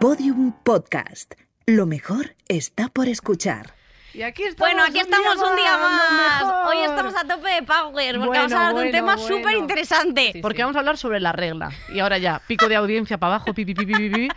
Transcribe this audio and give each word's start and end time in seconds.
Podium 0.00 0.52
Podcast. 0.62 1.34
Lo 1.66 1.86
mejor 1.86 2.36
está 2.48 2.88
por 2.88 3.08
escuchar. 3.08 3.72
Y 4.12 4.22
aquí 4.22 4.44
estamos 4.44 4.70
Bueno, 4.72 4.82
aquí 4.82 5.00
un 5.00 5.06
día 5.06 5.16
estamos 5.18 5.50
un 5.50 5.56
día 5.56 5.76
más, 5.78 6.42
más. 6.42 6.68
Hoy 6.68 6.76
estamos 6.84 7.14
a 7.16 7.26
tope 7.26 7.48
de 7.50 7.62
power 7.62 8.14
porque 8.16 8.26
Bueno, 8.26 8.32
vamos 8.32 8.52
a 8.52 8.56
hablar 8.56 8.68
de 8.68 8.74
un 8.74 8.74
bueno, 8.74 8.90
tema 8.92 9.16
bueno. 9.16 9.36
súper 9.36 9.56
interesante. 9.56 10.38
Porque 10.42 10.62
vamos 10.62 10.76
a 10.76 10.80
hablar 10.80 10.96
sobre 10.96 11.20
la 11.20 11.32
regla. 11.32 11.70
Y 11.92 12.00
ahora 12.00 12.18
ya, 12.18 12.40
pico 12.46 12.68
de 12.68 12.76
audiencia 12.76 13.18
para 13.18 13.36
abajo, 13.36 13.54
pipi, 13.54 13.74
pipi, 13.74 13.92
pipi, 13.92 14.08
pipi, 14.10 14.28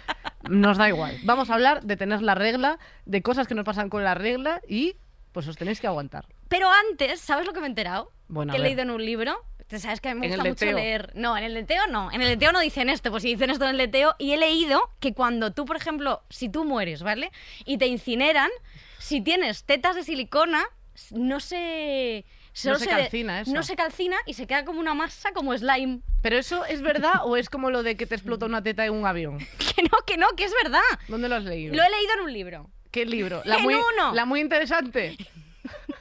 nos 0.50 0.78
da 0.78 0.88
igual. 0.90 1.18
Vamos 1.24 1.50
a 1.50 1.54
hablar 1.56 1.84
de 1.84 1.98
tener 1.98 2.22
la 2.22 2.36
regla, 2.36 2.80
de 3.06 3.22
cosas 3.22 3.48
que 3.48 3.56
nos 3.56 3.66
pasan 3.66 3.90
con 3.90 4.04
la 4.04 4.16
regla 4.16 4.62
y 4.68 4.96
pues 5.32 5.48
os 5.48 5.58
tenéis 5.58 5.80
que 5.80 5.88
aguantar. 5.88 6.26
Pero 6.48 6.70
antes, 6.90 7.20
¿sabes 7.22 7.46
lo 7.46 7.54
que 7.54 7.60
me 7.60 7.68
he 7.68 7.70
enterado? 7.70 8.12
Bueno, 8.28 8.52
a 8.52 8.56
que 8.56 8.62
he 8.62 8.64
leído 8.64 8.82
en 8.82 8.92
un 8.92 9.04
libro. 9.06 9.44
Sabes 9.78 10.02
que 10.02 10.10
a 10.10 10.16
mí 10.16 10.22
me 10.22 10.28
gusta 10.30 10.44
mucho 10.44 10.66
leer. 10.66 11.12
No, 11.16 11.38
en 11.38 11.44
el 11.44 11.54
de 11.54 11.64
Teo 11.64 11.86
no. 11.88 12.12
En 12.12 12.22
el 12.22 12.28
de 12.28 12.38
Teo 12.38 12.52
no 12.52 12.60
dicen 12.60 12.90
esto, 12.90 13.12
pues 13.12 13.22
si 13.24 13.30
dicen 13.30 13.52
esto 13.52 13.66
en 13.66 13.72
el 13.72 13.78
de 13.78 13.88
Teo. 13.88 14.16
Y 14.18 14.32
he 14.32 14.38
leído 14.38 14.90
que 15.00 15.14
cuando 15.14 15.52
tú, 15.52 15.66
por 15.66 15.76
ejemplo, 15.76 16.24
si 16.30 16.50
tú 16.50 16.66
mueres, 16.66 17.04
¿vale? 17.04 17.32
Y 17.66 17.78
te 17.78 17.86
incineran, 17.86 18.50
si 18.98 19.22
tienes 19.22 19.64
tetas 19.66 19.96
de 19.96 20.04
silicona, 20.04 20.66
no 21.12 21.40
se. 21.40 22.26
No 22.66 22.78
se 22.80 22.88
calcina 22.88 23.42
eso. 23.42 23.54
No 23.54 23.64
se 23.64 23.76
calcina 23.76 24.18
y 24.26 24.34
se 24.34 24.48
queda 24.48 24.66
como 24.66 24.80
una 24.80 24.94
masa, 24.96 25.32
como 25.34 25.56
slime. 25.56 26.00
¿Pero 26.22 26.38
eso 26.38 26.66
es 26.66 26.82
verdad 26.82 27.14
o 27.24 27.38
es 27.38 27.50
como 27.50 27.70
lo 27.70 27.84
de 27.84 27.96
que 27.96 28.06
te 28.06 28.16
explota 28.16 28.46
una 28.48 28.64
teta 28.64 28.86
en 28.86 28.94
un 28.94 29.06
avión? 29.06 29.38
Que 29.76 29.84
no, 29.84 29.98
que 30.06 30.18
no, 30.18 30.28
que 30.36 30.46
es 30.46 30.54
verdad. 30.64 30.82
¿Dónde 31.08 31.30
lo 31.30 31.36
has 31.36 31.44
leído? 31.44 31.76
Lo 31.76 31.84
he 31.84 31.90
leído 31.90 32.14
en 32.16 32.20
un 32.22 32.34
libro. 32.34 32.70
¿Qué 32.92 33.06
libro? 33.06 33.44
La 33.46 33.58
En 33.58 33.64
muy, 33.64 33.76
uno. 33.76 34.14
la 34.14 34.26
muy 34.26 34.42
interesante. 34.42 35.16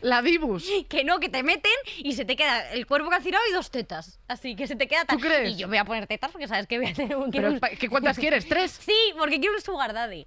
la 0.00 0.22
Dibus. 0.22 0.68
Que 0.88 1.04
no, 1.04 1.18
que 1.20 1.28
te 1.28 1.42
meten 1.42 1.72
y 1.98 2.12
se 2.14 2.24
te 2.24 2.36
queda 2.36 2.70
el 2.72 2.86
cuerpo 2.86 3.08
calcinado 3.10 3.42
y 3.50 3.52
dos 3.52 3.70
tetas. 3.70 4.18
Así 4.28 4.56
que 4.56 4.66
se 4.66 4.76
te 4.76 4.86
queda 4.88 5.04
tan... 5.04 5.16
¿Tú 5.18 5.22
crees? 5.26 5.50
Y 5.52 5.56
yo 5.56 5.68
voy 5.68 5.76
a 5.78 5.84
poner 5.84 6.06
tetas 6.06 6.30
porque 6.30 6.48
sabes 6.48 6.66
que 6.66 6.78
voy 6.78 6.88
a 6.88 6.94
tener 6.94 7.16
un... 7.16 7.30
Pero, 7.30 7.48
un- 7.50 7.60
pa- 7.60 7.70
¿qué 7.70 7.88
cuántas 7.88 8.18
quieres? 8.18 8.46
¿Tres? 8.48 8.72
Sí, 8.84 8.96
porque 9.18 9.38
quiero 9.40 9.54
un 9.56 9.62
sugar 9.62 9.92
daddy. 9.92 10.26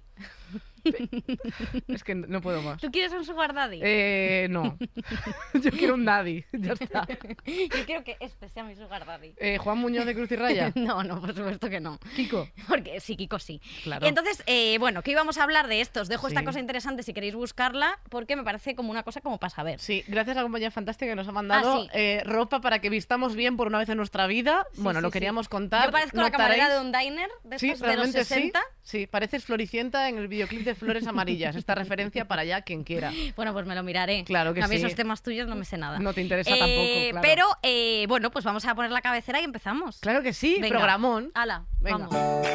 Es 1.88 2.04
que 2.04 2.14
no 2.14 2.40
puedo 2.40 2.62
más. 2.62 2.80
¿Tú 2.80 2.90
quieres 2.90 3.12
un 3.12 3.24
sugar 3.24 3.54
daddy? 3.54 3.80
Eh, 3.82 4.46
no. 4.50 4.76
Yo 5.54 5.70
quiero 5.72 5.94
un 5.94 6.04
daddy. 6.04 6.44
Ya 6.52 6.72
está. 6.72 7.06
Yo 7.08 7.84
quiero 7.86 8.04
que 8.04 8.16
este 8.20 8.48
sea 8.48 8.64
mi 8.64 8.74
sugar 8.76 9.04
daddy. 9.06 9.34
Eh, 9.38 9.58
Juan 9.58 9.78
Muñoz 9.78 10.06
de 10.06 10.14
Cruz 10.14 10.30
y 10.32 10.36
Raya. 10.36 10.72
No, 10.80 11.02
no, 11.04 11.20
por 11.20 11.34
supuesto 11.34 11.68
que 11.68 11.78
no. 11.80 11.98
Kiko. 12.16 12.48
Porque 12.68 13.00
sí, 13.00 13.16
Kiko 13.16 13.38
sí. 13.38 13.60
Claro. 13.84 14.04
Y 14.04 14.08
entonces, 14.08 14.42
eh, 14.46 14.78
bueno, 14.78 15.02
que 15.02 15.10
íbamos 15.10 15.38
a 15.38 15.42
hablar 15.44 15.68
de 15.68 15.80
esto. 15.80 16.00
Os 16.00 16.08
dejo 16.08 16.26
esta 16.28 16.40
Sí. 16.40 16.46
cosa 16.46 16.58
interesante 16.60 17.02
si 17.02 17.12
queréis 17.12 17.34
buscarla, 17.34 17.98
porque 18.08 18.34
me 18.36 18.42
parece 18.44 18.74
como 18.74 18.90
una 18.90 19.02
cosa 19.02 19.20
como 19.20 19.38
para 19.38 19.50
saber. 19.50 19.78
Sí, 19.78 20.02
gracias 20.08 20.36
a 20.36 20.40
la 20.40 20.44
compañía 20.44 20.70
fantástica 20.70 21.10
que 21.12 21.16
nos 21.16 21.28
ha 21.28 21.32
mandado 21.32 21.74
Ah, 21.74 21.80
sí. 21.82 21.88
eh, 21.92 22.22
ropa 22.24 22.60
para 22.60 22.78
que 22.80 22.88
vistamos 22.90 23.34
bien 23.36 23.56
por 23.56 23.66
una 23.66 23.78
vez 23.78 23.88
en 23.88 23.96
nuestra 23.98 24.26
vida. 24.26 24.66
Sí, 24.72 24.80
bueno, 24.82 25.00
lo 25.00 25.10
queríamos 25.10 25.48
contar. 25.48 25.86
Yo 25.86 25.92
parezco 25.92 26.16
la 26.20 26.30
camarera 26.30 26.72
de 26.72 26.80
un 26.80 26.92
diner 26.92 27.28
de, 27.44 27.58
Sí, 27.58 27.66
estos 27.70 27.80
de 27.82 27.86
los 27.88 27.96
realmente 27.96 28.24
60. 28.24 28.58
sí. 28.82 29.00
Sí, 29.00 29.06
pareces 29.06 29.44
Floricienta 29.44 30.08
en 30.08 30.18
el 30.18 30.26
videoclip 30.28 30.62
de 30.64 30.69
Flores 30.74 31.06
Amarillas. 31.06 31.56
Esta 31.56 31.74
referencia 31.74 32.26
para 32.26 32.42
allá 32.42 32.62
quien 32.62 32.84
quiera. 32.84 33.12
Bueno, 33.36 33.52
pues 33.52 33.66
me 33.66 33.74
lo 33.74 33.82
miraré. 33.82 34.24
Claro 34.24 34.54
que 34.54 34.62
a 34.62 34.68
mí 34.68 34.76
sí. 34.76 34.82
esos 34.82 34.94
temas 34.94 35.22
tuyos 35.22 35.48
no 35.48 35.56
me 35.56 35.64
sé 35.64 35.76
nada. 35.78 35.98
No 35.98 36.12
te 36.12 36.20
interesa 36.22 36.50
Eh, 36.50 36.58
tampoco, 36.58 37.10
claro. 37.10 37.20
Pero, 37.22 37.46
eh, 37.62 38.04
bueno, 38.08 38.30
pues 38.30 38.44
vamos 38.44 38.64
a 38.64 38.74
poner 38.74 38.90
la 38.90 39.00
cabecera 39.00 39.40
y 39.40 39.44
empezamos. 39.44 39.98
Claro 40.00 40.22
que 40.22 40.32
sí, 40.32 40.56
Venga. 40.60 40.76
programón. 40.78 41.30
Hala, 41.34 41.64
Venga. 41.80 42.08
vamos. 42.08 42.46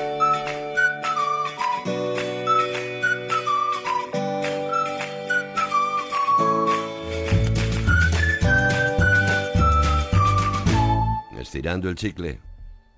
Estirando 11.39 11.89
el 11.89 11.95
chicle. 11.95 12.39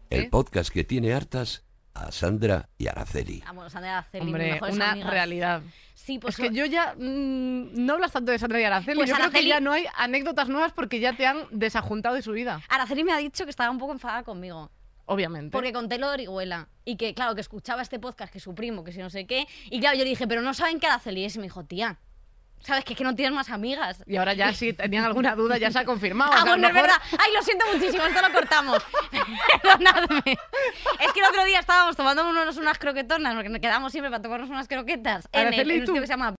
El 0.09 0.29
podcast 0.29 0.69
que 0.71 0.83
tiene 0.83 1.13
hartas 1.13 1.63
a 2.06 2.12
Sandra 2.12 2.70
y 2.78 2.88
Araceli. 2.88 3.42
Vamos, 3.45 3.72
Sandra 3.72 3.98
Araceli, 4.00 4.26
mis 4.26 4.34
Hombre, 4.34 4.59
una 4.72 4.92
amigas. 4.92 5.09
realidad. 5.09 5.62
Sí, 5.94 6.20
pues 6.20 6.40
es 6.40 6.50
que 6.50 6.56
yo 6.56 6.66
ya 6.66 6.94
mm, 6.98 7.86
no 7.86 7.94
hablas 7.94 8.12
tanto 8.12 8.31
de 8.31 8.40
Sandra 8.40 8.62
y 8.62 8.64
Araceli. 8.64 8.98
Pues 8.98 9.09
yo 9.09 9.16
creo 9.16 9.28
Araceli- 9.30 9.34
que 9.34 9.47
ya 9.47 9.59
no 9.59 9.72
hay 9.74 9.85
anécdotas 9.97 10.47
nuevas 10.50 10.72
porque 10.72 11.00
ya 11.00 11.13
te 11.18 11.25
han 11.25 11.47
desajuntado 11.52 12.16
de 12.16 12.22
su 12.22 12.31
vida. 12.31 12.62
Araceli 12.69 13.03
me 13.03 13.12
ha 13.13 13.18
dicho 13.18 13.44
que 13.44 13.50
estaba 13.50 13.69
un 13.72 13.78
poco 13.78 13.91
enfadada 13.94 14.24
conmigo. 14.24 14.72
Obviamente. 15.09 15.52
Porque 15.52 15.72
conté 15.72 15.97
lo 15.97 16.07
de 16.07 16.13
Orihuela. 16.16 16.68
Y 16.84 16.97
que, 16.97 17.13
claro, 17.13 17.34
que 17.34 17.41
escuchaba 17.41 17.81
este 17.81 17.97
podcast, 17.97 18.31
que 18.31 18.40
su 18.41 18.53
primo, 18.53 18.84
que 18.84 18.91
si 18.91 19.00
no 19.00 19.09
sé 19.09 19.25
qué. 19.25 19.47
Y 19.69 19.80
claro, 19.80 19.97
yo 19.97 20.03
le 20.03 20.09
dije, 20.09 20.28
pero 20.28 20.41
no 20.41 20.53
saben 20.53 20.80
que 20.81 20.88
Araceli 20.88 21.24
es. 21.24 21.36
Y 21.36 21.40
me 21.40 21.44
dijo, 21.44 21.63
tía, 21.66 21.97
¿sabes 22.62 22.84
que 22.84 22.94
es 22.94 22.97
que 22.97 23.03
no 23.03 23.16
tienes 23.16 23.34
más 23.34 23.50
amigas? 23.50 24.03
Y 24.07 24.18
ahora 24.18 24.34
ya 24.34 24.53
si 24.53 24.73
tenían 24.73 25.06
alguna 25.06 25.35
duda 25.35 25.57
ya 25.57 25.72
se 25.72 25.79
ha 25.79 25.85
confirmado. 25.85 26.31
Ah, 26.34 26.40
O 26.40 26.41
sea, 26.44 26.51
bueno, 26.51 26.68
es 26.68 26.73
mejor- 26.73 26.90
verdad. 26.90 27.01
Ay, 27.19 27.34
lo 27.34 27.41
siento 27.41 27.66
muchísimo, 27.73 28.03
esto 28.06 28.22
lo 28.22 28.34
cortamos. 28.34 28.84
Perdonadme. 29.63 30.38
Es 31.00 31.12
que 31.13 31.19
el 31.19 31.25
otro 31.28 31.44
día 31.45 31.59
estábamos 31.59 31.95
tomando 31.95 32.28
unos, 32.29 32.57
unas 32.57 32.78
croquetonas, 32.78 33.34
porque 33.35 33.50
nos 33.50 33.59
quedamos 33.59 33.91
siempre 33.91 34.09
para 34.09 34.22
tomarnos 34.22 34.50
unas 34.50 34.68
croquetas 34.68 35.28
en, 35.31 35.53
el, 35.53 35.72
en 35.72 35.79
sitio 35.85 36.01
que 36.01 36.07
se 36.07 36.13
llama... 36.13 36.35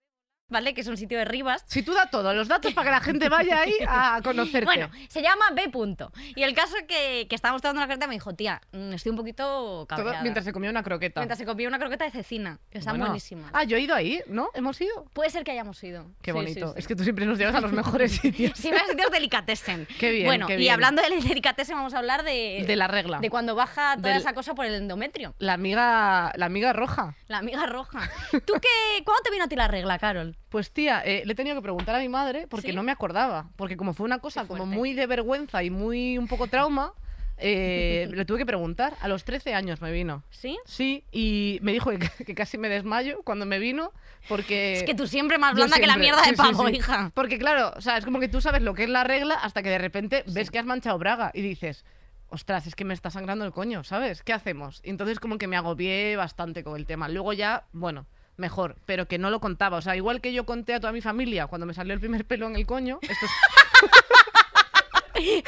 ¿Vale? 0.49 0.73
Que 0.73 0.81
es 0.81 0.87
un 0.87 0.97
sitio 0.97 1.17
de 1.17 1.25
Rivas. 1.25 1.63
Si 1.67 1.83
tú 1.83 1.93
da 1.93 2.09
todo, 2.09 2.33
los 2.33 2.47
datos 2.47 2.73
para 2.73 2.85
que 2.85 2.91
la 2.91 3.01
gente 3.01 3.29
vaya 3.29 3.59
ahí 3.61 3.73
a 3.87 4.19
conocerte. 4.23 4.65
Bueno, 4.65 4.89
se 5.07 5.21
llama 5.21 5.45
B. 5.53 5.69
Punto. 5.69 6.11
Y 6.35 6.41
el 6.43 6.55
caso 6.55 6.75
que, 6.87 7.27
que 7.29 7.35
estábamos 7.35 7.61
tomando 7.61 7.79
una 7.81 7.85
croqueta 7.87 8.07
me 8.07 8.15
dijo, 8.15 8.33
tía, 8.33 8.59
mm, 8.71 8.93
estoy 8.93 9.11
un 9.11 9.17
poquito 9.17 9.43
Todo 9.43 9.87
cabreada. 9.87 10.21
mientras 10.23 10.43
se 10.45 10.51
comía 10.51 10.69
una 10.71 10.81
croqueta. 10.83 11.19
Mientras 11.21 11.37
se 11.37 11.45
comía 11.45 11.67
una 11.67 11.77
croqueta 11.77 12.05
de 12.05 12.11
cecina, 12.11 12.59
que 12.71 12.79
está 12.79 12.91
Bueno. 12.91 13.05
buenísima. 13.05 13.49
Ah, 13.53 13.63
yo 13.63 13.77
he 13.77 13.81
ido 13.81 13.93
ahí, 13.93 14.21
¿no? 14.27 14.49
¿Hemos 14.55 14.81
ido? 14.81 15.05
Puede 15.13 15.29
ser 15.29 15.43
que 15.43 15.51
hayamos 15.51 15.83
ido. 15.83 16.05
Qué 16.21 16.31
Sí, 16.31 16.35
bonito. 16.35 16.67
sí, 16.69 16.73
sí. 16.73 16.79
Es 16.79 16.87
que 16.87 16.95
tú 16.95 17.03
siempre 17.03 17.25
nos 17.27 17.37
llevas 17.37 17.53
a 17.55 17.61
los 17.61 17.71
mejores 17.71 18.11
sitios. 18.21 18.53
Sí, 18.57 18.71
me 18.71 18.79
sitios 18.79 19.11
delicatessen. 19.11 19.87
Qué 19.99 20.09
bien, 20.11 20.25
Bueno, 20.25 20.47
qué 20.47 20.55
y 20.55 20.57
bien. 20.57 20.73
hablando 20.73 21.01
de 21.03 21.09
delicatessen, 21.21 21.75
vamos 21.75 21.93
a 21.93 21.99
hablar 21.99 22.23
de... 22.23 22.63
De 22.65 22.75
la 22.75 22.87
regla. 22.87 23.19
De 23.19 23.29
cuando 23.29 23.53
baja 23.53 23.95
toda 23.97 24.09
Del- 24.09 24.17
esa 24.21 24.33
cosa 24.33 24.55
por 24.55 24.65
el 24.65 24.73
endometrio. 24.73 25.35
La 25.37 25.53
amiga, 25.53 26.33
la 26.35 26.47
amiga 26.47 26.73
roja. 26.73 27.15
La 27.27 27.37
amiga 27.37 27.67
roja. 27.67 28.09
¿Tú 28.31 28.53
qué? 28.59 29.03
¿Cuándo 29.03 29.21
te 29.23 29.29
vino 29.31 29.43
a 29.43 29.47
ti 29.47 29.55
la 29.55 29.67
regla, 29.67 29.99
Carol? 29.99 30.35
Pues 30.49 30.71
tía, 30.71 31.01
eh, 31.05 31.23
le 31.25 31.33
he 31.33 31.35
tenido 31.35 31.55
que 31.55 31.61
preguntar 31.61 31.95
a 31.95 31.99
mi 31.99 32.09
madre 32.09 32.47
porque 32.47 32.69
¿Sí? 32.69 32.75
no 32.75 32.83
me 32.83 32.91
acordaba. 32.91 33.49
Porque 33.55 33.77
como 33.77 33.93
fue 33.93 34.05
una 34.05 34.19
cosa 34.19 34.45
como 34.47 34.65
muy 34.65 34.93
de 34.93 35.05
vergüenza 35.07 35.63
y 35.63 35.69
muy 35.69 36.17
un 36.17 36.27
poco 36.27 36.47
trauma, 36.47 36.93
eh, 37.37 38.09
le 38.13 38.25
tuve 38.25 38.39
que 38.39 38.45
preguntar. 38.45 38.95
A 39.01 39.07
los 39.07 39.23
13 39.23 39.53
años 39.53 39.81
me 39.81 39.91
vino. 39.91 40.23
¿Sí? 40.31 40.57
Sí, 40.65 41.03
y 41.11 41.59
me 41.61 41.71
dijo 41.71 41.91
que, 41.91 42.09
que 42.25 42.35
casi 42.35 42.57
me 42.57 42.67
desmayo 42.67 43.21
cuando 43.23 43.45
me 43.45 43.59
vino 43.59 43.91
porque... 44.27 44.73
Es 44.73 44.83
que 44.83 44.95
tú 44.95 45.07
siempre 45.07 45.37
más 45.37 45.53
blanda 45.53 45.77
que 45.77 45.87
la 45.87 45.97
mierda 45.97 46.21
de 46.21 46.29
sí, 46.29 46.35
sí, 46.35 46.37
pavo, 46.37 46.67
sí. 46.67 46.75
hija. 46.75 47.11
Porque 47.13 47.37
claro, 47.37 47.73
o 47.75 47.81
sea, 47.81 47.97
es 47.97 48.05
como 48.05 48.19
que 48.19 48.27
tú 48.27 48.41
sabes 48.41 48.61
lo 48.61 48.73
que 48.73 48.83
es 48.83 48.89
la 48.89 49.03
regla 49.03 49.35
hasta 49.35 49.63
que 49.63 49.69
de 49.69 49.77
repente 49.77 50.23
ves 50.27 50.51
que 50.51 50.59
has 50.59 50.65
manchado 50.65 50.97
braga 50.97 51.31
y 51.33 51.41
dices, 51.41 51.85
ostras, 52.29 52.67
es 52.67 52.75
que 52.75 52.85
me 52.85 52.93
está 52.93 53.09
sangrando 53.09 53.45
el 53.45 53.51
coño, 53.51 53.83
¿sabes? 53.83 54.23
¿Qué 54.23 54.33
hacemos? 54.33 54.81
Y 54.83 54.89
entonces 54.89 55.19
como 55.19 55.37
que 55.37 55.47
me 55.47 55.57
agobié 55.57 56.15
bastante 56.15 56.63
con 56.63 56.75
el 56.75 56.85
tema. 56.85 57.09
Luego 57.09 57.33
ya, 57.33 57.65
bueno, 57.71 58.05
mejor, 58.39 58.75
pero 58.85 59.07
que 59.07 59.17
no 59.19 59.29
lo 59.29 59.39
contaba. 59.39 59.77
O 59.77 59.81
sea, 59.81 59.95
igual 59.95 60.21
que 60.21 60.33
yo 60.33 60.45
conté 60.45 60.73
a 60.73 60.79
toda 60.79 60.93
mi 60.93 61.01
familia 61.01 61.47
cuando 61.47 61.65
me 61.67 61.73
salió 61.73 61.93
el 61.93 61.99
primer 61.99 62.25
pelo 62.25 62.47
en 62.47 62.55
el 62.55 62.65
coño, 62.65 62.99
esto 63.01 63.25
es- 63.25 63.31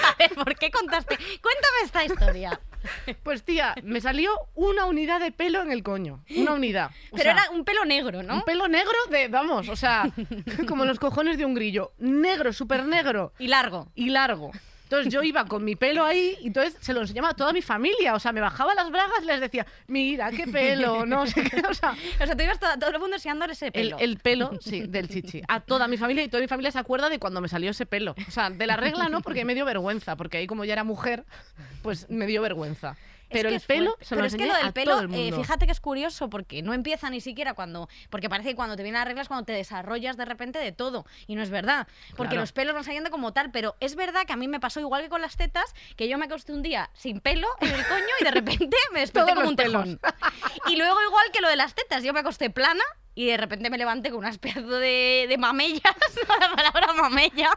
A 0.04 0.16
ver, 0.20 0.34
¿por 0.36 0.54
qué 0.58 0.70
contaste? 0.70 1.16
Cuéntame 1.16 1.78
esta 1.86 2.04
historia. 2.04 2.60
pues 3.24 3.44
tía, 3.44 3.74
me 3.84 4.02
salió 4.02 4.32
una 4.54 4.86
unidad 4.86 5.22
de 5.22 5.32
pelo 5.32 5.62
en 5.62 5.72
el 5.72 5.82
coño. 5.82 6.24
Una 6.36 6.54
unidad. 6.54 6.90
O 7.12 7.18
Pero 7.18 7.24
sea, 7.24 7.32
era 7.34 7.50
un 7.52 7.64
pelo 7.64 7.86
negro, 7.86 8.22
¿no? 8.22 8.36
Un 8.36 8.42
pelo 8.42 8.68
negro 8.68 8.92
de, 9.10 9.30
vamos, 9.30 9.70
o 9.70 9.76
sea, 9.78 10.12
como 10.68 10.84
los 10.84 11.00
cojones 11.00 11.38
de 11.38 11.46
un 11.46 11.54
grillo. 11.54 11.94
Negro, 12.00 12.52
súper 12.52 12.86
negro. 12.86 13.32
Y 13.40 13.48
largo. 13.48 13.88
y 13.96 14.10
largo. 14.10 14.52
Entonces 14.92 15.14
yo 15.14 15.24
iba 15.24 15.46
con 15.46 15.64
mi 15.64 15.78
pelo 15.78 16.04
ahí 16.04 16.36
y 16.42 16.48
entonces 16.48 16.76
se 16.82 16.94
lo 16.94 17.00
enseñaba 17.00 17.30
a 17.30 17.34
toda 17.34 17.54
mi 17.54 17.62
familia. 17.62 18.14
O 18.14 18.20
sea, 18.20 18.34
me 18.34 18.42
bajaba 18.42 18.76
las 18.76 18.92
bragas 18.92 19.24
y 19.24 19.26
les 19.26 19.40
decía, 19.40 19.66
mira, 19.88 20.32
qué 20.32 20.46
pelo, 20.48 21.06
no 21.06 21.26
sé 21.26 21.46
qué. 21.46 21.62
O 21.70 21.74
sea, 21.74 21.96
O 22.22 22.26
sea, 22.26 22.36
tú 22.36 22.44
ibas 22.44 22.60
todo, 22.60 22.78
todo 22.78 22.90
el 22.90 23.00
mundo 23.00 23.16
enseñándole 23.16 23.54
ese 23.54 23.68
el, 23.68 23.72
pelo. 23.72 23.98
el 24.00 24.18
pelo, 24.18 24.52
sí, 24.60 24.82
del 24.82 25.08
chichi. 25.08 25.44
A 25.48 25.62
toda 25.62 25.88
mi 25.88 25.96
familia 25.96 26.26
y 26.26 26.28
toda 26.28 26.42
mi 26.42 26.50
familia 26.50 26.72
se 26.72 26.80
acuerda 26.80 27.08
de 27.08 27.20
cuando 27.20 27.40
me 27.40 27.48
salió 27.48 27.72
ese 27.72 27.86
pelo. 27.86 28.16
O 28.28 28.32
sea, 28.32 28.50
de 28.50 28.68
la 28.68 28.76
regla 28.76 29.08
no, 29.08 29.22
porque 29.22 29.46
me 29.46 29.56
dio 29.56 29.64
vergüenza, 29.64 30.18
porque 30.18 30.40
ahí 30.40 30.48
como 30.48 30.66
ya 30.66 30.74
era 30.74 30.84
mujer, 30.84 31.24
pues 31.84 32.10
me 32.10 32.28
dio 32.28 32.42
vergüenza. 32.42 32.98
Es 33.32 33.38
Pero 33.38 33.50
que 33.50 33.56
el 33.56 33.62
es 33.62 33.66
pelo 33.66 33.86
fuerte. 33.92 34.06
se 34.06 34.16
lo 34.16 34.18
Pero 34.20 34.28
es 34.28 34.36
que 34.36 34.46
lo 34.46 34.56
del 34.56 34.74
pelo, 34.74 35.02
eh, 35.14 35.32
fíjate 35.34 35.66
que 35.66 35.72
es 35.72 35.80
curioso 35.80 36.30
porque 36.30 36.62
no 36.62 36.74
empieza 36.74 37.10
ni 37.10 37.22
siquiera 37.22 37.54
cuando. 37.54 37.88
Porque 38.10 38.30
parece 38.30 38.50
que 38.50 38.56
cuando 38.56 38.76
te 38.76 38.84
vienen 38.84 39.00
las 39.00 39.08
reglas 39.08 39.28
cuando 39.30 39.46
te 39.46 39.54
desarrollas 39.54 40.18
de 40.18 40.26
repente 40.26 40.60
de 40.60 40.72
todo. 40.74 41.06
Y 41.28 41.36
no 41.36 41.42
es 41.42 41.50
verdad. 41.50 41.88
Porque 42.18 42.32
Claro. 42.32 42.42
los 42.42 42.52
pelos 42.52 42.76
van 42.76 42.84
saliendo 42.84 43.10
como 43.10 43.32
tal. 43.34 43.52
Pero 43.52 43.76
es 43.80 43.96
verdad 43.96 44.26
que 44.26 44.34
a 44.34 44.38
mí 44.38 44.48
me 44.50 44.60
pasó 44.60 44.80
igual 44.82 45.02
que 45.04 45.10
con 45.10 45.22
las 45.22 45.38
tetas, 45.38 45.74
que 45.96 46.08
yo 46.10 46.18
me 46.18 46.26
acosté 46.26 46.52
un 46.52 46.62
día 46.62 46.90
sin 46.94 47.22
pelo 47.22 47.48
en 47.62 47.70
el 47.74 47.86
coño 47.88 48.04
y 48.20 48.24
de 48.26 48.32
repente 48.32 48.76
me 48.92 49.00
desperté 49.00 49.34
como 49.34 49.48
un 49.48 49.56
tejón. 49.56 50.00
Y 50.68 50.76
luego, 50.76 51.02
igual 51.02 51.26
que 51.32 51.42
lo 51.42 51.48
de 51.48 51.56
las 51.56 51.74
tetas, 51.74 52.04
yo 52.04 52.14
me 52.14 52.20
acosté 52.20 52.50
plana. 52.50 52.84
Y 53.14 53.28
de 53.28 53.38
repente 53.38 53.70
me 53.70 53.78
levanté 53.78 54.10
con 54.10 54.20
unas 54.20 54.38
pedazos 54.38 54.80
de, 54.80 55.26
de 55.28 55.38
mamellas, 55.38 55.82
la 56.40 56.56
palabra 56.56 56.94
mamella, 56.94 57.52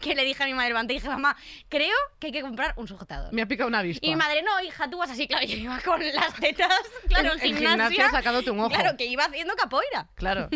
que 0.00 0.14
le 0.14 0.24
dije 0.24 0.42
a 0.42 0.46
mi 0.46 0.54
madre, 0.54 0.68
levanté 0.68 0.94
y 0.94 0.96
dije, 0.96 1.08
mamá, 1.08 1.36
creo 1.68 1.96
que 2.18 2.28
hay 2.28 2.32
que 2.32 2.40
comprar 2.40 2.72
un 2.76 2.88
sujetador. 2.88 3.32
Me 3.32 3.42
ha 3.42 3.46
picado 3.46 3.68
una 3.68 3.80
avispa. 3.80 4.06
Y 4.06 4.10
mi 4.10 4.16
madre, 4.16 4.42
no, 4.42 4.60
hija, 4.62 4.88
tú 4.88 4.98
vas 4.98 5.10
así, 5.10 5.26
claro, 5.26 5.44
yo 5.46 5.56
iba 5.56 5.78
con 5.80 6.00
las 6.14 6.34
tetas, 6.34 6.68
claro, 7.08 7.32
en, 7.34 7.40
gimnasia. 7.40 7.88
gimnasia 7.88 8.10
sacándote 8.10 8.50
un 8.50 8.60
ojo. 8.60 8.70
Claro, 8.70 8.96
que 8.96 9.06
iba 9.06 9.24
haciendo 9.24 9.54
capoeira. 9.54 10.08
Claro. 10.14 10.48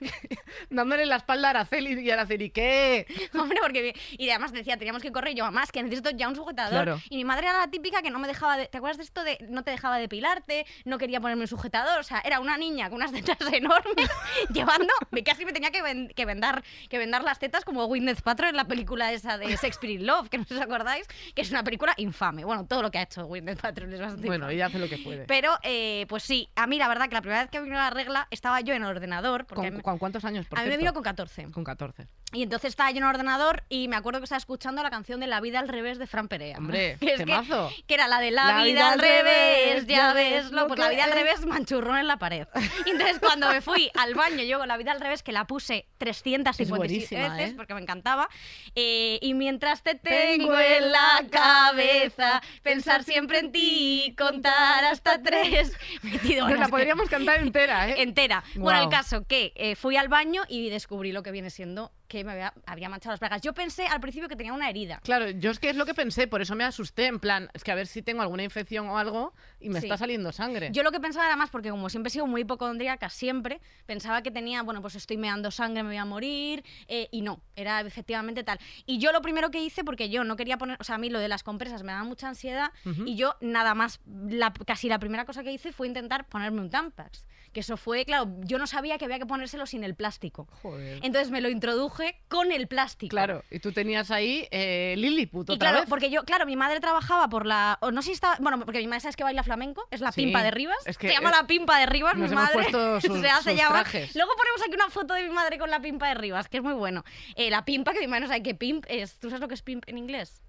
Dándole 0.70 1.06
la 1.06 1.16
espalda 1.16 1.48
a 1.48 1.50
Araceli 1.50 2.00
y 2.00 2.10
Araceli, 2.10 2.50
¿qué? 2.50 3.06
Hombre, 3.34 3.58
porque... 3.60 3.94
Y 4.12 4.30
además 4.30 4.52
decía, 4.52 4.76
teníamos 4.76 5.02
que 5.02 5.12
correr, 5.12 5.34
y 5.34 5.36
yo, 5.36 5.44
mamá, 5.44 5.62
es 5.62 5.72
que 5.72 5.82
necesito 5.82 6.10
ya 6.10 6.28
un 6.28 6.36
sujetador. 6.36 6.72
Claro. 6.72 7.00
Y 7.10 7.16
mi 7.16 7.24
madre 7.24 7.46
era 7.48 7.58
la 7.58 7.70
típica 7.70 8.02
que 8.02 8.10
no 8.10 8.18
me 8.18 8.28
dejaba 8.28 8.56
de... 8.56 8.66
¿Te 8.66 8.78
acuerdas 8.78 8.96
de 8.96 9.04
esto 9.04 9.22
de 9.24 9.38
no 9.48 9.62
te 9.62 9.70
dejaba 9.70 9.98
depilarte? 9.98 10.66
No 10.84 10.98
quería 10.98 11.20
ponerme 11.20 11.42
un 11.42 11.48
sujetador. 11.48 12.00
O 12.00 12.02
sea, 12.02 12.20
era 12.24 12.40
una 12.40 12.56
niña 12.56 12.88
con 12.88 12.96
unas 12.96 13.12
tetas 13.12 13.38
enormes 13.56 14.10
llevando... 14.52 14.92
Me 15.10 15.22
casi 15.22 15.44
me 15.44 15.52
tenía 15.52 15.70
que, 15.70 15.82
ven- 15.82 16.08
que, 16.14 16.24
vendar, 16.24 16.62
que 16.88 16.98
vendar 16.98 17.22
las 17.22 17.38
tetas 17.38 17.64
como 17.64 17.86
Gwyneth 17.86 18.22
Paltrow 18.22 18.48
en 18.48 18.56
la 18.56 18.64
película 18.66 19.12
esa 19.12 19.38
de 19.38 19.46
Shakespeare 19.56 19.94
in 19.94 20.06
Love, 20.06 20.28
que 20.28 20.38
no 20.38 20.44
os 20.50 20.60
acordáis, 20.60 21.06
que 21.34 21.42
es 21.42 21.50
una 21.50 21.62
película 21.62 21.94
infame. 21.96 22.44
Bueno, 22.44 22.66
todo 22.66 22.82
lo 22.82 22.90
que 22.90 22.98
ha 22.98 23.02
hecho 23.02 23.24
Gwyneth 23.26 23.60
Paltrow 23.60 23.88
es 23.90 24.00
bastante 24.00 24.26
Bueno, 24.26 24.44
infame. 24.44 24.54
ella 24.54 24.66
hace 24.66 24.78
lo 24.78 24.88
que 24.88 24.98
puede. 24.98 25.24
Pero, 25.26 25.56
eh, 25.62 26.06
pues 26.08 26.22
sí, 26.22 26.48
a 26.56 26.66
mí 26.66 26.78
la 26.78 26.88
verdad 26.88 27.08
que 27.08 27.14
la 27.14 27.22
primera 27.22 27.42
vez 27.42 27.50
que 27.50 27.60
vino 27.60 27.76
la 27.76 27.90
regla 27.90 28.26
estaba 28.30 28.60
yo 28.60 28.74
en 28.74 28.82
el 28.82 28.88
ordenador. 28.88 29.46
Porque 29.46 29.70
¿Con, 29.72 29.80
con 29.80 29.98
cuántos 29.98 30.24
años, 30.24 30.46
por 30.46 30.58
a 30.58 30.62
mí 30.62 30.66
me 30.66 30.72
cierto? 30.76 30.80
vino 30.82 30.94
con 30.94 31.02
14. 31.02 31.50
Con 31.50 31.64
14. 31.64 32.06
Y 32.32 32.42
entonces 32.42 32.70
estaba 32.70 32.90
yo 32.90 32.98
en 32.98 33.04
el 33.04 33.10
ordenador 33.10 33.62
y 33.68 33.88
me 33.88 33.96
acuerdo 33.96 34.20
que 34.20 34.24
estaba 34.24 34.38
escuchando 34.38 34.82
la 34.82 34.90
canción 34.90 35.20
de 35.20 35.26
La 35.26 35.40
vida 35.40 35.58
al 35.58 35.68
revés 35.68 35.98
de 35.98 36.06
Fran 36.06 36.28
Perea. 36.28 36.56
Hombre, 36.58 36.96
que, 37.00 37.06
es 37.06 37.18
que, 37.18 37.26
temazo. 37.26 37.70
que 37.86 37.94
era 37.94 38.08
la 38.08 38.20
de 38.20 38.30
La, 38.30 38.62
vida, 38.64 38.92
al 38.92 38.98
revés, 38.98 39.86
ya 39.86 40.12
ves, 40.14 40.50
lo 40.50 40.66
pues 40.66 40.78
la 40.78 40.88
vida 40.88 41.04
al 41.04 41.12
revés, 41.12 41.44
manchurrón 41.44 41.98
en 41.98 42.06
la 42.06 42.16
pared. 42.16 42.46
Y 42.86 42.90
entonces 42.90 43.18
cuando 43.18 43.48
me 43.50 43.60
fui 43.60 43.90
al 43.94 44.14
baño, 44.14 44.42
yo 44.44 44.58
con 44.58 44.68
La 44.68 44.76
vida 44.76 44.92
al 44.92 45.00
revés, 45.00 45.22
que 45.22 45.32
la 45.32 45.46
puse 45.46 45.86
357 45.98 46.76
buenísima, 46.76 47.36
veces 47.36 47.52
¿eh? 47.52 47.54
porque 47.56 47.74
me 47.74 47.80
encantaba, 47.82 48.28
eh, 48.74 49.18
y 49.20 49.34
mientras 49.34 49.82
te 49.82 49.94
tengo 49.94 50.58
en 50.58 50.90
la 50.90 51.24
cabeza, 51.30 52.42
pensar 52.62 53.04
siempre 53.04 53.40
en 53.40 53.52
ti, 53.52 54.14
contar 54.16 54.84
hasta 54.84 55.22
tres, 55.22 55.72
metido 56.02 56.44
Nos 56.44 56.54
en 56.54 56.60
la 56.60 56.68
podríamos 56.68 57.08
cantar 57.08 57.40
entera, 57.40 57.90
¿eh? 57.90 57.94
entera. 58.02 58.44
Bueno, 58.54 58.82
el 58.82 58.88
caso 58.88 59.26
que 59.26 59.52
eh, 59.56 59.76
fui 59.76 59.96
al 59.96 60.08
baño 60.08 60.42
y 60.48 60.70
descubrí 60.70 61.12
lo 61.12 61.22
que 61.22 61.30
viene 61.30 61.50
siendo 61.50 61.92
que 62.12 62.24
me 62.24 62.32
había, 62.32 62.52
había 62.66 62.90
manchado 62.90 63.12
las 63.14 63.20
bragas. 63.20 63.40
Yo 63.40 63.54
pensé 63.54 63.86
al 63.86 63.98
principio 64.00 64.28
que 64.28 64.36
tenía 64.36 64.52
una 64.52 64.68
herida. 64.68 65.00
Claro, 65.02 65.30
yo 65.30 65.50
es 65.50 65.58
que 65.58 65.70
es 65.70 65.76
lo 65.76 65.86
que 65.86 65.94
pensé, 65.94 66.26
por 66.28 66.42
eso 66.42 66.54
me 66.54 66.62
asusté, 66.64 67.06
en 67.06 67.18
plan, 67.18 67.48
es 67.54 67.64
que 67.64 67.72
a 67.72 67.74
ver 67.74 67.86
si 67.86 68.02
tengo 68.02 68.20
alguna 68.20 68.42
infección 68.42 68.86
o 68.90 68.98
algo 68.98 69.32
y 69.60 69.70
me 69.70 69.80
Sí. 69.80 69.86
está 69.86 69.96
saliendo 69.96 70.30
sangre. 70.30 70.68
Yo 70.72 70.82
lo 70.82 70.92
que 70.92 71.00
pensaba 71.00 71.24
era 71.24 71.36
más, 71.36 71.48
porque 71.48 71.70
como 71.70 71.88
siempre 71.88 72.08
he 72.08 72.12
sido 72.12 72.26
muy 72.26 72.42
hipocondríaca, 72.42 73.08
siempre 73.08 73.62
pensaba 73.86 74.22
que 74.22 74.30
tenía, 74.30 74.62
bueno, 74.62 74.82
pues 74.82 74.94
estoy 74.94 75.16
meando 75.16 75.50
sangre, 75.50 75.82
me 75.82 75.88
voy 75.88 75.96
a 75.96 76.04
morir, 76.04 76.64
eh, 76.86 77.08
y 77.10 77.22
no, 77.22 77.40
era 77.56 77.80
efectivamente 77.80 78.44
tal. 78.44 78.58
Y 78.84 78.98
yo 78.98 79.10
lo 79.12 79.22
primero 79.22 79.50
que 79.50 79.62
hice, 79.62 79.82
porque 79.82 80.10
yo 80.10 80.22
no 80.22 80.36
quería 80.36 80.58
poner, 80.58 80.76
o 80.80 80.84
sea, 80.84 80.96
a 80.96 80.98
mí 80.98 81.08
lo 81.08 81.18
de 81.18 81.28
las 81.28 81.42
compresas 81.42 81.82
me 81.82 81.92
daba 81.92 82.04
mucha 82.04 82.28
ansiedad, 82.28 82.72
y 83.06 83.16
yo 83.16 83.36
nada 83.40 83.74
más, 83.74 84.00
la- 84.28 84.52
casi 84.66 84.90
la 84.90 84.98
primera 84.98 85.24
cosa 85.24 85.42
que 85.42 85.50
hice 85.52 85.72
fue 85.72 85.86
intentar 85.88 86.26
ponerme 86.28 86.60
un 86.60 86.68
Tampax. 86.68 87.26
Que 87.54 87.60
eso 87.60 87.76
fue, 87.76 88.04
claro, 88.06 88.30
yo 88.40 88.56
no 88.58 88.66
sabía 88.66 88.96
que 88.96 89.04
había 89.04 89.18
que 89.18 89.26
ponérselo 89.26 89.66
sin 89.66 89.84
el 89.84 89.94
plástico. 89.94 90.48
Joder. 90.62 91.00
Entonces 91.02 91.30
me 91.30 91.40
lo 91.42 91.50
introduje 91.50 92.01
con 92.28 92.52
el 92.52 92.66
plástico. 92.68 93.10
Claro, 93.10 93.42
y 93.50 93.58
tú 93.58 93.72
tenías 93.72 94.10
ahí 94.10 94.46
eh, 94.50 94.94
Lilliput 94.98 95.48
Y 95.48 95.52
otra 95.52 95.68
claro, 95.70 95.80
vez. 95.82 95.88
porque 95.88 96.10
yo, 96.10 96.24
claro, 96.24 96.46
mi 96.46 96.56
madre 96.56 96.80
trabajaba 96.80 97.28
por 97.28 97.46
la. 97.46 97.78
O 97.80 97.90
no 97.90 98.02
sé 98.02 98.06
si 98.06 98.12
estaba. 98.12 98.36
Bueno, 98.40 98.58
porque 98.64 98.78
mi 98.80 98.86
madre 98.86 99.00
sabes 99.00 99.16
que 99.16 99.24
baila 99.24 99.42
flamenco, 99.42 99.86
es 99.90 100.00
la 100.00 100.12
Sí, 100.12 100.22
pimpa 100.24 100.42
de 100.42 100.50
Rivas. 100.50 100.76
es 100.86 100.98
que 100.98 101.08
se 101.08 101.14
llama 101.14 101.30
es- 101.30 101.36
la 101.36 101.46
pimpa 101.46 101.78
de 101.78 101.86
Rivas, 101.86 102.16
mi 102.16 102.28
madre. 102.28 102.64
sus- 103.00 103.20
se 103.20 103.28
hace 103.28 103.54
llamar. 103.56 103.86
Luego 104.14 104.32
ponemos 104.36 104.62
aquí 104.66 104.74
una 104.74 104.90
foto 104.90 105.14
de 105.14 105.22
mi 105.24 105.30
madre 105.30 105.58
con 105.58 105.70
la 105.70 105.80
pimpa 105.80 106.08
de 106.08 106.14
Rivas, 106.14 106.48
que 106.48 106.58
es 106.58 106.62
muy 106.62 106.74
bueno. 106.74 107.04
Eh, 107.36 107.50
la 107.50 107.64
pimpa, 107.64 107.92
que 107.92 108.00
mi 108.00 108.06
madre 108.08 108.22
no 108.22 108.26
sabe 108.28 108.42
qué 108.42 108.54
pimp 108.54 108.84
es. 108.88 109.18
¿Tú 109.18 109.28
sabes 109.30 109.40
lo 109.40 109.48
que 109.48 109.54
es 109.54 109.62
pimp 109.62 109.84
en 109.88 109.98
inglés? 109.98 110.42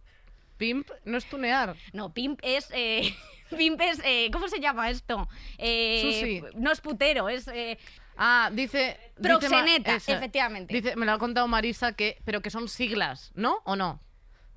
Pimp 0.58 0.88
no 1.04 1.18
es 1.18 1.26
tunear. 1.26 1.76
No, 1.94 2.14
pimp 2.14 2.40
es. 2.44 2.70
eh, 2.74 3.14
pimp 3.58 3.82
es. 3.82 4.00
eh, 4.06 4.30
¿Cómo 4.32 4.48
se 4.48 4.60
llama 4.60 4.90
esto? 4.90 5.28
Eh. 5.58 6.44
No 6.56 6.72
es 6.72 6.80
putero, 6.82 7.28
es. 7.30 7.48
eh, 7.48 7.78
Ah, 8.18 8.50
dice... 8.52 9.00
Proxeneta, 9.22 9.96
efectivamente. 9.96 10.74
Dice, 10.74 10.96
me 10.96 11.06
lo 11.06 11.14
ha 11.14 11.20
contado 11.20 11.48
Marisa, 11.48 11.94
que, 11.94 12.18
pero 12.26 12.42
que 12.42 12.50
son 12.50 12.68
siglas, 12.68 13.32
¿no? 13.36 13.60
¿O 13.64 13.76
no? 13.76 14.02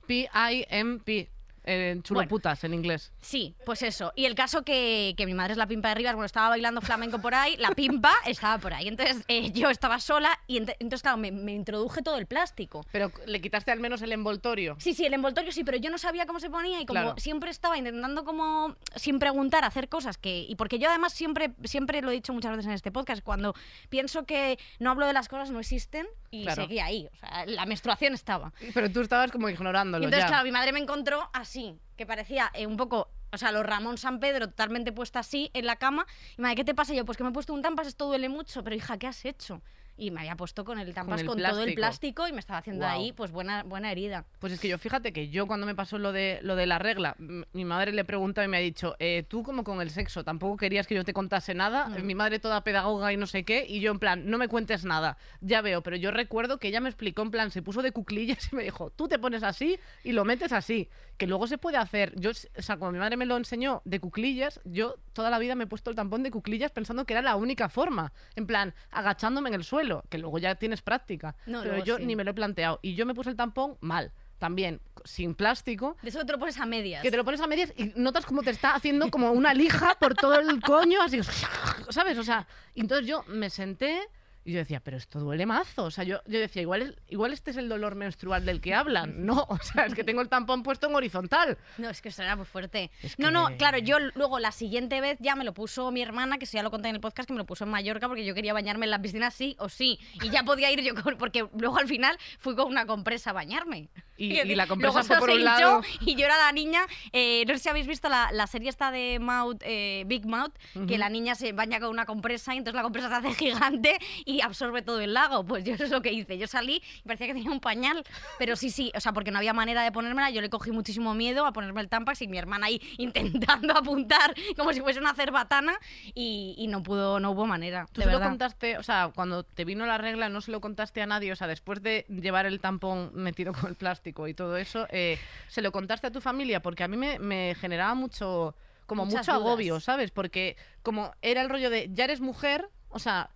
P-I-M-P. 0.06 1.30
Eh, 1.66 1.98
chuloputas 2.02 2.62
en 2.64 2.74
inglés. 2.74 3.12
Sí, 3.20 3.56
pues 3.66 3.82
eso. 3.82 4.12
Y 4.14 4.24
el 4.26 4.34
caso 4.36 4.62
que, 4.62 5.14
que 5.16 5.26
mi 5.26 5.34
madre 5.34 5.52
es 5.52 5.58
la 5.58 5.66
pimpa 5.66 5.88
de 5.88 5.96
Rivas, 5.96 6.14
bueno, 6.14 6.26
estaba 6.26 6.48
bailando 6.50 6.80
flamenco 6.80 7.20
por 7.20 7.34
ahí, 7.34 7.56
la 7.56 7.70
pimpa 7.72 8.14
estaba 8.26 8.58
por 8.58 8.72
ahí. 8.72 8.86
Entonces 8.88 9.24
eh, 9.28 9.50
yo 9.52 9.68
estaba 9.68 9.98
sola 10.00 10.30
y 10.46 10.58
ent- 10.60 10.76
entonces, 10.78 11.02
claro, 11.02 11.16
me, 11.16 11.32
me 11.32 11.52
introduje 11.52 12.02
todo 12.02 12.18
el 12.18 12.26
plástico. 12.26 12.86
Pero 12.92 13.10
le 13.26 13.40
quitaste 13.40 13.72
al 13.72 13.80
menos 13.80 14.00
el 14.02 14.12
envoltorio. 14.12 14.76
Sí, 14.78 14.94
sí, 14.94 15.04
el 15.04 15.14
envoltorio 15.14 15.50
sí, 15.50 15.64
pero 15.64 15.76
yo 15.78 15.90
no 15.90 15.98
sabía 15.98 16.24
cómo 16.26 16.38
se 16.40 16.50
ponía 16.50 16.80
y 16.80 16.86
como 16.86 17.00
Claro. 17.00 17.14
siempre 17.18 17.50
estaba 17.50 17.76
intentando 17.76 18.24
como, 18.24 18.76
sin 18.94 19.18
preguntar, 19.18 19.64
hacer 19.64 19.88
cosas 19.88 20.18
que... 20.18 20.46
Y 20.48 20.54
porque 20.54 20.78
yo 20.78 20.88
además 20.88 21.12
siempre, 21.14 21.50
siempre 21.64 22.00
lo 22.00 22.10
he 22.10 22.14
dicho 22.14 22.32
muchas 22.32 22.52
veces 22.52 22.66
en 22.66 22.72
este 22.72 22.92
podcast, 22.92 23.22
cuando 23.24 23.54
pienso 23.88 24.24
que 24.24 24.58
no 24.78 24.90
hablo 24.92 25.06
de 25.06 25.12
las 25.12 25.28
cosas, 25.28 25.50
no 25.50 25.58
existen 25.60 26.06
y 26.30 26.42
Claro. 26.44 26.62
seguía 26.62 26.84
ahí. 26.84 27.08
O 27.12 27.16
sea, 27.18 27.46
la 27.46 27.66
menstruación 27.66 28.14
estaba. 28.14 28.52
Pero 28.72 28.90
tú 28.92 29.00
estabas 29.00 29.32
como 29.32 29.48
ignorándolo 29.48 30.02
Y 30.02 30.06
entonces, 30.06 30.24
ya. 30.24 30.28
claro, 30.28 30.44
mi 30.44 30.52
madre 30.52 30.72
me 30.72 30.78
encontró 30.80 31.28
así, 31.32 31.55
que 31.96 32.06
parecía 32.06 32.50
eh, 32.54 32.66
un 32.66 32.76
poco, 32.76 33.08
o 33.32 33.38
sea, 33.38 33.52
los 33.52 33.64
Ramón 33.64 33.98
San 33.98 34.20
Pedro 34.20 34.48
totalmente 34.48 34.92
puesta 34.92 35.20
así 35.20 35.50
en 35.54 35.66
la 35.66 35.76
cama. 35.76 36.06
Y 36.36 36.42
madre, 36.42 36.56
¿qué 36.56 36.64
te 36.64 36.74
pasa? 36.74 36.92
Y 36.92 36.96
yo, 36.96 37.04
pues 37.04 37.16
que 37.18 37.24
me 37.24 37.30
he 37.30 37.32
puesto 37.32 37.52
un 37.54 37.62
tampas, 37.62 37.86
esto 37.86 38.06
duele 38.06 38.28
mucho. 38.28 38.62
Pero 38.62 38.76
hija, 38.76 38.98
¿qué 38.98 39.06
has 39.06 39.24
hecho? 39.24 39.62
Y 39.98 40.10
me 40.10 40.20
había 40.20 40.36
puesto 40.36 40.62
con 40.66 40.78
el 40.78 40.92
tampas 40.92 41.22
el 41.22 41.26
con, 41.26 41.42
todo 41.42 41.62
el 41.62 41.72
plástico. 41.72 42.28
y 42.28 42.32
me 42.32 42.40
estaba 42.40 42.58
haciendo 42.58 42.86
ahí, 42.86 43.12
pues 43.12 43.30
buena, 43.30 43.62
buena 43.62 43.90
herida. 43.90 44.26
Pues 44.40 44.52
es 44.52 44.60
que 44.60 44.68
yo 44.68 44.76
fíjate 44.76 45.10
que 45.10 45.30
yo 45.30 45.46
cuando 45.46 45.64
me 45.64 45.74
pasó 45.74 45.96
lo 45.96 46.12
de 46.12 46.38
lo 46.42 46.54
de 46.54 46.66
la 46.66 46.78
regla, 46.78 47.16
mi 47.18 47.64
madre 47.64 47.92
le 47.92 48.04
pregunta 48.04 48.44
y 48.44 48.48
me 48.48 48.58
ha 48.58 48.60
dicho, 48.60 48.94
eh, 48.98 49.24
tú 49.26 49.42
como 49.42 49.64
con 49.64 49.80
el 49.80 49.88
sexo, 49.88 50.22
tampoco 50.22 50.58
querías 50.58 50.86
que 50.86 50.94
yo 50.94 51.02
te 51.02 51.14
contase 51.14 51.54
nada, 51.54 51.88
Mm. 51.88 52.04
mi 52.04 52.14
madre 52.14 52.38
toda 52.38 52.62
pedagoga 52.62 53.10
y 53.10 53.16
no 53.16 53.26
sé 53.26 53.44
qué, 53.44 53.64
y 53.66 53.80
yo 53.80 53.90
en 53.90 53.98
plan, 53.98 54.28
no 54.28 54.36
me 54.36 54.48
cuentes 54.48 54.84
nada, 54.84 55.16
ya 55.40 55.62
veo, 55.62 55.82
pero 55.82 55.96
yo 55.96 56.10
recuerdo 56.10 56.58
que 56.58 56.68
ella 56.68 56.80
me 56.82 56.90
explicó 56.90 57.22
en 57.22 57.30
plan, 57.30 57.50
se 57.50 57.62
puso 57.62 57.80
de 57.80 57.92
cuclillas 57.92 58.52
y 58.52 58.56
me 58.56 58.64
dijo, 58.64 58.90
tú 58.90 59.08
te 59.08 59.18
pones 59.18 59.42
así 59.42 59.78
y 60.04 60.12
lo 60.12 60.26
metes 60.26 60.52
así, 60.52 60.90
que 61.16 61.26
luego 61.26 61.46
se 61.46 61.58
puede 61.58 61.76
hacer, 61.78 62.12
yo, 62.18 62.30
o 62.30 62.62
sea, 62.62 62.76
cuando 62.76 62.92
mi 62.92 62.98
madre 62.98 63.16
me 63.16 63.26
lo 63.26 63.36
enseñó 63.36 63.82
de 63.84 64.00
cuclillas, 64.00 64.60
yo 64.64 64.96
toda 65.12 65.30
la 65.30 65.38
vida 65.38 65.54
me 65.54 65.64
he 65.64 65.66
puesto 65.66 65.90
el 65.90 65.96
tampón 65.96 66.22
de 66.22 66.30
cuclillas 66.30 66.70
pensando 66.72 67.04
que 67.06 67.14
era 67.14 67.22
la 67.22 67.36
única 67.36 67.68
forma, 67.68 68.12
en 68.34 68.46
plan, 68.46 68.74
agachándome 68.90 69.48
en 69.48 69.54
el 69.54 69.64
suelo, 69.64 70.04
que 70.10 70.18
luego 70.18 70.38
ya 70.38 70.54
tienes 70.56 70.82
práctica, 70.82 71.34
No, 71.46 71.62
pero 71.62 71.82
yo 71.84 71.96
sí. 71.96 72.04
ni 72.04 72.16
me 72.16 72.24
lo 72.24 72.32
he 72.32 72.34
planteado, 72.34 72.78
y 72.82 72.94
yo 72.94 73.06
me 73.06 73.14
puse 73.14 73.30
el 73.30 73.36
tampón 73.36 73.76
mal 73.80 74.12
también 74.38 74.82
sin 75.04 75.34
plástico, 75.34 75.96
De 76.02 76.10
eso 76.10 76.24
te 76.26 76.32
lo 76.32 76.38
pones 76.38 76.58
a 76.60 76.66
medias. 76.66 77.00
que 77.02 77.10
te 77.10 77.16
lo 77.16 77.24
pones 77.24 77.40
a 77.40 77.46
medias 77.46 77.72
y 77.76 77.92
notas 77.96 78.26
como 78.26 78.42
te 78.42 78.50
está 78.50 78.74
haciendo 78.74 79.10
como 79.10 79.30
una 79.32 79.54
lija 79.54 79.96
por 79.98 80.14
todo 80.14 80.38
el 80.38 80.60
coño, 80.60 81.00
así, 81.00 81.20
¿sabes? 81.88 82.18
O 82.18 82.22
sea, 82.24 82.46
entonces 82.74 83.06
yo 83.06 83.22
me 83.28 83.48
senté 83.48 83.98
y 84.46 84.52
yo 84.52 84.58
decía, 84.60 84.78
pero 84.78 84.96
esto 84.96 85.19
duele 85.19 85.44
mazo. 85.44 85.84
O 85.84 85.90
sea, 85.90 86.04
yo, 86.04 86.20
yo 86.25 86.38
decía, 86.38 86.62
igual, 86.62 86.96
igual 87.08 87.32
este 87.32 87.50
es 87.50 87.56
el 87.56 87.69
dolor 87.69 87.96
menstrual 87.96 88.46
del 88.46 88.60
que 88.60 88.75
hablan. 88.75 89.14
No, 89.26 89.44
o 89.48 89.58
sea, 89.58 89.87
es 89.87 89.94
que 89.94 90.04
tengo 90.04 90.20
el 90.20 90.28
tampón 90.28 90.62
puesto 90.62 90.87
en 90.87 90.94
horizontal. 90.94 91.58
No, 91.78 91.90
es 91.90 92.00
que 92.00 92.10
eso 92.10 92.22
era 92.22 92.37
muy 92.37 92.44
fuerte. 92.44 92.93
Es 93.02 93.19
No, 93.19 93.32
no, 93.32 93.56
claro, 93.56 93.78
yo 93.78 93.98
luego 94.14 94.38
la 94.38 94.52
siguiente 94.52 95.00
vez 95.00 95.19
ya 95.19 95.34
me 95.34 95.43
lo 95.43 95.52
puso 95.52 95.90
mi 95.90 96.00
hermana, 96.00 96.38
que 96.38 96.44
eso 96.44 96.56
ya 96.56 96.62
lo 96.62 96.70
conté 96.70 96.90
en 96.90 96.94
el 96.94 97.00
podcast, 97.00 97.26
que 97.26 97.32
me 97.32 97.38
lo 97.38 97.47
puso 97.47 97.64
en 97.64 97.70
Mallorca 97.70 98.06
porque 98.06 98.25
yo 98.25 98.35
quería 98.35 98.52
bañarme 98.52 98.87
en 98.87 98.90
la 98.90 99.02
piscina 99.02 99.32
sí 99.32 99.56
o 99.59 99.68
sí. 99.68 99.99
Y 100.23 100.30
ya 100.30 100.44
podía 100.44 100.70
ir 100.70 100.80
yo 100.82 100.94
con, 100.94 101.18
porque 101.18 101.49
luego 101.59 101.78
al 101.78 101.88
final 101.88 102.16
fui 102.38 102.54
con 102.54 102.68
una 102.68 102.87
compresa 102.87 103.30
a 103.30 103.32
bañarme. 103.32 103.88
Y- 104.16 104.40
y 104.40 104.54
la 104.54 104.66
compresa 104.66 105.18
por 105.18 105.30
un 105.30 105.44
lado. 105.44 105.82
Y 106.00 106.14
yo 106.14 106.25
era 106.25 106.37
la 106.38 106.52
niña, 106.52 106.87
eh, 107.12 107.44
no 107.46 107.54
sé 107.54 107.61
si 107.61 107.68
habéis 107.68 107.87
visto 107.87 108.08
la, 108.08 108.30
la 108.32 108.46
serie 108.46 108.68
esta 108.68 108.90
de 108.90 109.18
Mouth, 109.20 109.58
eh, 109.62 110.04
Big 110.06 110.26
Mouth, 110.26 110.52
que 110.88 110.99
la 110.99 111.08
niña 111.08 111.35
se 111.35 111.52
baña 111.52 111.80
con 111.80 111.90
una 111.90 112.06
compresa 112.06 112.54
y 112.54 112.58
entonces 112.58 112.76
la 112.76 112.82
compresa 112.82 113.08
se 113.08 113.14
hace 113.14 113.35
gigante 113.35 113.99
y 114.25 114.40
absorbe 114.40 114.82
todo 114.82 115.00
el 115.00 115.14
lago. 115.14 115.44
Pues 115.44 115.64
yo 115.64 115.75
eso 115.75 115.85
es 115.85 115.90
lo 115.90 116.02
que 116.02 116.12
hice. 116.12 116.38
Yo 116.38 116.46
salí 116.46 116.82
y 116.99 117.02
parecía 117.02 117.26
que 117.26 117.35
tenía 117.35 117.50
un 117.50 117.61
pañal, 117.61 118.04
pero 118.38 118.56
sí, 118.56 118.70
sí, 118.70 118.90
o 118.94 119.00
sea, 119.00 119.12
porque 119.12 119.30
no 119.30 119.38
había 119.38 119.52
manera 119.52 119.82
de 119.82 119.92
ponérmela, 119.92 120.30
yo 120.30 120.40
le 120.40 120.49
cogí 120.50 120.70
muchísimo 120.70 121.14
miedo 121.14 121.44
a 121.46 121.52
ponerme 121.52 121.80
el 121.80 121.88
Tampax 121.88 122.23
y 122.23 122.28
mi 122.28 122.38
hermana 122.38 122.66
ahí 122.66 122.80
intentando 122.99 123.76
apuntar 123.76 124.35
como 124.56 124.73
si 124.73 124.80
fuese 124.80 125.00
una 125.00 125.14
cerbatana 125.14 125.75
y, 126.14 126.54
y 126.58 126.66
no 126.68 126.82
pudo, 126.82 127.20
no 127.20 127.30
hubo 127.32 127.46
manera. 127.46 127.87
Tú 127.92 128.00
de 128.00 128.06
se 128.06 128.12
lo 128.12 128.18
verdad. 128.18 128.30
contaste, 128.30 128.78
o 128.78 128.82
sea, 128.82 129.11
cuando 129.14 129.42
te 129.44 129.64
vino 129.64 129.85
la 129.87 129.99
regla, 129.99 130.28
no 130.28 130.40
se 130.40 130.50
lo 130.50 130.61
contaste 130.61 131.02
a 131.02 131.06
nadie, 131.06 131.32
o 131.32 131.37
sea, 131.37 131.46
después 131.46 131.82
de 131.82 132.06
llevar 132.08 132.46
el 132.46 132.61
tampón 132.61 133.11
metido 133.14 133.52
con 133.52 133.68
el 133.68 133.75
plástico 133.76 134.05
y 134.06 134.34
todo 134.34 134.56
eso, 134.56 134.86
eh, 134.90 135.18
¿se 135.48 135.62
lo 135.62 135.72
contaste 135.72 136.06
a 136.06 136.10
tu 136.12 136.20
familia? 136.20 136.60
Porque 136.62 136.84
a 136.84 136.88
mí 136.88 136.96
me, 136.96 137.18
me 137.18 137.54
generaba 137.54 137.94
mucho, 137.94 138.54
como 138.86 139.04
Muchas 139.04 139.26
mucho 139.26 139.32
dudas. 139.38 139.46
agobio, 139.48 139.80
¿sabes? 139.80 140.10
Porque 140.10 140.56
como 140.82 141.12
era 141.22 141.40
el 141.42 141.48
rollo 141.48 141.70
de, 141.70 141.88
ya 141.92 142.04
eres 142.04 142.20
mujer, 142.20 142.68
o 142.88 142.98
sea... 142.98 143.30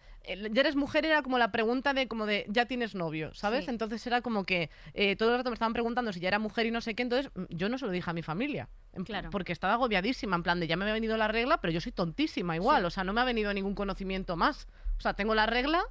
Ya 0.53 0.61
eres 0.61 0.77
mujer 0.77 1.07
era 1.07 1.23
como 1.23 1.39
la 1.39 1.51
pregunta 1.51 1.95
de 1.95 2.07
como 2.07 2.27
de 2.27 2.45
ya 2.47 2.67
tienes 2.67 2.95
novio, 2.95 3.35
¿sabes? 3.35 3.65
Sí. 3.65 3.71
Entonces 3.71 4.07
era 4.07 4.21
como 4.21 4.45
que 4.45 4.69
eh, 4.93 5.17
todo 5.17 5.31
el 5.33 5.39
rato 5.39 5.49
me 5.49 5.55
estaban 5.55 5.73
preguntando 5.73 6.13
si 6.13 6.21
ya 6.21 6.29
era 6.29 6.39
mujer 6.39 6.67
y 6.67 6.71
no 6.71 6.83
sé 6.83 6.95
qué, 6.95 7.03
entonces 7.03 7.33
mm, 7.35 7.45
yo 7.49 7.71
no 7.71 7.79
se 7.79 7.87
lo 7.87 7.91
dije 7.91 8.09
a 8.09 8.13
mi 8.13 8.21
familia. 8.23 8.69
Claro. 9.07 9.31
Porque 9.31 9.53
estaba 9.53 9.73
agobiadísima, 9.73 10.37
en 10.37 10.43
plan 10.43 10.61
de 10.61 10.67
ya 10.67 10.77
me 10.77 10.89
ha 10.89 10.93
venido 10.93 11.17
la 11.17 11.27
regla, 11.27 11.59
pero 11.63 11.73
yo 11.73 11.81
soy 11.81 11.93
tontísima 11.93 12.55
igual, 12.55 12.83
Sí. 12.83 12.87
o 12.87 12.91
sea, 12.91 13.03
no 13.03 13.15
me 13.15 13.23
ha 13.23 13.25
venido 13.25 13.53
ningún 13.55 13.75
conocimiento 13.75 14.37
más. 14.37 14.69
O 14.99 15.01
sea, 15.01 15.15
tengo 15.15 15.35
la 15.35 15.47
regla, 15.47 15.83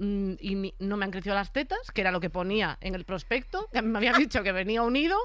mm, 0.00 0.32
y 0.40 0.54
ni- 0.56 0.74
no 0.80 0.96
me 0.96 1.04
han 1.04 1.10
crecido 1.12 1.34
las 1.36 1.52
tetas, 1.52 1.90
que 1.92 2.00
era 2.00 2.10
lo 2.10 2.18
que 2.20 2.30
ponía 2.30 2.76
en 2.80 2.94
el 2.96 3.04
prospecto, 3.04 3.68
que 3.72 3.82
me 3.82 3.98
habían 3.98 4.16
dicho 4.18 4.42
que 4.42 4.50
venía 4.52 4.82
unido, 4.82 5.16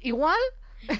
igual, 0.00 0.36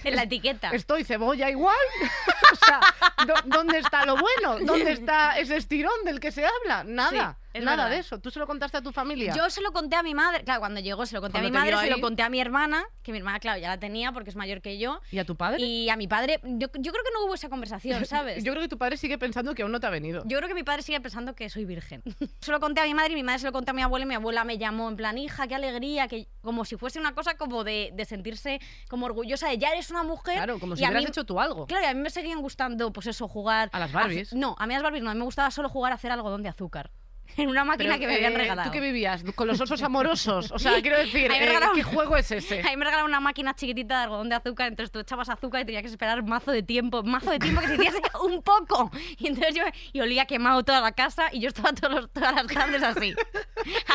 En 0.04 0.16
la 0.16 0.22
etiqueta. 0.24 0.70
estoy 0.70 1.04
cebolla 1.04 1.50
igual. 1.50 1.76
o 2.52 2.56
sea, 2.64 2.80
¿dó- 3.26 3.42
¿dónde 3.46 3.78
está 3.78 4.04
lo 4.06 4.16
bueno? 4.16 4.58
¿Dónde 4.64 4.92
está 5.00 5.38
ese 5.38 5.56
estirón 5.56 6.04
del 6.04 6.20
que 6.20 6.30
se 6.32 6.44
habla? 6.46 6.84
Nada, 6.84 7.38
es 7.58 7.64
nada 7.64 7.76
verdad. 7.84 7.90
de 7.90 7.98
eso. 8.00 8.18
¿Tú 8.20 8.30
se 8.30 8.38
lo 8.38 8.46
contaste 8.46 8.76
a 8.78 8.82
tu 8.82 8.92
familia? 8.92 9.34
Yo 9.34 9.48
se 9.50 9.60
lo 9.60 9.72
conté 9.72 9.96
a 9.96 10.02
mi 10.02 10.14
madre, 10.14 10.44
claro, 10.44 10.60
cuando 10.60 10.80
llegó 10.80 11.06
se 11.06 11.14
lo 11.14 11.20
conté 11.20 11.38
a 11.38 11.42
mi 11.42 11.50
madre, 11.50 11.76
se 11.78 11.90
lo 11.90 12.00
conté 12.00 12.22
a 12.22 12.28
mi 12.28 12.40
hermana, 12.40 12.84
que 13.02 13.12
mi 13.12 13.18
hermana, 13.18 13.40
claro, 13.40 13.60
ya 13.60 13.68
la 13.68 13.78
tenía 13.78 14.12
porque 14.12 14.30
es 14.30 14.36
mayor 14.36 14.60
que 14.60 14.78
yo, 14.78 15.00
¿Y 15.10 15.18
a 15.18 15.24
tu 15.24 15.36
padre? 15.36 15.60
y 15.62 15.88
a 15.90 15.96
mi 15.96 16.08
padre, 16.08 16.40
yo, 16.44 16.68
yo 16.74 16.92
creo 16.92 17.04
que 17.04 17.10
no 17.14 17.24
hubo 17.24 17.34
esa 17.34 17.48
conversación, 17.48 18.04
¿sabes? 18.06 18.44
Yo 18.44 18.52
creo 18.52 18.62
que 18.62 18.68
tu 18.68 18.78
padre 18.78 18.96
sigue 18.96 19.18
pensando 19.18 19.54
que 19.54 19.62
aún 19.62 19.72
no 19.72 19.80
te 19.80 19.86
ha 19.86 19.90
venido. 19.90 20.22
Yo 20.26 20.36
creo 20.38 20.48
que 20.48 20.54
mi 20.54 20.62
padre 20.64 20.82
sigue 20.82 21.00
pensando 21.00 21.34
que 21.34 21.48
soy 21.50 21.64
virgen. 21.64 22.02
Se 22.40 22.50
lo 22.52 22.60
conté 22.60 22.80
a 22.80 22.84
mi 22.84 22.94
madre 22.94 23.12
y 23.12 23.16
mi 23.16 23.22
madre 23.22 23.40
se 23.40 23.46
lo 23.46 23.52
conté 23.52 23.70
a 23.70 23.74
mi 23.74 23.82
abuela 23.82 24.04
y 24.04 24.08
mi 24.08 24.14
abuela 24.14 24.44
me 24.44 24.58
llamó 24.58 24.88
en 24.88 24.96
plan, 24.96 25.18
hija, 25.18 25.46
qué 25.48 25.54
alegría, 25.54 26.08
que 26.08 26.28
como 26.42 26.64
si 26.64 26.76
fuese 26.76 26.98
una 27.00 27.14
cosa 27.14 27.36
como 27.36 27.64
de, 27.64 27.90
de 27.94 28.04
sentirse 28.04 28.60
como 28.88 29.06
orgullosa 29.06 29.48
de 29.48 29.58
ya 29.58 29.70
eres 29.72 29.90
una 29.90 30.02
mujer. 30.02 30.36
Claro, 30.36 30.58
como 30.58 30.76
si 30.76 30.82
hubieras 30.84 31.02
mí- 31.02 31.08
hecho 31.08 31.24
tú 31.24 31.40
algo. 31.40 31.66
Claro, 31.66 31.84
y 31.84 31.88
a 31.88 31.94
mí 31.94 32.00
me 32.00 32.10
seguían 32.10 32.40
gustando, 32.40 32.92
pues 32.92 33.06
eso, 33.06 33.26
jugar. 33.28 33.68
¿A 33.72 33.78
las 33.80 33.92
Barbies? 33.92 34.32
no, 34.32 34.54
a 34.58 34.66
mí 34.66 34.74
las 34.74 34.82
Barbies 34.82 35.02
no, 35.02 35.10
a 35.10 35.14
mí 35.14 35.18
me 35.18 35.24
gustaba 35.24 35.50
solo 35.50 35.68
jugar 35.68 35.92
a 35.92 35.96
hacer 35.96 36.10
algodón 36.12 36.42
de 36.42 36.48
azúcar. 36.48 36.90
En 37.36 37.48
una 37.48 37.64
máquina 37.64 37.94
Pero, 37.94 38.00
que 38.00 38.06
me 38.06 38.14
habían 38.14 38.32
eh, 38.34 38.38
regalado. 38.38 38.68
¿Tú 38.70 38.72
qué 38.72 38.80
vivías? 38.80 39.22
¿Con 39.34 39.46
los 39.46 39.60
osos 39.60 39.82
amorosos? 39.82 40.50
O 40.52 40.58
sea, 40.58 40.72
quiero 40.82 40.98
decir, 40.98 41.30
eh, 41.30 41.38
regalaron- 41.38 41.74
¿qué 41.74 41.82
juego 41.82 42.16
es 42.16 42.30
ese? 42.30 42.62
Ahí 42.66 42.76
me 42.76 42.84
regalaron 42.84 43.10
una 43.10 43.20
máquina 43.20 43.54
chiquitita 43.54 43.98
de 43.98 44.04
algodón 44.04 44.28
de 44.28 44.36
azúcar, 44.36 44.68
entonces 44.68 44.90
tú 44.90 44.98
echabas 45.00 45.28
azúcar 45.28 45.62
y 45.62 45.64
tenías 45.64 45.82
que 45.82 45.88
esperar 45.88 46.22
mazo 46.22 46.50
de 46.52 46.62
tiempo, 46.62 47.02
mazo 47.02 47.30
de 47.30 47.38
tiempo 47.38 47.60
que 47.60 47.68
se 47.68 47.74
hiciese 47.74 48.00
un 48.22 48.42
poco. 48.42 48.90
Y 49.18 49.28
entonces 49.28 49.54
yo 49.54 49.62
y 49.92 50.00
olía 50.00 50.26
quemado 50.26 50.62
toda 50.64 50.80
la 50.80 50.92
casa 50.92 51.28
y 51.32 51.40
yo 51.40 51.48
estaba 51.48 51.72
todos 51.72 52.10
todas 52.12 52.34
las 52.34 52.46
tardes 52.46 52.82
así. 52.82 53.14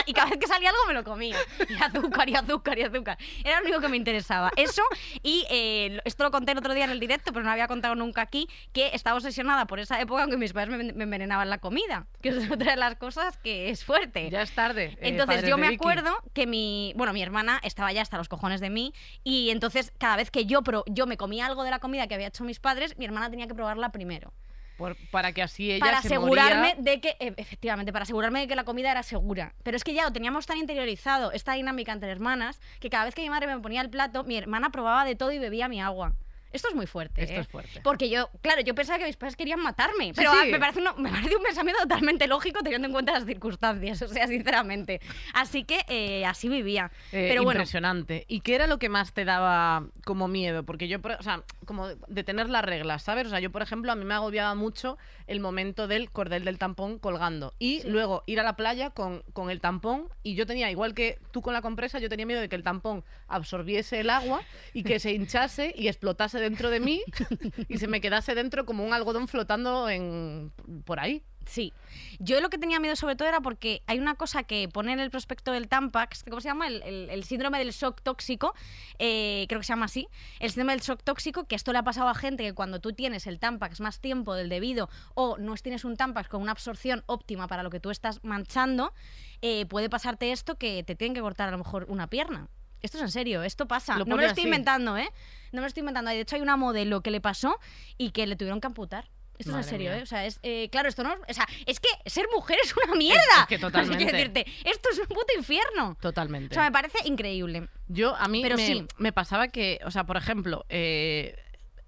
Y 0.06 0.14
cada 0.14 0.30
vez 0.30 0.40
que 0.40 0.48
salía 0.48 0.70
algo 0.70 0.82
me 0.88 0.94
lo 0.94 1.04
comía. 1.04 1.38
Y 1.70 1.82
azúcar, 1.82 2.30
y 2.30 2.36
azúcar, 2.36 2.78
y 2.78 2.84
azúcar. 2.84 3.18
Era 3.44 3.60
lo 3.60 3.66
único 3.66 3.80
que 3.82 3.88
me 3.88 3.98
interesaba. 3.98 4.52
Eso, 4.56 4.82
y 5.24 5.46
eh, 5.50 6.00
esto 6.06 6.24
lo 6.24 6.32
conté 6.32 6.52
el 6.52 6.58
otro 6.58 6.74
día 6.74 6.86
en 6.86 6.92
el 6.92 7.00
directo, 7.00 7.32
pero 7.34 7.46
no 7.46 7.52
había 7.52 7.68
contado 7.68 7.96
nunca 7.96 8.22
aquí, 8.22 8.48
que 8.74 8.90
estaba 8.94 9.18
obsesionada 9.18 9.66
por 9.66 9.80
esa 9.80 10.00
época 10.02 10.24
en 10.24 10.30
que 10.32 10.38
mis 10.38 10.54
padres 10.54 10.78
me, 10.78 10.94
me 10.94 11.04
envenenaban 11.04 11.50
la 11.50 11.58
comida. 11.60 12.08
Que 12.22 12.30
es 12.30 12.50
otra 12.52 12.72
de 12.72 12.78
las 12.78 12.96
cosas 12.96 13.21
que 13.38 13.70
es 13.70 13.84
fuerte. 13.86 14.30
Ya 14.30 14.42
es 14.42 14.52
tarde. 14.52 14.86
eh, 14.94 14.98
Entonces 15.02 15.44
yo 15.48 15.58
me 15.58 15.68
acuerdo 15.68 16.16
que 16.34 16.48
mi, 16.48 16.94
bueno, 16.96 17.14
mi 17.14 17.22
hermana 17.22 17.60
estaba 17.64 17.92
ya 17.92 18.02
hasta 18.02 18.18
los 18.18 18.28
cojones 18.30 18.60
de 18.62 18.70
mí 18.70 18.94
y 19.24 19.50
entonces 19.52 19.94
cada 19.98 20.16
vez 20.18 20.32
que 20.32 20.46
yo, 20.46 20.62
pro- 20.64 20.84
yo 20.88 21.06
me 21.08 21.18
comía 21.18 21.46
algo 21.46 21.64
de 21.64 21.72
la 21.72 21.80
comida 21.80 22.08
que 22.08 22.16
había 22.16 22.28
hecho 22.28 22.44
mis 22.44 22.60
padres, 22.60 22.98
mi 22.98 23.06
hermana 23.06 23.30
tenía 23.30 23.48
que 23.48 23.54
probarla 23.56 23.90
primero. 23.92 24.34
Por- 24.78 24.96
para 25.12 25.32
que 25.32 25.44
así 25.44 25.72
ella 25.72 25.86
para 25.86 26.02
se 26.02 26.08
asegurarme 26.08 26.76
moría. 26.76 26.92
de 26.94 27.02
que, 27.02 27.16
e- 27.20 27.34
efectivamente, 27.38 27.94
para 27.94 28.04
asegurarme 28.04 28.40
de 28.40 28.48
que 28.48 28.56
la 28.56 28.64
comida 28.64 28.90
era 28.90 29.04
segura. 29.04 29.54
Pero 29.64 29.78
es 29.78 29.84
que 29.84 29.94
ya 29.94 30.04
lo 30.06 30.12
teníamos 30.12 30.48
tan 30.48 30.58
interiorizado, 30.58 31.32
esta 31.34 31.54
dinámica 31.54 31.92
entre 31.92 32.10
hermanas, 32.10 32.60
que 32.80 32.90
cada 32.90 33.06
vez 33.06 33.14
que 33.14 33.22
mi 33.22 33.30
madre 33.30 33.46
me 33.48 33.60
ponía 33.62 33.82
el 33.82 33.90
plato, 33.92 34.24
mi 34.24 34.38
hermana 34.38 34.72
probaba 34.72 35.06
de 35.06 35.16
todo 35.16 35.32
y 35.32 35.38
bebía 35.38 35.68
mi 35.68 35.80
agua. 35.82 36.16
Esto 36.52 36.70
es 36.70 36.76
muy 36.76 36.88
fuerte. 36.88 37.24
Esto 37.24 37.36
¿eh? 37.36 37.40
es 37.42 37.48
fuerte. 37.48 37.82
Porque 37.84 38.10
yo, 38.10 38.30
claro, 38.42 38.62
yo 38.62 38.76
pensaba 38.76 39.00
que 39.00 39.06
mis 39.06 39.16
padres 39.18 39.36
querían 39.36 39.60
matarme. 39.62 40.12
Pero 40.16 40.32
sí. 40.44 40.52
me, 40.52 40.60
parece 40.60 40.80
uno- 40.80 40.96
me 40.98 41.10
parece 41.10 41.36
un 41.36 41.44
pensamiento 41.44 41.82
totalmente 41.84 42.28
lógico 42.28 42.60
teniendo 42.64 42.88
en 42.88 42.94
cuenta 42.94 43.14
las 43.14 43.26
circunstancias, 43.26 44.02
o 44.02 44.08
sea, 44.08 44.28
sinceramente. 44.28 45.02
Así 45.34 45.64
que 45.64 45.86
eh, 45.88 46.26
así 46.26 46.50
vivía. 46.50 46.92
Eh, 47.12 47.28
pero 47.30 47.44
bueno, 47.44 47.60
impresionante. 47.60 48.26
¿Y 48.28 48.42
qué 48.42 48.56
era 48.56 48.68
lo 48.68 48.80
que 48.80 48.90
más 48.90 49.14
te 49.14 49.26
daba 49.26 49.86
como 50.06 50.28
miedo? 50.28 50.64
Porque 50.64 50.88
yo, 50.88 51.00
o 51.20 51.24
sea, 51.24 51.44
como 51.72 51.88
de 51.88 52.24
tener 52.26 52.50
las 52.50 52.66
reglas, 52.66 53.04
¿sabes? 53.04 53.28
O 53.28 53.30
sea, 53.30 53.40
yo, 53.40 53.50
por 53.50 53.62
ejemplo, 53.62 53.94
a 53.94 53.96
mí 53.96 54.04
me 54.04 54.14
agobiaba 54.14 54.54
mucho 54.56 54.98
el 55.26 55.40
momento 55.40 55.88
del 55.88 56.12
cordel 56.12 56.44
del 56.44 56.58
tampón 56.58 57.00
colgando. 57.00 57.54
Y 57.60 57.82
luego 57.88 58.24
ir 58.26 58.42
a 58.42 58.44
la 58.44 58.58
playa 58.58 58.90
con, 58.90 59.24
con 59.32 59.50
el 59.50 59.62
tampón. 59.62 60.10
Y 60.22 60.36
yo 60.36 60.46
tenía, 60.46 60.70
igual 60.70 60.94
que 60.94 61.18
tú 61.32 61.42
con 61.42 61.54
la 61.54 61.62
compresa, 61.62 62.00
yo 62.00 62.10
tenía 62.10 62.26
miedo 62.26 62.42
de 62.42 62.50
que 62.50 62.58
el 62.58 62.64
tampón 62.64 63.06
absorbiese 63.30 64.02
el 64.02 64.10
agua 64.10 64.42
y 64.74 64.84
que 64.84 65.00
se 65.00 65.14
hinchase 65.14 65.74
y 65.78 65.88
explotase 65.88 66.42
dentro 66.42 66.70
de 66.70 66.82
mí 66.82 67.04
y 67.70 67.78
se 67.78 67.88
me 67.88 68.02
quedase 68.02 68.36
dentro 68.36 68.66
como 68.66 68.86
un 68.86 68.94
algodón 68.94 69.30
flotando 69.30 69.90
en, 69.90 70.52
por 70.84 71.00
ahí. 71.00 71.24
Sí. 71.46 71.74
Yo 72.20 72.40
lo 72.40 72.50
que 72.50 72.58
tenía 72.58 72.80
miedo 72.80 72.96
sobre 72.96 73.16
todo 73.16 73.28
era 73.28 73.42
porque 73.42 73.82
hay 73.88 74.00
una 74.00 74.16
cosa 74.16 74.44
que 74.44 74.70
pone 74.70 74.94
en 74.94 75.00
el 75.00 75.10
prospecto 75.10 75.52
del 75.52 75.68
Tampax, 75.68 76.24
¿cómo 76.24 76.40
se 76.40 76.48
llama? 76.48 76.68
El, 76.68 76.82
el- 76.84 77.10
el 77.10 77.24
síndrome 77.24 77.58
del 77.58 77.72
shock 77.72 78.02
tóxico, 78.02 78.54
eh, 79.00 79.46
creo 79.50 79.60
que 79.60 79.66
se 79.66 79.74
llama 79.74 79.86
así. 79.86 80.08
El 80.40 80.52
síndrome 80.52 80.74
del 80.74 80.82
shock 80.82 81.02
tóxico, 81.04 81.46
que 81.46 81.56
esto 81.56 81.72
le 81.74 81.80
ha 81.80 81.84
pasado 81.84 82.08
a 82.10 82.16
gente 82.16 82.44
que 82.44 82.54
cuando 82.54 82.80
tú 82.80 82.94
tienes 82.94 83.28
el 83.28 83.40
Tampax 83.40 83.82
más 83.82 84.00
tiempo 84.00 84.36
del 84.36 84.50
debido 84.50 84.90
o 85.16 85.38
no 85.38 85.56
tienes 85.56 85.84
un 85.84 85.98
Tampax 85.98 86.30
con 86.30 86.42
una 86.42 86.52
absorción 86.52 87.04
óptima 87.08 87.48
para 87.48 87.64
lo 87.64 87.70
que 87.70 87.80
tú 87.80 87.90
estás 87.90 88.24
manchando, 88.24 88.94
eh, 89.42 89.66
puede 89.66 89.90
pasarte 89.90 90.32
esto 90.32 90.56
que 90.56 90.84
te 90.84 90.96
tienen 90.96 91.16
que 91.16 91.22
cortar 91.22 91.50
a 91.50 91.52
lo 91.52 91.58
mejor 91.58 91.86
una 91.90 92.08
pierna. 92.08 92.48
Esto 92.82 92.98
es 92.98 93.04
en 93.04 93.12
serio, 93.12 93.44
esto 93.44 93.68
pasa. 93.68 93.98
Lo 93.98 94.06
no 94.06 94.16
me 94.16 94.22
lo 94.24 94.28
estoy 94.30 94.44
así. 94.44 94.48
inventando, 94.48 94.96
¿eh? 94.98 95.10
No 95.52 95.58
me 95.58 95.62
lo 95.62 95.68
estoy 95.68 95.82
inventando. 95.82 96.10
De 96.12 96.20
hecho, 96.20 96.36
hay 96.36 96.42
una 96.42 96.56
modelo 96.58 97.02
que 97.02 97.12
le 97.12 97.20
pasó 97.22 97.60
y 97.98 98.12
que 98.12 98.26
le 98.26 98.36
tuvieron 98.36 98.60
que 98.62 98.68
amputar. 98.68 99.10
Esto 99.42 99.60
es 99.60 99.66
en 99.66 99.70
serio, 99.70 99.90
mía. 99.92 100.00
¿eh? 100.00 100.04
O 100.04 100.06
sea, 100.06 100.26
es, 100.26 100.40
eh, 100.44 100.70
claro, 100.72 100.90
esto 100.90 101.04
no. 101.04 101.14
O 101.28 101.34
sea, 101.34 101.48
es 101.66 101.80
que 101.80 101.90
ser 102.10 102.26
mujer 102.34 102.58
es 102.64 102.74
una 102.86 102.96
mierda. 102.96 103.22
es 103.42 103.48
que 103.48 103.60
totalmente. 103.60 103.98
Quiero 104.04 104.18
decirte, 104.18 104.46
esto 104.66 104.90
es 104.92 105.00
un 105.00 105.08
puto 105.08 105.28
infierno. 105.38 105.98
Totalmente. 106.02 106.54
O 106.54 106.56
sea, 106.56 106.64
me 106.64 106.72
parece 106.72 106.98
increíble. 107.06 107.68
Yo, 107.88 108.16
a 108.16 108.28
mí 108.28 108.42
Pero 108.42 108.56
me, 108.56 108.66
sí. 108.66 108.86
me 108.98 109.12
pasaba 109.12 109.50
que, 109.50 109.80
o 109.86 109.92
sea, 109.92 110.06
por 110.06 110.18
ejemplo, 110.18 110.66
eh, 110.70 111.36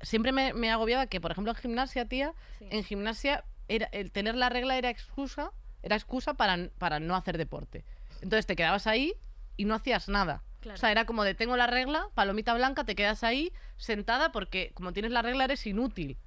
siempre 0.01 0.31
me, 0.31 0.53
me 0.53 0.71
agobiaba 0.71 1.07
que, 1.07 1.21
por 1.21 1.31
ejemplo, 1.31 1.51
en 1.53 1.57
gimnasia, 1.57 2.05
tía, 2.07 2.33
Sí. 2.59 2.67
en 2.69 2.83
gimnasia 2.83 3.43
era, 3.67 3.87
el 3.93 4.11
tener 4.11 4.35
la 4.35 4.49
regla 4.49 4.77
era 4.77 4.89
excusa, 4.89 5.51
era 5.81 5.95
excusa 5.95 6.33
para, 6.33 6.69
para 6.77 6.99
no 6.99 7.15
hacer 7.15 7.37
deporte. 7.37 7.85
Entonces 8.21 8.45
te 8.45 8.55
quedabas 8.55 8.87
ahí 8.87 9.13
y 9.57 9.65
no 9.65 9.75
hacías 9.75 10.07
nada. 10.09 10.43
Claro. 10.61 10.75
O 10.75 10.79
sea, 10.79 10.91
era 10.91 11.05
como 11.05 11.23
de 11.25 11.35
tengo 11.35 11.57
la 11.57 11.67
regla, 11.67 12.07
palomita 12.15 12.53
blanca, 12.53 12.85
te 12.85 12.95
quedas 12.95 13.23
ahí 13.25 13.51
sentada 13.75 14.31
porque 14.31 14.71
como 14.75 14.93
tienes 14.93 15.11
la 15.11 15.21
regla 15.21 15.43
eres 15.43 15.65
inútil. 15.67 16.17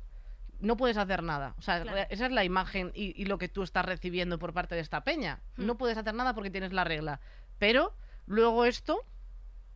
No 0.60 0.76
puedes 0.76 0.96
hacer 0.96 1.22
nada. 1.22 1.54
O 1.58 1.62
sea, 1.62 1.82
Claro. 1.82 2.06
esa 2.10 2.26
es 2.26 2.32
la 2.32 2.44
imagen 2.44 2.90
y, 2.94 3.20
y 3.20 3.26
lo 3.26 3.38
que 3.38 3.48
tú 3.48 3.62
estás 3.62 3.84
recibiendo 3.84 4.38
por 4.38 4.52
parte 4.52 4.74
de 4.74 4.80
esta 4.80 5.04
peña. 5.04 5.40
Hmm. 5.56 5.66
No 5.66 5.76
puedes 5.78 5.98
hacer 5.98 6.14
nada 6.14 6.34
porque 6.34 6.50
tienes 6.50 6.72
la 6.72 6.84
regla. 6.84 7.20
Pero 7.58 7.94
luego 8.26 8.64
esto 8.64 9.00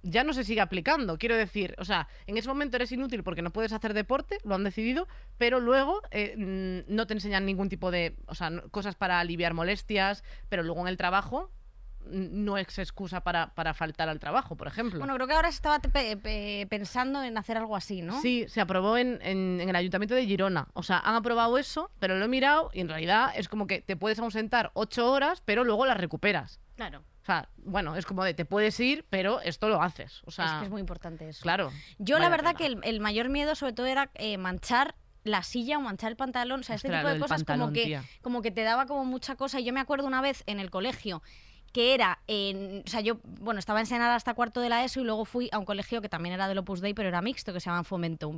ya 0.03 0.25
no 0.25 0.33
se 0.33 0.45
sigue 0.45 0.63
aplicando. 0.63 1.19
Quiero 1.19 1.37
decir, 1.37 1.75
o 1.79 1.85
sea, 1.85 2.09
en 2.27 2.39
ese 2.39 2.49
momento 2.49 2.77
eres 2.77 2.91
inútil 2.93 3.23
porque 3.23 3.43
no 3.43 3.51
puedes 3.53 3.73
hacer 3.75 3.93
deporte, 3.93 4.39
lo 4.45 4.55
han 4.55 4.65
decidido, 4.65 5.07
pero 5.37 5.61
luego 5.61 6.01
eh, 6.11 6.35
no 6.89 7.07
te 7.07 7.13
enseñan 7.15 7.45
ningún 7.45 7.69
tipo 7.69 7.91
de, 7.91 8.17
o 8.27 8.35
sea, 8.35 8.51
cosas 8.71 8.95
para 8.95 9.21
aliviar 9.21 9.53
molestias, 9.53 10.25
pero 10.49 10.63
luego 10.63 10.81
en 10.81 10.89
el 10.89 10.97
trabajo 10.97 11.51
no 12.07 12.57
es 12.59 12.79
excusa 12.79 13.21
para, 13.23 13.55
para 13.55 13.75
faltar 13.75 14.09
al 14.09 14.19
trabajo, 14.19 14.57
por 14.57 14.67
ejemplo. 14.67 14.99
Bueno, 14.99 15.15
creo 15.15 15.27
que 15.27 15.35
ahora 15.35 15.51
se 15.51 15.57
estaba 15.57 15.79
te- 15.79 15.89
pe- 15.89 16.17
pe- 16.17 16.67
pensando 16.69 17.23
en 17.23 17.37
hacer 17.39 17.57
algo 17.57 17.77
así, 17.77 18.03
¿no? 18.03 18.21
Sí, 18.21 18.47
se 18.49 18.61
aprobó 18.61 18.97
en, 18.97 19.19
en- 19.23 19.61
en 19.61 19.69
el 19.69 19.77
Ayuntamiento 19.77 20.15
de 20.15 20.27
Girona. 20.27 20.69
O 20.75 20.83
sea, 20.83 20.99
han 20.99 21.15
aprobado 21.15 21.59
eso, 21.59 21.91
pero 21.99 22.17
lo 22.19 22.25
he 22.25 22.29
mirado 22.29 22.71
y 22.73 22.81
en 22.81 22.89
realidad 22.89 23.33
es 23.37 23.49
como 23.49 23.67
que 23.67 23.81
te 23.83 23.97
puedes 23.97 24.19
ausentar 24.19 24.71
ocho 24.75 25.11
horas, 25.13 25.43
pero 25.45 25.63
luego 25.65 25.87
las 25.87 25.99
recuperas. 25.99 26.59
Claro. 26.77 27.01
O 27.23 27.25
sea, 27.27 27.49
bueno, 27.59 27.95
es 27.97 28.07
como 28.07 28.25
de 28.25 28.33
te 28.35 28.45
puedes 28.47 28.81
ir, 28.81 29.05
pero 29.11 29.41
esto 29.43 29.69
lo 29.69 29.83
haces. 29.83 30.23
O 30.25 30.31
sea, 30.31 30.47
es 30.47 30.53
que 30.53 30.65
es 30.65 30.71
muy 30.71 30.81
importante 30.81 31.29
eso. 31.29 31.43
claro. 31.43 31.71
Yo 31.99 32.19
la 32.19 32.29
verdad 32.31 32.57
que 32.57 32.67
el, 32.67 32.81
el 32.83 33.01
mayor 33.01 33.29
miedo 33.29 33.55
sobre 33.55 33.75
todo 33.75 33.87
era 33.87 34.11
eh, 34.15 34.39
manchar 34.39 34.95
la 35.23 35.43
silla 35.43 35.77
o 35.77 35.83
manchar 35.83 36.11
el 36.11 36.17
pantalón, 36.17 36.61
o 36.61 36.63
sea, 36.63 36.77
este 36.77 36.89
Ostras, 36.89 37.03
tipo 37.03 37.09
lo 37.09 37.15
de 37.15 37.21
cosas 37.21 37.45
como 37.45 37.73
que, 37.75 37.85
tía. 37.85 38.03
como 38.23 38.41
que 38.41 38.51
te 38.51 38.63
daba 38.63 38.87
como 38.87 39.05
mucha 39.05 39.37
cosa. 39.37 39.61
Y 39.61 39.65
yo 39.65 39.73
me 39.75 39.81
acuerdo 39.81 40.07
una 40.07 40.23
vez 40.23 40.43
en 40.47 40.61
el 40.61 40.71
colegio 40.71 41.23
que 41.73 41.95
era, 41.95 42.19
en, 42.27 42.83
o 42.87 42.91
sea, 42.91 43.01
yo, 43.01 43.19
bueno, 43.25 43.59
estaba 43.61 43.81
en 43.81 43.87
Senara 43.87 44.15
hasta 44.15 44.35
cuarto 44.35 44.61
de 44.61 44.69
la 44.69 44.85
ESO 44.85 45.01
y 45.01 45.05
luego 45.05 45.25
fui 45.25 45.49
a 45.53 45.59
un 45.59 45.65
colegio 45.65 46.01
que 46.03 46.09
también 46.09 46.35
era 46.35 46.49
del 46.49 46.59
Opus 46.59 46.81
Dei, 46.81 46.95
pero 46.95 47.09
era 47.09 47.23
mixto, 47.23 47.53
que 47.53 47.61
se 47.61 47.71
llama 47.71 47.85
Fomento. 47.85 48.33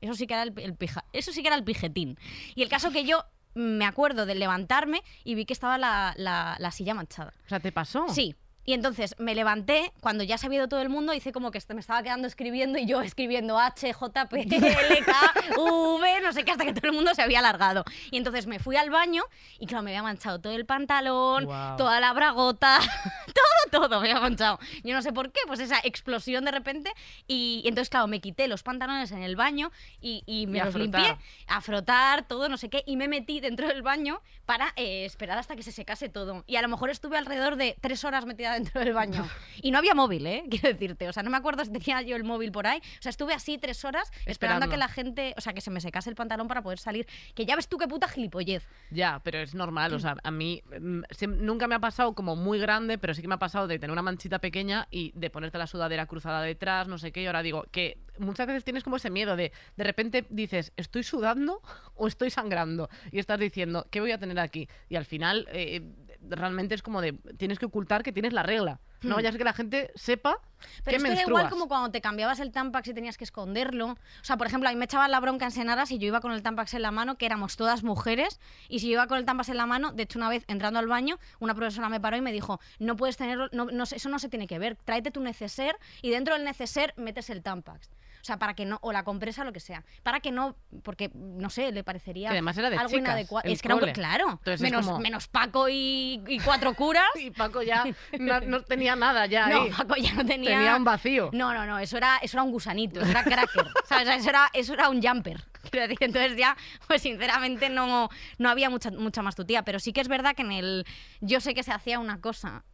Eso 0.00 0.14
sí 0.14 0.26
que 0.26 0.34
era 0.34 0.42
el, 0.44 0.52
el 0.58 0.74
pija- 0.74 1.04
eso 1.12 1.32
sí 1.32 1.42
que 1.42 1.48
era 1.48 1.56
el 1.56 1.64
pijetín. 1.64 2.18
Y 2.54 2.62
el 2.62 2.68
caso 2.68 2.90
que 2.90 3.04
yo 3.04 3.24
me 3.54 3.84
acuerdo 3.84 4.24
de 4.26 4.34
levantarme 4.36 5.02
y 5.24 5.34
vi 5.34 5.44
que 5.44 5.52
estaba 5.52 5.76
la, 5.78 6.14
la- 6.16 6.56
la 6.58 6.70
silla 6.70 6.94
manchada. 6.94 7.34
O 7.44 7.48
sea, 7.48 7.60
¿te 7.60 7.72
pasó? 7.72 8.08
Sí. 8.08 8.34
Y 8.68 8.74
entonces 8.74 9.14
me 9.16 9.34
levanté, 9.34 9.94
cuando 10.02 10.24
ya 10.24 10.36
se 10.36 10.44
había 10.44 10.58
ido 10.58 10.68
todo 10.68 10.82
el 10.82 10.90
mundo, 10.90 11.14
hice 11.14 11.32
como 11.32 11.50
que 11.50 11.58
me 11.72 11.80
estaba 11.80 12.02
quedando 12.02 12.28
escribiendo 12.28 12.78
y 12.78 12.84
yo 12.84 13.00
escribiendo 13.00 13.58
H, 13.58 13.94
J, 13.94 14.28
P, 14.28 14.42
L, 14.42 15.04
K, 15.06 15.34
V, 15.56 16.20
no 16.20 16.34
sé 16.34 16.44
qué, 16.44 16.50
hasta 16.50 16.66
que 16.66 16.74
todo 16.74 16.90
el 16.90 16.92
mundo 16.92 17.14
se 17.14 17.22
había 17.22 17.38
alargado. 17.38 17.82
Y 18.10 18.18
entonces 18.18 18.46
me 18.46 18.58
fui 18.58 18.76
al 18.76 18.90
baño 18.90 19.22
y 19.58 19.64
claro, 19.64 19.84
me 19.84 19.92
había 19.92 20.02
manchado 20.02 20.38
todo 20.38 20.52
el 20.52 20.66
pantalón, 20.66 21.48
toda 21.78 21.98
la 21.98 22.12
bragota, 22.12 22.78
todo, 23.70 23.88
todo 23.88 24.00
me 24.02 24.10
había 24.10 24.20
manchado. 24.20 24.58
Yo 24.84 24.94
no 24.94 25.00
sé 25.00 25.14
por 25.14 25.32
qué, 25.32 25.40
pues 25.46 25.60
esa 25.60 25.78
explosión 25.82 26.44
de 26.44 26.50
repente. 26.50 26.92
Y, 27.26 27.62
y 27.64 27.68
entonces, 27.68 27.88
claro, 27.88 28.06
me 28.06 28.20
quité 28.20 28.48
los 28.48 28.62
pantalones 28.62 29.12
en 29.12 29.22
el 29.22 29.34
baño 29.34 29.72
y, 30.02 30.24
y 30.26 30.46
me 30.46 30.58
Y 30.58 30.60
los 30.60 30.74
limpié 30.74 31.16
a 31.46 31.62
frotar, 31.62 32.28
todo, 32.28 32.50
no 32.50 32.58
sé 32.58 32.68
qué, 32.68 32.84
y 32.84 32.98
me 32.98 33.08
metí 33.08 33.40
dentro 33.40 33.66
del 33.66 33.80
baño 33.80 34.20
para 34.44 34.74
eh, 34.76 35.06
esperar 35.06 35.38
hasta 35.38 35.56
que 35.56 35.62
se 35.62 35.72
secase 35.72 36.10
todo. 36.10 36.44
Y 36.46 36.56
a 36.56 36.62
lo 36.62 36.68
mejor 36.68 36.90
estuve 36.90 37.16
alrededor 37.16 37.56
de 37.56 37.74
tres 37.80 38.04
horas 38.04 38.26
metida 38.26 38.57
dentro 38.58 38.80
del 38.80 38.92
baño. 38.92 39.26
Y 39.60 39.72
no 39.72 39.78
había 39.78 39.92
móvil, 39.92 40.24
¿eh? 40.24 40.44
Quiero 40.50 40.68
decirte. 40.68 41.08
O 41.08 41.12
sea, 41.12 41.24
no 41.24 41.30
me 41.30 41.36
acuerdo 41.36 41.64
si 41.64 41.72
tenía 41.72 42.00
yo 42.02 42.14
el 42.14 42.22
móvil 42.22 42.52
por 42.52 42.68
ahí. 42.68 42.78
O 42.78 43.02
sea, 43.02 43.10
estuve 43.10 43.34
así 43.34 43.58
tres 43.58 43.84
horas 43.84 44.08
esperando, 44.24 44.66
a 44.66 44.68
que 44.68 44.76
la 44.76 44.86
gente, 44.86 45.34
o 45.36 45.40
sea, 45.40 45.52
que 45.52 45.60
se 45.60 45.70
me 45.72 45.80
secase 45.80 46.08
el 46.10 46.14
pantalón 46.14 46.46
para 46.46 46.62
poder 46.62 46.78
salir. 46.78 47.08
Que 47.34 47.44
ya 47.44 47.56
ves 47.56 47.66
tú 47.66 47.76
qué 47.76 47.88
puta 47.88 48.06
gilipollez. 48.06 48.68
Ya, 48.90 49.20
pero 49.24 49.38
es 49.38 49.56
normal, 49.56 49.92
o 49.94 49.98
sea, 49.98 50.16
a 50.22 50.30
mí 50.30 50.62
mm, 50.80 51.02
nunca 51.38 51.66
me 51.66 51.74
ha 51.74 51.80
pasado 51.80 52.14
como 52.14 52.36
muy 52.36 52.60
grande, 52.60 52.98
pero 52.98 53.14
sí 53.14 53.22
que 53.22 53.26
me 53.26 53.34
ha 53.34 53.38
pasado 53.40 53.66
de 53.66 53.80
tener 53.80 53.90
una 53.90 54.02
manchita 54.02 54.38
pequeña 54.38 54.86
y 54.92 55.10
de 55.16 55.28
ponerte 55.28 55.58
la 55.58 55.66
sudadera 55.66 56.06
cruzada 56.06 56.40
detrás, 56.42 56.86
no 56.86 56.98
sé 56.98 57.10
qué, 57.10 57.22
y 57.22 57.26
ahora 57.26 57.42
digo 57.42 57.64
que 57.72 57.98
muchas 58.18 58.46
veces 58.46 58.64
tienes 58.64 58.84
como 58.84 58.96
ese 58.96 59.10
miedo 59.10 59.36
de 59.36 59.52
de 59.76 59.84
repente 59.84 60.26
dices, 60.30 60.72
¿estoy 60.76 61.02
sudando 61.02 61.62
o 61.94 62.06
estoy 62.06 62.30
sangrando? 62.30 62.88
Y 63.10 63.18
estás 63.18 63.38
diciendo, 63.38 63.86
¿qué 63.90 64.00
voy 64.00 64.12
a 64.12 64.18
tener 64.18 64.38
aquí? 64.38 64.68
Y 64.88 64.96
al 64.96 65.04
final 65.04 65.48
eh, 65.50 65.82
realmente 66.22 66.74
es 66.74 66.82
como 66.82 67.00
de, 67.00 67.14
tienes 67.36 67.58
que 67.58 67.66
ocultar 67.66 68.02
que 68.02 68.12
tienes 68.12 68.32
la 68.32 68.42
regla, 68.42 68.80
no 69.02 69.14
vayas 69.14 69.34
a 69.34 69.38
que 69.38 69.44
la 69.44 69.52
gente 69.52 69.92
sepa 69.94 70.40
Pero 70.84 70.96
esto 70.96 71.08
menstruas. 71.08 71.28
igual 71.28 71.50
como 71.50 71.68
cuando 71.68 71.90
te 71.90 72.00
cambiabas 72.00 72.40
el 72.40 72.52
Tampax 72.52 72.88
y 72.88 72.94
tenías 72.94 73.16
que 73.16 73.24
esconderlo. 73.24 73.88
O 73.88 73.96
sea, 74.24 74.36
por 74.36 74.46
ejemplo, 74.46 74.68
a 74.68 74.72
mí 74.72 74.78
me 74.78 74.84
echaban 74.84 75.10
la 75.10 75.20
bronca 75.20 75.44
en 75.44 75.50
Senaras 75.50 75.90
y 75.90 75.98
yo 75.98 76.06
iba 76.06 76.20
con 76.20 76.32
el 76.32 76.42
Tampax 76.42 76.74
en 76.74 76.82
la 76.82 76.90
mano, 76.90 77.16
que 77.16 77.26
éramos 77.26 77.56
todas 77.56 77.82
mujeres, 77.82 78.40
y 78.68 78.80
si 78.80 78.86
yo 78.88 78.92
iba 78.94 79.06
con 79.06 79.18
el 79.18 79.24
Tampax 79.24 79.48
en 79.50 79.56
la 79.56 79.66
mano, 79.66 79.92
de 79.92 80.02
hecho 80.04 80.18
una 80.18 80.28
vez 80.28 80.44
entrando 80.48 80.78
al 80.78 80.86
baño, 80.86 81.18
una 81.40 81.54
profesora 81.54 81.88
me 81.88 82.00
paró 82.00 82.16
y 82.16 82.20
me 82.20 82.32
dijo, 82.32 82.60
no 82.78 82.96
puedes 82.96 83.16
tenerlo, 83.16 83.48
no, 83.52 83.66
no, 83.66 83.84
eso 83.84 84.08
no 84.08 84.18
se 84.18 84.28
tiene 84.28 84.46
que 84.46 84.58
ver, 84.58 84.76
tráete 84.76 85.10
tu 85.10 85.20
neceser 85.20 85.76
y 86.02 86.10
dentro 86.10 86.34
del 86.34 86.44
neceser 86.44 86.94
metes 86.96 87.30
el 87.30 87.42
Tampax. 87.42 87.90
O 88.20 88.24
sea, 88.24 88.36
para 88.36 88.54
que 88.54 88.64
no, 88.64 88.78
o 88.82 88.92
la 88.92 89.04
compresa, 89.04 89.44
lo 89.44 89.52
que 89.52 89.60
sea. 89.60 89.84
Para 90.02 90.20
que 90.20 90.32
no, 90.32 90.56
porque, 90.82 91.10
no 91.14 91.50
sé, 91.50 91.72
le 91.72 91.84
parecería 91.84 92.28
Que 92.28 92.34
además 92.34 92.58
era 92.58 92.68
de 92.68 92.76
algo 92.76 92.96
inadecuado. 92.96 93.48
Es 93.48 93.62
que 93.62 93.68
era 93.68 93.76
un, 93.76 93.92
claro, 93.92 94.30
Entonces 94.30 94.54
es 94.54 94.60
menos, 94.60 94.86
como- 94.86 94.98
menos 94.98 95.28
Paco 95.28 95.68
y, 95.68 96.22
y 96.26 96.38
cuatro 96.40 96.74
curas. 96.74 97.04
Y 97.18 97.30
Paco 97.30 97.62
ya 97.62 97.84
no, 98.18 98.40
no 98.40 98.62
tenía 98.62 98.96
nada 98.96 99.26
ya 99.26 99.46
No, 99.48 99.62
ahí. 99.62 99.70
Paco 99.70 99.94
ya 99.96 100.12
no 100.14 100.26
tenía. 100.26 100.47
Tenía 100.48 100.76
un 100.76 100.84
vacío. 100.84 101.30
No, 101.32 101.52
no, 101.54 101.66
no, 101.66 101.78
eso 101.78 101.96
era, 101.96 102.18
eso 102.22 102.36
era 102.36 102.42
un 102.42 102.50
gusanito, 102.50 103.00
eso 103.00 103.10
era 103.10 103.24
cracker. 103.24 103.66
¿sabes? 103.88 104.08
Eso 104.08 104.30
era, 104.30 104.50
eso 104.52 104.74
era 104.74 104.88
un 104.88 105.02
jumper. 105.02 105.44
Entonces 105.72 106.36
ya, 106.36 106.56
pues 106.86 107.02
sinceramente 107.02 107.68
no, 107.68 108.08
no 108.38 108.48
había 108.48 108.70
mucha, 108.70 108.90
mucha 108.90 109.22
más 109.22 109.34
tutía. 109.34 109.62
Pero 109.62 109.78
sí 109.78 109.92
que 109.92 110.00
es 110.00 110.08
verdad 110.08 110.34
que 110.34 110.42
en 110.42 110.52
el. 110.52 110.86
Yo 111.20 111.40
sé 111.40 111.54
que 111.54 111.62
se 111.62 111.72
hacía 111.72 111.98
una 111.98 112.20
cosa. 112.20 112.64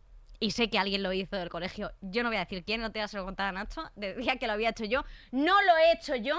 Y 0.40 0.50
sé 0.50 0.68
que 0.68 0.78
alguien 0.78 1.02
lo 1.02 1.12
hizo 1.12 1.36
del 1.36 1.48
colegio. 1.48 1.92
Yo 2.00 2.22
no 2.22 2.28
voy 2.28 2.36
a 2.36 2.40
decir 2.40 2.64
quién, 2.64 2.80
no 2.80 2.90
te 2.90 2.98
voy 3.00 3.20
a 3.20 3.24
contar 3.24 3.48
a 3.48 3.52
Nacho. 3.52 3.82
Decía 3.94 4.36
que 4.36 4.46
lo 4.46 4.52
había 4.52 4.70
hecho 4.70 4.84
yo. 4.84 5.04
No 5.30 5.54
lo 5.62 5.76
he 5.76 5.92
hecho 5.92 6.16
yo. 6.16 6.38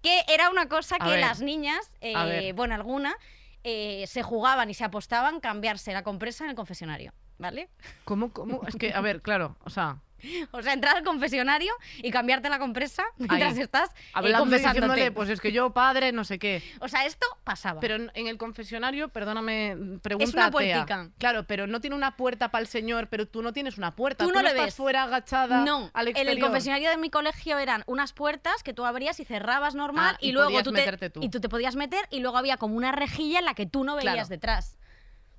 Que 0.00 0.20
era 0.28 0.50
una 0.50 0.68
cosa 0.68 0.96
A 0.98 1.04
que 1.04 1.10
ver, 1.12 1.20
las 1.20 1.40
niñas, 1.40 1.96
eh, 2.00 2.52
bueno, 2.56 2.74
alguna, 2.74 3.14
eh, 3.62 4.04
se 4.08 4.22
jugaban 4.22 4.68
y 4.68 4.74
se 4.74 4.84
apostaban 4.84 5.38
cambiarse 5.40 5.92
la 5.92 6.02
compresa 6.02 6.44
en 6.44 6.50
el 6.50 6.56
confesionario. 6.56 7.12
¿Vale? 7.38 7.68
¿Cómo, 8.04 8.32
cómo? 8.32 8.62
Es 8.66 8.76
que, 8.76 8.94
a 8.94 9.00
ver, 9.00 9.20
claro, 9.22 9.56
o 9.64 9.70
sea, 9.70 9.98
O 10.52 10.62
sea, 10.62 10.72
entrar 10.72 10.96
al 10.96 11.04
confesionario 11.04 11.72
y 11.98 12.10
cambiarte 12.10 12.48
la 12.48 12.58
compresa 12.58 13.04
mientras 13.18 13.54
Ahí. 13.54 13.60
estás 13.62 13.90
eh, 13.90 14.10
hablando 14.14 14.38
confesándote. 14.40 15.12
pues 15.12 15.28
es 15.30 15.40
que 15.40 15.52
yo, 15.52 15.72
padre, 15.72 16.12
no 16.12 16.24
sé 16.24 16.38
qué. 16.38 16.62
O 16.80 16.88
sea, 16.88 17.04
esto 17.06 17.26
pasaba. 17.44 17.80
Pero 17.80 17.96
en, 17.96 18.10
en 18.14 18.26
el 18.26 18.38
confesionario, 18.38 19.08
perdóname, 19.08 19.76
pregunta 20.02 20.24
Es 20.24 20.34
una 20.34 20.50
puertica. 20.50 21.10
Claro, 21.18 21.44
pero 21.46 21.66
no 21.66 21.80
tiene 21.80 21.96
una 21.96 22.16
puerta 22.16 22.50
para 22.50 22.62
el 22.62 22.68
señor, 22.68 23.08
pero 23.08 23.26
tú 23.26 23.42
no 23.42 23.52
tienes 23.52 23.78
una 23.78 23.94
puerta. 23.96 24.24
Tú 24.24 24.30
no 24.32 24.42
lo 24.42 24.48
estás 24.48 24.64
ves. 24.66 24.74
fuera 24.74 25.04
agachada 25.04 25.64
no, 25.64 25.90
al 25.94 26.08
en 26.08 26.10
exterior. 26.12 26.36
el 26.36 26.40
confesionario 26.42 26.90
de 26.90 26.96
mi 26.96 27.10
colegio 27.10 27.58
eran 27.58 27.82
unas 27.86 28.12
puertas 28.12 28.62
que 28.62 28.72
tú 28.72 28.84
abrías 28.84 29.18
y 29.20 29.24
cerrabas 29.24 29.74
normal 29.74 30.14
Ah, 30.14 30.18
y, 30.20 30.28
y 30.28 30.32
luego 30.32 30.62
tú 30.62 30.72
te, 30.72 31.10
tú. 31.10 31.20
y 31.22 31.28
tú 31.28 31.40
te 31.40 31.48
podías 31.48 31.76
meter 31.76 32.06
y 32.10 32.20
luego 32.20 32.36
había 32.38 32.56
como 32.56 32.76
una 32.76 32.92
rejilla 32.92 33.38
en 33.40 33.44
la 33.44 33.54
que 33.54 33.66
tú 33.66 33.84
no 33.84 33.96
veías 33.96 34.14
Claro. 34.14 34.28
detrás. 34.28 34.78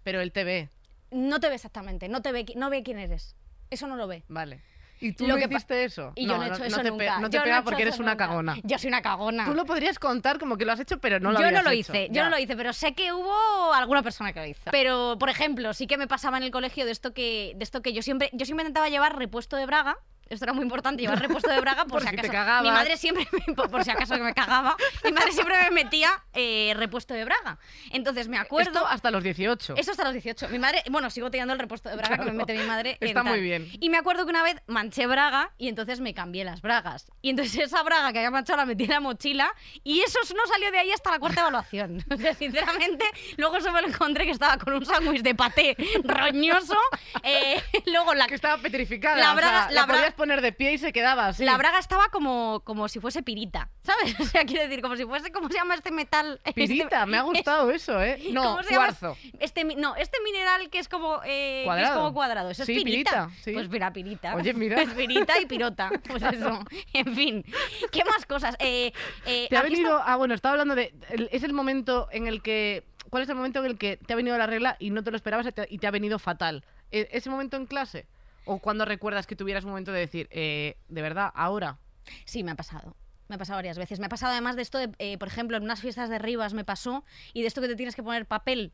Pero 0.03 0.21
él 0.21 0.31
te 0.31 0.43
ve, 0.43 0.69
No 1.11 1.39
te 1.39 1.47
ve 1.49 1.55
exactamente, 1.55 2.09
no 2.09 2.21
te 2.21 2.31
ve, 2.31 2.45
no 2.55 2.69
ve 2.69 2.83
quién 2.83 2.99
eres. 2.99 3.35
Eso 3.69 3.87
no 3.87 3.95
lo 3.95 4.07
ve. 4.07 4.23
vale. 4.27 4.61
¿Y 5.03 5.11
tú 5.13 5.27
Lo 5.27 5.33
no 5.35 5.39
que 5.39 5.53
hiciste 5.53 5.83
eso? 5.83 6.13
Y 6.15 6.25
yo 6.27 6.37
no 6.37 6.43
he 6.43 6.47
hecho 6.47 6.63
eso 6.63 6.77
te 6.81 6.89
nunca. 6.89 7.19
no 7.19 7.29
te 7.29 7.37
Yo 7.37 7.43
pega 7.43 7.61
porque 7.63 7.81
eres 7.81 7.99
una 7.99 8.11
nunca. 8.11 8.27
cagona. 8.27 8.55
Yo 8.63 8.77
soy 8.79 8.87
una 8.87 9.01
cagona. 9.01 9.45
Tú 9.45 9.53
lo 9.53 9.65
podrías 9.65 9.99
contar 9.99 10.39
como 10.39 10.57
que 10.57 10.65
lo 10.65 10.71
has 10.71 10.79
hecho, 10.79 10.99
pero 10.99 11.19
no 11.19 11.31
lo 11.31 11.39
yo 11.41 11.51
no 11.51 11.61
lo 11.61 11.69
hecho. 11.71 11.79
hice, 11.91 12.07
yo 12.07 12.13
Ya. 12.15 12.23
no 12.23 12.29
lo 12.29 12.39
hice, 12.39 12.55
pero 12.55 12.71
sé 12.73 12.93
que 12.93 13.11
hubo 13.11 13.73
alguna 13.73 14.01
persona 14.01 14.31
que 14.33 14.39
lo 14.39 14.45
hizo. 14.45 14.61
Pero, 14.71 15.17
por 15.19 15.29
ejemplo, 15.29 15.73
sí 15.73 15.87
que 15.87 15.97
me 15.97 16.07
pasaba 16.07 16.37
en 16.37 16.43
el 16.43 16.51
colegio 16.51 16.85
de 16.85 16.91
esto 16.91 17.13
que, 17.13 17.53
de 17.57 17.63
esto 17.63 17.81
que 17.81 17.91
yo 17.93 18.01
siempre, 18.01 18.29
yo 18.33 18.45
siempre 18.45 18.63
intentaba 18.63 18.87
llevar 18.89 19.17
repuesto 19.17 19.57
de 19.57 19.65
braga. 19.65 19.97
Esto 20.29 20.45
era 20.45 20.53
muy 20.53 20.63
importante, 20.63 21.01
llevar 21.01 21.19
repuesto 21.19 21.49
de 21.49 21.59
braga 21.61 21.83
por, 21.85 21.99
Por 21.99 22.01
si 22.01 22.07
te 22.09 22.13
acaso. 22.21 22.31
cagabas. 22.31 22.63
Mi 22.63 22.71
madre 22.71 22.97
siempre, 22.97 23.27
me- 23.47 23.53
por, 23.53 23.69
por 23.69 23.83
si 23.83 23.91
acaso 23.91 24.15
que 24.15 24.21
me 24.21 24.33
cagaba, 24.33 24.75
mi 25.03 25.11
madre 25.11 25.31
siempre 25.31 25.55
me 25.63 25.71
metía 25.71 26.09
eh, 26.33 26.73
repuesto 26.75 27.13
de 27.13 27.25
braga. 27.25 27.59
Entonces 27.91 28.27
me 28.27 28.37
acuerdo. 28.37 28.71
Esto 28.71 28.87
hasta 28.87 29.11
los 29.11 29.23
18. 29.23 29.75
Eso 29.77 29.91
hasta 29.91 30.03
los 30.05 30.13
18. 30.13 30.49
Mi 30.49 30.59
madre, 30.59 30.83
bueno, 30.89 31.09
sigo 31.09 31.29
teniendo 31.29 31.53
el 31.53 31.59
repuesto 31.59 31.89
de 31.89 31.95
braga 31.95 32.15
que 32.17 32.23
me 32.23 32.31
Claro. 32.31 32.37
mete 32.37 32.57
mi 32.57 32.63
madre. 32.65 32.97
en 32.99 33.07
Está 33.09 33.21
tal. 33.23 33.31
muy 33.31 33.41
bien. 33.41 33.69
Y 33.79 33.89
me 33.89 33.97
acuerdo 33.97 34.25
que 34.25 34.31
una 34.31 34.43
vez 34.43 34.55
manché 34.67 35.05
braga 35.07 35.51
y 35.57 35.67
entonces 35.67 35.99
me 35.99 36.13
cambié 36.13 36.43
las 36.45 36.61
bragas. 36.61 37.11
Y 37.21 37.29
entonces 37.29 37.55
esa 37.59 37.83
braga 37.83 38.11
que 38.11 38.19
había 38.19 38.31
manchado 38.31 38.57
la 38.57 38.65
metí 38.65 38.85
en 38.85 38.89
la 38.91 38.99
mochila 38.99 39.53
y 39.83 40.01
eso 40.01 40.19
no 40.35 40.45
salió 40.47 40.71
de 40.71 40.79
ahí 40.79 40.91
hasta 40.91 41.11
la 41.11 41.19
cuarta 41.19 41.41
evaluación. 41.41 42.03
O 42.13 42.17
sea, 42.17 42.33
sinceramente, 42.35 43.05
luego 43.37 43.57
eso 43.57 43.71
me 43.71 43.81
lo 43.81 43.87
encontré 43.89 44.25
que 44.25 44.31
estaba 44.31 44.57
con 44.57 44.73
un 44.73 44.85
sándwich 44.85 45.21
de 45.23 45.35
paté 45.35 45.75
roñoso. 46.03 46.77
eh, 47.23 47.61
luego 47.87 48.13
la, 48.13 48.27
que 48.27 48.35
estaba 48.35 48.57
petrificada. 48.61 49.17
La 49.17 49.33
o 49.33 49.35
braga- 49.35 49.67
sea, 49.67 49.71
la 49.71 49.81
la 49.81 49.87
bra- 49.87 50.01
podías 50.13 50.23
poner 50.23 50.41
de 50.41 50.51
pie 50.51 50.73
y 50.73 50.77
se 50.77 50.93
quedaba 50.93 51.27
así. 51.27 51.43
la 51.43 51.57
braga 51.57 51.79
estaba 51.79 52.09
como, 52.09 52.61
como 52.63 52.87
si 52.87 52.99
fuese 52.99 53.23
pirita, 53.23 53.69
¿sabes? 53.81 54.15
O 54.19 54.25
sea, 54.25 54.45
quiero 54.45 54.63
decir, 54.63 54.81
como 54.81 54.95
si 54.95 55.05
fuese, 55.05 55.31
¿cómo 55.31 55.47
se 55.49 55.55
llama 55.55 55.75
este 55.75 55.91
metal? 55.91 56.39
Este- 56.45 56.53
Pirita, 56.53 57.05
me 57.05 57.17
ha 57.17 57.21
gustado 57.23 57.69
eso, 57.71 58.01
¿eh? 58.01 58.19
No, 58.31 58.57
cuarzo. 58.69 59.17
Este, 59.39 59.63
no, 59.63 59.95
este 59.95 60.17
mineral 60.23 60.69
que 60.69 60.79
es 60.79 60.87
como, 60.87 61.17
eh, 61.23 61.25
que 61.25 61.59
es 61.61 61.65
Cuadrado. 61.65 61.99
como 62.01 62.13
cuadrado. 62.13 62.49
Eso 62.49 62.65
Sí, 62.65 62.77
es 62.77 62.83
pirita. 62.83 63.27
pirita, 63.27 63.43
sí. 63.43 63.53
Pues 63.53 63.69
mira, 63.69 63.91
pirita. 63.93 64.35
Oye, 64.35 64.53
mira. 64.53 64.81
Es 64.81 64.89
pirita 64.91 65.39
y 65.39 65.45
pirota. 65.45 65.89
Pues 66.07 66.23
eso. 66.23 66.59
En 66.93 67.15
fin. 67.15 67.45
¿Qué 67.91 68.03
más 68.05 68.25
cosas? 68.25 68.55
Eh, 68.59 68.93
eh, 69.25 69.47
Te 69.49 69.57
ha 69.57 69.61
venido. 69.63 69.97
está- 69.99 70.11
Ah, 70.13 70.15
bueno, 70.15 70.33
estaba 70.33 70.53
hablando 70.53 70.75
de. 70.75 70.93
es 71.31 71.43
el 71.43 71.53
momento 71.53 72.07
en 72.11 72.27
el 72.27 72.41
que. 72.41 72.83
¿Cuál 73.09 73.23
es 73.23 73.29
el 73.29 73.35
momento 73.35 73.59
en 73.59 73.65
el 73.65 73.77
que 73.77 73.97
te 73.97 74.13
ha 74.13 74.15
venido 74.15 74.37
la 74.37 74.47
regla 74.47 74.75
y 74.79 74.89
no 74.89 75.03
te 75.03 75.11
lo 75.11 75.17
esperabas 75.17 75.45
y 75.47 75.51
te, 75.51 75.67
y 75.69 75.77
te 75.77 75.87
ha 75.87 75.91
venido 75.91 76.17
fatal? 76.19 76.63
¿E- 76.91 77.09
¿Ese 77.11 77.29
momento 77.29 77.57
en 77.57 77.65
clase? 77.67 78.05
¿O 78.45 78.59
cuando 78.59 78.85
recuerdas 78.85 79.27
que 79.27 79.35
tuvieras 79.35 79.63
un 79.63 79.71
momento 79.71 79.91
de 79.91 79.99
decir, 79.99 80.27
eh, 80.31 80.77
de 80.87 81.01
verdad, 81.01 81.31
ahora? 81.35 81.79
Sí, 82.25 82.43
me 82.43 82.51
ha 82.51 82.55
pasado. 82.55 82.95
Me 83.29 83.35
ha 83.35 83.37
pasado 83.37 83.57
varias 83.57 83.77
veces. 83.77 83.99
Me 83.99 84.07
ha 84.07 84.09
pasado 84.09 84.33
además 84.33 84.55
de 84.55 84.61
esto, 84.61 84.77
de, 84.77 84.91
eh, 84.99 85.17
por 85.17 85.27
ejemplo, 85.27 85.57
en 85.57 85.63
unas 85.63 85.81
fiestas 85.81 86.09
de 86.09 86.19
Rivas 86.19 86.53
me 86.53 86.65
pasó, 86.65 87.05
y 87.33 87.41
de 87.41 87.47
esto 87.47 87.61
que 87.61 87.67
te 87.67 87.75
tienes 87.75 87.95
que 87.95 88.03
poner 88.03 88.25
papel 88.25 88.73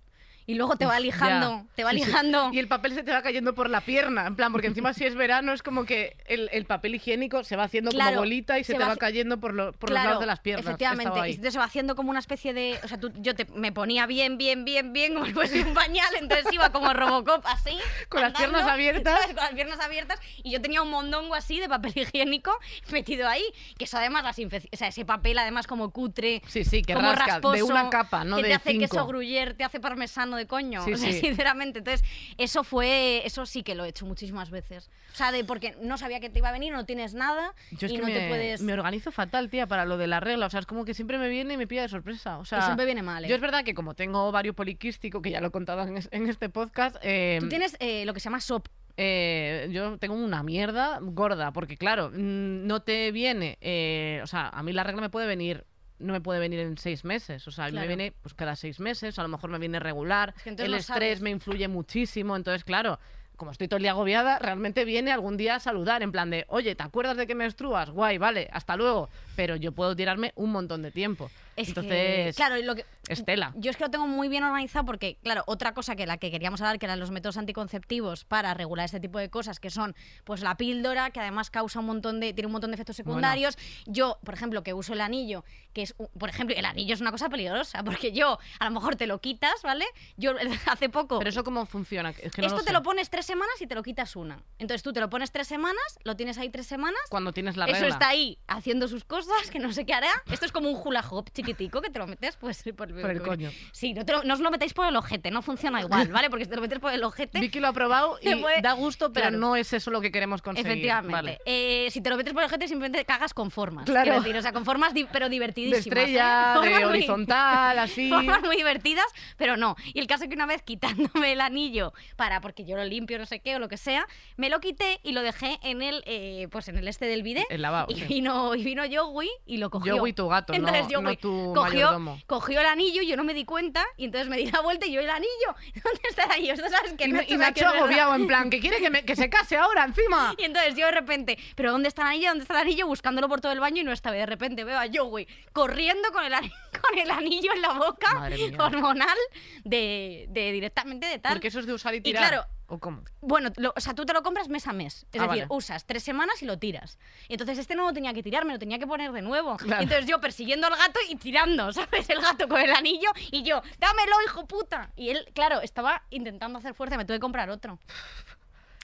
y 0.49 0.55
luego 0.55 0.75
te 0.77 0.87
va 0.87 0.93
Ya. 0.95 0.99
lijando, 1.01 1.67
te 1.75 1.83
va 1.83 1.91
Sí, 1.91 1.99
sí. 1.99 2.05
lijando. 2.05 2.49
Y 2.51 2.57
el 2.57 2.67
papel 2.67 2.93
se 2.95 3.03
te 3.03 3.11
va 3.11 3.21
cayendo 3.21 3.53
por 3.53 3.69
la 3.69 3.81
pierna. 3.81 4.25
En 4.25 4.35
plan, 4.35 4.51
porque 4.51 4.65
encima 4.73 4.93
si 4.95 5.05
es 5.05 5.13
verano 5.13 5.53
es 5.53 5.61
como 5.61 5.85
que 5.85 6.17
el, 6.25 6.49
el 6.51 6.65
papel 6.65 6.95
higiénico 6.95 7.43
se 7.43 7.55
va 7.55 7.65
haciendo 7.65 7.91
Claro, 7.91 8.09
como 8.11 8.21
bolita 8.21 8.57
y 8.57 8.63
se, 8.63 8.71
se 8.73 8.77
te 8.79 8.83
va 8.83 8.89
va 8.89 8.95
cayendo 8.95 9.39
por, 9.39 9.53
lo- 9.53 9.73
por 9.73 9.89
los 9.91 9.95
Claro, 9.95 10.09
lados 10.09 10.21
de 10.21 10.25
las 10.25 10.39
piernas. 10.39 10.65
Efectivamente. 10.65 11.29
Y 11.29 11.51
se 11.51 11.59
va 11.59 11.65
haciendo 11.65 11.95
como 11.95 12.09
una 12.09 12.19
especie 12.19 12.53
de. 12.53 12.79
O 12.83 12.87
sea, 12.87 12.99
tú- 12.99 13.11
yo 13.17 13.35
te- 13.35 13.45
me 13.53 13.71
ponía 13.71 14.07
bien, 14.07 14.39
bien, 14.39 14.65
bien, 14.65 14.91
bien, 14.91 15.13
como 15.13 15.27
si 15.27 15.33
fuese 15.33 15.61
un 15.61 15.75
pañal, 15.75 16.09
entonces 16.19 16.51
iba 16.51 16.71
como 16.71 16.93
Robocop 16.93 17.45
así. 17.45 17.77
Con 18.09 18.21
las 18.21 18.33
piernas 18.33 18.63
abiertas. 18.63 19.19
¿sabes? 19.21 19.35
Con 19.35 19.43
las 19.43 19.53
piernas 19.53 19.79
abiertas. 19.79 20.19
Y 20.41 20.49
yo 20.51 20.61
tenía 20.61 20.81
un 20.81 20.89
mondongo 20.89 21.35
así 21.35 21.59
de 21.59 21.69
papel 21.69 21.93
higiénico 21.95 22.51
metido 22.91 23.27
ahí. 23.27 23.43
Que 23.77 23.83
eso 23.85 23.97
además, 23.99 24.23
las 24.23 24.39
o 24.39 24.77
sea, 24.77 24.87
ese 24.87 25.05
papel 25.05 25.37
además 25.37 25.67
como 25.67 25.91
cutre. 25.91 26.41
Sí, 26.47 26.63
sí, 26.63 26.81
que 26.81 26.95
como 26.95 27.09
rasca, 27.11 27.25
de 27.25 27.31
rasposo, 27.33 27.65
una 27.67 27.89
capa, 27.91 28.23
no 28.23 28.37
que 28.37 28.41
de 28.43 28.47
te 28.49 28.55
hace 28.55 28.71
cinco. 28.71 28.87
queso 28.89 29.05
gruyere, 29.05 29.53
te 29.53 29.63
hace 29.63 29.79
parmesano 29.79 30.38
de 30.39 30.47
coño. 30.47 30.83
Sí, 30.83 30.93
o 30.93 30.97
sea, 30.97 31.11
sí. 31.11 31.19
sinceramente. 31.19 31.79
Entonces, 31.79 32.03
eso 32.39 32.63
fue. 32.63 33.21
Eso 33.25 33.45
sí 33.45 33.61
que 33.61 33.75
lo 33.75 33.85
he 33.85 33.89
hecho 33.89 34.05
muchísimas 34.07 34.49
veces. 34.49 34.89
O 35.13 35.15
sea, 35.15 35.31
de 35.31 35.43
porque 35.43 35.75
no 35.81 35.97
sabía 35.99 36.19
que 36.19 36.29
te 36.31 36.39
iba 36.39 36.49
a 36.49 36.51
venir, 36.51 36.73
no 36.73 36.85
tienes 36.85 37.13
nada. 37.13 37.53
Yo 37.71 37.85
es 37.85 37.93
y 37.93 37.95
que 37.97 38.01
no 38.01 38.07
me, 38.07 38.13
te 38.13 38.27
puedes. 38.27 38.61
me 38.61 38.73
organizo 38.73 39.11
fatal, 39.11 39.49
tía, 39.49 39.67
para 39.67 39.85
lo 39.85 39.97
de 39.97 40.07
la 40.07 40.19
regla. 40.19 40.47
O 40.47 40.49
sea, 40.49 40.59
es 40.61 40.65
como 40.65 40.85
que 40.85 40.93
siempre 40.95 41.17
me 41.19 41.29
viene 41.29 41.53
y 41.53 41.57
me 41.57 41.67
pilla 41.67 41.83
de 41.83 41.89
sorpresa. 41.89 42.39
O 42.39 42.45
sea, 42.45 42.59
Y 42.59 42.61
siempre 42.63 42.85
viene 42.85 43.03
mal, 43.03 43.23
¿eh? 43.25 43.27
Yo 43.27 43.35
es 43.35 43.41
verdad 43.41 43.63
que 43.63 43.73
como 43.75 43.93
tengo 43.93 44.23
ovario 44.23 44.53
poliquístico, 44.55 45.21
que 45.21 45.29
ya 45.31 45.41
lo 45.41 45.47
he 45.47 45.51
contado 45.51 45.83
en, 45.83 45.97
es- 45.97 46.09
en 46.11 46.27
este 46.29 46.49
podcast, 46.49 46.95
eh, 47.03 47.37
Tú 47.41 47.49
tienes 47.49 47.75
eh, 47.79 48.05
lo 48.05 48.13
que 48.13 48.19
se 48.19 48.25
llama 48.25 48.39
SOP. 48.41 48.67
eh, 48.97 49.69
yo 49.71 49.97
tengo 49.97 50.13
una 50.15 50.43
mierda 50.43 50.99
gorda, 51.01 51.51
porque 51.53 51.77
claro, 51.77 52.11
no 52.13 52.81
te 52.81 53.11
viene, 53.11 53.57
eh, 53.61 54.19
o 54.23 54.27
sea, 54.27 54.49
a 54.49 54.61
mí 54.63 54.73
la 54.73 54.83
regla 54.83 55.01
me 55.01 55.09
puede 55.09 55.25
venir, 55.27 55.65
no 55.99 56.13
me 56.13 56.21
puede 56.21 56.39
venir 56.39 56.59
en 56.59 56.77
seis 56.77 57.03
meses, 57.05 57.47
o 57.47 57.51
sea, 57.51 57.65
mí 57.67 57.71
me 57.73 57.77
Claro. 57.79 57.87
viene 57.87 58.13
pues 58.21 58.33
cada 58.33 58.55
seis 58.55 58.79
meses, 58.79 59.19
a 59.19 59.23
lo 59.23 59.29
mejor 59.29 59.49
me 59.49 59.59
viene 59.59 59.79
regular, 59.79 60.33
Es 60.37 60.43
que 60.43 60.49
entonces 60.49 60.65
el 60.65 60.71
no 60.71 60.77
estrés 60.77 60.97
sabes. 61.17 61.21
me 61.21 61.29
influye 61.29 61.67
muchísimo, 61.67 62.35
entonces 62.35 62.63
claro, 62.63 62.99
como 63.39 63.51
estoy 63.51 63.67
todo 63.67 63.77
el 63.77 63.83
día 63.83 63.91
agobiada, 63.91 64.37
realmente 64.37 64.85
viene 64.85 65.11
algún 65.11 65.37
día 65.37 65.55
a 65.55 65.59
saludar, 65.59 66.03
en 66.03 66.11
plan 66.11 66.29
de, 66.29 66.45
oye, 66.49 66.75
¿te 66.75 66.83
acuerdas 66.83 67.17
de 67.17 67.25
que 67.25 67.33
menstruas? 67.33 67.89
Guay, 67.89 68.19
vale, 68.19 68.49
hasta 68.51 68.75
luego, 68.75 69.09
pero 69.35 69.55
yo 69.55 69.71
puedo 69.71 69.95
tirarme 69.95 70.33
un 70.35 70.51
montón 70.51 70.83
de 70.83 70.91
tiempo. 70.91 71.31
Es 71.55 71.73
que, 71.73 71.79
Entonces, 71.79 72.35
claro, 72.37 72.55
lo 72.61 72.75
que, 72.75 72.85
Estela. 73.09 73.51
yo 73.57 73.69
es 73.69 73.75
que 73.75 73.83
lo 73.83 73.89
tengo 73.89 74.07
muy 74.07 74.29
bien 74.29 74.43
organizado 74.45 74.85
porque, 74.85 75.17
claro, 75.21 75.43
otra 75.45 75.73
cosa 75.73 75.95
que 75.97 76.05
la 76.05 76.17
que 76.17 76.31
queríamos 76.31 76.61
hablar, 76.61 76.79
que 76.79 76.85
eran 76.85 76.99
los 76.99 77.11
métodos 77.11 77.35
anticonceptivos 77.35 78.23
para 78.23 78.53
regular 78.53 78.85
este 78.85 79.01
tipo 79.01 79.19
de 79.19 79.29
cosas, 79.29 79.59
que 79.59 79.69
son, 79.69 79.93
pues, 80.23 80.41
la 80.41 80.55
píldora, 80.55 81.09
que 81.11 81.19
además 81.19 81.49
causa 81.49 81.79
un 81.79 81.87
montón 81.87 82.21
de, 82.21 82.33
tiene 82.33 82.45
un 82.45 82.53
montón 82.53 82.71
de 82.71 82.75
efectos 82.75 82.95
secundarios. 82.95 83.57
Yo, 83.85 84.19
por 84.23 84.35
ejemplo, 84.35 84.63
que 84.63 84.73
uso 84.73 84.93
el 84.93 85.01
anillo, 85.01 85.43
que 85.73 85.81
es, 85.81 85.95
por 86.17 86.29
ejemplo, 86.29 86.55
el 86.55 86.63
anillo 86.63 86.93
es 86.93 87.01
una 87.01 87.11
cosa 87.11 87.27
peligrosa, 87.27 87.83
porque 87.85 88.13
yo, 88.13 88.39
a 88.59 88.65
lo 88.65 88.71
mejor 88.71 88.95
te 88.95 89.05
lo 89.05 89.19
quitas, 89.19 89.61
¿vale? 89.61 89.85
Yo 90.15 90.33
hace 90.65 90.87
poco... 90.87 91.17
Pero 91.17 91.29
eso 91.29 91.43
cómo 91.43 91.65
funciona. 91.65 92.11
Es 92.21 92.31
que 92.31 92.41
no 92.41 92.47
esto 92.47 92.63
te 92.63 92.71
lo 92.71 92.83
pones 92.83 93.09
tres 93.09 93.28
semanas 93.29 93.55
y 93.61 93.67
te 93.67 93.75
lo 93.75 93.83
quitas 93.83 94.15
una. 94.17 94.43
Entonces 94.57 94.83
tú 94.83 94.91
te 94.91 94.99
lo 94.99 95.09
pones 95.09 95.31
tres 95.31 95.47
semanas, 95.47 95.99
lo 96.03 96.15
tienes 96.17 96.37
ahí 96.37 96.49
tres 96.49 96.67
semanas 96.67 96.99
Cuando 97.09 97.31
tienes 97.31 97.55
la 97.55 97.65
eso 97.65 97.73
regla. 97.75 97.87
está 97.89 98.09
ahí 98.09 98.37
haciendo 98.47 98.87
sus 98.87 99.05
cosas, 99.05 99.49
que 99.51 99.59
no 99.59 99.71
sé 99.71 99.85
qué 99.85 99.93
hará. 99.93 100.09
Esto 100.31 100.45
es 100.45 100.51
como 100.51 100.69
un 100.69 100.79
hula 100.83 101.01
hoop 101.09 101.29
chiquitico 101.31 101.81
que 101.81 101.89
te 101.89 101.99
lo 101.99 102.07
metes 102.07 102.35
pues 102.35 102.61
por, 102.75 102.89
Por 102.99 103.09
el 103.11 103.21
coño. 103.21 103.51
Sí, 103.71 103.93
no, 103.93 104.05
te 104.05 104.11
lo- 104.13 104.23
no 104.23 104.33
os 104.33 104.39
lo 104.41 104.51
metéis 104.51 104.73
por 104.73 104.85
el 104.87 104.95
ojete, 104.95 105.31
no 105.31 105.41
funciona 105.41 105.79
igual, 105.81 106.07
¿vale? 106.09 106.29
Porque 106.29 106.45
si 106.45 106.49
te 106.49 106.55
lo 106.57 106.61
metes 106.61 106.79
por 106.79 106.91
el 106.91 107.03
ojete, 107.03 107.39
Vicky 107.39 107.59
lo 107.59 107.67
ha 107.69 107.73
probado 107.73 108.17
y 108.21 108.35
puede- 108.35 108.61
da 108.61 108.73
gusto, 108.73 109.13
pero 109.13 109.27
Claro. 109.27 109.37
no 109.37 109.55
es 109.55 109.71
eso 109.73 109.91
lo 109.91 110.01
que 110.01 110.11
queremos 110.11 110.41
conseguir. 110.41 110.71
efectivamente. 110.71 111.11
Vale. 111.13 111.39
Eh, 111.45 111.87
si 111.91 112.01
te 112.01 112.09
lo 112.09 112.17
metes 112.17 112.33
por 112.33 112.41
el 112.43 112.47
ojete 112.47 112.67
simplemente 112.67 113.05
cagas 113.05 113.33
con 113.33 113.51
formas. 113.51 113.85
Claro. 113.85 114.15
decir, 114.19 114.35
o 114.35 114.41
sea, 114.41 114.51
con 114.53 114.65
formas 114.65 114.93
di- 114.93 115.05
pero 115.11 115.25
De 115.27 115.31
divertidísimas. 115.31 115.85
estrella, 115.85 116.27
¿eh? 116.43 116.47
de 116.47 116.53
Formas 116.65 116.81
muy- 116.81 116.89
horizontal, 116.89 117.79
así. 117.79 118.09
Formas 118.09 118.41
muy 118.43 118.55
divertidas, 118.57 119.05
pero 119.37 119.55
no. 119.57 119.75
Y 119.93 119.99
el 119.99 120.07
caso 120.07 120.23
es 120.23 120.29
que 120.29 120.35
una 120.35 120.45
vez 120.47 120.61
quitándome 120.63 121.31
el 121.33 121.41
anillo 121.41 121.93
para, 122.15 122.41
porque 122.41 122.65
yo 122.65 122.75
lo 122.75 122.83
limpio, 122.85 123.17
no 123.19 123.25
sé 123.25 123.39
qué, 123.39 123.55
o 123.55 123.59
lo 123.59 123.67
que 123.69 123.77
sea, 123.77 124.07
me 124.37 124.49
lo 124.49 124.59
quité 124.59 124.99
y 125.03 125.11
lo 125.11 125.21
dejé 125.21 125.59
en 125.61 125.81
el, 125.81 126.01
eh, 126.05 126.47
pues 126.51 126.67
en 126.69 126.77
el 126.77 126.87
este 126.87 127.05
del 127.05 127.21
bidet. 127.23 127.45
El 127.49 127.61
lavabo, 127.61 127.91
Y 127.91 127.95
sí. 127.99 128.05
vino, 128.09 128.55
y 128.55 128.63
vino 128.63 128.85
Yogui 128.85 129.29
y 129.45 129.57
lo 129.57 129.69
cogió. 129.69 129.97
Yogui 129.97 130.13
tu 130.13 130.27
gato, 130.27 130.53
no- 130.53 130.57
entonces, 130.57 130.83
no 130.85 130.89
Yogui 131.01 131.17
tu 131.17 131.53
cogió, 131.53 131.61
mayordomo. 131.85 132.19
cogió 132.25 132.59
el 132.61 132.65
anillo, 132.67 133.01
yo 133.03 133.15
no 133.17 133.23
me 133.23 133.33
di 133.33 133.45
cuenta, 133.45 133.85
y 133.97 134.05
entonces 134.05 134.29
me 134.29 134.37
di 134.37 134.49
la 134.49 134.61
vuelta 134.61 134.85
y 134.87 134.91
yo 134.93 135.01
el 135.01 135.09
anillo. 135.09 135.29
¿Dónde 135.83 136.01
está 136.09 136.23
el 136.23 136.31
anillo? 136.31 136.55
Sabes 136.55 136.93
que 136.93 137.05
Y, 137.05 137.11
no 137.11 137.17
me- 137.19 137.25
y 137.27 137.37
Nacho 137.37 137.59
es 137.59 137.65
verdad. 137.65 137.77
agobiado, 137.77 138.15
en 138.15 138.27
plan, 138.27 138.49
que 138.49 138.59
quiere 138.59 138.77
que, 138.79 138.89
me- 138.89 139.03
que 139.05 139.15
se 139.15 139.29
case 139.29 139.57
ahora, 139.57 139.83
encima. 139.85 140.33
Y 140.39 140.43
entonces 140.45 140.75
yo 140.75 140.85
de 140.85 140.91
repente, 140.93 141.37
¿pero 141.55 141.71
dónde 141.71 141.89
está 141.89 142.03
el 142.03 142.07
anillo? 142.09 142.29
¿Dónde 142.29 142.43
está 142.43 142.53
el 142.55 142.61
anillo? 142.61 142.87
Buscándolo 142.87 143.27
por 143.27 143.41
todo 143.41 143.51
el 143.51 143.59
baño 143.59 143.81
y 143.81 143.83
no 143.83 143.91
estaba. 143.91 144.15
Y 144.15 144.19
de 144.19 144.25
repente 144.25 144.63
veo 144.63 144.77
a 144.79 144.85
Yogui 144.85 145.27
corriendo 145.51 146.11
con 146.13 146.23
el, 146.23 146.33
ani- 146.33 146.51
con 146.81 146.97
el 146.97 147.11
anillo 147.11 147.51
en 147.53 147.61
la 147.61 147.73
boca, 147.73 148.29
hormonal, 148.59 149.17
de, 149.63 150.25
de 150.29 150.51
directamente 150.51 151.07
de 151.07 151.19
tal. 151.19 151.33
Porque 151.33 151.47
eso 151.49 151.59
es 151.59 151.65
de 151.65 151.73
usar 151.73 151.93
y 151.93 151.97
Y 151.97 152.01
tirar. 152.01 152.27
claro, 152.29 152.45
¿O 152.71 152.77
cómo? 152.77 153.01
Bueno, 153.21 153.49
lo- 153.57 153.73
o 153.75 153.79
sea, 153.79 153.93
tú 153.95 154.05
te 154.05 154.13
lo 154.13 154.21
compras 154.21 154.47
mes 154.47 154.67
a 154.67 154.73
mes. 154.73 155.07
Es 155.11 155.19
Ah, 155.19 155.23
decir, 155.23 155.27
vale. 155.27 155.45
usas 155.49 155.85
tres 155.85 156.03
semanas 156.03 156.41
y 156.43 156.45
lo 156.45 156.59
tiras. 156.59 156.99
Y 157.27 157.33
entonces 157.33 157.57
este 157.57 157.75
no 157.75 157.83
lo 157.87 157.93
tenía 157.93 158.13
que 158.13 158.21
tirar, 158.21 158.45
me 158.45 158.53
lo 158.53 158.59
tenía 158.59 158.77
que 158.77 158.85
poner 158.87 159.11
de 159.11 159.21
nuevo. 159.23 159.57
Claro. 159.57 159.81
Entonces 159.81 160.05
yo 160.05 160.21
persiguiendo 160.21 160.67
al 160.67 160.75
gato 160.75 160.99
y 161.09 161.15
tirando, 161.15 161.73
¿sabes? 161.73 162.09
El 162.09 162.21
gato 162.21 162.47
con 162.47 162.61
el 162.61 162.71
anillo 162.71 163.09
y 163.31 163.41
yo, 163.43 163.61
dámelo, 163.79 164.13
hijo 164.25 164.45
puta. 164.47 164.91
Y 164.95 165.09
él, 165.09 165.27
claro, 165.33 165.61
estaba 165.61 166.03
intentando 166.11 166.59
hacer 166.59 166.73
fuerza 166.75 166.95
me 166.97 167.05
tuve 167.05 167.17
que 167.17 167.21
comprar 167.21 167.49
otro. 167.49 167.79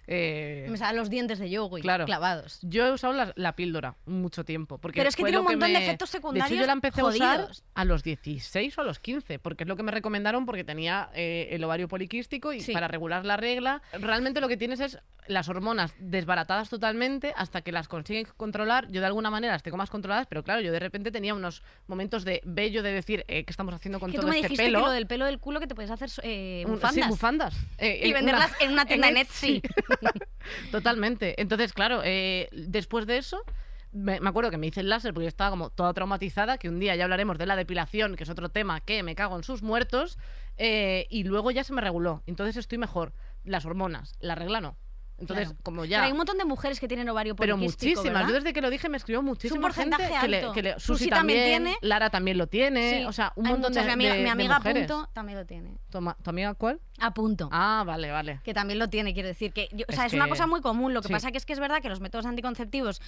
Eh, 0.08 0.68
Me 0.70 0.78
salen 0.78 0.98
los 0.98 1.10
dientes 1.10 1.40
de 1.40 1.50
Yogui 1.50 1.82
Claro. 1.82 2.06
clavados. 2.06 2.60
Yo 2.62 2.86
he 2.86 2.92
usado 2.92 3.14
la, 3.14 3.34
la 3.36 3.56
píldora 3.56 3.96
mucho 4.06 4.44
tiempo. 4.46 4.78
Porque 4.78 5.00
Pero 5.00 5.10
es 5.10 5.16
que 5.16 5.24
tiene 5.24 5.40
un 5.40 5.46
montón 5.46 5.72
de 5.74 5.80
efectos 5.80 6.12
De 6.12 6.18
hecho, 6.18 6.22
secundarios 6.28 6.60
yo 6.60 6.66
la 6.66 6.74
empecé 6.74 7.02
a 7.02 7.06
usar 7.06 7.48
a 7.74 7.86
los 7.86 8.04
16 8.04 8.78
o 8.78 8.82
a 8.82 8.84
los 8.84 9.00
15, 9.00 9.40
porque 9.40 9.64
es 9.64 9.68
lo 9.68 9.76
que 9.76 9.84
me 9.84 9.92
recomendaron 9.92 10.46
porque 10.46 10.64
tenía 10.64 11.10
eh, 11.14 11.50
el 11.52 11.64
ovario 11.64 11.88
poliquístico 11.88 12.54
y 12.54 12.62
Sí. 12.62 12.72
para 12.74 12.88
regular 12.88 13.26
la 13.26 13.38
regla. 13.38 13.82
Realmente 13.94 14.42
lo 14.42 14.48
que 14.48 14.58
tienes 14.58 14.80
es 14.80 15.00
las 15.28 15.50
hormonas 15.50 15.94
desbaratadas 15.98 16.70
totalmente 16.70 17.34
hasta 17.36 17.62
que 17.62 17.72
las 17.72 17.88
consigues 17.88 18.32
controlar. 18.34 18.88
Yo 18.92 19.02
de 19.02 19.08
alguna 19.08 19.32
manera 19.32 19.54
las 19.54 19.64
tengo 19.64 19.76
más 19.78 19.90
controladas, 19.90 20.28
pero 20.28 20.44
claro, 20.44 20.62
yo 20.62 20.72
de 20.72 20.80
repente 20.80 21.12
tenía 21.12 21.34
unos 21.34 21.64
momentos 21.88 22.24
de 22.26 22.42
bello 22.46 22.84
de 22.84 22.92
decir, 22.92 23.26
eh, 23.28 23.44
¿qué 23.44 23.50
estamos 23.52 23.74
haciendo 23.74 24.00
con 24.00 24.12
que 24.12 24.18
tú 24.18 24.22
todo 24.22 24.30
me 24.32 24.38
este 24.38 24.50
dijiste 24.50 24.66
pelo? 24.66 24.80
que 24.80 24.86
lo 24.86 24.92
del 24.92 25.08
pelo 25.08 25.26
del 25.26 25.40
culo 25.40 25.60
que 25.60 25.66
te 25.68 25.74
puedes 25.74 25.90
hacer 25.90 26.10
eh, 26.22 26.64
bufandas. 26.68 27.06
Sí, 27.06 27.10
bufandas. 27.10 27.56
Eh, 27.80 28.02
Y 28.08 28.14
venderlas 28.14 28.52
en 28.60 28.72
una 28.74 28.86
tienda 28.86 29.10
en 29.10 29.18
Etsy. 29.18 29.62
Totalmente. 30.72 31.40
Entonces, 31.42 31.74
claro, 31.74 32.02
eh, 32.04 32.50
después 32.52 33.06
de 33.06 33.18
eso, 33.18 33.44
me, 33.92 34.20
me 34.20 34.30
acuerdo 34.30 34.52
que 34.52 34.58
me 34.58 34.68
hice 34.68 34.82
el 34.82 34.90
láser 34.90 35.14
porque 35.14 35.26
yo 35.26 35.30
estaba 35.30 35.50
como 35.52 35.70
toda 35.70 35.94
traumatizada, 35.94 36.58
que 36.58 36.70
un 36.70 36.80
día 36.80 36.96
ya 36.96 37.06
hablaremos 37.06 37.38
de 37.38 37.46
la 37.46 37.56
depilación, 37.56 38.16
que 38.16 38.24
es 38.24 38.30
otro 38.30 38.50
tema 38.50 38.82
que 38.82 39.04
me 39.04 39.16
cago 39.16 39.36
en 39.38 39.44
sus 39.44 39.64
muertos, 39.64 40.18
eh, 40.58 41.08
y 41.10 41.24
luego 41.24 41.52
ya 41.52 41.64
se 41.64 41.74
me 41.74 41.82
reguló. 41.82 42.24
Entonces 42.26 42.58
estoy 42.58 42.78
mejor. 42.78 43.14
Las 43.44 43.66
hormonas, 43.66 44.16
la 44.20 44.36
regla 44.36 44.62
no. 44.62 44.76
Entonces, 45.18 45.48
Claro. 45.48 45.60
como 45.64 45.82
Pero 45.84 45.90
ya... 45.92 46.04
hay 46.04 46.12
un 46.12 46.18
montón 46.18 46.38
de 46.38 46.44
mujeres 46.46 46.80
que 46.80 46.88
tienen 46.90 47.08
ovario 47.08 47.36
Pero 47.38 47.56
muchísimas. 47.56 48.04
¿verdad? 48.04 48.28
Yo 48.28 48.34
desde 48.34 48.52
que 48.52 48.62
lo 48.62 48.70
dije 48.70 48.90
me 48.90 48.98
escribió 48.98 49.22
muchísima 49.22 49.72
gente 49.72 49.96
porcentaje 49.96 50.20
que 50.22 50.28
le, 50.28 50.38
alto. 50.40 50.52
que 50.52 50.62
le- 50.62 50.74
Susi 50.74 50.86
Susi 51.06 51.10
también 51.10 51.46
tiene. 51.46 51.78
Lara 51.82 52.10
también 52.10 52.38
lo 52.38 52.48
tiene, 52.48 53.00
Sí, 53.00 53.06
o 53.06 53.14
sea, 53.14 53.32
un 53.38 53.46
hay 53.46 53.54
montón 53.54 53.72
muchas. 53.72 53.86
de, 53.86 53.88
Mi 53.88 53.94
amiga, 53.94 54.12
de- 54.14 54.20
mi 54.20 54.26
de 54.26 54.30
amiga 54.32 54.58
mujeres. 54.58 54.88
Punto 54.92 55.10
también 55.14 55.38
lo 55.40 55.46
tiene. 55.46 55.78
Toma- 55.90 56.18
¿Tu 56.22 56.30
amiga 56.30 56.54
cuál? 56.56 56.82
A 57.00 57.14
punto. 57.14 57.48
Ah, 57.52 57.84
vale, 57.86 58.12
vale. 58.12 58.42
que 58.44 58.54
también 58.54 58.78
lo 58.80 58.90
tiene, 58.90 59.14
quiero 59.14 59.28
decir 59.30 59.54
que 59.54 59.70
yo- 59.72 59.86
o 59.88 59.92
Es 59.92 59.96
sea, 59.96 60.06
es 60.06 60.14
una 60.14 60.26
que- 60.26 60.32
cosa 60.32 60.48
muy 60.48 60.60
común. 60.62 60.94
Lo 60.94 61.02
que 61.02 61.08
sí. 61.08 61.14
pasa 61.14 61.32
que 61.32 61.38
es 61.38 61.46
que 61.46 61.54
es 61.54 61.60
verdad 61.60 61.82
que 61.82 61.88
los 61.90 62.02
métodos 62.02 62.26
anticonceptivos 62.26 63.02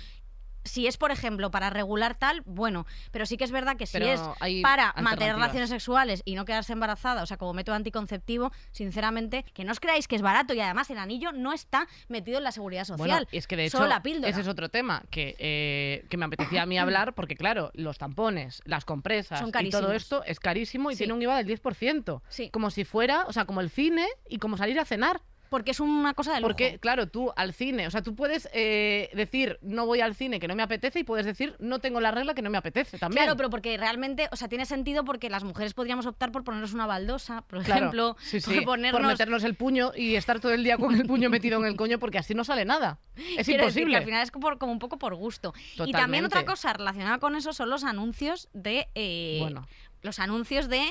si 0.67 0.87
es, 0.87 0.97
por 0.97 1.11
ejemplo, 1.11 1.51
para 1.51 1.69
regular 1.69 2.15
tal, 2.15 2.41
bueno, 2.45 2.85
pero 3.11 3.25
sí 3.25 3.37
que 3.37 3.43
es 3.43 3.51
verdad 3.51 3.77
que 3.77 3.85
si 3.85 3.93
Pero 3.93 4.07
es 4.07 4.21
para 4.61 4.93
mantener 5.01 5.35
relaciones 5.35 5.69
sexuales 5.69 6.21
y 6.25 6.35
no 6.35 6.45
quedarse 6.45 6.73
embarazada, 6.73 7.23
o 7.23 7.25
sea, 7.25 7.37
como 7.37 7.53
método 7.53 7.75
anticonceptivo, 7.75 8.51
sinceramente, 8.71 9.43
que 9.53 9.63
no 9.63 9.71
os 9.71 9.79
creáis 9.79 10.07
que 10.07 10.15
es 10.15 10.21
barato 10.21 10.53
y 10.53 10.59
además 10.59 10.89
el 10.89 10.97
anillo 10.97 11.31
no 11.31 11.53
está 11.53 11.87
metido 12.07 12.37
en 12.37 12.43
la 12.43 12.51
seguridad 12.51 12.83
social. 12.85 12.97
Bueno, 13.07 13.27
y 13.31 13.37
es 13.37 13.47
que 13.47 13.55
de 13.55 13.65
hecho, 13.65 13.77
solo 13.77 13.89
la 13.89 14.01
píldora. 14.01 14.29
ese 14.29 14.41
es 14.41 14.47
otro 14.47 14.69
tema 14.69 15.03
que, 15.09 15.35
eh, 15.39 16.05
que 16.09 16.17
me 16.17 16.25
apetecía 16.25 16.63
a 16.63 16.65
mí 16.65 16.77
hablar, 16.77 17.13
porque 17.13 17.35
claro, 17.35 17.71
los 17.73 17.97
tampones, 17.97 18.61
las 18.65 18.85
compresas 18.85 19.39
Son 19.39 19.51
y 19.59 19.69
todo 19.69 19.91
esto 19.93 20.23
es 20.25 20.39
carísimo 20.39 20.91
y 20.91 20.95
Sí. 20.95 20.99
tiene 20.99 21.13
un 21.13 21.21
IVA 21.21 21.37
del 21.37 21.47
10%. 21.47 22.21
Sí. 22.29 22.49
Como 22.49 22.69
si 22.71 22.83
fuera, 22.83 23.25
o 23.27 23.33
sea, 23.33 23.45
como 23.45 23.61
el 23.61 23.69
cine 23.69 24.07
y 24.29 24.37
como 24.39 24.57
salir 24.57 24.79
a 24.79 24.85
cenar. 24.85 25.21
Porque 25.49 25.71
es 25.71 25.79
una 25.79 26.13
cosa 26.13 26.33
de 26.33 26.39
lujo. 26.41 26.49
Porque, 26.49 26.79
claro, 26.79 27.07
tú 27.07 27.31
al 27.35 27.53
cine, 27.53 27.87
o 27.87 27.91
sea, 27.91 28.01
tú 28.03 28.15
puedes 28.15 28.49
eh, 28.53 29.09
decir 29.13 29.57
no 29.61 29.85
voy 29.85 30.01
al 30.01 30.13
cine 30.15 30.39
que 30.39 30.47
no 30.47 30.55
me 30.55 30.63
apetece 30.63 30.99
y 30.99 31.03
puedes 31.03 31.25
decir 31.25 31.55
no 31.59 31.79
tengo 31.79 32.01
la 32.01 32.11
regla 32.11 32.33
que 32.33 32.41
no 32.41 32.49
me 32.49 32.57
apetece 32.57 32.97
también. 32.97 33.23
Claro, 33.23 33.37
pero 33.37 33.49
porque 33.49 33.77
realmente, 33.77 34.27
o 34.31 34.35
sea, 34.35 34.47
tiene 34.47 34.65
sentido 34.65 35.05
porque 35.05 35.29
las 35.29 35.43
mujeres 35.43 35.73
podríamos 35.73 36.05
optar 36.05 36.31
por 36.31 36.43
ponernos 36.43 36.73
una 36.73 36.85
baldosa, 36.85 37.41
por 37.43 37.63
Claro, 37.63 37.79
ejemplo, 37.81 38.17
sí, 38.19 38.41
sí, 38.41 38.55
por 38.55 38.63
ponernos... 38.65 39.01
por 39.01 39.09
meternos 39.09 39.43
el 39.43 39.55
puño 39.55 39.91
y 39.95 40.15
estar 40.15 40.39
todo 40.39 40.53
el 40.53 40.63
día 40.63 40.77
con 40.77 40.93
el 40.95 41.05
puño 41.05 41.29
metido 41.29 41.59
en 41.59 41.65
el 41.65 41.75
coño 41.75 41.99
porque 41.99 42.17
así 42.17 42.33
no 42.35 42.43
sale 42.43 42.65
nada. 42.65 42.99
Es 43.37 43.45
Quiero 43.47 43.63
imposible. 43.63 43.91
que 43.91 43.97
al 43.97 44.05
final 44.05 44.23
es 44.23 44.31
como, 44.31 44.57
como 44.57 44.71
un 44.71 44.79
poco 44.79 44.97
por 44.97 45.15
gusto. 45.15 45.53
Y 45.85 45.91
también 45.91 46.25
otra 46.25 46.45
cosa 46.45 46.73
relacionada 46.73 47.19
con 47.19 47.35
eso 47.35 47.53
son 47.53 47.69
los 47.69 47.83
anuncios 47.83 48.49
de... 48.53 48.87
eh, 48.95 49.37
Bueno. 49.41 49.67
Los 50.01 50.19
anuncios 50.19 50.69
de... 50.69 50.83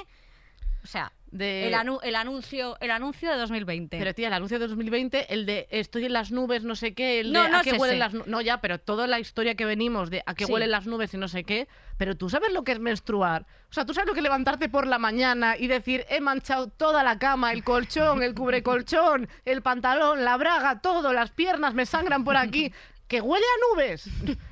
O 0.86 0.88
sea, 0.88 1.10
De- 1.32 1.66
el, 1.66 1.74
anu- 1.74 1.98
el 2.04 2.14
anuncio 2.14 2.76
el 2.80 2.92
anuncio 2.92 3.28
de 3.28 3.36
2020. 3.36 3.98
Pero 3.98 4.14
tía, 4.14 4.28
el 4.28 4.34
anuncio 4.34 4.60
de 4.60 4.68
2020, 4.68 5.34
el 5.34 5.44
de 5.44 5.66
estoy 5.72 6.04
en 6.04 6.12
las 6.12 6.30
nubes, 6.30 6.62
no 6.62 6.76
sé 6.76 6.94
qué, 6.94 7.18
el 7.18 7.32
No, 7.32 7.42
de 7.42 7.48
no 7.50 7.58
a 7.58 7.62
qué 7.62 7.72
huelen 7.72 7.98
las 7.98 8.14
nubes. 8.14 8.28
No, 8.28 8.40
ya, 8.40 8.60
pero 8.60 8.78
toda 8.78 9.08
la 9.08 9.18
historia 9.18 9.56
que 9.56 9.64
venimos 9.64 10.10
de 10.10 10.22
a 10.26 10.34
qué 10.36 10.46
Sí. 10.46 10.52
huelen 10.52 10.70
las 10.70 10.86
nubes 10.86 11.12
y 11.12 11.16
no 11.18 11.26
sé 11.26 11.42
qué. 11.42 11.66
Pero 11.98 12.16
tú 12.16 12.30
sabes 12.30 12.52
lo 12.52 12.62
que 12.62 12.70
es 12.70 12.78
menstruar. 12.78 13.46
O 13.68 13.72
sea, 13.72 13.84
tú 13.84 13.94
sabes 13.94 14.06
lo 14.06 14.14
que 14.14 14.20
es 14.20 14.24
levantarte 14.24 14.68
por 14.68 14.86
la 14.86 14.98
mañana 14.98 15.56
y 15.58 15.66
decir, 15.66 16.06
he 16.08 16.20
manchado 16.20 16.68
toda 16.68 17.02
la 17.02 17.18
cama, 17.18 17.50
el 17.52 17.64
colchón, 17.64 18.22
el 18.22 18.32
cubrecolchón, 18.36 19.28
el 19.44 19.62
pantalón, 19.62 20.24
la 20.24 20.36
braga, 20.36 20.80
todo, 20.80 21.12
las 21.12 21.32
piernas 21.32 21.74
me 21.74 21.84
sangran 21.84 22.22
por 22.22 22.36
aquí. 22.36 22.72
¿Que 23.08 23.20
huele 23.20 23.44
a 23.44 23.74
nubes? 23.74 24.08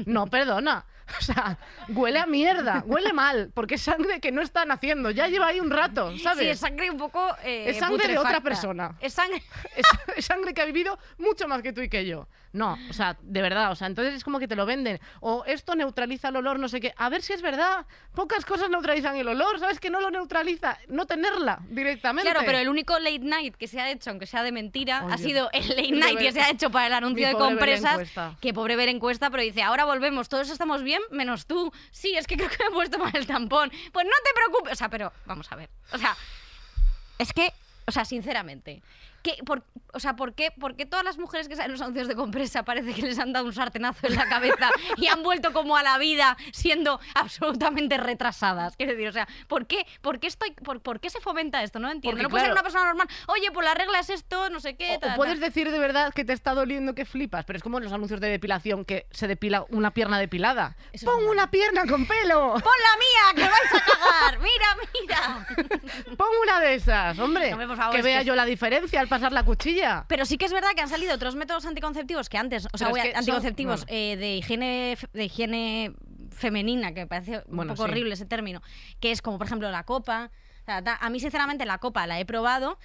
No, 0.07 0.27
perdona. 0.27 0.85
O 1.21 1.23
sea, 1.23 1.59
huele 1.89 2.19
a 2.19 2.27
mierda, 2.27 2.83
huele 2.87 3.13
mal, 3.13 3.51
porque 3.55 3.75
es 3.77 3.83
sangre 3.83 4.21
que 4.21 4.33
no 4.33 4.43
están 4.43 4.71
haciendo. 4.71 5.11
Ya 5.11 5.29
lleva 5.29 5.49
ahí 5.49 5.61
un 5.61 5.71
rato, 5.71 6.17
¿sabes? 6.19 6.45
Sí, 6.45 6.49
es 6.49 6.59
sangre 6.59 6.91
un 6.91 6.97
poco 6.97 7.37
eh, 7.45 7.71
Es 7.71 7.79
sangre 7.79 8.09
de 8.09 8.19
otra 8.19 8.41
persona. 8.41 8.97
Es 9.01 9.15
sangre... 9.15 9.43
es, 9.77 9.87
es 10.17 10.25
sangre 10.25 10.55
que 10.55 10.63
ha 10.63 10.65
vivido 10.65 10.99
mucho 11.19 11.47
más 11.47 11.63
que 11.63 11.73
tú 11.73 11.81
y 11.81 11.89
que 11.89 12.07
yo. 12.07 12.27
No, 12.55 12.79
o 12.89 12.93
sea, 12.93 13.17
de 13.21 13.43
verdad, 13.43 13.73
o 13.73 13.75
sea, 13.75 13.89
entonces 13.89 14.15
es 14.15 14.23
como 14.23 14.39
que 14.39 14.47
te 14.47 14.55
lo 14.55 14.65
venden. 14.65 15.01
O 15.21 15.45
esto 15.45 15.75
neutraliza 15.75 16.29
el 16.29 16.37
olor, 16.37 16.61
no 16.61 16.69
sé 16.69 16.81
qué. 16.81 16.95
A 16.97 17.09
ver 17.09 17.21
si 17.21 17.33
es 17.33 17.43
verdad. 17.43 17.85
Pocas 18.15 18.45
cosas 18.45 18.71
neutralizan 18.71 19.17
el 19.17 19.27
olor, 19.27 19.59
¿sabes? 19.59 19.81
Que 19.81 19.91
no 19.91 20.01
lo 20.01 20.09
neutraliza, 20.09 20.79
no 20.87 21.05
tenerla 21.05 21.59
directamente. 21.69 22.31
Claro, 22.31 22.47
pero 22.47 22.59
el 22.59 22.69
único 22.69 22.97
late 23.01 23.19
night 23.19 23.57
que 23.57 23.67
se 23.67 23.81
ha 23.81 23.91
hecho, 23.91 24.11
aunque 24.11 24.27
sea 24.27 24.45
de 24.45 24.53
mentira, 24.53 25.05
ha 25.11 25.19
sido 25.19 25.51
el 25.53 25.69
late 25.69 25.91
night 25.91 26.19
que 26.19 26.31
se 26.31 26.41
ha 26.41 26.49
hecho 26.49 26.71
para 26.71 26.87
el 26.87 26.93
anuncio 26.93 27.27
de 27.27 27.35
compresas. 27.35 28.09
Que 28.41 28.55
pobre 28.55 28.77
ver 28.77 28.89
encuesta, 28.89 29.31
pero 29.31 29.43
dice, 29.43 29.63
ahora 29.63 29.85
volvemos, 29.85 30.29
todos 30.29 30.49
estamos 30.49 30.85
bien, 30.85 31.03
menos 31.11 31.47
tú. 31.47 31.73
Sí, 31.91 32.17
es 32.17 32.29
que 32.29 32.37
creo 32.37 32.49
que 32.49 32.57
me 32.63 32.71
he 32.71 32.73
puesto 32.73 32.99
mal 32.99 33.11
el 33.15 33.27
tampón. 33.27 33.73
Pues 33.93 34.07
no 34.07 34.13
te 34.25 34.31
preocupes. 34.33 34.75
O 34.75 34.77
sea, 34.77 34.89
pero 34.89 35.13
vamos 35.27 35.51
a 35.51 35.57
ver. 35.57 35.69
O 35.93 35.99
sea, 35.99 36.17
es 37.19 37.33
que 37.33 37.53
o 37.87 37.93
sea, 37.93 38.05
sinceramente, 38.05 38.83
¿qué, 39.25 39.37
por, 39.45 39.65
o 39.93 39.99
sea, 39.99 40.15
¿por 40.15 40.35
qué, 40.35 40.53
por 40.53 40.77
qué 40.77 40.87
todas 40.87 41.05
las 41.05 41.19
mujeres 41.19 41.49
que 41.49 41.57
salen 41.57 41.71
en 41.71 41.73
los 41.73 41.81
anuncios 41.81 42.07
de 42.07 42.15
compresa 42.15 42.63
parece 42.65 42.95
que 42.95 43.03
les 43.03 43.19
han 43.19 43.33
dado 43.33 43.47
un 43.47 43.53
sartenazo 43.53 44.07
en 44.07 44.15
la 44.15 44.29
cabeza 44.29 44.71
y 44.99 45.09
han 45.09 45.23
vuelto 45.25 45.53
como 45.53 45.77
a 45.77 45.83
la 45.83 45.99
vida 45.99 46.37
siendo 46.53 47.01
absolutamente 47.15 47.97
retrasadas? 47.97 48.77
Quiero 48.77 48.93
decir, 48.93 49.09
o 49.09 49.13
sea, 49.13 49.27
¿por 49.49 49.67
qué, 49.67 49.87
por 50.03 50.21
qué, 50.21 50.29
estoy, 50.29 50.53
por, 50.53 50.81
por 50.81 51.01
qué 51.01 51.11
se 51.11 51.21
fomenta 51.21 51.63
esto? 51.63 51.79
No 51.81 51.91
entiendo. 51.91 52.11
Porque, 52.17 52.23
no 52.23 52.29
puede 52.29 52.45
ser 52.45 52.53
una 52.53 52.63
persona 52.63 52.85
normal, 52.85 53.09
oye, 53.27 53.51
pues 53.53 53.65
la 53.65 53.75
regla 53.75 53.99
es 53.99 54.11
esto, 54.11 54.51
no 54.51 54.61
sé 54.61 54.77
qué. 54.77 54.97
O- 54.97 54.99
tal, 55.01 55.09
O, 55.09 55.13
tal". 55.13 55.17
puedes 55.17 55.41
decir 55.41 55.71
de 55.71 55.79
verdad 55.79 56.13
que 56.15 56.25
te 56.25 56.33
está 56.33 56.55
doliendo 56.55 56.95
que 56.95 57.05
flipas, 57.05 57.45
pero 57.45 57.57
es 57.57 57.63
como 57.63 57.79
en 57.79 57.85
los 57.85 57.93
anuncios 57.93 58.21
de 58.21 58.29
depilación 58.29 58.85
que 58.85 59.07
se 59.11 59.27
depila 59.27 59.65
una 59.71 59.91
pierna 59.93 60.19
depilada. 60.19 60.77
Eso 60.93 61.11
es 61.11 61.17
Pon 61.17 61.27
una 61.27 61.51
pierna 61.51 61.87
con 61.87 62.07
pelo. 62.07 62.53
¡Pon 62.53 62.63
la 62.63 62.99
mía, 62.99 63.45
que 63.45 63.51
vais 63.51 63.73
a 63.73 63.85
cagar! 63.85 64.39
¡Mira, 64.41 64.67
mira! 65.01 65.47
Pon 66.17 66.29
una 66.43 66.61
de 66.61 66.75
esas, 66.75 67.19
hombre. 67.19 67.55
Que 67.93 68.03
vea 68.03 68.19
que- 68.21 68.25
yo 68.27 68.35
la 68.35 68.45
diferencia 68.45 69.01
al 69.01 69.09
pasar 69.15 69.33
la 69.33 69.45
cuchilla. 69.45 70.05
Pero 70.09 70.25
sí 70.27 70.37
que 70.39 70.45
es 70.47 70.53
verdad 70.53 70.71
que 70.75 70.83
han 70.83 70.89
salido 70.89 71.15
otros 71.15 71.35
métodos 71.37 71.65
anticonceptivos 71.67 72.29
que 72.29 72.39
antes, 72.39 72.67
o 72.73 72.79
sea, 72.79 72.89
voy 72.89 73.01
son- 73.01 73.17
anticonceptivos 73.17 73.87
bueno. 73.87 73.97
eh, 73.99 74.17
de 74.17 74.37
higiene 74.37 74.99
de 75.13 75.25
higiene 75.25 75.93
femenina, 76.31 76.93
que 76.93 77.01
me 77.03 77.07
parece 77.07 77.43
un 77.49 77.57
Bueno, 77.57 77.75
poco 77.75 77.85
sí. 77.87 77.91
horrible 77.91 78.15
ese 78.15 78.27
término, 78.27 78.61
que 79.01 79.13
es 79.13 79.23
como 79.23 79.39
por 79.39 79.47
ejemplo 79.47 79.71
la 79.71 79.85
copa. 79.85 80.31
O 80.63 80.65
sea, 80.65 80.81
da- 80.83 80.97
a 81.01 81.11
mí 81.11 81.21
sinceramente 81.21 81.65
la 81.67 81.79
copa 81.79 82.07
la 82.07 82.19
he 82.19 82.25
probado 82.25 82.79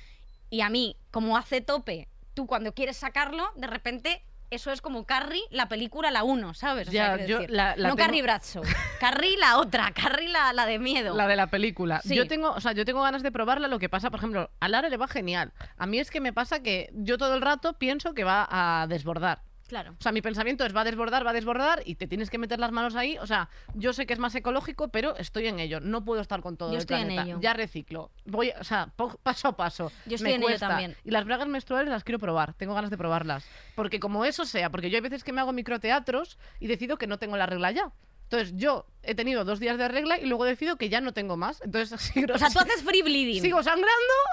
y 0.50 0.62
a 0.62 0.70
mí 0.70 0.98
como 1.12 1.38
hace 1.38 1.62
tope, 1.62 2.08
tú 2.34 2.46
cuando 2.46 2.74
quieres 2.74 2.98
sacarlo, 2.98 3.50
de 3.56 3.68
repente 3.68 4.24
eso 4.51 4.71
es 4.71 4.81
como 4.81 5.05
Carrie, 5.05 5.41
la 5.51 5.67
película 5.69 6.12
la 6.12 6.23
1, 6.23 6.53
¿sabes? 6.53 6.88
O 6.88 6.91
sea, 6.91 7.17
Ya, 7.17 7.25
yo 7.25 7.38
decir, 7.39 7.51
la- 7.51 7.75
la 7.75 7.89
no 7.89 7.95
tengo- 7.95 8.07
Carrie 8.07 8.21
Bradshaw, 8.21 8.63
Carrie 8.99 9.38
la 9.38 9.57
otra, 9.59 9.91
Carrie 9.93 10.27
la, 10.29 10.53
la 10.53 10.65
de 10.65 10.79
miedo. 10.79 11.15
La 11.15 11.27
de 11.27 11.35
la 11.35 11.47
película. 11.47 12.01
Sí. 12.03 12.15
Yo 12.15 12.27
tengo, 12.27 12.51
o 12.51 12.62
sea, 12.62 12.71
yo 12.73 12.85
tengo 12.85 13.01
ganas 13.01 13.23
de 13.23 13.31
probarla. 13.31 13.67
Lo 13.67 13.79
que 13.79 13.89
pasa, 13.89 14.09
por 14.09 14.19
ejemplo, 14.19 14.49
a 14.59 14.69
Lara 14.69 14.89
le 14.89 14.97
va 14.97 15.07
genial. 15.07 15.51
A 15.77 15.85
mí 15.85 15.99
es 15.99 16.09
que 16.12 16.19
me 16.21 16.33
pasa 16.33 16.62
que 16.62 16.89
yo 16.93 17.17
todo 17.17 17.35
el 17.35 17.41
rato 17.41 17.73
pienso 17.73 18.13
que 18.13 18.23
va 18.23 18.47
a 18.49 18.88
desbordar. 18.88 19.41
Claro. 19.69 19.91
O 19.97 20.01
sea, 20.01 20.12
mi 20.12 20.21
pensamiento 20.21 20.65
es 20.65 20.75
va 20.75 20.82
a 20.82 20.84
desbordar, 20.84 21.25
va 21.25 21.29
a 21.29 21.34
desbordar 21.34 21.84
y 21.86 21.95
te 21.95 22.08
tienes 22.08 22.29
que 22.29 22.38
meter 22.38 22.60
las 22.60 22.71
manos 22.71 22.95
ahí. 22.95 23.17
O 23.19 23.27
sea, 23.27 23.49
yo 23.75 23.93
sé 23.93 24.05
que 24.05 24.13
es 24.13 24.19
más 24.19 24.34
ecológico, 24.36 24.89
pero 24.89 25.15
estoy 25.15 25.47
en 25.47 25.60
ello. 25.60 25.79
No 25.79 26.03
puedo 26.03 26.19
estar 26.21 26.41
con 26.41 26.58
todo 26.58 26.69
Yo 26.69 26.75
el 26.75 26.79
estoy 26.82 27.01
en 27.01 27.12
ello. 27.12 27.38
Ya 27.39 27.53
reciclo. 27.53 28.10
Voy, 28.25 28.51
o 28.60 28.63
sea, 28.63 28.91
paso 29.23 29.47
a 29.47 29.55
paso. 29.55 29.91
Yo 30.08 30.15
estoy 30.15 30.32
Me 30.32 30.36
en 30.38 30.43
ello 30.43 30.60
también. 30.60 30.95
Y 31.05 31.12
las 31.12 31.23
bragas 31.23 31.47
menstruales 31.47 31.88
las 31.89 32.03
quiero 32.03 32.19
probar. 32.19 32.53
Tengo 32.55 32.73
ganas 32.73 32.89
de 32.89 32.97
probarlas. 32.97 33.45
Porque 33.75 33.99
como 33.99 34.25
eso 34.25 34.43
sea, 34.43 34.69
porque 34.71 34.89
yo 34.89 34.97
hay 34.97 35.01
veces 35.01 35.23
que 35.23 35.32
me 35.32 35.39
hago 35.41 35.53
microteatros 35.53 36.38
y 36.60 36.65
decido 36.67 36.97
que 36.97 37.08
no 37.08 37.19
tengo 37.19 37.38
la 37.38 37.45
regla 37.45 37.71
ya. 37.71 37.91
Entonces 38.23 38.53
yo 38.55 38.86
he 39.01 39.15
tenido 39.15 39.43
dos 39.43 39.60
días 39.60 39.77
de 39.79 39.88
regla 39.88 40.19
y 40.19 40.25
luego 40.27 40.45
decido 40.45 40.75
que 40.77 40.88
ya 40.89 41.01
no 41.01 41.13
tengo 41.13 41.36
más. 41.38 41.62
Entonces 41.62 41.99
sigo, 42.13 42.34
O 42.34 42.38
sea, 42.38 42.49
tú 42.49 42.60
haces 42.60 42.84
free 42.84 43.01
bleeding. 43.01 43.41
sigo 43.41 43.63
sangrando, 43.63 43.89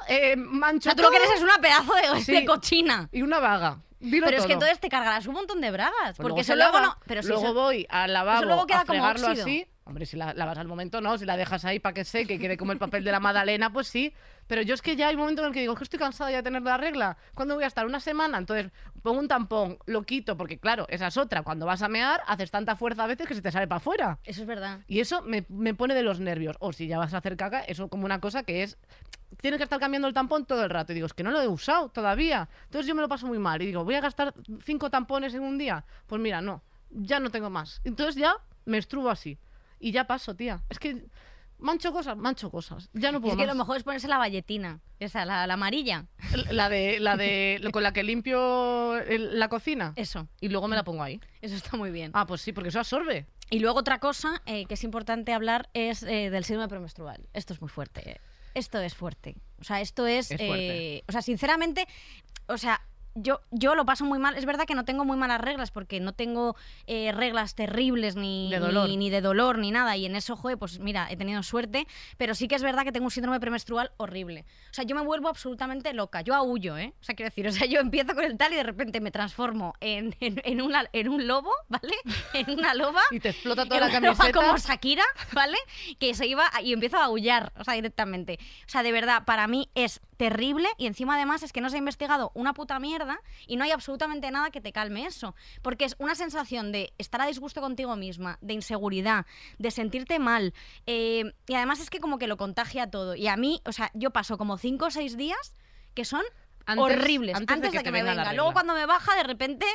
eh, 0.08 0.36
mancho 0.36 0.90
o 0.90 0.92
sea, 0.92 0.96
tú 0.96 1.02
lo 1.02 1.10
que 1.10 1.16
eres 1.16 1.30
es 1.36 1.42
una 1.42 1.58
pedazo 1.58 1.92
de, 1.94 2.20
Sí. 2.22 2.32
de 2.32 2.44
cochina. 2.44 3.08
y 3.12 3.22
una 3.22 3.38
vaga. 3.38 3.80
Dilo 3.98 4.26
Pero 4.26 4.38
es 4.38 4.46
que 4.46 4.52
entonces 4.52 4.78
te 4.78 4.88
cargarás 4.88 5.26
un 5.26 5.34
montón 5.34 5.60
de 5.60 5.70
bragas. 5.70 6.16
Pues 6.16 6.18
porque 6.18 6.44
luego 6.54 6.76
eso 6.78 6.80
no. 6.86 6.96
Pero 7.06 7.22
si 7.22 7.28
luego 7.28 7.44
eso- 7.44 7.54
voy 7.54 7.86
al 7.88 8.12
lavabo 8.12 8.44
luego 8.44 8.66
queda 8.66 8.80
a 8.80 8.84
como 8.84 8.98
fregarlo 8.98 9.26
óxido. 9.28 9.44
así. 9.44 9.66
Hombre, 9.86 10.04
si 10.04 10.16
la 10.16 10.34
lavas 10.34 10.58
al 10.58 10.66
momento 10.66 11.00
no, 11.00 11.16
si 11.16 11.24
la 11.24 11.36
dejas 11.36 11.64
ahí 11.64 11.78
para 11.78 11.94
que 11.94 12.04
seque 12.04 12.34
y 12.34 12.38
quede 12.40 12.56
como 12.56 12.72
el 12.72 12.78
papel 12.78 13.04
de 13.04 13.12
la 13.12 13.20
magdalena, 13.20 13.72
pues 13.72 13.86
sí. 13.86 14.12
Pero 14.48 14.62
yo 14.62 14.74
es 14.74 14.82
que 14.82 14.96
ya 14.96 15.06
hay 15.06 15.14
un 15.14 15.20
momento 15.20 15.42
en 15.42 15.48
el 15.48 15.54
que 15.54 15.60
digo, 15.60 15.74
es 15.74 15.78
que 15.78 15.84
estoy 15.84 16.00
cansada 16.00 16.28
ya 16.32 16.38
de 16.38 16.42
tener 16.42 16.62
la 16.62 16.76
regla. 16.76 17.16
¿Cuándo 17.34 17.54
voy 17.54 17.62
a 17.62 17.68
estar? 17.68 17.86
Una 17.86 18.00
semana. 18.00 18.36
Entonces 18.38 18.72
pongo 19.02 19.20
un 19.20 19.28
tampón, 19.28 19.78
lo 19.86 20.02
quito, 20.02 20.36
porque 20.36 20.58
claro, 20.58 20.86
esa 20.88 21.06
es 21.06 21.16
otra. 21.16 21.44
Cuando 21.44 21.66
vas 21.66 21.82
a 21.82 21.88
mear, 21.88 22.20
haces 22.26 22.50
tanta 22.50 22.74
fuerza 22.74 23.04
a 23.04 23.06
veces 23.06 23.28
que 23.28 23.36
se 23.36 23.42
te 23.42 23.52
sale 23.52 23.68
para 23.68 23.76
afuera. 23.76 24.18
Eso 24.24 24.40
es 24.40 24.48
verdad. 24.48 24.80
Y 24.88 24.98
eso 24.98 25.22
me, 25.22 25.46
me 25.48 25.72
pone 25.72 25.94
de 25.94 26.02
los 26.02 26.18
nervios. 26.18 26.56
O 26.58 26.72
si 26.72 26.88
ya 26.88 26.98
vas 26.98 27.14
a 27.14 27.18
hacer 27.18 27.36
caca, 27.36 27.60
eso 27.60 27.86
como 27.86 28.06
una 28.06 28.20
cosa 28.20 28.42
que 28.42 28.64
es. 28.64 28.78
Tienes 29.40 29.58
que 29.58 29.64
estar 29.64 29.78
cambiando 29.78 30.08
el 30.08 30.14
tampón 30.14 30.46
todo 30.46 30.64
el 30.64 30.70
rato. 30.70 30.90
Y 30.90 30.96
digo, 30.96 31.06
es 31.06 31.14
que 31.14 31.22
no 31.22 31.30
lo 31.30 31.40
he 31.40 31.46
usado 31.46 31.90
todavía. 31.90 32.48
Entonces 32.64 32.88
yo 32.88 32.96
me 32.96 33.02
lo 33.02 33.08
paso 33.08 33.28
muy 33.28 33.38
mal. 33.38 33.62
Y 33.62 33.66
digo, 33.66 33.84
¿voy 33.84 33.94
a 33.94 34.00
gastar 34.00 34.34
cinco 34.64 34.90
tampones 34.90 35.32
en 35.34 35.42
un 35.42 35.58
día? 35.58 35.84
Pues 36.08 36.20
mira, 36.20 36.40
no. 36.40 36.64
Ya 36.90 37.20
no 37.20 37.30
tengo 37.30 37.50
más. 37.50 37.80
Entonces 37.84 38.16
ya 38.16 38.34
me 38.64 38.78
estrubo 38.78 39.10
así. 39.10 39.38
Y 39.80 39.92
ya 39.92 40.06
paso, 40.06 40.34
tía. 40.34 40.62
Es 40.68 40.78
que 40.78 41.04
mancho 41.58 41.92
cosas, 41.92 42.16
mancho 42.16 42.50
cosas. 42.50 42.88
Ya 42.92 43.12
no 43.12 43.20
puedo 43.20 43.32
Es 43.34 43.38
que 43.38 43.46
más. 43.46 43.54
lo 43.54 43.58
mejor 43.62 43.76
es 43.76 43.82
ponerse 43.82 44.08
la 44.08 44.18
valletina. 44.18 44.80
Esa, 44.98 45.24
la, 45.24 45.46
la 45.46 45.54
amarilla. 45.54 46.06
La 46.50 46.68
de, 46.68 46.98
la 47.00 47.16
de. 47.16 47.60
con 47.72 47.82
la 47.82 47.92
que 47.92 48.02
limpio 48.02 48.96
el- 48.98 49.38
la 49.38 49.48
cocina. 49.48 49.92
Eso. 49.96 50.28
Y 50.40 50.48
luego 50.48 50.68
me 50.68 50.76
la 50.76 50.84
pongo 50.84 51.02
ahí. 51.02 51.20
Eso 51.42 51.54
está 51.54 51.76
muy 51.76 51.90
bien. 51.90 52.10
Ah, 52.14 52.26
pues 52.26 52.40
sí, 52.40 52.52
porque 52.52 52.68
eso 52.70 52.78
absorbe. 52.80 53.26
Y 53.50 53.58
luego 53.60 53.78
otra 53.78 54.00
cosa 54.00 54.42
eh, 54.46 54.66
que 54.66 54.74
es 54.74 54.82
importante 54.84 55.32
hablar 55.32 55.68
es 55.74 56.02
eh, 56.02 56.30
del 56.30 56.44
síndrome 56.44 56.68
premenstrual. 56.68 57.28
Esto 57.32 57.52
es 57.52 57.60
muy 57.60 57.68
fuerte. 57.70 58.20
Esto 58.54 58.80
es 58.80 58.94
fuerte. 58.94 59.36
O 59.60 59.64
sea, 59.64 59.80
esto 59.82 60.06
es... 60.06 60.30
Es 60.30 60.38
fuerte. 60.38 60.96
eh, 60.96 61.04
o 61.08 61.12
sea, 61.12 61.22
sinceramente, 61.22 61.86
o 62.48 62.56
sea... 62.58 62.80
Yo, 63.18 63.40
yo 63.50 63.74
lo 63.74 63.84
paso 63.86 64.04
muy 64.04 64.18
mal. 64.18 64.36
Es 64.36 64.44
verdad 64.44 64.64
que 64.66 64.74
no 64.74 64.84
tengo 64.84 65.04
muy 65.04 65.16
malas 65.16 65.40
reglas 65.40 65.70
porque 65.70 66.00
no 66.00 66.12
tengo 66.12 66.54
eh, 66.86 67.12
reglas 67.12 67.54
terribles 67.54 68.14
ni 68.14 68.50
De 68.50 68.58
dolor. 68.58 68.88
Ni, 68.88 68.96
ni 68.96 69.10
de 69.10 69.20
dolor 69.22 69.58
ni 69.58 69.70
nada. 69.70 69.96
Y 69.96 70.04
en 70.06 70.14
eso, 70.16 70.36
joder, 70.36 70.58
pues 70.58 70.78
mira, 70.80 71.10
he 71.10 71.16
tenido 71.16 71.42
suerte. 71.42 71.86
Pero 72.18 72.34
sí 72.34 72.46
que 72.46 72.54
es 72.54 72.62
verdad 72.62 72.84
que 72.84 72.92
tengo 72.92 73.06
un 73.06 73.10
síndrome 73.10 73.40
premenstrual 73.40 73.90
horrible. 73.96 74.44
O 74.70 74.74
sea, 74.74 74.84
yo 74.84 74.94
me 74.94 75.02
vuelvo 75.02 75.28
absolutamente 75.28 75.92
loca. 75.94 76.20
Yo 76.20 76.34
aullo, 76.34 76.76
¿eh? 76.76 76.92
O 77.00 77.04
sea, 77.04 77.14
quiero 77.14 77.30
decir, 77.30 77.46
o 77.48 77.52
sea, 77.52 77.66
yo 77.66 77.80
empiezo 77.80 78.14
con 78.14 78.24
el 78.24 78.36
tal 78.36 78.52
y 78.52 78.56
de 78.56 78.62
repente 78.62 79.00
me 79.00 79.10
transformo 79.10 79.72
en, 79.80 80.14
en, 80.20 80.40
en 80.44 80.60
una- 80.60 80.84
en 80.92 81.08
un 81.08 81.26
lobo, 81.26 81.50
¿vale? 81.68 81.94
En 82.34 82.50
una 82.58 82.74
loba. 82.74 83.00
Y 83.10 83.20
te 83.20 83.30
explota 83.30 83.64
toda 83.64 83.80
la 83.80 83.86
Era 83.86 83.98
una 83.98 84.08
loba 84.08 84.18
camiseta. 84.18 84.38
como 84.46 84.58
Shakira, 84.58 85.04
¿vale? 85.32 85.56
Que 85.98 86.14
se 86.14 86.26
iba 86.26 86.44
a- 86.52 86.60
y 86.60 86.72
empiezo 86.72 86.98
a 86.98 87.04
aullar, 87.04 87.52
o 87.58 87.64
sea, 87.64 87.74
directamente. 87.74 88.38
O 88.66 88.68
sea, 88.68 88.82
de 88.82 88.92
verdad, 88.92 89.24
para 89.24 89.46
mí 89.48 89.70
es 89.74 90.00
terrible 90.18 90.68
y 90.78 90.86
encima 90.86 91.14
además 91.16 91.42
es 91.42 91.52
que 91.52 91.60
no 91.60 91.70
se 91.70 91.76
ha 91.76 91.78
investigado 91.78 92.30
una 92.34 92.52
puta 92.54 92.78
mierda 92.78 93.05
y 93.46 93.56
no 93.56 93.64
hay 93.64 93.70
absolutamente 93.70 94.30
nada 94.30 94.50
que 94.50 94.60
te 94.60 94.72
calme 94.72 95.06
eso. 95.06 95.34
Porque 95.62 95.84
es 95.84 95.96
una 95.98 96.14
sensación 96.14 96.72
de 96.72 96.92
estar 96.98 97.20
a 97.20 97.26
disgusto 97.26 97.60
contigo 97.60 97.96
misma, 97.96 98.38
de 98.40 98.54
inseguridad, 98.54 99.26
de 99.58 99.70
sentirte 99.70 100.18
mal. 100.18 100.52
eh, 100.86 101.32
y 101.46 101.54
además 101.54 101.80
es 101.80 101.90
que 101.90 102.00
como 102.00 102.18
que 102.18 102.26
lo 102.26 102.36
contagia 102.36 102.90
todo. 102.90 103.14
Y 103.14 103.28
a 103.28 103.36
mí, 103.36 103.60
o 103.64 103.72
sea, 103.72 103.90
yo 103.94 104.10
paso 104.10 104.36
como 104.38 104.58
cinco 104.58 104.86
o 104.86 104.90
seis 104.90 105.16
días 105.16 105.54
que 105.94 106.04
son 106.04 106.22
Antes- 106.66 106.82
horribles 106.84 107.36
antes 107.36 107.56
de 107.60 107.62
que 107.70 107.78
de 107.78 107.78
que 107.78 107.84
te 107.84 107.92
me 107.92 108.02
venga. 108.02 108.32
Luego 108.32 108.52
cuando 108.52 108.74
me 108.74 108.86
baja, 108.86 109.14
de 109.16 109.22
repente 109.22 109.66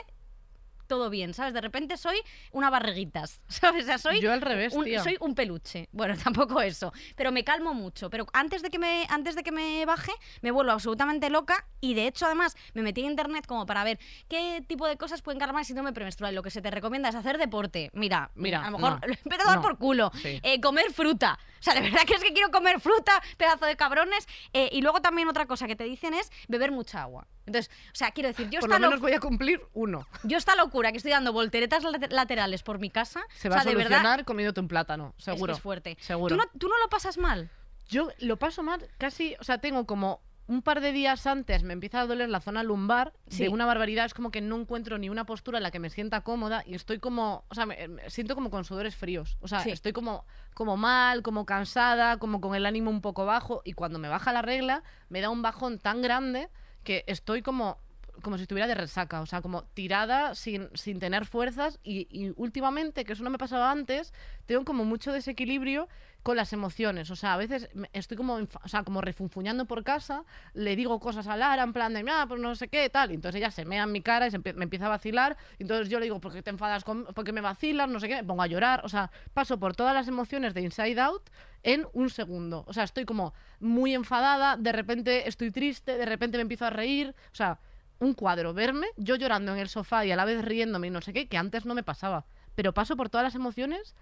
todo 0.91 1.09
bien, 1.09 1.33
¿sabes? 1.33 1.53
De 1.53 1.61
repente 1.61 1.95
soy 1.95 2.17
una 2.51 2.69
barriguitas, 2.69 3.41
¿sabes? 3.47 3.83
O 3.83 3.85
sea, 3.85 3.97
soy 3.97 4.19
Yo 4.19 4.33
al 4.33 4.41
revés, 4.41 4.73
un, 4.73 4.83
tía. 4.83 5.01
soy 5.01 5.15
un 5.21 5.35
peluche. 5.35 5.87
Bueno, 5.93 6.15
tampoco 6.21 6.59
eso, 6.59 6.91
pero 7.15 7.31
me 7.31 7.45
calmo 7.45 7.73
mucho. 7.73 8.09
Pero 8.09 8.25
antes 8.33 8.61
de 8.61 8.69
que 8.69 8.77
me 8.77 9.05
antes 9.07 9.35
de 9.35 9.43
que 9.43 9.53
me 9.53 9.85
baje, 9.85 10.11
me 10.41 10.51
vuelvo 10.51 10.73
absolutamente 10.73 11.29
loca 11.29 11.65
y 11.79 11.93
de 11.93 12.07
hecho 12.07 12.25
además 12.25 12.57
me 12.73 12.81
metí 12.81 12.99
en 12.99 13.07
internet 13.11 13.45
como 13.47 13.65
para 13.65 13.85
ver 13.85 13.99
qué 14.27 14.61
tipo 14.67 14.85
de 14.85 14.97
cosas 14.97 15.21
pueden 15.21 15.39
calmar 15.39 15.61
el 15.61 15.65
síndrome 15.65 15.93
premenstrual. 15.93 16.35
Lo 16.35 16.43
que 16.43 16.51
se 16.51 16.61
te 16.61 16.69
recomienda 16.71 17.07
es 17.07 17.15
hacer 17.15 17.37
deporte. 17.37 17.89
Mira, 17.93 18.31
Mira, 18.35 18.65
a 18.65 18.69
lo 18.69 18.77
mejor 18.77 18.99
no. 19.07 19.37
dar 19.45 19.55
No. 19.55 19.61
por 19.61 19.77
culo. 19.77 20.11
Sí. 20.21 20.41
Eh, 20.43 20.59
comer 20.59 20.91
fruta. 20.91 21.39
O 21.57 21.63
sea, 21.63 21.73
de 21.73 21.81
verdad 21.81 22.01
que 22.05 22.15
es 22.15 22.21
que 22.23 22.33
quiero 22.33 22.51
comer 22.51 22.81
fruta, 22.81 23.13
pedazo 23.37 23.65
de 23.65 23.77
cabrones. 23.77 24.27
Eh, 24.51 24.67
y 24.73 24.81
luego 24.81 24.99
también 25.01 25.29
otra 25.29 25.45
cosa 25.45 25.67
que 25.67 25.77
te 25.77 25.85
dicen 25.85 26.13
es 26.13 26.29
beber 26.49 26.71
mucha 26.73 27.01
agua. 27.03 27.27
Entonces, 27.51 27.71
o 27.87 27.95
sea, 27.95 28.11
quiero 28.11 28.29
decir, 28.29 28.49
yo 28.49 28.59
Por 28.59 28.69
esta 28.69 28.79
lo 28.79 28.87
menos 28.87 29.01
voy 29.01 29.13
a 29.13 29.19
cumplir 29.19 29.61
uno. 29.73 30.07
yo 30.23 30.37
esta 30.37 30.55
locura 30.55 30.91
que 30.91 30.97
estoy 30.97 31.11
dando 31.11 31.33
volteretas 31.33 31.83
late- 31.83 32.09
laterales 32.09 32.63
por 32.63 32.79
mi 32.79 32.89
casa, 32.89 33.21
Se 33.35 33.47
o 33.47 33.51
va 33.51 33.57
sea, 33.57 33.63
a 33.63 33.65
de 33.65 33.75
verdad, 33.75 33.97
solucionar 33.97 34.25
comiéndote 34.25 34.59
un 34.61 34.67
plátano, 34.67 35.13
es 35.17 35.25
que 35.25 35.31
seguro. 35.31 35.53
es 35.53 35.59
fuerte. 35.59 35.97
Seguro. 35.99 36.35
¿Tú 36.35 36.41
no, 36.41 36.49
tú 36.59 36.67
no 36.67 36.77
lo 36.79 36.89
pasas 36.89 37.17
mal? 37.17 37.49
Yo 37.89 38.09
lo 38.19 38.37
paso 38.37 38.63
mal 38.63 38.87
casi, 38.97 39.35
o 39.39 39.43
sea, 39.43 39.57
tengo 39.57 39.85
como 39.85 40.21
un 40.47 40.61
par 40.63 40.81
de 40.81 40.91
días 40.91 41.27
antes 41.27 41.63
me 41.63 41.71
empieza 41.71 42.01
a 42.01 42.05
doler 42.07 42.27
la 42.27 42.41
zona 42.41 42.61
lumbar 42.63 43.13
Sí. 43.29 43.43
de 43.43 43.49
una 43.49 43.65
barbaridad, 43.65 44.05
es 44.05 44.13
como 44.13 44.31
que 44.31 44.41
no 44.41 44.57
encuentro 44.59 44.97
ni 44.97 45.09
una 45.09 45.25
postura 45.25 45.59
en 45.59 45.63
la 45.63 45.71
que 45.71 45.79
me 45.79 45.89
sienta 45.89 46.21
cómoda 46.21 46.63
y 46.65 46.75
estoy 46.75 46.99
como, 46.99 47.45
o 47.47 47.55
sea, 47.55 47.65
me, 47.65 47.87
me 47.87 48.09
siento 48.09 48.35
como 48.35 48.49
con 48.49 48.65
sudores 48.65 48.95
fríos, 48.95 49.37
o 49.39 49.47
sea, 49.47 49.61
Sí. 49.61 49.69
estoy 49.71 49.93
como 49.93 50.25
como 50.53 50.75
mal, 50.75 51.21
como 51.21 51.45
cansada, 51.45 52.17
como 52.17 52.41
con 52.41 52.53
el 52.55 52.65
ánimo 52.65 52.89
un 52.89 52.99
poco 53.01 53.25
bajo 53.25 53.61
y 53.63 53.71
cuando 53.73 53.97
me 53.99 54.09
baja 54.09 54.33
la 54.33 54.41
regla 54.41 54.83
me 55.07 55.21
da 55.21 55.29
un 55.29 55.41
bajón 55.41 55.79
tan 55.79 56.01
grande 56.01 56.49
que 56.83 57.03
estoy 57.07 57.41
como 57.41 57.77
como 58.21 58.37
si 58.37 58.43
estuviera 58.43 58.67
de 58.67 58.75
resaca, 58.75 59.21
o 59.21 59.25
sea, 59.25 59.41
como 59.41 59.63
tirada 59.63 60.35
sin, 60.35 60.69
sin 60.73 60.99
tener 60.99 61.25
fuerzas 61.25 61.79
y, 61.83 62.07
y 62.09 62.33
últimamente, 62.35 63.05
que 63.05 63.13
eso 63.13 63.23
no 63.23 63.29
me 63.29 63.37
pasaba 63.37 63.71
antes, 63.71 64.13
tengo 64.45 64.65
como 64.65 64.85
mucho 64.85 65.11
desequilibrio 65.11 65.87
con 66.23 66.37
las 66.37 66.53
emociones, 66.53 67.09
o 67.09 67.15
sea, 67.15 67.33
a 67.33 67.37
veces 67.37 67.69
estoy 67.93 68.15
como, 68.15 68.35
o 68.35 68.67
sea, 68.67 68.83
como 68.83 69.01
refunfuñando 69.01 69.65
por 69.65 69.83
casa, 69.83 70.23
le 70.53 70.75
digo 70.75 70.99
cosas 70.99 71.25
a 71.25 71.35
Lara 71.35 71.63
en 71.63 71.73
plan 71.73 71.93
de, 71.93 72.05
ah, 72.11 72.25
pues 72.27 72.39
no 72.39 72.53
sé 72.53 72.67
qué, 72.67 72.89
tal, 72.89 73.11
y 73.11 73.15
entonces 73.15 73.39
ella 73.39 73.49
se 73.49 73.65
mea 73.65 73.83
en 73.83 73.91
mi 73.91 74.01
cara 74.01 74.27
y 74.27 74.31
se 74.31 74.37
me 74.37 74.63
empieza 74.63 74.85
a 74.85 74.89
vacilar, 74.89 75.35
y 75.57 75.63
entonces 75.63 75.89
yo 75.89 75.99
le 75.99 76.05
digo, 76.05 76.21
¿por 76.21 76.31
qué 76.31 76.43
te 76.43 76.51
enfadas 76.51 76.83
con, 76.83 77.05
por 77.05 77.25
qué 77.25 77.31
me 77.31 77.41
vacilas? 77.41 77.89
No 77.89 77.99
sé 77.99 78.07
qué, 78.07 78.17
me 78.17 78.23
pongo 78.23 78.43
a 78.43 78.47
llorar, 78.47 78.81
o 78.85 78.89
sea, 78.89 79.09
paso 79.33 79.59
por 79.59 79.75
todas 79.75 79.95
las 79.95 80.07
emociones 80.07 80.53
de 80.53 80.61
Inside 80.61 80.99
Out 80.99 81.29
en 81.63 81.87
un 81.93 82.11
segundo, 82.11 82.65
o 82.67 82.73
sea, 82.73 82.83
estoy 82.83 83.05
como 83.05 83.33
muy 83.59 83.95
enfadada, 83.95 84.57
de 84.57 84.71
repente 84.71 85.27
estoy 85.27 85.49
triste, 85.49 85.97
de 85.97 86.05
repente 86.05 86.37
me 86.37 86.43
empiezo 86.43 86.65
a 86.65 86.69
reír, 86.69 87.15
o 87.31 87.35
sea, 87.35 87.59
un 88.01 88.13
cuadro, 88.15 88.53
verme 88.53 88.87
yo 88.97 89.15
llorando 89.15 89.53
en 89.53 89.59
el 89.59 89.69
sofá 89.69 90.05
y 90.05 90.11
a 90.11 90.15
la 90.15 90.25
vez 90.25 90.43
riéndome 90.43 90.87
y 90.87 90.89
no 90.89 91.01
sé 91.01 91.13
qué, 91.13 91.27
que 91.27 91.37
antes 91.37 91.65
no 91.65 91.75
me 91.75 91.83
pasaba. 91.83 92.25
Pero 92.55 92.73
paso 92.73 92.97
por 92.97 93.09
todas 93.09 93.23
las 93.23 93.35
emociones 93.35 93.95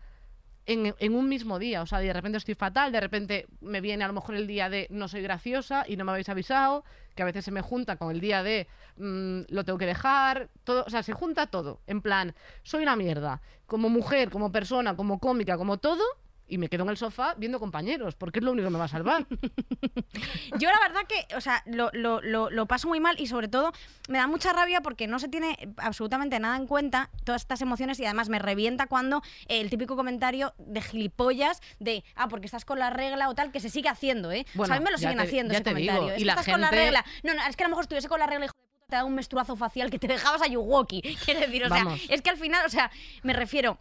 en, 0.66 0.96
en 0.98 1.16
un 1.16 1.28
mismo 1.28 1.60
día. 1.60 1.82
O 1.82 1.86
sea, 1.86 2.00
de 2.00 2.14
repente 2.14 2.38
estoy 2.38 2.56
fatal, 2.56 2.94
de 2.94 3.02
repente 3.02 3.48
me 3.60 3.82
viene 3.82 4.06
a 4.06 4.08
lo 4.08 4.14
mejor 4.14 4.36
el 4.36 4.48
día 4.48 4.70
de 4.70 4.88
no 4.90 5.10
soy 5.10 5.22
graciosa 5.22 5.84
y 5.86 5.98
no 5.98 6.06
me 6.06 6.12
habéis 6.12 6.30
avisado, 6.30 6.86
que 7.14 7.24
a 7.24 7.26
veces 7.26 7.44
se 7.44 7.52
me 7.52 7.62
junta 7.62 7.98
con 7.98 8.10
el 8.10 8.22
día 8.22 8.42
de 8.42 8.68
mm, 8.96 9.42
lo 9.50 9.66
tengo 9.66 9.78
que 9.78 9.86
dejar, 9.86 10.50
todo, 10.64 10.86
o 10.88 10.90
sea, 10.90 11.04
se 11.04 11.12
junta 11.12 11.48
todo. 11.48 11.82
En 11.86 12.02
plan, 12.02 12.34
soy 12.64 12.84
una 12.84 12.96
mierda. 12.96 13.42
Como 13.68 13.90
mujer, 13.90 14.30
como 14.30 14.52
persona, 14.52 14.96
como 14.96 15.20
cómica, 15.20 15.58
como 15.58 15.78
todo. 15.78 16.04
Y 16.52 16.58
me 16.58 16.68
quedo 16.68 16.82
en 16.84 16.90
el 16.90 16.98
sofá 16.98 17.36
viendo 17.38 17.60
compañeros, 17.60 18.16
porque 18.16 18.40
es 18.40 18.44
lo 18.46 18.52
único 18.52 18.68
que 18.68 18.72
me 18.74 18.80
va 18.80 18.86
a 18.86 18.90
salvar. 18.90 19.26
Yo 20.60 20.70
la 20.70 20.80
verdad 20.82 21.02
que, 21.08 21.36
o 21.36 21.42
sea, 21.42 21.62
lo, 21.68 21.90
lo- 21.94 22.22
lo- 22.22 22.50
lo 22.50 22.66
paso 22.66 22.88
muy 22.88 23.00
mal 23.00 23.16
y 23.20 23.28
sobre 23.28 23.48
todo 23.48 23.72
me 24.08 24.18
da 24.18 24.28
mucha 24.28 24.52
rabia 24.52 24.82
porque 24.82 25.08
no 25.08 25.20
se 25.20 25.28
tiene 25.28 25.70
absolutamente 25.78 26.40
nada 26.40 26.58
en 26.58 26.66
cuenta 26.68 27.10
todas 27.24 27.42
estas 27.44 27.62
emociones 27.62 28.00
y 28.00 28.06
además 28.06 28.30
me 28.30 28.40
revienta 28.40 28.88
cuando 28.88 29.22
el 29.48 29.70
típico 29.70 29.96
comentario 29.96 30.54
de 30.58 30.82
gilipollas 30.82 31.62
de, 31.80 32.04
ah, 32.16 32.28
porque 32.28 32.48
estás 32.48 32.66
con 32.66 32.80
la 32.80 32.90
regla 32.90 33.30
o 33.30 33.36
tal, 33.36 33.52
que 33.52 33.60
se 33.60 33.70
sigue 33.70 33.90
haciendo, 33.90 34.32
¿eh? 34.32 34.46
o 34.56 34.58
Bueno, 34.58 34.68
sea, 34.68 34.76
a 34.78 34.80
mí 34.80 34.86
me 34.86 34.92
lo 34.92 34.98
siguen 34.98 35.18
te- 35.18 35.24
haciendo 35.24 35.54
ese 35.54 35.64
te 35.64 35.74
digo, 35.76 35.94
comentario. 35.94 36.14
y 36.14 36.16
Es 36.16 36.18
que 36.20 36.26
la 36.26 36.34
estás 36.34 36.46
con 36.48 36.62
la 36.62 36.68
gente- 36.68 36.84
regla. 36.84 37.06
No, 37.24 37.34
no, 37.36 37.46
es 37.48 37.56
que 37.56 37.64
a 37.64 37.68
lo 37.68 37.70
mejor 37.70 37.84
estuviese 37.84 38.08
con 38.08 38.20
la 38.20 38.26
regla, 38.28 38.46
hijo 38.46 38.54
de 38.58 38.64
puta, 38.64 38.86
te 38.90 38.96
da 38.96 39.04
un 39.06 39.14
menstruazo 39.14 39.56
facial 39.56 39.92
que 39.92 40.00
te 40.00 40.08
dejabas 40.08 40.42
a 40.42 40.48
Yuwoki. 40.48 41.02
Quiero 41.26 41.42
decir, 41.42 41.64
o 41.64 41.68
sea, 41.70 41.84
Vamos. 41.84 42.02
es 42.10 42.22
que 42.24 42.30
al 42.32 42.38
final, 42.38 42.66
o 42.66 42.70
sea, 42.70 42.90
me 43.22 43.34
refiero... 43.34 43.78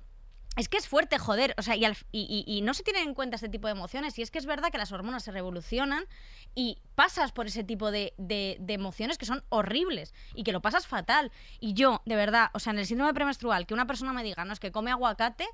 Es 0.59 0.69
que 0.69 0.77
es 0.77 0.89
fuerte, 0.89 1.19
joder. 1.19 1.55
O 1.57 1.63
sea, 1.63 1.77
y, 1.77 1.85
al- 1.85 1.97
y- 2.11 2.45
y- 2.47 2.63
no 2.63 2.75
se 2.75 2.83
tienen 2.83 3.05
en 3.09 3.15
cuenta 3.15 3.37
este 3.37 3.49
tipo 3.49 3.69
de 3.69 3.73
emociones. 3.73 4.19
Y 4.19 4.23
es 4.23 4.31
que 4.33 4.39
es 4.39 4.45
verdad 4.45 4.71
que 4.73 4.77
las 4.79 4.91
hormonas 4.91 5.23
se 5.23 5.31
revolucionan 5.31 6.05
y 6.55 6.79
pasas 6.97 7.31
por 7.31 7.47
ese 7.47 7.63
tipo 7.63 7.93
de, 7.93 8.13
de- 8.19 8.57
de 8.59 8.75
emociones 8.75 9.19
que 9.19 9.25
son 9.25 9.45
horribles 9.51 10.13
y 10.35 10.43
que 10.43 10.51
lo 10.53 10.61
pasas 10.61 10.87
fatal. 10.89 11.31
Y 11.61 11.75
yo, 11.75 12.03
de 12.07 12.17
verdad, 12.17 12.51
o 12.55 12.59
sea, 12.59 12.73
en 12.73 12.81
el 12.81 12.87
síndrome 12.87 13.15
premenstrual, 13.15 13.67
que 13.67 13.75
una 13.75 13.87
persona 13.87 14.13
me 14.13 14.25
diga, 14.25 14.45
no, 14.45 14.53
es 14.53 14.59
que 14.61 14.73
come 14.73 14.91
aguacate, 14.91 15.47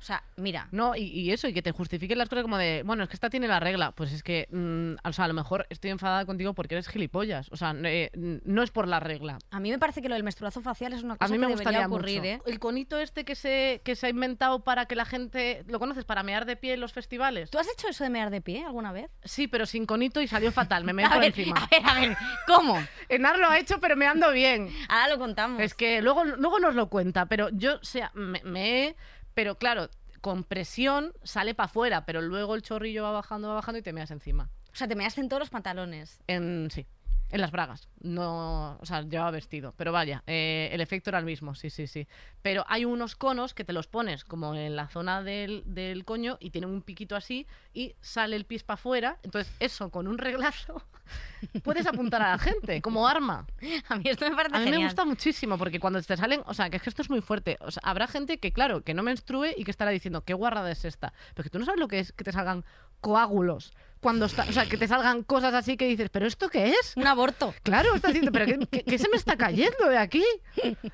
o 0.00 0.02
sea, 0.02 0.22
mira. 0.36 0.66
No, 0.72 0.96
y, 0.96 1.02
y 1.02 1.30
eso, 1.30 1.46
y 1.46 1.52
que 1.52 1.60
te 1.62 1.72
justifiquen 1.72 2.16
las 2.16 2.28
cosas 2.30 2.42
como 2.42 2.56
de, 2.56 2.82
bueno, 2.86 3.02
es 3.02 3.08
que 3.10 3.14
esta 3.16 3.28
tiene 3.28 3.46
la 3.46 3.60
regla. 3.60 3.92
Pues 3.92 4.12
es 4.12 4.22
que, 4.22 4.48
mm, 4.50 5.06
o 5.06 5.12
sea, 5.12 5.26
a 5.26 5.28
lo 5.28 5.34
mejor 5.34 5.66
estoy 5.68 5.90
enfadada 5.90 6.24
contigo 6.24 6.54
porque 6.54 6.74
eres 6.74 6.88
gilipollas. 6.88 7.48
O 7.52 7.56
sea, 7.56 7.74
eh, 7.84 8.10
no 8.14 8.62
es 8.62 8.70
por 8.70 8.88
la 8.88 8.98
regla. 9.00 9.38
A 9.50 9.60
mí 9.60 9.70
me 9.70 9.78
parece 9.78 10.00
que 10.00 10.08
lo 10.08 10.14
del 10.14 10.24
menstruazo 10.24 10.62
facial 10.62 10.92
es 10.94 11.02
una 11.02 11.14
A 11.14 11.18
cosa 11.18 11.32
mí 11.32 11.38
me 11.38 11.46
que 11.48 11.52
gustaría 11.52 11.80
debería 11.80 11.94
ocurrir, 11.96 12.20
mucho. 12.20 12.30
¿eh? 12.30 12.42
El 12.46 12.58
conito 12.58 12.98
este 12.98 13.24
que 13.24 13.34
se, 13.34 13.82
que 13.84 13.94
se 13.94 14.06
ha 14.06 14.10
inventado 14.10 14.64
para 14.64 14.86
que 14.86 14.96
la 14.96 15.04
gente, 15.04 15.64
¿lo 15.68 15.78
conoces? 15.78 16.04
Para 16.04 16.22
mear 16.22 16.46
de 16.46 16.56
pie 16.56 16.74
en 16.74 16.80
los 16.80 16.92
festivales. 16.94 17.50
¿Tú 17.50 17.58
has 17.58 17.68
hecho 17.70 17.88
eso 17.88 18.02
de 18.02 18.10
mear 18.10 18.30
de 18.30 18.40
pie 18.40 18.64
alguna 18.64 18.92
vez? 18.92 19.10
Sí, 19.24 19.48
pero 19.48 19.66
sin 19.66 19.84
conito 19.84 20.20
y 20.22 20.28
salió 20.28 20.50
fatal, 20.50 20.84
me 20.84 20.92
meé 20.94 21.04
A 21.06 21.10
por 21.10 21.18
ver, 21.20 21.28
encima. 21.38 21.56
a 21.62 21.68
ver, 21.70 21.82
a 21.86 21.94
ver, 22.00 22.16
¿cómo? 22.46 22.78
Enar 23.10 23.38
lo 23.38 23.48
ha 23.48 23.58
hecho, 23.58 23.80
pero 23.80 23.96
me 23.96 24.06
ando 24.06 24.32
bien. 24.32 24.68
Ahora 24.88 25.08
lo 25.08 25.18
contamos. 25.18 25.60
Es 25.60 25.74
que 25.74 26.00
luego, 26.00 26.24
luego 26.24 26.58
nos 26.58 26.74
lo 26.74 26.88
cuenta, 26.88 27.26
pero 27.26 27.50
yo, 27.50 27.74
o 27.76 27.84
sea, 27.84 28.10
me, 28.14 28.40
me 28.44 28.86
he- 28.88 28.96
Pero 29.34 29.56
claro, 29.56 29.88
con 30.20 30.44
presión 30.44 31.12
sale 31.22 31.54
para 31.54 31.66
afuera, 31.66 32.04
pero 32.04 32.20
luego 32.20 32.54
el 32.54 32.62
chorrillo 32.62 33.02
va 33.02 33.12
bajando, 33.12 33.48
va 33.48 33.54
bajando 33.54 33.78
y 33.78 33.82
te 33.82 33.92
meas 33.92 34.10
encima. 34.10 34.50
O 34.72 34.76
sea, 34.76 34.86
te 34.86 34.94
measte 34.94 35.20
en 35.20 35.28
todos 35.28 35.40
los 35.40 35.50
pantalones. 35.50 36.20
En, 36.26 36.68
sí, 36.70 36.86
en 37.30 37.40
las 37.40 37.50
bragas. 37.50 37.88
No, 38.00 38.76
o 38.80 38.86
sea, 38.86 39.02
llevaba 39.02 39.30
vestido. 39.30 39.74
Pero 39.76 39.92
vaya, 39.92 40.22
eh, 40.26 40.68
el 40.72 40.80
efecto 40.80 41.10
era 41.10 41.18
el 41.18 41.24
mismo, 41.24 41.54
sí, 41.54 41.70
sí, 41.70 41.86
sí. 41.86 42.06
Pero 42.42 42.64
hay 42.68 42.84
unos 42.84 43.16
conos 43.16 43.54
que 43.54 43.64
te 43.64 43.72
los 43.72 43.86
pones 43.86 44.24
como 44.24 44.54
en 44.54 44.76
la 44.76 44.88
zona 44.88 45.22
del, 45.22 45.62
del 45.66 46.04
coño 46.04 46.38
y 46.40 46.50
tienen 46.50 46.70
un 46.70 46.82
piquito 46.82 47.16
así 47.16 47.46
y 47.74 47.94
sale 48.00 48.36
el 48.36 48.44
pis 48.44 48.62
para 48.62 48.74
afuera. 48.74 49.18
Entonces, 49.22 49.52
eso 49.60 49.90
con 49.90 50.08
un 50.08 50.18
reglazo 50.18 50.82
puedes 51.62 51.86
apuntar 51.86 52.22
a 52.22 52.30
la 52.32 52.38
gente 52.38 52.80
como 52.82 53.06
arma. 53.06 53.46
A 53.88 53.96
mí 53.96 54.04
esto 54.06 54.28
me 54.28 54.34
parece 54.36 54.56
A 54.56 54.58
mí 54.58 54.64
genial. 54.64 54.80
me 54.82 54.86
gusta 54.86 55.04
muchísimo 55.04 55.58
porque 55.58 55.80
cuando 55.80 56.00
te 56.02 56.16
salen, 56.16 56.42
o 56.46 56.54
sea, 56.54 56.70
que 56.70 56.76
es 56.78 56.82
que 56.82 56.90
esto 56.90 57.02
es 57.02 57.10
muy 57.10 57.20
fuerte. 57.20 57.58
O 57.60 57.70
sea, 57.70 57.82
habrá 57.84 58.06
gente 58.06 58.38
que, 58.38 58.52
claro, 58.52 58.82
que 58.82 58.94
no 58.94 59.02
menstrue 59.02 59.54
y 59.56 59.64
que 59.64 59.70
estará 59.70 59.90
diciendo, 59.90 60.24
qué 60.24 60.34
guarrada 60.34 60.70
es 60.70 60.84
esta. 60.84 61.12
Pero 61.34 61.44
que 61.44 61.50
tú 61.50 61.58
no 61.58 61.64
sabes 61.64 61.80
lo 61.80 61.88
que 61.88 62.00
es 62.00 62.12
que 62.12 62.24
te 62.24 62.32
salgan 62.32 62.64
coágulos. 63.00 63.72
Cuando 64.00 64.24
está, 64.24 64.46
o 64.48 64.52
sea, 64.52 64.64
que 64.64 64.78
te 64.78 64.88
salgan 64.88 65.22
cosas 65.24 65.52
así 65.52 65.76
que 65.76 65.86
dices, 65.86 66.08
¿pero 66.08 66.26
esto 66.26 66.48
qué 66.48 66.70
es? 66.70 66.94
Un 66.96 67.06
aborto. 67.06 67.52
Claro, 67.62 67.94
estás 67.94 68.12
diciendo, 68.14 68.32
¿pero 68.32 68.46
qué, 68.46 68.58
qué- 68.70 68.82
qué 68.82 68.98
se 68.98 69.10
me 69.10 69.16
está 69.18 69.36
cayendo 69.36 69.88
de 69.90 69.98
aquí? 69.98 70.24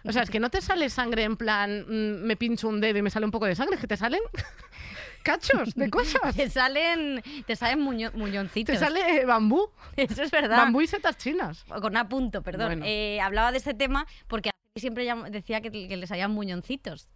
O 0.04 0.10
sea, 0.10 0.22
es 0.24 0.30
que 0.30 0.40
no 0.40 0.50
te 0.50 0.60
sale 0.60 0.90
sangre 0.90 1.22
en 1.22 1.36
plan, 1.36 1.84
mm, 1.88 2.24
me 2.26 2.36
pincho 2.36 2.66
un 2.68 2.80
dedo 2.80 2.98
y 2.98 3.02
me 3.02 3.10
sale 3.10 3.24
un 3.24 3.30
poco 3.30 3.46
de 3.46 3.54
sangre, 3.54 3.76
es 3.76 3.80
que 3.80 3.86
te 3.86 3.96
salen 3.96 4.20
cachos 5.22 5.74
de 5.74 5.90
cosas. 5.90 6.34
Te 6.34 6.48
salen, 6.50 7.22
te 7.46 7.56
salen 7.56 7.80
muño- 7.80 8.10
muñoncitos. 8.14 8.72
Te 8.74 8.78
sale 8.78 9.24
bambú, 9.24 9.70
Eso 9.96 10.22
es 10.22 10.30
verdad. 10.30 10.56
bambú 10.58 10.80
y 10.80 10.86
setas 10.86 11.16
chinas. 11.16 11.64
Con 11.64 11.86
una 11.92 12.08
punto, 12.08 12.42
perdón. 12.42 12.66
Bueno. 12.68 12.84
Eh, 12.86 13.20
hablaba 13.20 13.52
de 13.52 13.58
este 13.58 13.74
tema 13.74 14.06
porque 14.26 14.50
siempre 14.74 15.08
decía 15.30 15.60
que, 15.60 15.70
que 15.70 15.96
les 15.96 16.08
salían 16.08 16.32
muñoncitos. 16.32 17.08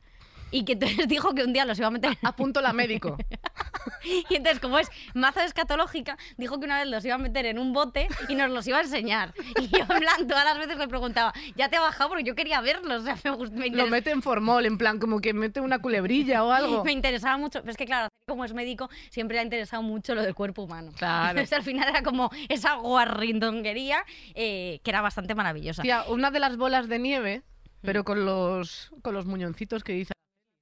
Y 0.51 0.65
que 0.65 0.73
entonces 0.73 1.07
dijo 1.09 1.35
que 1.35 1.45
un 1.45 1.53
día 1.53 1.65
los 1.65 1.79
iba 1.79 1.89
a 1.89 1.91
meter. 1.91 2.17
Apunto 2.23 2.61
la 2.61 2.73
médico. 2.73 3.17
Y 4.31 4.35
entonces, 4.35 4.61
como 4.61 4.79
es 4.79 4.89
maza 5.15 5.45
escatológica, 5.45 6.17
dijo 6.39 6.59
que 6.59 6.65
una 6.65 6.79
vez 6.79 6.89
los 6.89 7.05
iba 7.05 7.15
a 7.17 7.19
meter 7.19 7.45
en 7.47 7.59
un 7.59 7.73
bote 7.73 8.09
y 8.29 8.35
nos 8.35 8.51
los 8.51 8.67
iba 8.67 8.79
a 8.79 8.81
enseñar. 8.83 9.35
Y 9.61 9.69
yo, 9.69 9.81
en 9.81 9.87
plan, 9.87 10.27
todas 10.27 10.45
las 10.45 10.57
veces 10.59 10.79
le 10.79 10.89
preguntaba, 10.89 11.33
¿ya 11.55 11.69
te 11.69 11.77
ha 11.77 11.81
bajado? 11.81 12.09
Porque 12.11 12.25
yo 12.25 12.35
quería 12.35 12.61
verlos. 12.63 13.03
O 13.03 13.05
sea, 13.05 13.17
me, 13.25 13.31
gust- 13.33 13.53
me 13.53 13.69
Lo 13.71 13.87
mete 13.89 14.11
en 14.11 14.23
formol, 14.23 14.65
en 14.65 14.79
plan, 14.79 14.99
como 14.99 15.21
que 15.21 15.35
mete 15.35 15.61
una 15.61 15.81
culebrilla 15.81 16.45
o 16.45 16.51
algo. 16.51 16.83
me 16.85 16.93
interesaba 16.93 17.37
mucho. 17.37 17.61
Pero 17.61 17.71
es 17.73 17.77
que, 17.77 17.85
claro, 17.87 18.09
como 18.27 18.45
es 18.45 18.55
médico, 18.55 18.89
siempre 19.11 19.35
le 19.35 19.41
ha 19.41 19.45
interesado 19.45 19.83
mucho 19.83 20.15
lo 20.15 20.23
del 20.23 20.35
cuerpo 20.35 20.63
humano. 20.63 20.93
Claro. 20.97 21.31
Entonces, 21.31 21.53
al 21.59 21.63
final 21.63 21.89
era 21.89 22.03
como 22.03 22.31
esa 22.49 22.75
guarrindonguería 22.77 24.05
eh, 24.35 24.81
que 24.83 24.91
era 24.91 25.03
bastante 25.03 25.35
maravillosa. 25.35 25.83
Tía, 25.83 26.05
una 26.09 26.31
de 26.31 26.41
las 26.41 26.57
bolas 26.57 26.89
de 26.89 26.99
nieve, 26.99 27.43
pero 27.83 28.05
con 28.05 28.25
los, 28.25 28.91
con 29.03 29.15
los 29.15 29.27
muñoncitos 29.27 29.85
que 29.85 29.93
dice. 29.93 30.13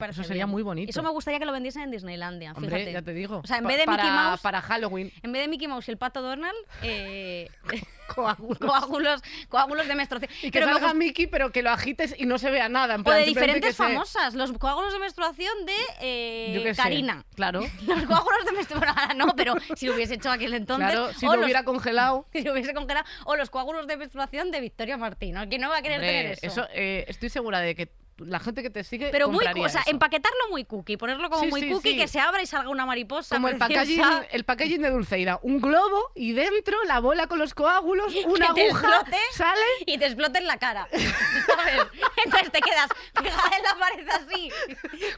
Eso 0.06 0.22
sería 0.22 0.44
bien. 0.44 0.50
muy 0.50 0.62
bonito. 0.62 0.90
Eso 0.90 1.02
me 1.02 1.10
gustaría 1.10 1.40
que 1.40 1.44
lo 1.44 1.50
vendiesen 1.52 1.82
en 1.82 1.90
Disneylandia, 1.90 2.52
Hombre, 2.52 2.70
fíjate. 2.70 2.92
ya 2.92 3.02
te 3.02 3.12
digo. 3.12 3.38
O 3.42 3.46
sea, 3.46 3.56
en 3.56 3.64
Pa- 3.64 3.68
vez 3.68 3.78
de 3.78 3.84
para, 3.84 4.02
Mickey 4.04 4.16
Mouse- 4.16 4.40
Para 4.40 4.60
Halloween. 4.62 5.12
En 5.22 5.32
vez 5.32 5.42
de 5.42 5.48
Mickey 5.48 5.66
Mouse 5.66 5.88
y 5.88 5.90
el 5.90 5.98
pato 5.98 6.22
Donald, 6.22 6.56
eh, 6.82 7.50
Coágulos. 8.14 8.58
coágulos, 8.58 9.22
coágulos 9.48 9.88
de 9.88 9.94
menstruación. 9.96 10.30
Y 10.40 10.50
que 10.52 10.60
Pero 10.60 10.66
salga 10.72 10.94
Mickey, 10.94 11.26
pero 11.26 11.50
que 11.50 11.62
lo 11.62 11.70
agites 11.70 12.14
y 12.16 12.26
no 12.26 12.38
se 12.38 12.50
vea 12.50 12.68
nada. 12.68 12.94
En 12.94 13.00
o 13.00 13.04
plan, 13.04 13.18
de 13.18 13.24
simplemente 13.24 13.66
diferentes 13.68 13.76
que 13.76 13.82
se- 13.82 13.92
famosas. 13.94 14.34
Los 14.34 14.52
coágulos 14.52 14.92
de 14.92 15.00
menstruación 15.00 15.66
de 15.66 15.72
eh, 16.00 16.62
sé. 16.74 16.80
Karina. 16.80 17.24
Claro. 17.34 17.60
Los 17.86 18.02
coágulos 18.04 18.44
de 18.46 18.52
menstruación. 18.52 19.18
no, 19.18 19.34
pero 19.34 19.54
si 19.74 19.86
lo 19.86 19.94
hubiese 19.94 20.14
hecho 20.14 20.30
aquel 20.30 20.54
entonces. 20.54 20.90
Claro, 20.92 21.12
si 21.12 21.26
o 21.26 21.30
lo 21.30 21.36
los- 21.38 21.44
hubiera 21.44 21.64
congelado. 21.64 22.24
si 22.32 22.42
lo 22.42 22.52
hubiese 22.52 22.72
congelado. 22.72 23.04
O 23.24 23.34
los 23.34 23.50
coágulos 23.50 23.88
de 23.88 23.96
menstruación 23.96 24.52
de 24.52 24.60
Victoria 24.60 24.96
Martín. 24.96 25.34
¿no? 25.34 25.48
¿Quién 25.48 25.60
no 25.60 25.68
va 25.70 25.78
a 25.78 25.82
querer 25.82 25.98
Hombre, 25.98 26.08
tener 26.12 26.38
eso? 26.40 26.68
eh, 26.72 27.04
estoy 27.08 27.30
segura 27.30 27.58
de 27.60 27.74
que 27.74 27.90
la 28.20 28.38
gente 28.40 28.62
que 28.62 28.70
te 28.70 28.84
sigue. 28.84 29.08
Pero 29.10 29.28
muy, 29.28 29.44
o 29.46 29.68
sea, 29.68 29.80
eso. 29.82 29.90
empaquetarlo 29.90 30.48
muy 30.50 30.64
cookie, 30.64 30.96
ponerlo 30.96 31.30
como 31.30 31.42
Sí, 31.42 31.48
muy 31.48 31.60
sí, 31.60 31.70
cookie, 31.70 31.90
sí. 31.90 31.96
que 31.96 32.08
se 32.08 32.20
abra 32.20 32.42
y 32.42 32.46
salga 32.46 32.68
una 32.70 32.86
mariposa. 32.86 33.36
Como 33.36 33.48
el 33.48 33.56
packaging, 33.58 34.02
el 34.30 34.44
packaging 34.44 34.82
de 34.82 34.90
Dulceida. 34.90 35.38
Un 35.42 35.60
globo 35.60 36.10
y 36.14 36.32
dentro 36.32 36.82
la 36.84 37.00
bola 37.00 37.26
con 37.26 37.38
los 37.38 37.54
coágulos, 37.54 38.14
una 38.26 38.46
aguja, 38.46 38.64
explote. 38.64 39.16
sale. 39.32 39.60
y 39.86 39.98
te 39.98 40.06
explota 40.06 40.38
en 40.38 40.46
la 40.46 40.58
cara. 40.58 40.88
¿Sabes? 40.92 41.86
Entonces 42.24 42.52
te 42.52 42.60
quedas 42.60 42.88
pegada 43.14 43.50
en 43.56 43.62
la 43.62 43.74
pared 43.78 44.08
así. 44.08 44.50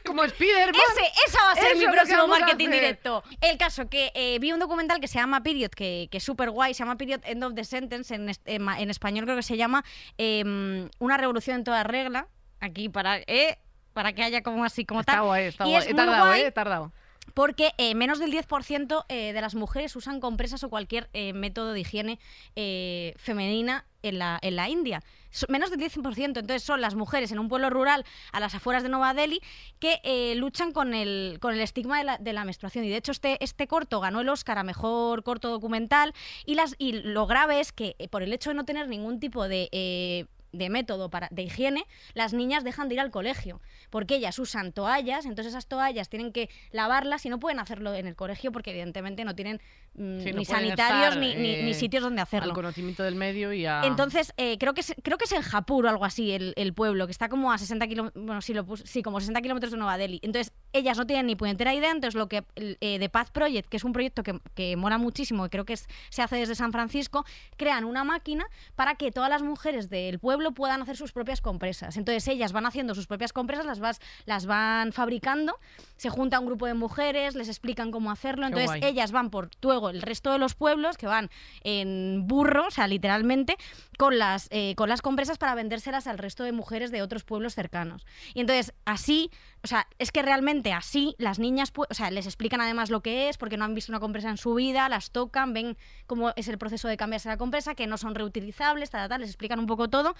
Como 0.05 0.27
Spiderman. 0.27 0.75
Ese, 0.97 1.11
esa 1.27 1.43
va 1.43 1.51
a 1.51 1.55
ser 1.55 1.75
mi 1.77 1.85
próximo 1.87 2.27
marketing 2.27 2.69
directo. 2.69 3.23
El 3.41 3.57
caso 3.57 3.89
que 3.89 4.11
eh, 4.15 4.37
vi 4.39 4.51
un 4.51 4.59
documental 4.59 4.99
que 4.99 5.07
se 5.07 5.19
llama 5.19 5.41
Period, 5.43 5.71
que, 5.71 6.07
que 6.11 6.17
es 6.17 6.23
súper 6.23 6.49
guay, 6.51 6.73
se 6.73 6.79
llama 6.79 6.97
Period 6.97 7.21
End 7.25 7.43
of 7.43 7.53
the 7.55 7.63
Sentence, 7.63 8.13
en, 8.13 8.29
en 8.45 8.89
español 8.89 9.25
creo 9.25 9.35
que 9.35 9.43
se 9.43 9.57
llama 9.57 9.83
em, 10.17 10.89
Una 10.99 11.17
revolución 11.17 11.57
en 11.57 11.63
toda 11.63 11.83
regla, 11.83 12.27
aquí 12.61 12.87
para, 12.89 13.17
eh, 13.27 13.57
para 13.93 14.13
que 14.13 14.23
haya 14.23 14.41
como 14.41 14.63
así, 14.63 14.85
como 14.85 15.01
Está 15.01 15.13
tal. 15.13 15.23
guay, 15.25 15.45
está 15.47 15.65
Y 15.67 15.71
guay. 15.71 15.83
es 15.83 15.87
He 15.89 15.93
tardado, 15.93 16.25
guay 16.27 16.41
eh, 16.41 16.47
he 16.47 16.51
tardado. 16.51 16.91
porque 17.33 17.73
eh, 17.77 17.93
menos 17.95 18.19
del 18.19 18.31
10% 18.31 19.05
eh, 19.09 19.33
de 19.33 19.41
las 19.41 19.55
mujeres 19.55 19.95
usan 19.95 20.19
compresas 20.19 20.63
o 20.63 20.69
cualquier 20.69 21.09
eh, 21.13 21.33
método 21.33 21.73
de 21.73 21.81
higiene 21.81 22.19
eh, 22.55 23.13
femenina 23.17 23.85
en 24.03 24.17
la, 24.19 24.39
en 24.41 24.55
la 24.55 24.69
India. 24.69 25.01
So- 25.29 25.45
menos 25.47 25.69
del 25.69 25.79
10%. 25.79 26.17
Entonces 26.25 26.63
son 26.63 26.81
las 26.81 26.95
mujeres 26.95 27.31
en 27.31 27.39
un 27.39 27.47
pueblo 27.47 27.69
rural 27.69 28.03
a 28.33 28.39
las 28.41 28.53
afueras 28.55 28.83
de 28.83 28.89
Nueva 28.89 29.13
Delhi 29.13 29.39
que 29.79 30.01
eh, 30.03 30.33
luchan 30.35 30.73
con 30.73 30.93
el, 30.93 31.37
con 31.39 31.53
el 31.53 31.61
estigma 31.61 31.97
de 31.99 32.03
la, 32.03 32.17
de 32.17 32.33
la 32.33 32.43
menstruación. 32.43 32.83
Y 32.85 32.89
de 32.89 32.97
hecho 32.97 33.11
este, 33.13 33.41
este 33.43 33.67
corto 33.67 33.99
ganó 34.01 34.21
el 34.21 34.29
Oscar 34.29 34.57
a 34.57 34.63
Mejor 34.63 35.23
Corto 35.23 35.49
Documental 35.49 36.13
y, 36.45 36.55
las, 36.55 36.75
y 36.79 36.93
lo 36.93 37.27
grave 37.27 37.59
es 37.61 37.71
que 37.71 37.95
eh, 37.99 38.07
por 38.09 38.23
el 38.23 38.33
hecho 38.33 38.49
de 38.49 38.55
no 38.55 38.65
tener 38.65 38.87
ningún 38.89 39.19
tipo 39.19 39.47
de... 39.47 40.27
de 40.51 40.69
método 40.69 41.09
para, 41.09 41.27
de 41.31 41.43
higiene, 41.43 41.85
las 42.13 42.33
niñas 42.33 42.63
dejan 42.63 42.87
de 42.89 42.95
ir 42.95 42.99
al 43.01 43.11
colegio, 43.11 43.61
porque 43.89 44.15
ellas 44.15 44.37
usan 44.39 44.71
toallas, 44.71 45.25
entonces 45.25 45.53
esas 45.53 45.67
toallas 45.67 46.09
tienen 46.09 46.31
que 46.31 46.49
lavarlas 46.71 47.25
y 47.25 47.29
no 47.29 47.39
pueden 47.39 47.59
hacerlo 47.59 47.93
en 47.93 48.07
el 48.07 48.15
colegio 48.15 48.51
porque 48.51 48.71
evidentemente 48.71 49.23
no 49.25 49.35
tienen 49.35 49.61
mm, 49.95 50.19
Sí, 50.21 50.31
no 50.31 50.39
ni 50.39 50.45
sanitarios 50.45 51.15
estar, 51.15 51.17
ni, 51.17 51.31
eh, 51.31 51.63
ni 51.63 51.73
sitios 51.73 52.03
donde 52.03 52.21
hacerlo. 52.21 52.49
Al 52.49 52.55
conocimiento 52.55 53.03
del 53.03 53.15
medio 53.15 53.53
y 53.53 53.65
a. 53.65 53.81
Entonces, 53.85 54.33
eh, 54.37 54.57
creo, 54.57 54.73
que 54.73 54.81
es, 54.81 54.93
creo 55.03 55.17
que 55.17 55.25
es 55.25 55.31
en 55.31 55.41
Japur 55.41 55.85
o 55.85 55.89
algo 55.89 56.05
así, 56.05 56.31
el, 56.31 56.53
el 56.55 56.73
pueblo, 56.73 57.05
que 57.05 57.11
está 57.11 57.29
como 57.29 57.51
a 57.51 57.57
60 57.57 57.87
kilómetros, 57.87 58.23
bueno, 58.25 58.41
sí, 58.41 58.53
lo 58.53 58.65
puse- 58.65 58.85
sí, 58.85 59.01
como 59.03 59.19
60 59.19 59.41
kilómetros 59.41 59.71
de 59.71 59.77
Nueva 59.77 59.97
Delhi. 59.97 60.19
Entonces, 60.23 60.53
ellas 60.73 60.97
no 60.97 61.05
tienen 61.07 61.25
ni 61.27 61.35
puñetera 61.35 61.73
idea, 61.73 61.91
entonces 61.91 62.15
lo 62.15 62.27
que 62.27 62.43
eh, 62.55 62.97
The 62.99 63.09
Path 63.09 63.29
Project, 63.31 63.69
que 63.69 63.77
es 63.77 63.83
un 63.83 63.93
proyecto 63.93 64.23
que, 64.23 64.39
que 64.55 64.75
mola 64.75 64.97
muchísimo, 64.97 65.43
que 65.43 65.49
creo 65.49 65.65
que 65.65 65.73
es- 65.73 65.87
se 66.09 66.21
hace 66.21 66.37
desde 66.37 66.55
San 66.55 66.71
Francisco, 66.71 67.25
crean 67.57 67.83
una 67.85 68.03
máquina 68.03 68.45
para 68.75 68.95
que 68.95 69.11
todas 69.11 69.29
las 69.29 69.43
mujeres 69.43 69.89
del 69.89 70.19
pueblo 70.19 70.40
pueblo 70.41 70.53
puedan 70.55 70.81
hacer 70.81 70.97
sus 70.97 71.11
propias 71.11 71.39
compresas. 71.41 71.97
Entonces 71.97 72.27
ellas 72.27 72.51
van 72.51 72.65
haciendo 72.65 72.95
sus 72.95 73.05
propias 73.05 73.31
compresas, 73.31 73.65
las, 73.65 73.79
vas, 73.79 73.99
las 74.25 74.45
van 74.45 74.91
fabricando, 74.91 75.59
se 75.97 76.09
junta 76.09 76.39
un 76.39 76.47
grupo 76.47 76.65
de 76.65 76.73
mujeres, 76.73 77.35
les 77.35 77.47
explican 77.47 77.91
cómo 77.91 78.11
hacerlo, 78.11 78.43
Qué 78.43 78.47
entonces 78.47 78.81
guay. 78.81 78.91
ellas 78.91 79.11
van 79.11 79.29
por 79.29 79.49
luego 79.61 79.89
el 79.89 80.01
resto 80.01 80.31
de 80.31 80.39
los 80.39 80.55
pueblos 80.55 80.97
que 80.97 81.05
van 81.05 81.29
en 81.63 82.27
burro, 82.27 82.67
o 82.67 82.71
sea, 82.71 82.87
literalmente, 82.87 83.55
con 84.01 84.17
las, 84.17 84.47
eh, 84.49 84.73
con 84.77 84.89
las 84.89 85.03
compresas 85.03 85.37
para 85.37 85.53
vendérselas 85.53 86.07
al 86.07 86.17
resto 86.17 86.43
de 86.43 86.51
mujeres 86.51 86.89
de 86.89 87.03
otros 87.03 87.23
pueblos 87.23 87.53
cercanos. 87.53 88.03
Y 88.33 88.39
entonces 88.39 88.73
así, 88.83 89.29
o 89.63 89.67
sea, 89.67 89.87
es 89.99 90.11
que 90.11 90.23
realmente 90.23 90.73
así 90.73 91.13
las 91.19 91.37
niñas, 91.37 91.71
o 91.75 91.93
sea, 91.93 92.09
les 92.09 92.25
explican 92.25 92.61
además 92.61 92.89
lo 92.89 93.01
que 93.01 93.29
es, 93.29 93.37
porque 93.37 93.57
no 93.57 93.65
han 93.65 93.75
visto 93.75 93.91
una 93.91 93.99
compresa 93.99 94.31
en 94.31 94.37
su 94.37 94.55
vida, 94.55 94.89
las 94.89 95.11
tocan, 95.11 95.53
ven 95.53 95.77
cómo 96.07 96.33
es 96.35 96.47
el 96.47 96.57
proceso 96.57 96.87
de 96.87 96.97
cambiarse 96.97 97.29
la 97.29 97.37
compresa, 97.37 97.75
que 97.75 97.85
no 97.85 97.95
son 97.95 98.15
reutilizables, 98.15 98.89
tal, 98.89 99.07
tal, 99.07 99.21
les 99.21 99.29
explican 99.29 99.59
un 99.59 99.67
poco 99.67 99.87
todo. 99.87 100.15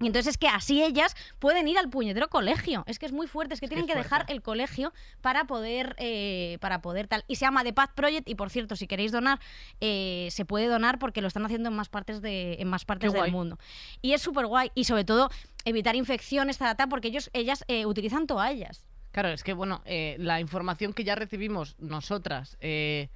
Y 0.00 0.06
entonces 0.06 0.32
es 0.32 0.38
que 0.38 0.48
así 0.48 0.82
ellas 0.82 1.14
pueden 1.38 1.68
ir 1.68 1.78
al 1.78 1.88
puñetero 1.88 2.28
colegio. 2.28 2.84
Es 2.86 2.98
que 2.98 3.06
es 3.06 3.12
muy 3.12 3.26
fuerte, 3.26 3.54
es 3.54 3.60
que 3.60 3.68
tienen 3.68 3.86
es 3.88 3.92
que 3.92 3.98
dejar 3.98 4.26
el 4.28 4.42
colegio 4.42 4.92
para 5.22 5.46
poder, 5.46 5.96
eh, 5.98 6.58
para 6.60 6.82
poder 6.82 7.08
tal. 7.08 7.24
Y 7.28 7.36
se 7.36 7.46
llama 7.46 7.64
The 7.64 7.72
Path 7.72 7.92
Project 7.94 8.28
y 8.28 8.34
por 8.34 8.50
cierto, 8.50 8.76
si 8.76 8.86
queréis 8.86 9.12
donar, 9.12 9.40
eh, 9.80 10.28
se 10.30 10.44
puede 10.44 10.66
donar 10.66 10.98
porque 10.98 11.22
lo 11.22 11.28
están 11.28 11.44
haciendo 11.46 11.70
en 11.70 11.76
más 11.76 11.88
partes, 11.88 12.20
de, 12.20 12.56
en 12.58 12.68
más 12.68 12.84
partes 12.84 13.12
del 13.12 13.30
mundo. 13.32 13.58
Y 14.02 14.12
es 14.12 14.20
súper 14.20 14.46
guay. 14.46 14.70
Y 14.74 14.84
sobre 14.84 15.04
todo, 15.04 15.30
evitar 15.64 15.96
infecciones, 15.96 16.58
tal, 16.58 16.76
tal, 16.76 16.88
porque 16.88 17.08
ellos, 17.08 17.30
ellas 17.32 17.64
eh, 17.68 17.86
utilizan 17.86 18.26
toallas. 18.26 18.88
Claro, 19.16 19.30
es 19.30 19.42
que 19.42 19.54
bueno, 19.54 19.80
eh, 19.86 20.16
la 20.18 20.40
información 20.40 20.92
que 20.92 21.02
ya 21.02 21.14
recibimos 21.14 21.74
nosotras 21.78 22.58
eh, 22.60 23.08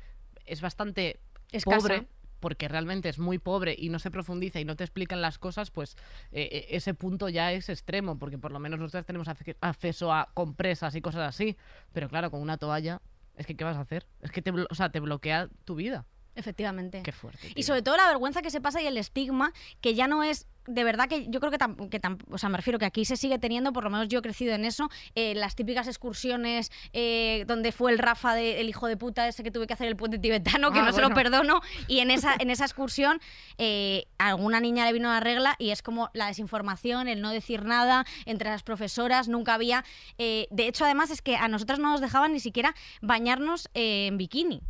es 0.47 0.63
bastante 0.63 1.21
Escasa. 1.53 1.77
pobre, 1.77 2.07
porque 2.41 2.69
realmente 2.69 3.09
es 3.09 3.19
muy 3.19 3.39
pobre 3.39 3.77
y 3.79 3.91
no 3.91 3.99
se 3.99 4.11
profundiza 4.11 4.61
y 4.61 4.65
no 4.65 4.77
te 4.77 4.85
explican 4.85 5.21
las 5.21 5.39
cosas, 5.39 5.71
pues 5.71 5.97
eh, 6.33 6.49
eh, 6.51 6.67
ese 6.71 6.95
punto 6.95 7.29
ya 7.29 7.53
es 7.53 7.69
extremo, 7.69 8.19
porque 8.19 8.39
por 8.39 8.53
lo 8.53 8.59
menos 8.59 8.81
nosotros 8.81 9.07
tenemos 9.07 9.29
acceso 9.61 10.13
a 10.13 10.31
compresas 10.35 10.95
y 10.95 11.01
cosas 11.01 11.29
así, 11.29 11.57
pero 11.93 12.09
claro, 12.09 12.31
con 12.31 12.41
una 12.41 12.57
toalla, 12.57 13.01
es 13.37 13.47
que 13.47 13.57
¿qué 13.57 13.65
vas 13.65 13.77
a 13.77 13.81
hacer? 13.81 14.07
Es 14.21 14.31
que 14.31 14.43
te, 14.43 14.51
o 14.51 14.75
sea, 14.75 14.91
te 14.91 15.01
bloquea 15.01 15.49
tu 15.65 15.75
vida. 15.75 16.07
Efectivamente. 16.37 17.03
Qué 17.03 17.13
fuerte. 17.13 17.53
Y 17.55 17.65
sobre 17.65 17.83
todo 17.83 17.97
la 17.97 18.07
vergüenza 18.09 18.41
que 18.43 18.51
se 18.51 18.61
pasa 18.61 18.81
y 18.81 18.87
el 18.87 18.97
estigma, 18.97 19.53
que 19.81 19.95
ya 19.95 20.07
no 20.07 20.23
es. 20.23 20.47
De 20.67 20.85
verdad 20.85 21.09
que 21.09 21.27
yo 21.29 21.41
creo 21.41 21.51
que, 21.51 21.59
tam- 21.59 21.89
que 21.89 22.01
tam- 22.01 22.19
o 22.31 22.37
sea, 22.39 22.49
me 22.51 22.57
refiero 22.57 22.79
que 22.79 22.85
aquí 22.85 23.05
se 23.05 23.17
sigue 23.17 23.39
teniendo, 23.39 23.73
por 23.73 23.83
lo 23.83 23.91
menos 23.91 24.07
yo 24.09 24.19
he 24.21 24.23
crecido 24.23 24.55
en 24.55 24.65
eso, 24.65 24.89
eh, 25.17 25.35
las 25.35 25.57
típicas 25.57 25.89
excursiones 25.89 26.71
eh, 26.93 27.45
donde 27.49 27.73
fue 27.73 27.91
el 27.91 27.99
Rafa, 27.99 28.35
de- 28.35 28.61
el 28.61 28.69
hijo 28.69 28.87
de 28.87 28.97
puta 28.97 29.27
ese 29.27 29.43
que 29.43 29.51
tuve 29.51 29.67
que 29.67 29.73
hacer 29.73 29.89
el 29.89 29.97
puente 29.97 30.19
tibetano, 30.19 30.71
que 30.71 30.79
Ah, 30.79 30.85
no 30.85 30.93
se 30.93 31.01
lo 31.01 31.09
perdono, 31.15 31.61
y 31.89 32.01
en 32.01 32.11
esa, 32.11 32.37
en 32.39 32.51
esa 32.51 32.67
excursión 32.67 33.21
eh, 33.59 34.05
a 34.19 34.29
alguna 34.29 34.61
niña 34.61 34.85
le 34.85 34.93
vino 34.93 35.09
la 35.09 35.19
regla 35.21 35.57
y 35.59 35.71
es 35.71 35.83
como 35.83 36.11
la 36.13 36.27
desinformación, 36.27 37.09
el 37.09 37.21
no 37.23 37.31
decir 37.31 37.65
nada 37.65 38.05
entre 38.27 38.51
las 38.51 38.63
profesoras, 38.63 39.29
nunca 39.29 39.55
había... 39.55 39.85
eh, 40.19 40.47
de 40.51 40.69
hecho, 40.69 40.85
además 40.85 41.11
es 41.11 41.23
que 41.23 41.37
a 41.37 41.49
nosotras 41.49 41.79
no 41.81 41.91
nos 41.91 42.01
dejaban 42.03 42.33
ni 42.33 42.39
siquiera 42.39 42.75
bañarnos 43.01 43.69
eh, 43.75 44.07
en 44.09 44.19
bikini. 44.19 44.63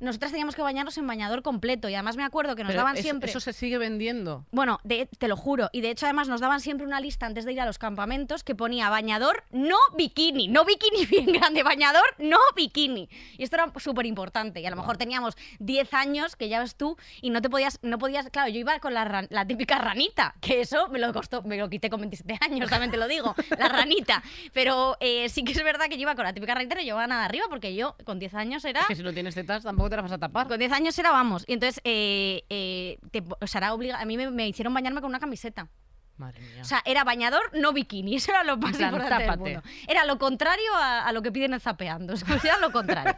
Nosotras 0.00 0.32
teníamos 0.32 0.54
que 0.56 0.62
bañarnos 0.62 0.96
en 0.98 1.06
bañador 1.06 1.42
completo 1.42 1.88
y 1.88 1.94
además 1.94 2.16
me 2.16 2.24
acuerdo 2.24 2.56
que 2.56 2.62
nos 2.64 2.70
Pero 2.72 2.80
daban 2.80 2.94
eso, 2.96 3.02
siempre... 3.02 3.30
eso 3.30 3.40
se 3.40 3.52
sigue 3.52 3.78
vendiendo. 3.78 4.44
Bueno, 4.50 4.80
de- 4.84 5.06
te 5.18 5.28
lo 5.28 5.36
juro. 5.36 5.68
Y 5.72 5.80
de 5.80 5.90
hecho, 5.90 6.06
además, 6.06 6.28
nos 6.28 6.40
daban 6.40 6.60
siempre 6.60 6.86
una 6.86 7.00
lista 7.00 7.26
antes 7.26 7.44
de 7.44 7.52
ir 7.52 7.60
a 7.60 7.66
los 7.66 7.78
campamentos 7.78 8.44
que 8.44 8.54
ponía 8.54 8.88
bañador, 8.90 9.44
no 9.50 9.76
bikini. 9.96 10.48
No 10.48 10.64
bikini 10.64 11.06
bien 11.10 11.26
grande, 11.26 11.62
bañador, 11.62 12.04
no 12.18 12.38
bikini. 12.56 13.08
Y 13.38 13.42
esto 13.42 13.56
era 13.56 13.72
súper 13.78 14.06
importante. 14.06 14.60
Y 14.60 14.66
a 14.66 14.70
lo 14.70 14.76
mejor 14.76 14.96
teníamos 14.96 15.36
10 15.60 15.94
años, 15.94 16.36
que 16.36 16.48
ya 16.48 16.60
ves 16.60 16.74
tú, 16.76 16.96
y 17.20 17.30
no 17.30 17.40
te 17.42 17.50
podías, 17.50 17.78
no 17.82 17.98
podías. 17.98 18.28
Claro, 18.30 18.48
yo 18.50 18.58
iba 18.60 18.78
con 18.80 18.94
la, 18.94 19.04
ran- 19.04 19.26
la 19.30 19.46
típica 19.46 19.78
ranita, 19.78 20.34
que 20.40 20.60
eso 20.60 20.88
me 20.88 20.98
lo 20.98 21.12
costó, 21.12 21.42
me 21.42 21.56
lo 21.56 21.68
quité 21.70 21.90
con 21.90 22.00
27 22.00 22.38
años, 22.42 22.68
también 22.70 22.90
te 22.90 22.96
lo 22.96 23.08
digo, 23.08 23.34
la 23.58 23.68
ranita. 23.68 24.22
Pero 24.52 24.96
eh, 25.00 25.28
sí 25.28 25.44
que 25.44 25.52
es 25.52 25.62
verdad 25.62 25.86
que 25.88 25.96
yo 25.96 26.02
iba 26.02 26.14
con 26.14 26.24
la 26.24 26.32
típica 26.32 26.54
ranita 26.54 26.74
no 26.74 26.80
llevaba 26.82 27.06
nada 27.06 27.24
arriba, 27.24 27.44
porque 27.48 27.74
yo 27.74 27.96
con 28.04 28.18
10 28.18 28.34
años 28.34 28.64
era. 28.64 28.80
Es 28.80 28.86
que 28.86 28.96
si 28.96 29.02
no 29.02 29.12
tienes 29.12 29.34
tetas 29.34 29.62
tampoco 29.72 29.90
te 29.90 29.96
las 29.96 30.02
vas 30.04 30.12
a 30.12 30.18
tapar. 30.18 30.48
Con 30.48 30.58
10 30.58 30.72
años 30.72 30.98
era, 30.98 31.10
vamos. 31.10 31.44
Y 31.46 31.54
entonces, 31.54 31.80
eh, 31.84 32.42
eh, 32.50 32.98
te- 33.10 33.22
o 33.40 33.46
sea, 33.46 33.58
era 33.58 33.74
obliga- 33.74 34.00
a 34.00 34.04
mí 34.04 34.16
me, 34.16 34.30
me 34.30 34.46
hicieron 34.48 34.72
bañarme 34.74 35.00
con 35.00 35.08
una 35.10 35.18
camiseta. 35.20 35.68
Madre 36.18 36.40
mía. 36.40 36.60
O 36.60 36.64
sea, 36.64 36.82
era 36.84 37.04
bañador, 37.04 37.40
no 37.54 37.72
bikini. 37.72 38.14
Eso 38.16 38.30
era 38.32 38.44
lo 38.44 38.56
más 38.58 38.72
En 38.72 38.76
plan, 38.78 38.92
importante 38.94 39.28
del 39.30 39.38
mundo. 39.38 39.62
Era 39.88 40.04
lo 40.04 40.18
contrario 40.18 40.74
a, 40.76 41.06
a 41.06 41.12
lo 41.12 41.22
que 41.22 41.32
piden 41.32 41.54
en 41.54 41.60
Zapeando. 41.60 42.12
O 42.14 42.16
sea, 42.16 42.36
era 42.44 42.58
lo 42.58 42.70
contrario. 42.70 43.16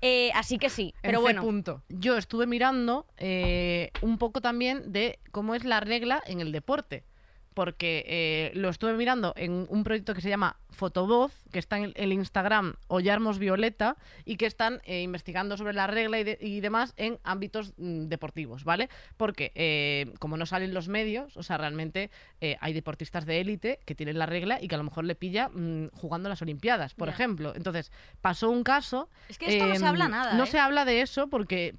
Eh, 0.00 0.30
así 0.34 0.58
que 0.58 0.70
sí. 0.70 0.94
En 0.96 1.00
Pero 1.02 1.18
C 1.18 1.22
bueno, 1.22 1.42
punto. 1.42 1.82
Yo 1.90 2.16
estuve 2.16 2.46
mirando 2.46 3.06
eh, 3.18 3.90
un 4.00 4.16
poco 4.18 4.40
también 4.40 4.90
de 4.90 5.18
cómo 5.32 5.54
es 5.54 5.64
la 5.64 5.80
regla 5.80 6.22
en 6.26 6.40
el 6.40 6.50
deporte. 6.50 7.04
Porque 7.60 8.04
eh, 8.06 8.52
lo 8.54 8.70
estuve 8.70 8.94
mirando 8.94 9.34
en 9.36 9.66
un 9.68 9.84
proyecto 9.84 10.14
que 10.14 10.22
se 10.22 10.30
llama 10.30 10.56
Fotovoz, 10.70 11.30
que 11.52 11.58
está 11.58 11.76
en 11.76 11.92
el, 11.94 12.10
Instagram 12.14 12.72
Ollarmos 12.88 13.38
Violeta, 13.38 13.96
y 14.24 14.36
que 14.36 14.46
están 14.46 14.80
eh, 14.86 15.02
investigando 15.02 15.58
sobre 15.58 15.74
la 15.74 15.86
regla 15.86 16.18
y, 16.18 16.24
de- 16.24 16.38
y 16.40 16.60
demás 16.60 16.94
en 16.96 17.18
ámbitos 17.22 17.74
mm, 17.76 18.06
deportivos, 18.06 18.64
¿vale? 18.64 18.88
Porque 19.18 19.52
eh, 19.54 20.10
como 20.20 20.38
no 20.38 20.46
salen 20.46 20.72
los 20.72 20.88
medios, 20.88 21.36
o 21.36 21.42
sea, 21.42 21.58
realmente 21.58 22.10
hay 22.60 22.72
deportistas 22.72 23.26
de 23.26 23.40
élite 23.42 23.78
que 23.84 23.94
tienen 23.94 24.18
la 24.18 24.24
regla 24.24 24.58
y 24.58 24.66
que 24.66 24.74
a 24.76 24.78
lo 24.78 24.84
mejor 24.84 25.04
le 25.04 25.14
pilla 25.14 25.50
mm, 25.50 25.88
jugando 25.92 26.30
las 26.30 26.40
Olimpiadas, 26.40 26.94
por 26.94 27.10
ejemplo. 27.10 27.52
Entonces, 27.54 27.92
pasó 28.22 28.48
un 28.48 28.64
caso 28.64 29.10
Es 29.28 29.36
que 29.36 29.48
esto 29.48 29.66
no 29.66 29.74
se 29.74 29.80
Em, 29.82 29.86
habla 29.86 30.08
nada, 30.08 30.32
No 30.32 30.46
se 30.46 30.58
habla 30.58 30.86
de 30.86 31.02
eso 31.02 31.28
porque. 31.28 31.74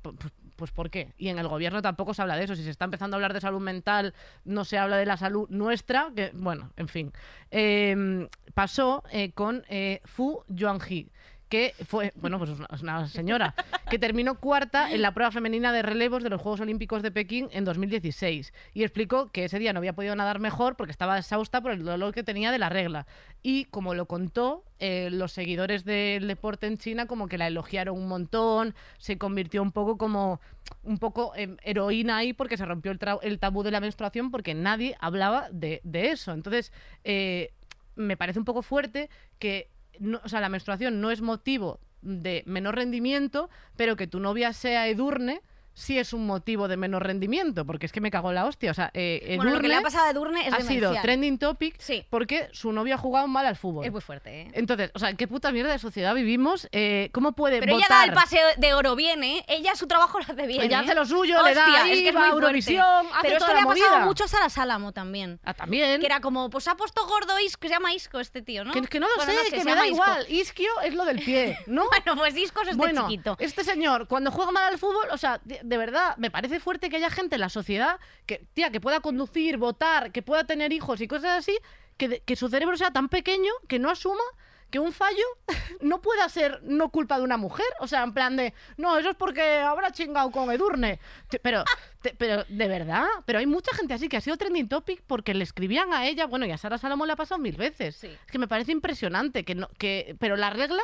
Pu- 0.62 0.66
pu- 0.66 0.72
Pues 0.72 0.72
¿por 0.72 0.89
qué? 0.89 1.14
Y 1.18 1.30
en 1.30 1.39
el 1.39 1.47
gobierno 1.47 1.82
tampoco 1.82 2.14
se 2.14 2.22
habla 2.22 2.36
de 2.36 2.43
eso. 2.43 2.55
Si 2.55 2.64
se 2.64 2.70
está 2.70 2.86
empezando 2.86 3.16
a 3.16 3.18
hablar 3.18 3.34
de 3.34 3.41
salud 3.41 3.59
mental, 3.62 4.14
no 4.45 4.64
se 4.64 4.78
habla 4.78 4.97
de 4.97 5.05
la 5.05 5.18
salud 5.18 5.47
nuestra. 5.49 6.12
Bueno, 6.34 6.72
en 6.78 6.88
fin. 6.88 7.12
Em, 7.49 8.28
pasó 8.53 9.03
eh, 9.12 9.32
con 9.32 9.64
eh, 9.70 10.01
Fu 10.05 10.43
Yuanji, 10.47 11.09
que 11.51 11.75
fue, 11.85 12.13
bueno, 12.15 12.39
pues 12.39 12.51
es 12.51 12.81
una, 12.81 13.09
señora, 13.09 13.53
que 13.89 13.99
terminó 13.99 14.39
cuarta 14.39 14.89
en 14.89 15.01
la 15.01 15.13
prueba 15.13 15.31
femenina 15.31 15.73
de 15.73 15.81
relevos 15.81 16.23
de 16.23 16.29
los 16.29 16.41
Juegos 16.41 16.61
Olímpicos 16.61 17.03
de 17.03 17.11
Pekín 17.11 17.49
en 17.51 17.65
2016. 17.65 18.53
Y 18.73 18.83
explicó 18.83 19.33
que 19.33 19.43
ese 19.43 19.59
día 19.59 19.73
no 19.73 19.79
había 19.79 19.91
podido 19.91 20.15
nadar 20.15 20.39
mejor 20.39 20.77
porque 20.77 20.93
estaba 20.93 21.17
exhausta 21.17 21.59
por 21.59 21.71
el 21.71 21.83
dolor 21.83 22.13
que 22.13 22.23
tenía 22.23 22.53
de 22.53 22.57
la 22.57 22.69
regla. 22.69 23.05
Y 23.43 23.65
como 23.65 23.93
lo 23.95 24.05
contó, 24.05 24.63
eh, 24.79 25.09
los 25.11 25.33
seguidores 25.33 25.83
del 25.83 26.25
deporte 26.25 26.67
en 26.67 26.77
China 26.77 27.05
como 27.05 27.27
que 27.27 27.37
la 27.37 27.47
elogiaron 27.47 27.97
un 27.97 28.07
montón, 28.07 28.73
se 28.97 29.17
convirtió 29.17 29.61
un 29.61 29.73
poco 29.73 29.97
como 29.97 30.39
un 30.83 30.99
poco 30.99 31.33
en 31.35 31.59
heroína 31.63 32.15
ahí 32.15 32.31
porque 32.31 32.55
se 32.55 32.63
rompió 32.63 32.93
el, 32.93 33.39
tabú 33.39 33.63
de 33.63 33.71
la 33.71 33.81
menstruación 33.81 34.31
porque 34.31 34.53
nadie 34.53 34.95
hablaba 35.01 35.49
de, 35.51 35.81
de 35.83 36.11
eso. 36.11 36.31
Entonces, 36.31 36.71
eh, 37.03 37.51
me 37.95 38.15
parece 38.15 38.39
un 38.39 38.45
poco 38.45 38.61
fuerte 38.61 39.09
que 39.37 39.70
no- 39.99 40.21
o 40.23 40.29
sea, 40.29 40.41
la 40.41 40.49
menstruación 40.49 41.01
no 41.01 41.11
es 41.11 41.21
motivo 41.21 41.79
de 42.01 42.43
menor 42.47 42.75
rendimiento, 42.75 43.49
pero 43.75 43.95
que 43.95 44.07
tu 44.07 44.19
novia 44.19 44.53
sea 44.53 44.87
Edurne 44.87 45.41
sí 45.74 45.97
es 45.97 46.13
un 46.13 46.26
motivo 46.26 46.67
de 46.67 46.78
menor 46.78 47.03
rendimiento, 47.05 47.65
porque 47.65 47.86
es 47.86 47.91
que 47.91 48.01
me 48.01 48.11
cago 48.11 48.30
en 48.30 48.36
la 48.36 48.45
hostia. 48.45 48.72
O 48.72 48.74
sea, 48.74 48.91
eh, 48.93 49.34
bueno, 49.38 49.51
lo 49.51 49.59
que 49.61 49.67
le 49.67 49.76
ha 49.76 49.78
Edurne 49.78 49.84
pasado 49.84 50.05
a 50.05 50.11
Edurne 50.11 50.47
es 50.47 50.53
ha 50.53 50.61
sido 50.61 50.93
trending 51.01 51.38
topic 51.39 51.76
Sí. 51.80 52.05
porque 52.09 52.49
su 52.51 52.72
novia 52.72 52.95
ha 52.95 52.97
jugado 52.97 53.28
mal 53.28 53.45
al 53.45 53.55
fútbol. 53.55 53.86
Es 53.86 53.91
muy 53.91 54.01
fuerte, 54.01 54.41
¿eh? 54.41 54.51
Entonces, 54.53 54.91
o 54.93 54.99
sea, 54.99 55.13
¿qué 55.13 55.28
puta 55.28 55.51
mierda 55.51 55.72
de 55.72 55.80
sociedad 55.80 56.13
vivimos? 56.13 56.67
Eh, 56.72 57.09
¿Cómo 57.13 57.32
puede 57.34 57.59
Pero 57.59 57.78
ella 57.78 57.86
da 57.89 58.03
el 58.03 58.13
paseo 58.13 58.45
de 58.57 58.74
oro 58.74 58.95
bien, 58.95 59.24
¿eh? 59.24 59.45
Ella 59.47 59.76
su 59.76 59.88
trabajo 59.88 60.19
lo 60.19 60.26
hace 60.26 60.45
bien. 60.47 60.61
Ella 60.61 60.80
¿eh? 60.80 60.84
hace 60.84 60.95
lo 60.95 61.05
suyo, 61.05 61.41
le 61.43 61.53
da 61.55 61.88
es 61.89 61.99
que 62.01 62.09
es 62.09 62.15
va 62.15 62.19
muy. 62.19 62.30
Eurovisión, 62.32 63.07
hace 63.13 63.22
Pero 63.24 63.38
esto 63.38 63.53
le 63.53 63.59
ha 63.59 63.65
pasado 63.65 63.89
movida. 63.91 64.05
mucho 64.05 64.24
a 64.26 64.28
Sara 64.28 64.49
Sálamo 64.49 64.91
también. 64.91 65.39
Ah, 65.43 65.53
también. 65.53 65.99
Que 65.99 66.05
era 66.05 66.19
como, 66.22 66.49
pues 66.49 66.67
ha 66.67 66.76
puesto 66.76 67.05
gordo 67.07 67.39
Isco, 67.39 67.67
se 67.67 67.74
llama 67.74 67.93
Isco 67.93 68.19
este 68.19 68.41
tío, 68.41 68.63
¿no? 68.63 68.74
Que, 68.74 68.82
que 68.82 68.99
no 68.99 69.07
lo 69.07 69.15
Bueno, 69.15 69.32
sé, 69.43 69.49
se 69.49 69.55
que 69.57 69.63
me 69.63 69.76
da 69.76 69.86
Isco. 69.88 69.95
igual. 69.95 70.26
Isquio 70.30 70.69
es 70.84 70.93
lo 70.93 71.05
del 71.05 71.19
pie, 71.24 71.57
¿no? 71.67 71.86
Bueno, 71.91 72.19
pues 72.19 72.36
Isco 72.38 72.61
es 72.61 72.67
este 72.69 72.78
bueno, 72.78 73.07
chiquito. 73.07 73.36
este 73.39 73.63
señor, 73.63 74.07
cuando 74.07 74.32
juega 74.32 74.51
mal 74.51 74.63
al 74.72 74.78
fútbol, 74.80 75.07
o 75.11 75.17
sea, 75.17 75.39
de, 75.64 75.78
verdad, 75.78 76.16
me 76.18 76.32
parece 76.32 76.59
fuerte 76.59 76.89
que 76.89 76.97
haya 76.97 77.09
gente 77.09 77.36
en 77.36 77.41
la 77.41 77.49
sociedad 77.49 77.99
que, 78.26 78.45
tía, 78.53 78.72
que 78.72 78.82
pueda 78.82 78.99
conducir, 78.99 79.57
votar, 79.57 80.12
que 80.12 80.22
pueda 80.22 80.43
tener 80.45 80.74
hijos 80.74 81.01
y 81.01 81.07
cosas 81.07 81.38
así, 81.39 81.57
que, 81.97 82.22
que 82.22 82.36
su 82.36 82.49
cerebro 82.49 82.78
sea 82.78 82.91
tan 82.91 83.09
pequeño 83.09 83.51
que 83.68 83.80
no 83.80 83.89
asuma 83.89 84.24
que 84.70 84.80
un 84.80 84.93
fallo 84.93 85.26
no 85.82 86.01
pueda 86.01 86.28
ser 86.30 86.62
no 86.64 86.89
culpa 86.91 87.18
de 87.18 87.24
una 87.26 87.36
mujer. 87.38 87.66
O 87.82 87.88
sea, 87.88 88.03
en 88.03 88.14
plan 88.14 88.38
de, 88.38 88.53
no, 88.78 88.97
eso 88.97 89.09
es 89.09 89.16
porque 89.18 89.41
habrá 89.59 89.91
chingado 89.91 90.32
con 90.32 90.49
Edurne. 90.49 90.99
Pero, 91.41 91.66
te- 92.01 92.14
pero, 92.16 92.45
de 92.47 92.68
verdad, 92.70 93.05
pero 93.26 93.39
hay 93.39 93.45
mucha 93.45 93.76
gente 93.76 93.93
así 93.93 94.07
que 94.07 94.16
ha 94.18 94.22
sido 94.22 94.38
trending 94.38 94.70
topic 94.70 95.03
porque 95.05 95.34
le 95.34 95.43
escribían 95.43 95.93
a 95.93 96.05
ella, 96.07 96.26
bueno, 96.26 96.45
y 96.45 96.51
a 96.51 96.57
Sara 96.57 96.78
Salomón 96.78 97.07
le 97.07 97.14
ha 97.14 97.18
pasado 97.18 97.39
mil 97.39 97.57
veces. 97.57 97.97
Sí. 97.97 98.07
Es 98.07 98.32
que 98.32 98.39
me 98.39 98.47
parece 98.47 98.72
impresionante 98.72 99.43
que 99.43 99.55
no, 99.55 99.68
que, 99.78 100.16
pero 100.20 100.38
la 100.38 100.49
regla, 100.51 100.82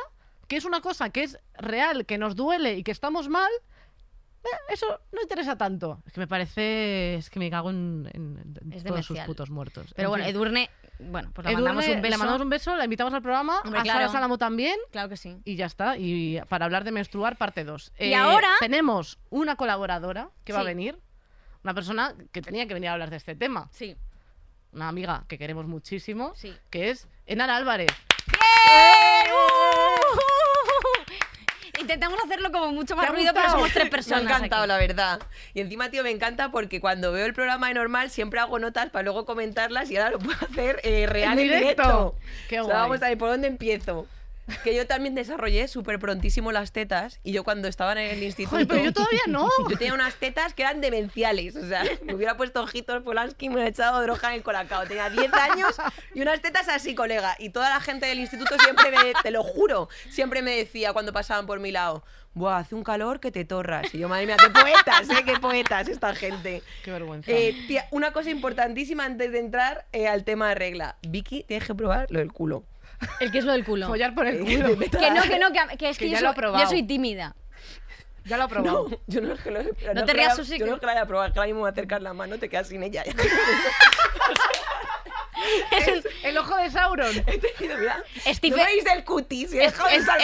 que 0.48 0.56
es 0.56 0.66
una 0.66 0.82
cosa 0.82 1.08
que 1.08 1.22
es 1.22 1.38
real, 1.54 2.04
que 2.04 2.18
nos 2.18 2.36
duele 2.36 2.74
y 2.74 2.82
que 2.82 2.90
estamos 2.92 3.30
mal, 3.30 3.50
eso 4.68 5.00
no 5.12 5.22
interesa 5.22 5.56
tanto. 5.56 6.02
Es 6.06 6.12
que 6.12 6.20
me 6.20 6.26
parece, 6.26 7.14
es 7.16 7.30
que 7.30 7.38
me 7.38 7.50
cago 7.50 7.70
en, 7.70 8.08
en- 8.12 8.56
en 8.62 8.72
Es 8.72 8.84
todos 8.84 9.04
sus 9.06 9.18
putos 9.20 9.50
muertos. 9.50 9.92
Pero 9.94 10.08
En 10.08 10.10
bueno, 10.10 10.24
fin. 10.24 10.34
Edurne, 10.34 10.70
bueno, 10.98 11.30
pues 11.34 11.46
le 11.46 11.54
mandamos 11.54 11.86
un 11.86 12.00
beso. 12.02 12.10
Le 12.10 12.16
mandamos 12.18 12.42
un 12.42 12.50
beso, 12.50 12.76
la 12.76 12.84
invitamos 12.84 13.14
al 13.14 13.22
programa, 13.22 13.60
Hombre, 13.64 13.80
a 13.80 13.84
Sara. 13.84 14.08
Salamo 14.08 14.38
también. 14.38 14.76
Claro 14.90 15.08
que 15.08 15.16
sí. 15.16 15.36
Y 15.44 15.56
ya 15.56 15.66
está, 15.66 15.96
y 15.98 16.40
para 16.48 16.64
hablar 16.64 16.84
de 16.84 16.92
menstruar, 16.92 17.36
parte 17.36 17.64
2. 17.64 17.92
Y 17.98 18.14
ahora- 18.14 18.48
tenemos 18.60 19.18
una 19.30 19.56
colaboradora 19.56 20.30
que 20.44 20.52
va 20.52 20.60
a 20.60 20.64
venir, 20.64 20.98
una 21.64 21.74
persona 21.74 22.14
que 22.32 22.42
tenía 22.42 22.66
que 22.66 22.74
venir 22.74 22.90
a 22.90 22.94
hablar 22.94 23.10
de 23.10 23.16
este 23.16 23.34
tema. 23.34 23.68
Sí. 23.72 23.96
una 24.70 24.88
amiga 24.88 25.24
que 25.28 25.38
queremos 25.38 25.66
muchísimo, 25.66 26.32
Sí. 26.34 26.54
que 26.70 26.90
es 26.90 27.08
Enan 27.26 27.48
Álvarez. 27.48 27.88
¡Bien! 28.28 29.32
¡Uh! 29.32 30.18
Intentamos 31.88 32.20
hacerlo 32.22 32.52
como 32.52 32.70
mucho 32.72 32.94
más 32.96 33.06
¿Te 33.06 33.10
ha 33.12 33.14
ruido, 33.14 33.32
pero 33.32 33.50
somos 33.50 33.72
tres 33.72 33.84
Me 33.84 33.90
personas. 33.90 34.30
ha 34.30 34.36
encantado, 34.36 34.62
aquí. 34.64 34.68
la 34.68 34.76
verdad. 34.76 35.20
Y 35.54 35.60
encima, 35.62 35.90
tío, 35.90 36.02
me 36.02 36.10
encanta 36.10 36.50
porque 36.50 36.82
cuando 36.82 37.12
veo 37.12 37.24
el 37.24 37.32
programa 37.32 37.68
de 37.68 37.74
normal 37.74 38.10
siempre 38.10 38.40
hago 38.40 38.58
notas 38.58 38.90
para 38.90 39.04
luego 39.04 39.24
comentarlas 39.24 39.90
y 39.90 39.96
ahora 39.96 40.10
lo 40.10 40.18
puedo 40.18 40.36
hacer 40.50 40.80
eh, 40.84 41.06
real 41.06 41.32
En 41.32 41.38
en 41.38 41.44
directo. 41.44 41.82
directo. 41.82 42.14
Qué 42.48 42.60
O 42.60 42.64
sea, 42.66 42.74
guay. 42.74 42.82
vamos 42.90 43.02
a 43.02 43.08
ver, 43.08 43.16
¿por 43.16 43.30
dónde 43.30 43.48
empiezo? 43.48 44.06
Que 44.64 44.74
yo 44.74 44.86
también 44.86 45.14
desarrollé 45.14 45.68
súper 45.68 45.98
prontísimo 45.98 46.52
las 46.52 46.72
tetas 46.72 47.20
y 47.22 47.32
yo 47.32 47.44
cuando 47.44 47.68
estaba 47.68 47.92
en 47.92 47.98
el 47.98 48.22
instituto... 48.22 48.56
Joder, 48.56 48.68
pero 48.68 48.84
yo 48.84 48.92
todavía 48.92 49.20
no. 49.28 49.48
Yo 49.68 49.76
tenía 49.76 49.94
unas 49.94 50.14
tetas 50.14 50.54
que 50.54 50.62
eran 50.62 50.80
demenciales, 50.80 51.56
o 51.56 51.66
sea, 51.66 51.84
me 52.04 52.14
hubiera 52.14 52.36
puesto 52.36 52.62
ojitos 52.62 53.02
Polanski 53.02 53.46
y 53.46 53.48
me 53.48 53.56
hubiera 53.56 53.70
echado 53.70 54.00
droga 54.02 54.28
en 54.30 54.34
el 54.36 54.42
colacao. 54.42 54.86
Tenía 54.86 55.10
10 55.10 55.32
años 55.34 55.76
y 56.14 56.22
unas 56.22 56.40
tetas 56.40 56.68
así, 56.68 56.94
colega. 56.94 57.36
Y 57.38 57.50
toda 57.50 57.70
la 57.70 57.80
gente 57.80 58.06
del 58.06 58.20
instituto 58.20 58.56
siempre 58.58 58.90
me, 58.90 59.12
te 59.22 59.30
lo 59.30 59.42
juro, 59.42 59.88
siempre 60.10 60.42
me 60.42 60.56
decía 60.56 60.92
cuando 60.92 61.12
pasaban 61.12 61.46
por 61.46 61.60
mi 61.60 61.70
lado, 61.70 62.02
Buah, 62.34 62.58
hace 62.58 62.74
un 62.74 62.84
calor 62.84 63.20
que 63.20 63.32
te 63.32 63.44
torras. 63.44 63.92
Y 63.92 63.98
yo, 63.98 64.08
madre 64.08 64.26
mía, 64.26 64.36
qué 64.38 64.50
poetas, 64.50 65.10
¿eh? 65.10 65.24
Qué 65.24 65.38
poetas 65.40 65.88
esta 65.88 66.14
gente. 66.14 66.62
Qué 66.84 66.90
vergüenza. 66.92 67.30
Eh, 67.30 67.54
tía, 67.66 67.86
una 67.90 68.12
cosa 68.12 68.30
importantísima 68.30 69.04
antes 69.04 69.32
de 69.32 69.40
entrar 69.40 69.86
eh, 69.92 70.06
al 70.06 70.24
tema 70.24 70.50
de 70.50 70.54
regla. 70.54 70.96
Vicky, 71.02 71.44
tienes 71.44 71.66
que 71.66 71.74
probar 71.74 72.06
lo 72.10 72.20
del 72.20 72.32
culo. 72.32 72.64
El 73.20 73.30
que 73.30 73.38
es 73.38 73.44
lo 73.44 73.52
del 73.52 73.64
culo. 73.64 73.86
Follar 73.86 74.14
por 74.14 74.26
el 74.26 74.36
Eh, 74.36 74.40
culo. 74.62 74.78
Que 74.98 75.10
no, 75.10 75.22
que 75.22 75.38
no, 75.38 75.52
que, 75.52 75.76
que 75.78 75.88
es 75.90 75.98
que, 75.98 76.04
Que 76.06 76.10
yo, 76.10 76.16
ya 76.16 76.20
lo 76.20 76.26
soy, 76.28 76.32
ha 76.32 76.34
probado. 76.34 76.64
yo 76.64 76.68
soy 76.70 76.82
tímida. 76.82 77.34
Ya 78.24 78.36
lo 78.36 78.44
he 78.44 78.48
probado. 78.48 78.88
No, 78.90 78.98
yo 79.06 79.20
no 79.22 79.32
es 79.34 79.40
que 79.40 79.50
lo, 79.50 79.62
No 79.62 79.68
es 79.70 80.04
te 80.06 80.12
rías, 80.12 80.28
la- 80.28 80.34
Susi, 80.36 80.58
Yo 80.58 80.64
que- 80.64 80.70
no 80.70 80.74
es 80.76 80.80
que 80.80 80.86
la 80.86 80.92
haya 80.92 81.06
probado, 81.06 81.32
que 81.32 81.38
ahora 81.38 81.46
mismo 81.46 81.62
me 81.62 81.70
acercas 81.70 82.02
la 82.02 82.12
mano, 82.12 82.36
te 82.38 82.48
quedas 82.48 82.68
sin 82.68 82.82
ella. 82.82 83.04
Es 85.70 86.04
el 86.24 86.36
ojo 86.38 86.56
de 86.56 86.70
Sauron. 86.70 87.14
He 87.26 87.38
tenido, 87.38 87.78
mira, 87.78 88.02
Stephen- 88.26 88.58
¿No 88.58 88.64
veis 88.64 88.86
el 88.86 89.04
cutis? 89.04 89.52
Y 89.54 89.58
es 89.60 89.72
Es- 89.72 89.78
joder, 89.78 89.94
es- 89.96 90.02
o 90.02 90.04
sea, 90.06 90.18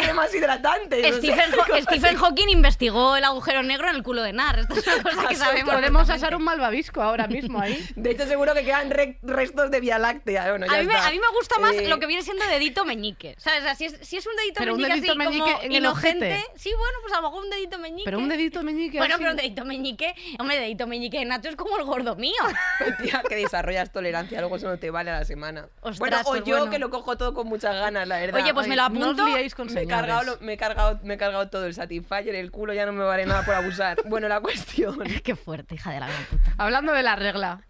Stephen, 1.12 1.51
Haw- 1.53 1.83
Stephen 1.83 2.17
Hawking 2.17 2.49
investigó 2.49 3.17
el 3.17 3.25
agujero 3.25 3.62
negro 3.62 3.89
en 3.89 3.97
el 3.97 4.03
culo 4.03 4.23
de 4.23 4.33
Nar. 4.33 4.59
Esto 4.61 4.75
es 4.75 4.87
una 4.87 5.03
cosa 5.03 5.29
que 5.29 5.37
sabemos. 5.37 5.75
Podemos 5.75 6.11
asar 6.11 6.35
un 6.37 6.43
malvavisco 6.45 7.03
ahora 7.03 7.27
mismo 7.27 7.61
ahí. 7.61 7.85
De 7.97 8.11
hecho, 8.11 8.27
seguro 8.27 8.55
que 8.55 8.65
quedan 8.65 8.91
re- 8.91 9.19
restos 9.23 9.71
de 9.71 9.81
Vía 9.81 9.99
Láctea. 9.99 10.51
Bueno, 10.51 10.67
ya 10.67 10.73
A 10.75 10.79
mí, 10.81 10.87
me, 10.87 10.95
está. 10.95 11.09
a 11.09 11.11
mí 11.11 11.19
me 11.19 11.29
gusta 11.37 11.59
más 11.59 11.75
Eh, 11.75 11.89
lo 11.89 11.99
que 11.99 12.07
viene 12.07 12.23
siendo 12.23 12.45
dedito 12.47 12.85
meñique. 12.85 13.35
¿Sabes? 13.39 13.61
O 13.61 13.62
sea, 13.65 13.75
si, 13.75 13.87
es, 13.87 13.99
si 14.03 14.17
es 14.17 14.27
un 14.27 14.37
dedito 14.37 14.55
Pero 14.59 14.75
un 14.75 14.81
meñique 14.81 15.01
dedito 15.01 15.12
así 15.12 15.19
meñique 15.19 15.53
como 15.53 15.62
en 15.65 15.73
inocente. 15.73 16.45
Sí, 16.57 16.71
bueno, 16.71 16.99
pues 17.03 17.12
a 17.12 17.17
lo 17.21 17.23
mejor 17.31 17.45
un 17.45 17.51
dedito 17.51 17.79
meñique. 17.79 18.05
Pero 18.05 18.19
un 18.19 18.29
dedito 18.29 18.62
meñique 18.62 18.99
Bueno, 18.99 19.15
así. 19.15 19.23
pero 19.23 19.31
un 19.33 19.37
dedito 19.37 19.65
meñique. 19.65 20.15
Hombre, 20.39 20.59
dedito 20.61 20.87
meñique 20.87 21.19
de 21.19 21.25
Nacho 21.25 21.49
es 21.49 21.57
como 21.57 21.77
el 21.79 21.85
gordo 21.85 22.17
mío. 22.17 22.35
Tía, 23.03 23.23
que 23.29 23.37
desarrollas 23.37 23.91
tolerancia, 23.93 24.41
luego 24.41 24.57
eso 24.57 24.69
no 24.69 24.79
te 24.79 24.91
vale 24.91 25.04
a 25.09 25.19
la 25.21 25.25
semana. 25.25 25.69
Ostras, 25.81 25.99
bueno, 25.99 26.17
o 26.21 26.25
pues 26.25 26.45
yo 26.45 26.57
bueno. 26.59 26.71
que 26.71 26.79
lo 26.79 26.91
cojo 26.91 27.17
todo 27.17 27.35
con 27.35 27.47
muchas 27.47 27.75
ganas, 27.75 28.07
la 28.09 28.19
verdad. 28.19 28.41
Oye, 28.43 28.55
pues 28.55 28.67
me 28.69 28.77
lo 28.77 28.89
No 28.89 29.11
os 29.11 29.19
apunto. 29.19 29.25
con 29.57 29.73
me 29.73 29.83
he, 29.83 29.87
cargado, 29.87 30.39
me, 30.41 30.53
he 30.55 30.57
cargado, 30.57 31.01
me 31.03 31.15
he 31.15 31.17
cargado 31.19 31.49
todo 31.49 31.67
el 31.67 31.75
Satisfyer, 31.75 32.35
el 32.35 32.51
culo 32.51 32.73
ya 32.75 32.87
no 32.87 32.93
me 32.93 33.05
vale 33.05 33.27
nada 33.27 33.45
por 33.45 33.55
abusar. 33.55 33.97
Bueno, 34.07 34.29
la 34.29 34.41
cuestión. 34.41 34.99
Qué 35.25 35.35
fuerte, 35.37 35.75
hija 35.75 35.91
de 35.93 36.01
la 36.01 36.09
gran 36.09 36.25
puta. 36.27 36.55
Hablando 36.59 36.93
de 36.93 37.03
la 37.03 37.17
regla. 37.17 37.61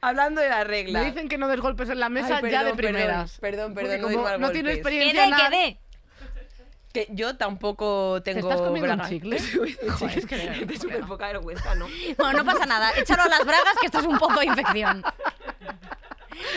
Hablando 0.00 0.40
de 0.40 0.48
la 0.48 0.64
regla. 0.64 1.00
Me 1.00 1.04
dicen 1.06 1.28
que 1.28 1.36
no 1.38 1.48
des 1.48 1.60
golpes 1.60 1.88
en 1.90 2.00
la 2.00 2.08
mesa 2.08 2.40
Ay, 2.42 2.50
ya 2.50 2.64
de 2.64 2.72
perdón, 2.74 2.76
primeras. 2.76 3.38
perdón, 3.38 3.74
Porque 3.74 3.88
perdón, 3.88 4.12
no 4.14 4.38
no 4.38 4.50
tiene 4.50 4.72
experiencia 4.72 5.22
dé, 5.22 5.28
en 5.28 5.34
que 5.36 5.42
nada-. 5.42 5.76
Que 6.92 7.06
yo 7.10 7.36
tampoco 7.36 8.20
tengo. 8.24 8.50
estás 8.50 8.60
comiendo 8.66 8.90
un 8.90 8.96
bragas. 8.96 9.08
chicle? 9.10 9.38
Sí, 9.38 9.76
Joder, 9.88 10.18
es 10.18 10.26
que 10.26 10.36
verdad, 10.36 10.74
súper 10.80 11.00
poca 11.06 11.26
vergüenza, 11.28 11.74
¿no? 11.76 11.86
Bueno, 12.18 12.38
no 12.38 12.44
pasa 12.44 12.66
nada. 12.66 12.90
Échalo 12.96 13.22
a 13.22 13.28
las 13.28 13.44
bragas, 13.44 13.74
que 13.80 13.86
esto 13.86 14.00
es 14.00 14.06
un 14.06 14.18
pozo 14.18 14.40
de 14.40 14.46
infección. 14.46 15.02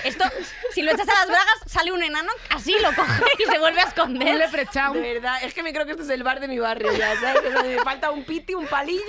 Esto, 0.03 0.26
si 0.71 0.82
lo 0.82 0.91
echas 0.91 1.07
a 1.07 1.13
las 1.13 1.28
bragas, 1.28 1.55
sale 1.65 1.91
un 1.91 2.01
enano, 2.03 2.32
así 2.49 2.74
lo 2.82 2.93
coge 2.93 3.24
y 3.39 3.51
se 3.51 3.59
vuelve 3.59 3.80
a 3.82 3.84
Un 3.84 3.89
esconder. 3.89 4.38
leprechaun. 4.38 4.93
De 5.01 5.13
verdad, 5.13 5.38
es 5.43 5.53
que 5.53 5.63
me 5.63 5.74
creo 5.74 5.86
que 5.86 5.91
esto 5.91 6.03
es 6.03 6.09
el 6.09 6.24
bar 6.24 6.39
de 6.39 6.47
mi 6.47 6.59
barrio 6.59 6.91
ya, 6.97 7.15
¿sabes? 7.19 7.41
O 7.47 7.51
sea, 7.51 7.63
me 7.63 7.78
falta 7.80 8.11
un 8.11 8.24
piti, 8.24 8.53
un 8.53 8.67
palillo 8.67 9.01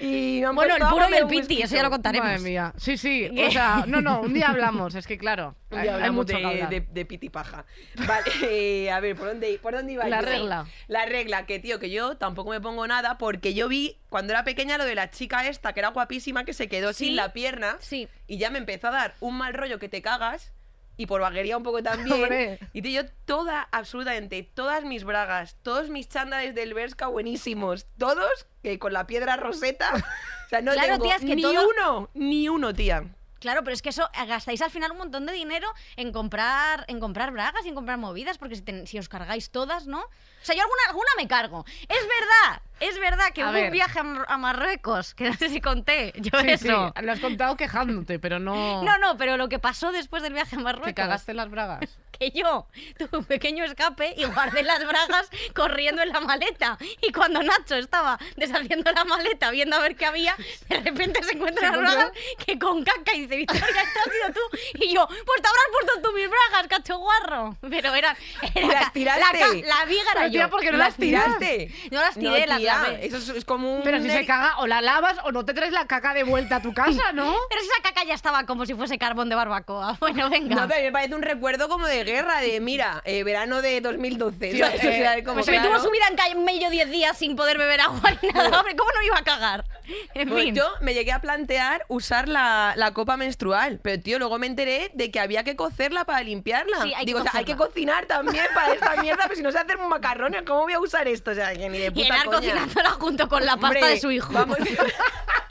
y 0.00 0.38
me 0.40 0.46
han 0.46 0.54
Bueno, 0.54 0.76
el 0.76 0.82
puro 0.86 1.06
y 1.10 1.14
el 1.14 1.24
un 1.24 1.30
piti, 1.30 1.62
eso 1.62 1.74
ya 1.76 1.82
lo 1.82 1.90
contaremos. 1.90 2.26
Madre 2.26 2.40
mía. 2.40 2.72
Sí, 2.76 2.96
sí. 2.96 3.30
¿Qué? 3.34 3.46
O 3.46 3.50
sea, 3.50 3.84
no, 3.86 4.00
no, 4.00 4.20
un 4.20 4.32
día 4.34 4.48
hablamos. 4.48 4.94
Es 4.94 5.06
que 5.06 5.18
claro, 5.18 5.56
Un 5.70 5.78
hay, 5.78 5.82
día 5.84 5.92
hay 5.92 6.00
hablamos 6.02 6.26
mucho 6.26 6.36
de, 6.38 6.66
de, 6.68 6.80
de 6.80 7.04
piti 7.06 7.28
paja. 7.30 7.64
Vale, 8.06 8.24
eh, 8.42 8.90
a 8.90 9.00
ver, 9.00 9.16
¿por 9.16 9.28
dónde, 9.28 9.58
¿por 9.62 9.74
dónde 9.74 9.92
iba 9.92 10.06
La 10.08 10.20
yo? 10.20 10.26
regla. 10.26 10.66
La 10.88 11.06
regla, 11.06 11.46
que 11.46 11.58
tío, 11.58 11.78
que 11.78 11.90
yo 11.90 12.16
tampoco 12.16 12.50
me 12.50 12.60
pongo 12.60 12.86
nada 12.86 13.18
porque 13.18 13.54
yo 13.54 13.68
vi 13.68 13.98
cuando 14.08 14.32
era 14.32 14.44
pequeña 14.44 14.76
lo 14.78 14.84
de 14.84 14.94
la 14.94 15.10
chica 15.10 15.46
esta, 15.48 15.72
que 15.72 15.80
era 15.80 15.88
guapísima, 15.88 16.44
que 16.44 16.52
se 16.52 16.68
quedó 16.68 16.92
Sí. 16.92 17.06
sin 17.06 17.16
la 17.16 17.32
pierna 17.32 17.76
Sí. 17.80 18.08
Y 18.26 18.38
ya 18.38 18.50
me 18.50 18.58
empezó 18.58 18.88
a 18.88 18.92
dar 18.92 19.14
un 19.20 19.36
mal 19.38 19.54
rollo 19.54 19.78
que 19.78 19.88
te 19.88 20.02
cagas 20.02 20.52
y 20.96 21.06
por 21.06 21.20
vaguería 21.22 21.56
un 21.56 21.62
poco 21.62 21.82
también. 21.82 22.12
Hombre. 22.24 22.58
Y 22.72 22.82
tío, 22.82 23.02
yo 23.02 23.08
toda, 23.24 23.68
absolutamente, 23.72 24.42
todas 24.54 24.84
mis 24.84 25.04
bragas, 25.04 25.56
todos 25.62 25.88
mis 25.90 26.08
chándales 26.08 26.54
del 26.54 26.74
Berska 26.74 27.06
buenísimos, 27.08 27.86
todos 27.98 28.46
que 28.62 28.78
con 28.78 28.92
la 28.92 29.06
piedra 29.06 29.36
roseta. 29.36 29.90
O 30.46 30.48
sea, 30.52 30.60
no 30.60 30.72
Claro, 30.72 30.92
tengo 30.94 31.04
tía, 31.04 31.16
es 31.16 31.22
que 31.24 31.34
ni 31.34 31.40
todo- 31.40 31.66
uno, 31.66 32.10
ni 32.12 32.46
uno, 32.50 32.74
tía. 32.74 33.04
Claro, 33.40 33.64
pero 33.64 33.72
es 33.72 33.80
que 33.80 33.88
eso 33.88 34.08
eh, 34.12 34.26
gastáis 34.26 34.60
al 34.60 34.70
final 34.70 34.92
un 34.92 34.98
montón 34.98 35.24
de 35.24 35.32
dinero 35.32 35.66
en 35.96 36.12
comprar, 36.12 36.84
en 36.88 37.00
comprar 37.00 37.30
bragas 37.32 37.64
y 37.64 37.70
en 37.70 37.74
comprar 37.74 37.96
movidas, 37.96 38.36
porque 38.36 38.56
si, 38.56 38.60
ten- 38.60 38.86
si 38.86 38.98
os 38.98 39.08
cargáis 39.08 39.50
todas, 39.50 39.86
¿no? 39.86 40.00
O 40.02 40.10
sea, 40.42 40.54
yo 40.54 40.60
alguna, 40.60 40.82
alguna 40.88 41.08
me 41.16 41.26
cargo. 41.26 41.64
Es 41.88 42.06
verdad, 42.06 42.60
es 42.80 42.98
verdad 43.00 43.26
que 43.34 43.42
A 43.42 43.46
hubo 43.46 43.52
ver. 43.52 43.64
un 43.66 43.70
viaje 43.72 43.98
a, 43.98 44.02
Mar- 44.02 44.26
a 44.28 44.38
Marruecos, 44.38 45.14
que 45.14 45.24
no 45.30 45.34
sé 45.34 45.48
si 45.48 45.60
conté 45.60 46.12
yo 46.16 46.38
Sí, 46.40 46.46
sí, 46.58 46.68
eso. 46.68 46.92
lo 47.00 47.12
has 47.12 47.20
contado 47.20 47.56
quejándote, 47.56 48.18
pero 48.18 48.38
no. 48.38 48.82
No, 48.82 48.98
no, 48.98 49.16
pero 49.16 49.36
lo 49.36 49.48
que 49.48 49.58
pasó 49.58 49.92
después 49.92 50.22
del 50.22 50.32
viaje 50.32 50.56
a 50.56 50.58
Marruecos. 50.58 50.86
Te 50.86 50.94
cagaste 50.94 51.34
las 51.34 51.48
bragas. 51.50 51.80
que 52.18 52.30
yo 52.30 52.66
tuve 52.98 53.18
un 53.18 53.24
pequeño 53.24 53.64
escape 53.64 54.14
y 54.16 54.24
guardé 54.26 54.62
las 54.62 54.86
bragas 54.86 55.28
corriendo 55.54 56.02
en 56.02 56.10
la 56.10 56.20
maleta. 56.20 56.78
Y 57.00 57.10
cuando 57.10 57.42
Nacho 57.42 57.74
estaba 57.76 58.18
deshaciendo 58.36 58.92
la 58.92 59.04
maleta, 59.04 59.50
viendo 59.50 59.76
a 59.76 59.80
ver 59.80 59.96
qué 59.96 60.06
había, 60.06 60.36
de 60.68 60.80
repente 60.80 61.22
se 61.24 61.32
encuentra 61.34 61.70
las 61.70 61.78
bragas 61.80 62.12
que 62.44 62.58
con 62.58 62.84
caca 62.84 63.14
y 63.14 63.22
dice, 63.22 63.36
Victoria, 63.36 63.64
esto 63.66 64.00
has 64.04 64.12
sido 64.12 64.32
tú. 64.34 64.56
Y 64.84 64.94
yo, 64.94 65.06
pues 65.06 65.42
te 65.42 65.48
habrás 65.48 65.64
puesto 65.72 66.02
tú 66.02 66.14
mis 66.16 66.28
bragas, 66.28 66.68
cacho 66.68 66.98
guarro. 66.98 67.56
Pero 67.68 67.94
eran... 67.94 68.16
era 68.54 68.66
¿Las 68.82 68.92
tiraste? 68.92 69.62
La, 69.62 69.76
la 69.78 69.84
viga 69.86 70.02
era 70.12 70.20
Pero, 70.22 70.28
yo. 70.32 70.50
¿por 70.50 70.60
qué 70.60 70.70
no 70.70 70.78
¿Las 70.78 70.88
las 70.90 70.96
tiras? 70.98 71.24
tiraste? 71.38 71.74
No 71.90 72.00
las 72.00 72.14
tiré, 72.14 72.46
las 72.46 72.60
Eso 73.00 73.16
es, 73.18 73.28
es 73.30 73.44
como 73.44 73.76
un... 73.76 73.82
Pero 73.82 74.00
si 74.00 74.10
se 74.10 74.24
caga, 74.26 74.58
o 74.58 74.66
la 74.66 74.80
lavas 74.80 75.16
o 75.24 75.32
no 75.32 75.44
te 75.44 75.54
traes 75.54 75.72
la 75.72 75.86
caca 75.86 76.14
de 76.14 76.24
vuelta 76.24 76.56
a 76.56 76.62
tu 76.62 76.72
casa, 76.74 77.12
¿no? 77.12 77.34
Pero 77.48 77.60
si 77.60 77.66
esa 77.68 77.82
caca 77.82 78.04
ya 78.04 78.14
estaba 78.14 78.44
como 78.44 78.66
si 78.66 78.74
fuese 78.74 78.98
carbón 78.98 79.28
de 79.28 79.34
barbacoa. 79.34 79.96
Bueno, 80.00 80.28
venga. 80.30 80.54
No, 80.56 80.68
pero 80.68 80.82
me 80.82 80.92
parece 80.92 81.14
un 81.14 81.22
recuerdo 81.22 81.68
como 81.68 81.86
de 81.86 82.04
guerra, 82.04 82.40
de 82.40 82.60
mira, 82.60 83.00
eh, 83.04 83.22
verano 83.24 83.62
de 83.62 83.80
2012. 83.80 84.50
Tío, 84.50 84.66
¿sabes? 84.66 84.84
eh, 84.84 84.88
O 84.88 84.92
sea, 84.92 85.24
como 85.24 85.34
Pues 85.34 85.46
se 85.46 85.52
me 85.52 85.58
claro. 85.60 85.74
tuvo 85.76 85.88
subida 85.88 86.08
en 86.08 86.16
calle 86.16 86.34
medio 86.34 86.70
10 86.70 86.90
días 86.90 87.16
sin 87.16 87.36
poder 87.36 87.56
beber 87.58 87.80
agua 87.80 88.10
ni 88.20 88.28
nada. 88.28 88.58
Hombre, 88.58 88.74
¿cómo 88.76 88.90
no 88.94 89.02
iba 89.02 89.18
a 89.18 89.22
cagar? 89.24 89.64
En 90.14 90.28
Pues 90.28 90.44
fin. 90.44 90.54
yo 90.54 90.64
me 90.80 90.94
llegué 90.94 91.12
a 91.12 91.20
plantear 91.20 91.84
usar 91.88 92.28
la, 92.28 92.74
la 92.76 92.92
copa 92.92 93.16
menstrual, 93.16 93.80
pero 93.82 94.00
tío, 94.02 94.18
luego 94.18 94.38
me 94.38 94.46
enteré 94.46 94.90
de 94.94 95.10
que 95.10 95.20
había 95.20 95.44
que 95.44 95.56
cocerla 95.56 96.04
para 96.04 96.22
limpiarla. 96.22 96.82
Sí, 96.82 96.92
hay 96.94 97.00
que 97.00 97.06
Digo, 97.06 97.20
o 97.20 97.22
sea, 97.22 97.32
hay 97.34 97.44
que 97.44 97.56
cocinar 97.56 98.06
también 98.06 98.44
para 98.54 98.72
esta 98.74 98.96
mierda, 99.02 99.24
pero 99.24 99.36
si 99.36 99.42
no 99.42 99.52
sé 99.52 99.58
hacer 99.58 99.78
macarrones, 99.78 100.42
¿cómo 100.42 100.62
voy 100.62 100.72
a 100.72 100.80
usar 100.80 101.06
esto? 101.08 101.30
O 101.30 101.34
sea, 101.34 101.52
que 101.54 101.68
ni 101.68 101.78
de 101.78 101.86
Y 101.86 101.90
puta 101.90 102.24
coña. 102.24 102.36
cocinándola 102.38 102.90
junto 102.90 103.28
con 103.28 103.44
la 103.44 103.52
pasta 103.56 103.66
Hombre, 103.78 103.86
de 103.94 104.00
su 104.00 104.10
hijo. 104.10 104.32
Vamos, 104.32 104.58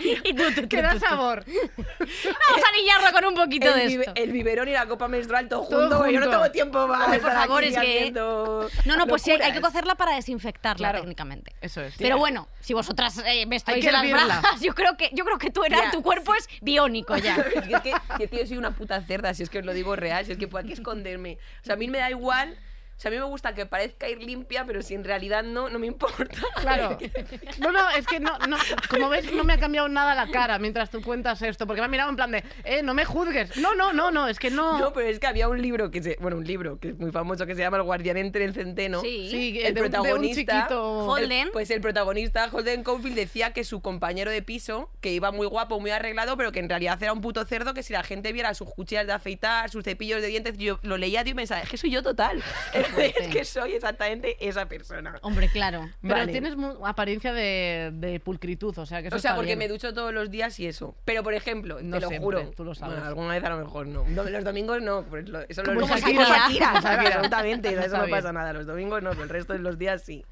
y 0.00 0.34
tú, 0.34 0.42
tú, 0.54 0.62
tú, 0.62 0.68
Que 0.68 0.82
da 0.82 0.90
tú, 0.92 0.98
tú. 1.00 1.06
sabor. 1.06 1.44
Vamos 1.46 2.62
a 2.68 2.76
niñarlo 2.76 3.12
con 3.12 3.24
un 3.26 3.34
poquito 3.34 3.68
el, 3.74 3.74
de 3.74 4.00
esto. 4.00 4.12
el 4.14 4.32
biberón 4.32 4.68
y 4.68 4.72
la 4.72 4.86
copa 4.86 5.08
menstrual 5.08 5.48
todo, 5.48 5.66
Todo 5.68 5.80
junto, 5.80 5.96
porque 5.98 6.12
yo 6.12 6.20
no 6.20 6.26
junto. 6.26 6.38
tengo 6.40 6.52
tiempo 6.52 6.88
para 6.88 7.06
por 7.06 7.14
estar 7.14 7.32
favor, 7.34 7.64
aquí 7.64 7.72
es 7.74 7.78
que- 7.80 8.10
No, 8.12 8.96
no, 8.96 9.06
pues 9.06 9.22
sí, 9.22 9.30
hay 9.32 9.52
que 9.52 9.60
cocerla 9.60 9.94
para 9.94 10.14
desinfectarla 10.16 10.76
Claro. 10.88 11.00
técnicamente. 11.00 11.52
Eso 11.60 11.80
es. 11.80 11.94
Pero 11.98 12.18
bueno, 12.18 12.48
si 12.60 12.74
vosotras 12.74 13.18
eh, 13.26 13.46
me 13.46 13.56
estáis 13.56 13.84
en 13.84 13.92
las 13.92 14.10
bragas, 14.10 14.42
yo 14.60 14.74
creo 14.74 14.96
que, 14.96 15.10
yo 15.12 15.24
creo 15.24 15.38
que 15.38 15.50
tú 15.50 15.64
eras, 15.64 15.80
Tía, 15.82 15.90
tu 15.92 16.02
cuerpo 16.02 16.34
es 16.34 16.48
biónico 16.60 17.16
ya. 17.16 17.36
es 17.54 17.62
que, 17.66 17.74
es 17.74 17.80
que, 17.80 17.92
que, 18.18 18.28
tío, 18.28 18.46
soy 18.46 18.56
una 18.58 18.72
puta 18.72 19.00
cerda, 19.02 19.32
si 19.34 19.42
es 19.42 19.50
que 19.50 19.58
os 19.58 19.64
lo 19.64 19.72
digo 19.72 19.96
real, 19.96 20.24
si 20.26 20.32
es 20.32 20.38
que 20.38 20.48
hay 20.52 20.64
que 20.66 20.72
esconderme. 20.72 21.38
O 21.62 21.64
sea, 21.64 21.74
a 21.74 21.76
mí 21.78 21.88
me 21.88 21.98
da 21.98 22.10
igual. 22.10 22.56
O 22.96 22.98
sea, 22.98 23.10
a 23.10 23.12
mí 23.12 23.18
me 23.18 23.24
gusta 23.24 23.54
que 23.54 23.66
parezca 23.66 24.08
ir 24.08 24.22
limpia, 24.22 24.64
pero 24.64 24.80
si 24.80 24.94
en 24.94 25.04
realidad 25.04 25.42
no, 25.42 25.68
no 25.68 25.78
me 25.78 25.86
importa. 25.86 26.38
Claro. 26.60 26.98
No, 27.58 27.70
no, 27.72 27.90
es 27.90 28.06
que 28.06 28.20
no, 28.20 28.36
no, 28.48 28.56
como 28.90 29.08
ves, 29.08 29.32
no 29.32 29.42
me 29.44 29.54
ha 29.54 29.58
cambiado 29.58 29.88
nada 29.88 30.14
la 30.14 30.30
cara 30.30 30.58
mientras 30.58 30.90
tú 30.90 31.00
cuentas 31.02 31.40
esto, 31.42 31.66
porque 31.66 31.80
me 31.80 31.86
ha 31.86 31.88
mirado 31.88 32.10
en 32.10 32.16
plan 32.16 32.30
de, 32.30 32.44
eh, 32.64 32.82
no 32.82 32.92
me 32.94 33.04
juzgues. 33.04 33.56
No, 33.56 33.74
no, 33.74 33.92
no, 33.92 34.10
no, 34.10 34.28
es 34.28 34.38
que 34.38 34.50
no. 34.50 34.78
No, 34.78 34.92
pero 34.92 35.08
es 35.08 35.18
que 35.18 35.26
había 35.26 35.48
un 35.48 35.60
libro 35.60 35.90
que 35.90 36.02
se, 36.02 36.16
bueno, 36.20 36.36
un 36.36 36.44
libro 36.44 36.78
que 36.78 36.88
es 36.90 36.98
muy 36.98 37.12
famoso 37.12 37.46
que 37.46 37.54
se 37.54 37.60
llama 37.62 37.76
El 37.78 37.82
guardián 37.84 38.16
entre 38.16 38.44
el 38.44 38.52
centeno. 38.54 39.00
Sí. 39.00 39.28
Sí, 39.30 39.60
el 39.62 39.74
de, 39.74 39.82
un- 39.82 39.90
de 39.90 39.98
un 39.98 40.02
protagonista, 40.04 40.56
chiquito. 40.62 41.06
Holden. 41.06 41.50
Pues 41.52 41.70
el 41.70 41.80
protagonista, 41.80 42.48
Holden 42.52 42.82
Caulfield, 42.84 43.16
decía 43.16 43.52
que 43.52 43.64
su 43.64 43.80
compañero 43.80 44.30
de 44.30 44.42
piso, 44.42 44.90
que 45.00 45.12
iba 45.12 45.30
muy 45.32 45.46
guapo, 45.46 45.80
muy 45.80 45.90
arreglado, 45.90 46.36
pero 46.36 46.52
que 46.52 46.60
en 46.60 46.68
realidad 46.68 47.02
era 47.02 47.12
un 47.12 47.20
puto 47.20 47.44
cerdo, 47.44 47.74
que 47.74 47.82
si 47.82 47.92
la 47.92 48.02
gente 48.02 48.32
viera 48.32 48.52
sus 48.54 48.68
cuchillas 48.72 49.06
de 49.06 49.12
afeitar, 49.12 49.70
sus 49.70 49.84
cepillos 49.84 50.20
de 50.20 50.28
dientes, 50.28 50.56
yo 50.58 50.78
lo 50.82 50.96
leía 50.98 51.24
tío, 51.24 51.32
y 51.32 51.36
pensaba, 51.36 51.62
es 51.62 51.68
que 51.70 51.76
soy 51.76 51.90
yo 51.90 52.02
total. 52.02 52.42
Es 53.20 53.28
que 53.28 53.44
soy 53.44 53.72
exactamente 53.72 54.36
esa 54.46 54.66
persona. 54.66 55.18
Hombre, 55.22 55.48
claro. 55.48 55.88
Pero 56.02 56.14
Vale. 56.14 56.32
tienes 56.32 56.54
apariencia 56.84 57.32
de, 57.32 57.90
de 57.94 58.20
pulcritud, 58.20 58.76
o 58.78 58.86
sea 58.86 59.00
que 59.02 59.08
eso 59.08 59.16
O 59.16 59.18
sea, 59.18 59.30
está 59.30 59.36
porque 59.36 59.48
bien. 59.56 59.58
me 59.58 59.68
ducho 59.68 59.92
todos 59.94 60.12
los 60.12 60.30
días 60.30 60.58
y 60.60 60.66
eso. 60.66 60.94
Pero, 61.04 61.22
por 61.22 61.34
ejemplo, 61.34 61.78
No 61.82 61.96
te 61.96 62.02
lo 62.02 62.08
siempre, 62.08 62.24
juro. 62.24 62.50
tú 62.56 62.64
lo 62.64 62.74
sabes. 62.74 62.94
Bueno, 62.96 63.08
alguna 63.08 63.34
vez 63.34 63.44
a 63.44 63.50
lo 63.50 63.58
mejor 63.58 63.86
no. 63.86 64.04
No, 64.08 64.24
Los 64.24 64.44
domingos 64.44 64.82
no. 64.82 65.04
pues 65.04 65.28
lo- 65.28 65.40
Eso 65.48 65.62
lo 65.62 65.86
Shakira. 65.86 66.24
Shakira, 66.26 66.70
absolutamente. 66.74 67.68
Eso 67.74 67.98
no 67.98 68.08
pasa 68.08 68.32
nada. 68.32 68.52
Los 68.52 68.66
domingos 68.66 69.02
no, 69.02 69.10
pero 69.10 69.22
el 69.24 69.28
resto 69.28 69.52
de 69.52 69.58
los 69.60 69.78
días 69.78 70.02
sí. 70.02 70.24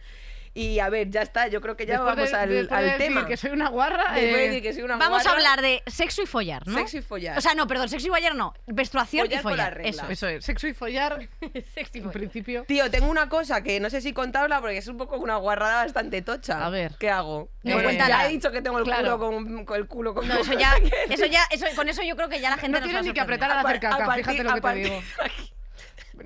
Y 0.56 0.78
a 0.78 0.88
ver, 0.88 1.10
ya 1.10 1.22
está. 1.22 1.48
Yo 1.48 1.60
creo 1.60 1.76
que 1.76 1.84
ya 1.84 1.94
Después 1.94 2.14
de- 2.14 2.22
vamos 2.22 2.34
al, 2.34 2.48
después 2.48 2.68
de 2.70 2.76
al 2.76 2.84
decir 2.84 2.98
tema. 2.98 3.26
que 3.26 3.36
soy 3.36 3.50
una 3.50 3.68
guarra. 3.70 4.12
De 4.14 4.30
eh, 4.30 4.46
decir 4.48 4.62
que 4.62 4.72
soy 4.72 4.82
una 4.84 4.96
Vamos 4.96 5.20
a 5.26 5.30
guarra, 5.30 5.36
hablar 5.36 5.62
de 5.62 5.82
sexo 5.88 6.22
y 6.22 6.26
follar, 6.26 6.64
¿no? 6.68 6.78
Sexo 6.78 6.98
y 6.98 7.02
follar. 7.02 7.36
O 7.36 7.40
sea, 7.40 7.54
no, 7.54 7.66
perdón, 7.66 7.88
sexo 7.88 8.06
y 8.06 8.10
follar 8.10 8.36
no. 8.36 8.54
Menstruación 8.66 9.26
Follar 9.26 9.40
y 9.40 9.42
con 9.42 9.52
follar. 9.52 9.70
la 9.72 9.74
regla. 9.74 9.90
Eso. 9.90 10.08
Eso 10.12 10.28
es, 10.28 10.44
sexo 10.44 10.68
y 10.68 10.72
follar, 10.74 11.28
Sexo 11.74 11.90
y 11.94 11.98
en 11.98 12.04
follar. 12.04 12.12
principio. 12.12 12.64
Tío, 12.68 12.88
tengo 12.90 13.08
una 13.08 13.28
cosa 13.28 13.62
que 13.64 13.80
no 13.80 13.90
sé 13.90 14.00
si 14.00 14.12
contarla 14.12 14.60
porque 14.60 14.78
es 14.78 14.86
un 14.86 14.96
poco 14.96 15.16
una 15.16 15.36
guarrada 15.36 15.82
bastante 15.84 16.22
tocha. 16.22 16.64
A 16.64 16.70
ver. 16.70 16.92
¿Qué 17.00 17.10
hago? 17.10 17.48
No, 17.64 17.72
Bueno, 17.74 17.88
cuéntala. 17.88 18.18
ya 18.22 18.26
he 18.26 18.30
dicho 18.30 18.52
que 18.52 18.62
tengo 18.62 18.78
el 18.78 18.84
Claro. 18.84 19.18
culo 19.18 19.18
con, 19.18 19.64
con 19.64 19.76
el 19.76 19.86
culo 19.88 20.14
con 20.14 20.28
No, 20.28 20.34
eso 20.38 20.52
ya, 20.52 20.72
eso 21.10 21.26
ya, 21.26 21.42
eso, 21.50 21.66
con 21.74 21.88
eso 21.88 22.02
yo 22.04 22.14
creo 22.14 22.28
que 22.28 22.40
ya 22.40 22.50
la 22.50 22.58
gente 22.58 22.78
No 22.78 22.98
a 22.98 23.02
ni 23.02 23.12
que 23.12 23.20
apretar 23.20 23.50
al 23.50 23.58
A 23.58 23.60
hacer 23.68 23.80
par- 23.80 23.92
a 23.92 23.96
caca, 23.96 24.06
partir- 24.06 24.24
fíjate 24.24 24.44
lo 24.44 24.50
a 24.50 24.54
que 24.54 24.60
te 24.60 24.74
digo. 24.74 25.02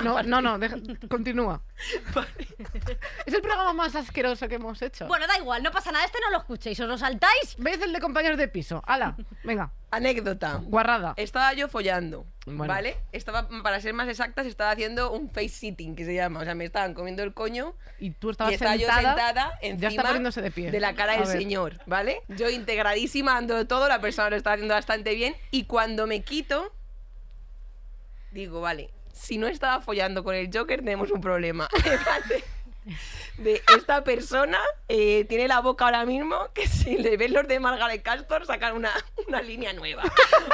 No, 0.04 0.22
no, 0.22 0.40
no, 0.40 0.58
deja- 0.58 0.76
continúa. 1.08 1.60
Es 3.26 3.34
el 3.34 3.40
programa 3.42 3.72
más 3.72 3.94
asqueroso 3.94 4.48
que 4.48 4.56
hemos 4.56 4.80
hecho. 4.82 5.06
Bueno, 5.06 5.26
da 5.26 5.38
igual, 5.38 5.62
no 5.62 5.70
pasa 5.70 5.92
nada. 5.92 6.04
Este 6.04 6.18
no 6.24 6.30
lo 6.30 6.38
escuchéis, 6.38 6.78
os 6.80 6.88
lo 6.88 6.96
saltáis. 6.98 7.56
¿Veis 7.58 7.80
el 7.82 7.92
de 7.92 8.00
compañeros 8.00 8.38
de 8.38 8.48
piso? 8.48 8.82
¡Hala! 8.86 9.16
Venga, 9.44 9.70
Anécdota. 9.90 10.60
guarrada. 10.64 11.14
Estaba 11.16 11.52
yo 11.54 11.68
follando, 11.68 12.26
Bueno. 12.46 12.66
¿vale? 12.66 12.96
Estaba, 13.12 13.48
para 13.62 13.80
ser 13.80 13.94
más 13.94 14.08
exactas, 14.08 14.46
estaba 14.46 14.70
haciendo 14.70 15.12
un 15.12 15.28
face 15.30 15.48
sitting, 15.50 15.94
que 15.94 16.04
se 16.04 16.14
llama. 16.14 16.40
O 16.40 16.44
sea, 16.44 16.54
me 16.54 16.64
estaban 16.64 16.94
comiendo 16.94 17.22
el 17.22 17.32
coño 17.34 17.74
Y 17.98 18.10
tú 18.12 18.30
estabas 18.30 18.52
y 18.52 18.54
estaba 18.54 18.76
sentada. 18.76 19.00
yo 19.02 19.08
sentada 19.08 19.58
encima 19.62 19.80
ya 19.80 19.88
está 19.88 20.02
poniéndose 20.02 20.42
de 20.42 20.50
pie. 20.50 20.70
de 20.70 20.80
la 20.80 20.94
cara 20.94 21.12
A 21.12 21.16
del 21.18 21.26
ver. 21.28 21.36
señor, 21.38 21.80
¿vale? 21.86 22.22
Yo 22.28 22.48
integradísima, 22.50 23.34
dando 23.34 23.66
todo, 23.66 23.88
la 23.88 24.00
persona 24.00 24.30
lo 24.30 24.36
estaba 24.36 24.54
haciendo 24.54 24.74
bastante 24.74 25.14
bien. 25.14 25.34
Y 25.50 25.64
cuando 25.64 26.06
me 26.06 26.22
quito, 26.22 26.72
digo, 28.32 28.60
vale, 28.60 28.90
si 29.18 29.38
no 29.38 29.46
estaba 29.46 29.80
follando 29.80 30.22
con 30.24 30.34
el 30.34 30.48
Joker, 30.52 30.80
tenemos 30.80 31.10
un 31.10 31.20
problema. 31.20 31.68
de 33.36 33.62
esta 33.76 34.02
persona 34.02 34.58
eh, 34.88 35.24
tiene 35.28 35.46
la 35.46 35.60
boca 35.60 35.84
ahora 35.84 36.04
mismo 36.06 36.36
que 36.54 36.66
si 36.66 36.96
le 36.98 37.16
ven 37.16 37.32
los 37.34 37.46
de 37.46 37.60
Margaret 37.60 38.02
Castor 38.02 38.46
sacan 38.46 38.74
una, 38.74 38.90
una 39.28 39.42
línea 39.42 39.72
nueva. 39.74 40.02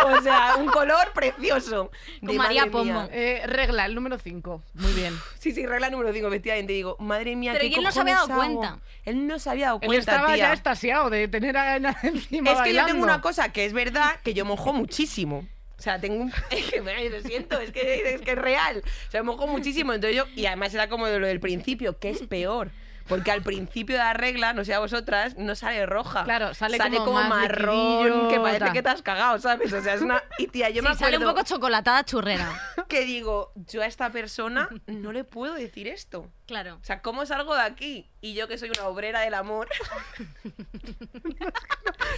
O 0.05 0.21
sea, 0.21 0.57
un 0.59 0.67
color 0.67 1.13
precioso. 1.15 1.91
Con 2.21 2.29
De, 2.31 2.35
María. 2.35 2.67
Pombo. 2.71 3.09
Eh, 3.13 3.43
regla, 3.47 3.87
el 3.87 3.95
número 3.95 4.19
5. 4.19 4.63
Muy 4.75 4.93
bien. 4.93 5.17
Sí, 5.39 5.53
sí, 5.53 5.65
regla 5.65 5.89
número 5.91 6.13
5, 6.13 6.27
efectivamente. 6.29 6.73
Digo, 6.75 6.97
madre 6.99 7.37
mía, 7.37 7.53
Pero 7.53 7.63
¿qué 7.63 7.69
¿y 7.71 7.75
él 7.75 7.85
no 7.85 7.93
se 7.93 8.01
había 8.01 8.15
dado 8.17 8.33
hago? 8.33 8.37
cuenta? 8.43 8.79
Él 9.05 9.27
no 9.27 9.39
se 9.39 9.51
había 9.51 9.67
dado 9.67 9.79
Él 9.81 9.87
cuenta, 9.87 10.13
estaba 10.13 10.35
tía. 10.35 10.49
ya 10.49 10.53
extasiado 10.53 11.11
de 11.11 11.29
tener 11.29 11.57
a 11.57 11.75
Ana 11.75 11.97
encima 12.03 12.51
Es 12.51 12.61
que 12.63 12.75
yo 12.75 12.85
tengo 12.85 12.87
bailando. 12.87 13.05
una 13.05 13.21
cosa 13.21 13.51
que 13.53 13.65
es 13.65 13.73
verdad, 13.73 14.21
que 14.25 14.35
yo 14.35 14.45
mojo 14.45 14.73
muchísimo. 14.73 15.47
O 15.79 15.83
sea, 15.83 16.01
tengo 16.01 16.25
un... 16.25 16.33
Es 16.51 16.71
que 16.71 16.81
me 16.81 17.09
lo 17.11 17.21
siento, 17.21 17.59
es 17.59 17.71
que, 17.71 18.15
es 18.15 18.21
que 18.21 18.33
es 18.33 18.39
real. 18.39 18.83
O 18.85 19.11
sea, 19.11 19.23
mojo 19.23 19.47
muchísimo. 19.47 19.93
Entonces 19.93 20.17
yo... 20.17 20.25
Y 20.35 20.47
además 20.47 20.73
era 20.75 20.89
como 20.89 21.07
de 21.07 21.19
lo 21.19 21.27
del 21.27 21.41
principio, 21.41 21.99
que 21.99 22.11
es 22.11 22.23
peor. 22.23 22.71
Porque 23.09 23.31
al 23.31 23.43
principio 23.43 23.97
de 23.97 24.03
la 24.03 24.15
regla, 24.15 24.55
no 24.55 24.65
sé 24.65 24.73
a 24.73 24.79
vosotras, 24.79 25.37
no 25.37 25.55
sale 25.55 25.85
roja. 25.85 26.25
Claro, 26.25 26.55
sale 26.55 26.79
como 26.79 27.05
como, 27.05 27.13
más 27.13 27.29
marrón, 27.29 28.29
que 28.31 28.41
parece 28.41 28.73
que 28.73 28.83
te 28.83 28.89
has 28.89 29.03
cagado, 29.03 29.39
¿sabes? 29.39 29.73
O 29.73 29.83
sea, 29.83 29.95
es 29.95 30.01
una... 30.01 30.23
Y 30.39 30.47
tía, 30.47 30.71
yo 30.71 30.83
me 30.83 30.91
Sí, 30.93 31.01
sale 31.01 31.19
un 31.19 31.25
acuerdo 31.25 31.41
poco 31.43 31.47
chocolatada 31.47 32.03
churrera. 32.05 32.59
que 32.89 33.05
digo, 33.05 33.53
yo 33.57 33.83
a 33.83 33.87
esta 33.87 34.11
persona 34.11 34.71
no 34.87 35.13
le 35.13 35.25
puedo 35.25 35.53
decir 35.55 35.87
esto. 35.87 36.31
Claro. 36.47 36.79
O 36.81 36.85
sea, 36.85 37.01
¿cómo 37.01 37.25
salgo 37.25 37.55
de 37.55 37.63
aquí? 37.63 38.07
Y 38.21 38.35
yo 38.35 38.49
que 38.49 38.59
soy 38.59 38.69
una 38.69 38.87
obrera 38.89 39.21
del 39.21 39.33
amor, 39.33 39.69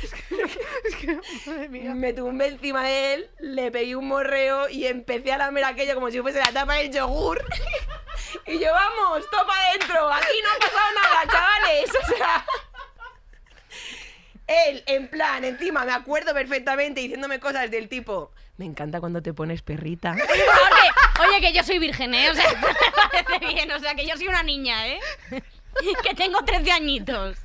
Es 0.03 0.95
que, 0.97 1.20
madre 1.47 1.68
mía. 1.68 1.95
me 1.95 2.12
tumbé 2.12 2.49
encima 2.49 2.83
de 2.83 3.14
él, 3.14 3.31
le 3.39 3.70
pegué 3.70 3.95
un 3.95 4.09
morreo 4.09 4.68
y 4.68 4.87
empecé 4.87 5.33
a 5.33 5.39
lamer 5.39 5.64
aquello 5.64 5.95
como 5.95 6.11
si 6.11 6.20
fuese 6.20 6.41
la 6.41 6.53
tapa 6.53 6.74
del 6.74 6.93
yogur. 6.93 7.45
y 8.47 8.59
yo, 8.59 8.72
vamos, 8.72 9.24
topa 9.31 9.55
adentro, 9.68 10.12
aquí 10.12 10.43
no 10.43 10.51
ha 10.51 10.59
pasado 10.59 10.95
nada, 10.95 11.27
chavales. 11.31 11.91
O 11.91 12.16
sea... 12.16 12.47
Él, 14.49 14.85
en 14.87 15.09
plan, 15.09 15.45
encima 15.45 15.85
me 15.85 15.93
acuerdo 15.93 16.33
perfectamente 16.33 17.01
diciéndome 17.01 17.41
cosas 17.41 17.68
del 17.68 17.89
tipo, 17.89 18.31
me 18.59 18.64
encanta 18.64 19.01
cuando 19.01 19.20
te 19.22 19.35
pones 19.35 19.62
perrita. 19.62 20.16
Oye, 21.21 21.41
que 21.41 21.53
yo 21.53 21.62
soy 21.62 21.79
virgen, 21.79 22.14
¿eh? 22.14 22.31
O 22.31 22.35
sea, 22.35 22.53
me 23.12 23.23
parece 23.25 23.55
bien. 23.55 23.71
O 23.73 23.79
sea, 23.79 23.95
que 23.95 24.07
yo 24.07 24.17
soy 24.17 24.29
una 24.29 24.43
niña, 24.43 24.87
¿eh? 24.89 25.01
Que 26.03 26.14
tengo 26.14 26.43
13 26.43 26.73
añitos. 26.73 27.37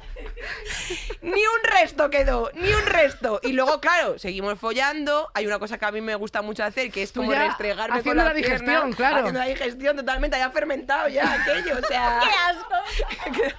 ni 1.21 1.31
un 1.45 1.63
resto 1.63 2.09
quedó, 2.09 2.49
ni 2.53 2.71
un 2.71 2.85
resto. 2.85 3.41
Y 3.43 3.51
luego, 3.51 3.81
claro, 3.81 4.17
seguimos 4.19 4.57
follando. 4.57 5.29
Hay 5.33 5.45
una 5.45 5.59
cosa 5.59 5.77
que 5.77 5.83
a 5.83 5.91
mí 5.91 5.99
me 5.99 6.15
gusta 6.15 6.41
mucho 6.41 6.63
hacer, 6.63 6.91
que 6.91 7.03
es 7.03 7.11
Tú 7.11 7.19
como 7.19 7.33
ya 7.33 7.47
restregarme 7.47 7.99
haciendo 7.99 8.21
con 8.21 8.29
la, 8.29 8.33
la 8.33 8.33
digestión, 8.33 8.65
pierna, 8.65 8.95
claro. 8.95 9.17
Haciendo 9.17 9.39
la 9.41 9.45
digestión 9.47 9.97
totalmente, 9.97 10.37
haya 10.37 10.49
fermentado 10.49 11.09
ya 11.09 11.33
aquello. 11.33 11.77
O 11.77 11.85
sea, 11.85 12.19
¡Qué 12.23 12.29
asco! 12.29 13.57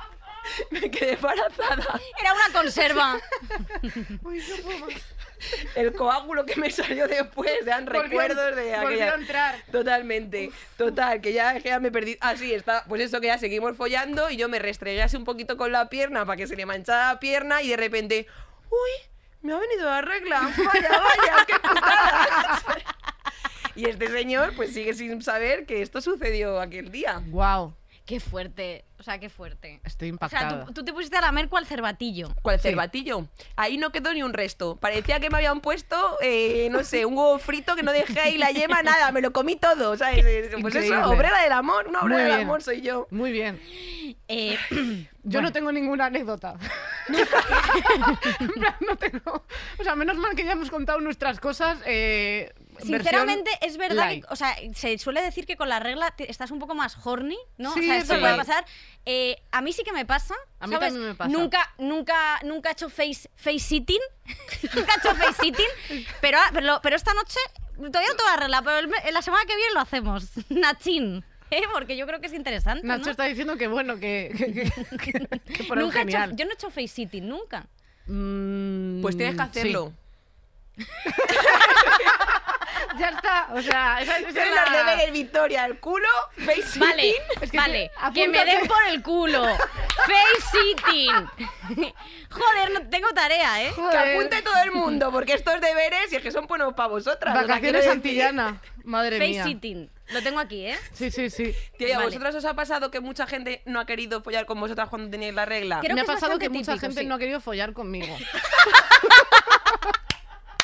me 0.70 0.90
quedé 0.90 1.12
embarazada. 1.14 2.00
Era 2.18 2.32
una 2.32 2.52
conserva. 2.52 3.20
Uy, 4.22 4.38
no 4.48 4.56
puedo 4.62 4.78
más. 4.86 4.94
El 5.74 5.92
coágulo 5.92 6.44
que 6.46 6.56
me 6.56 6.70
salió 6.70 7.06
después, 7.08 7.50
Volvió- 7.64 7.88
recuerdos 8.02 8.56
de 8.56 8.74
aquella. 8.74 9.12
a 9.12 9.14
entrar. 9.14 9.56
Totalmente, 9.70 10.50
total, 10.76 11.20
que 11.20 11.32
ya, 11.32 11.54
que 11.60 11.68
ya 11.68 11.80
me 11.80 11.90
perdí. 11.90 12.16
Ah, 12.20 12.36
sí, 12.36 12.52
está. 12.54 12.84
Pues 12.88 13.00
eso 13.02 13.20
que 13.20 13.26
ya 13.28 13.38
seguimos 13.38 13.76
follando 13.76 14.30
y 14.30 14.36
yo 14.36 14.48
me 14.48 14.58
restregué 14.58 15.02
así 15.02 15.16
un 15.16 15.24
poquito 15.24 15.56
con 15.56 15.72
la 15.72 15.88
pierna 15.88 16.24
para 16.24 16.36
que 16.36 16.46
se 16.46 16.56
le 16.56 16.66
manchara 16.66 17.12
la 17.14 17.20
pierna 17.20 17.62
y 17.62 17.68
de 17.70 17.76
repente, 17.76 18.26
uy, 18.70 19.08
me 19.42 19.52
ha 19.54 19.58
venido 19.58 19.84
la 19.84 20.00
regla. 20.02 20.40
Vaya, 20.56 20.88
vaya, 20.90 21.44
qué 21.46 21.54
putada. 21.54 22.62
Y 23.74 23.86
este 23.88 24.08
señor, 24.08 24.52
pues 24.54 24.74
sigue 24.74 24.92
sin 24.92 25.22
saber 25.22 25.64
que 25.64 25.80
esto 25.80 26.02
sucedió 26.02 26.60
aquel 26.60 26.92
día. 26.92 27.22
Wow, 27.28 27.74
Qué 28.04 28.18
fuerte. 28.18 28.84
O 28.98 29.02
sea, 29.04 29.18
qué 29.18 29.28
fuerte. 29.30 29.80
estoy 29.84 30.10
O 30.10 30.16
sea, 30.28 30.28
impactada. 30.28 30.64
tú, 30.66 30.72
tú 30.72 30.84
te 30.84 30.92
pusiste 30.92 31.16
a 31.16 31.20
lamer 31.20 31.48
cual 31.48 31.66
cervatillo. 31.66 32.28
¿Cuál 32.42 32.58
Sí. 32.58 32.68
cervatillo? 32.68 33.26
Ahí 33.56 33.76
no 33.78 33.90
quedó 33.90 34.12
ni 34.12 34.22
un 34.24 34.32
resto. 34.32 34.76
Parecía 34.76 35.20
que 35.20 35.30
me 35.30 35.36
habían 35.38 35.60
puesto, 35.60 36.18
eh, 36.20 36.68
no 36.70 36.82
sé, 36.84 37.04
un 37.06 37.16
huevo 37.16 37.38
frito 37.38 37.74
que 37.76 37.82
no 37.82 37.92
dejé 37.92 38.18
ahí 38.20 38.38
la 38.38 38.50
yema, 38.50 38.82
nada, 38.82 39.10
me 39.12 39.20
lo 39.20 39.32
comí 39.32 39.56
todo, 39.56 39.96
¿sabes? 39.96 40.22
Pues 40.22 40.74
Increíble. 40.74 40.98
eso, 40.98 41.10
obrera 41.10 41.42
del 41.42 41.52
amor, 41.52 41.86
una 41.88 42.00
obrera 42.00 42.22
del 42.22 42.28
bien. 42.32 42.40
amor 42.42 42.62
soy 42.62 42.80
yo. 42.80 43.06
Muy 43.10 43.30
bien. 43.32 43.60
Eh, 44.28 44.56
Yo 45.24 45.40
no 45.40 45.52
tengo 45.52 45.70
ninguna 45.70 46.06
anécdota. 46.06 46.54
En 48.40 48.48
plan, 48.48 48.74
no 48.80 48.96
tengo. 48.96 49.44
O 49.78 49.84
sea, 49.84 49.94
menos 49.94 50.16
mal 50.16 50.34
que 50.34 50.44
ya 50.44 50.52
hemos 50.52 50.70
contado 50.70 51.00
nuestras 51.00 51.38
cosas. 51.40 51.78
eh, 51.86 52.52
Sinceramente, 52.86 53.50
es 53.60 53.76
verdad 53.76 54.10
que, 54.10 54.22
o 54.28 54.36
sea, 54.36 54.54
se 54.74 54.98
suele 54.98 55.22
decir 55.22 55.46
que 55.46 55.56
con 55.56 55.68
la 55.68 55.80
regla 55.80 56.10
te- 56.16 56.30
estás 56.30 56.50
un 56.50 56.58
poco 56.58 56.74
más 56.74 56.96
horny, 57.04 57.38
¿no? 57.58 57.72
Sí, 57.74 57.80
o 57.80 57.82
sea, 57.84 57.96
es 57.96 58.02
esto 58.04 58.18
puede 58.20 58.36
pasar. 58.36 58.64
Eh, 59.06 59.36
a 59.50 59.60
mí 59.60 59.72
sí 59.72 59.82
que 59.84 59.92
me 59.92 60.04
pasa. 60.06 60.34
A 60.60 60.66
mí 60.66 60.74
¿sabes? 60.74 60.88
también 60.90 61.08
me 61.10 61.14
pasa. 61.14 61.30
Nunca, 61.30 61.74
nunca, 61.78 62.40
nunca 62.44 62.68
he 62.70 62.72
hecho 62.72 62.88
face, 62.90 63.28
face 63.36 63.58
sitting. 63.60 64.00
nunca 64.74 64.92
he 64.94 64.98
hecho 64.98 65.14
face 65.16 65.42
sitting. 65.42 66.04
Pero, 66.20 66.38
ah, 66.38 66.50
pero, 66.52 66.80
pero 66.82 66.96
esta 66.96 67.12
noche, 67.14 67.38
todavía 67.76 68.08
no 68.10 68.16
tengo 68.16 68.30
la 68.30 68.36
regla, 68.36 68.62
pero 68.62 68.78
el 69.06 69.14
la 69.14 69.22
semana 69.22 69.44
que 69.46 69.56
viene 69.56 69.72
lo 69.74 69.80
hacemos. 69.80 70.24
Nachín. 70.50 71.24
¿eh? 71.50 71.62
Porque 71.72 71.96
yo 71.96 72.06
creo 72.06 72.18
que 72.20 72.26
es 72.28 72.32
interesante. 72.32 72.86
Nacho 72.86 73.04
¿no? 73.06 73.10
está 73.10 73.24
diciendo 73.24 73.56
que 73.58 73.68
bueno, 73.68 73.96
que, 74.00 74.32
que, 74.98 74.98
que- 74.98 75.52
que- 75.52 75.64
por 75.64 75.78
el 75.78 75.84
Nunca 75.84 76.00
he 76.00 76.04
hecho- 76.04 76.34
yo 76.34 76.44
no 76.46 76.50
he 76.50 76.54
hecho 76.54 76.70
face 76.70 76.88
sitting, 76.88 77.28
nunca. 77.28 77.66
Mm, 78.06 79.02
Pues 79.02 79.16
tienes 79.16 79.36
que 79.52 79.62
sí. 79.62 79.74
Ya 82.98 83.08
está. 83.08 83.48
O 83.54 83.62
sea, 83.62 84.00
esa, 84.02 84.18
esa 84.18 84.28
es 84.28 84.34
la- 84.54 84.64
los 84.66 84.72
deberes, 84.86 85.12
Victoria, 85.12 85.64
el 85.66 85.78
culo, 85.80 86.08
face 86.36 86.78
Vale, 86.78 87.02
sitting. 87.02 87.22
Es 87.42 87.50
que 87.50 87.56
vale. 87.56 87.90
te- 88.08 88.12
Que 88.14 88.28
me 88.28 88.44
den 88.44 88.66
por 88.66 88.82
el 88.88 89.02
culo. 89.02 89.44
Face 89.46 90.42
sitting. 90.52 91.28
Joder, 92.30 92.70
no 92.72 92.88
tengo 92.88 93.08
tarea, 93.14 93.62
¿eh? 93.62 93.68
Que 93.74 93.80
Joder. 93.80 94.14
apunte 94.16 94.42
todo 94.42 94.62
el 94.62 94.72
mundo, 94.72 95.10
porque 95.10 95.34
estos 95.34 95.60
deberes, 95.60 96.12
y 96.12 96.16
es 96.16 96.22
que 96.22 96.30
son 96.30 96.46
buenos 96.46 96.74
para 96.74 96.88
vosotras. 96.88 97.34
Vacaciones 97.34 97.82
decir- 97.84 97.90
Antillana. 97.92 98.60
Madre 98.84 99.18
Face 99.18 99.30
mía. 99.30 99.44
sitting. 99.44 99.90
Lo 100.08 100.22
tengo 100.22 100.40
aquí, 100.40 100.66
¿eh? 100.66 100.76
Sí, 100.92 101.10
sí, 101.10 101.30
sí. 101.30 101.54
Tío, 101.78 101.88
¿y 101.88 101.92
a 101.92 101.96
Vale. 101.96 102.08
vosotras 102.08 102.34
os 102.34 102.44
ha 102.44 102.54
pasado 102.54 102.90
que 102.90 103.00
mucha 103.00 103.26
gente 103.26 103.62
no 103.64 103.80
ha 103.80 103.86
querido 103.86 104.22
follar 104.22 104.44
con 104.44 104.60
vosotras 104.60 104.88
cuando 104.88 105.08
teníais 105.10 105.34
la 105.34 105.44
regla? 105.46 105.80
Creo 105.80 105.94
me 105.94 106.04
que 106.04 106.10
ha 106.10 106.14
pasado 106.14 106.38
que 106.38 106.48
bastante 106.48 106.58
mucha 106.58 106.72
típico, 106.72 106.86
gente 106.86 107.00
sí. 107.02 107.06
no 107.06 107.14
ha 107.14 107.18
querido 107.18 107.40
follar 107.40 107.72
conmigo. 107.72 108.14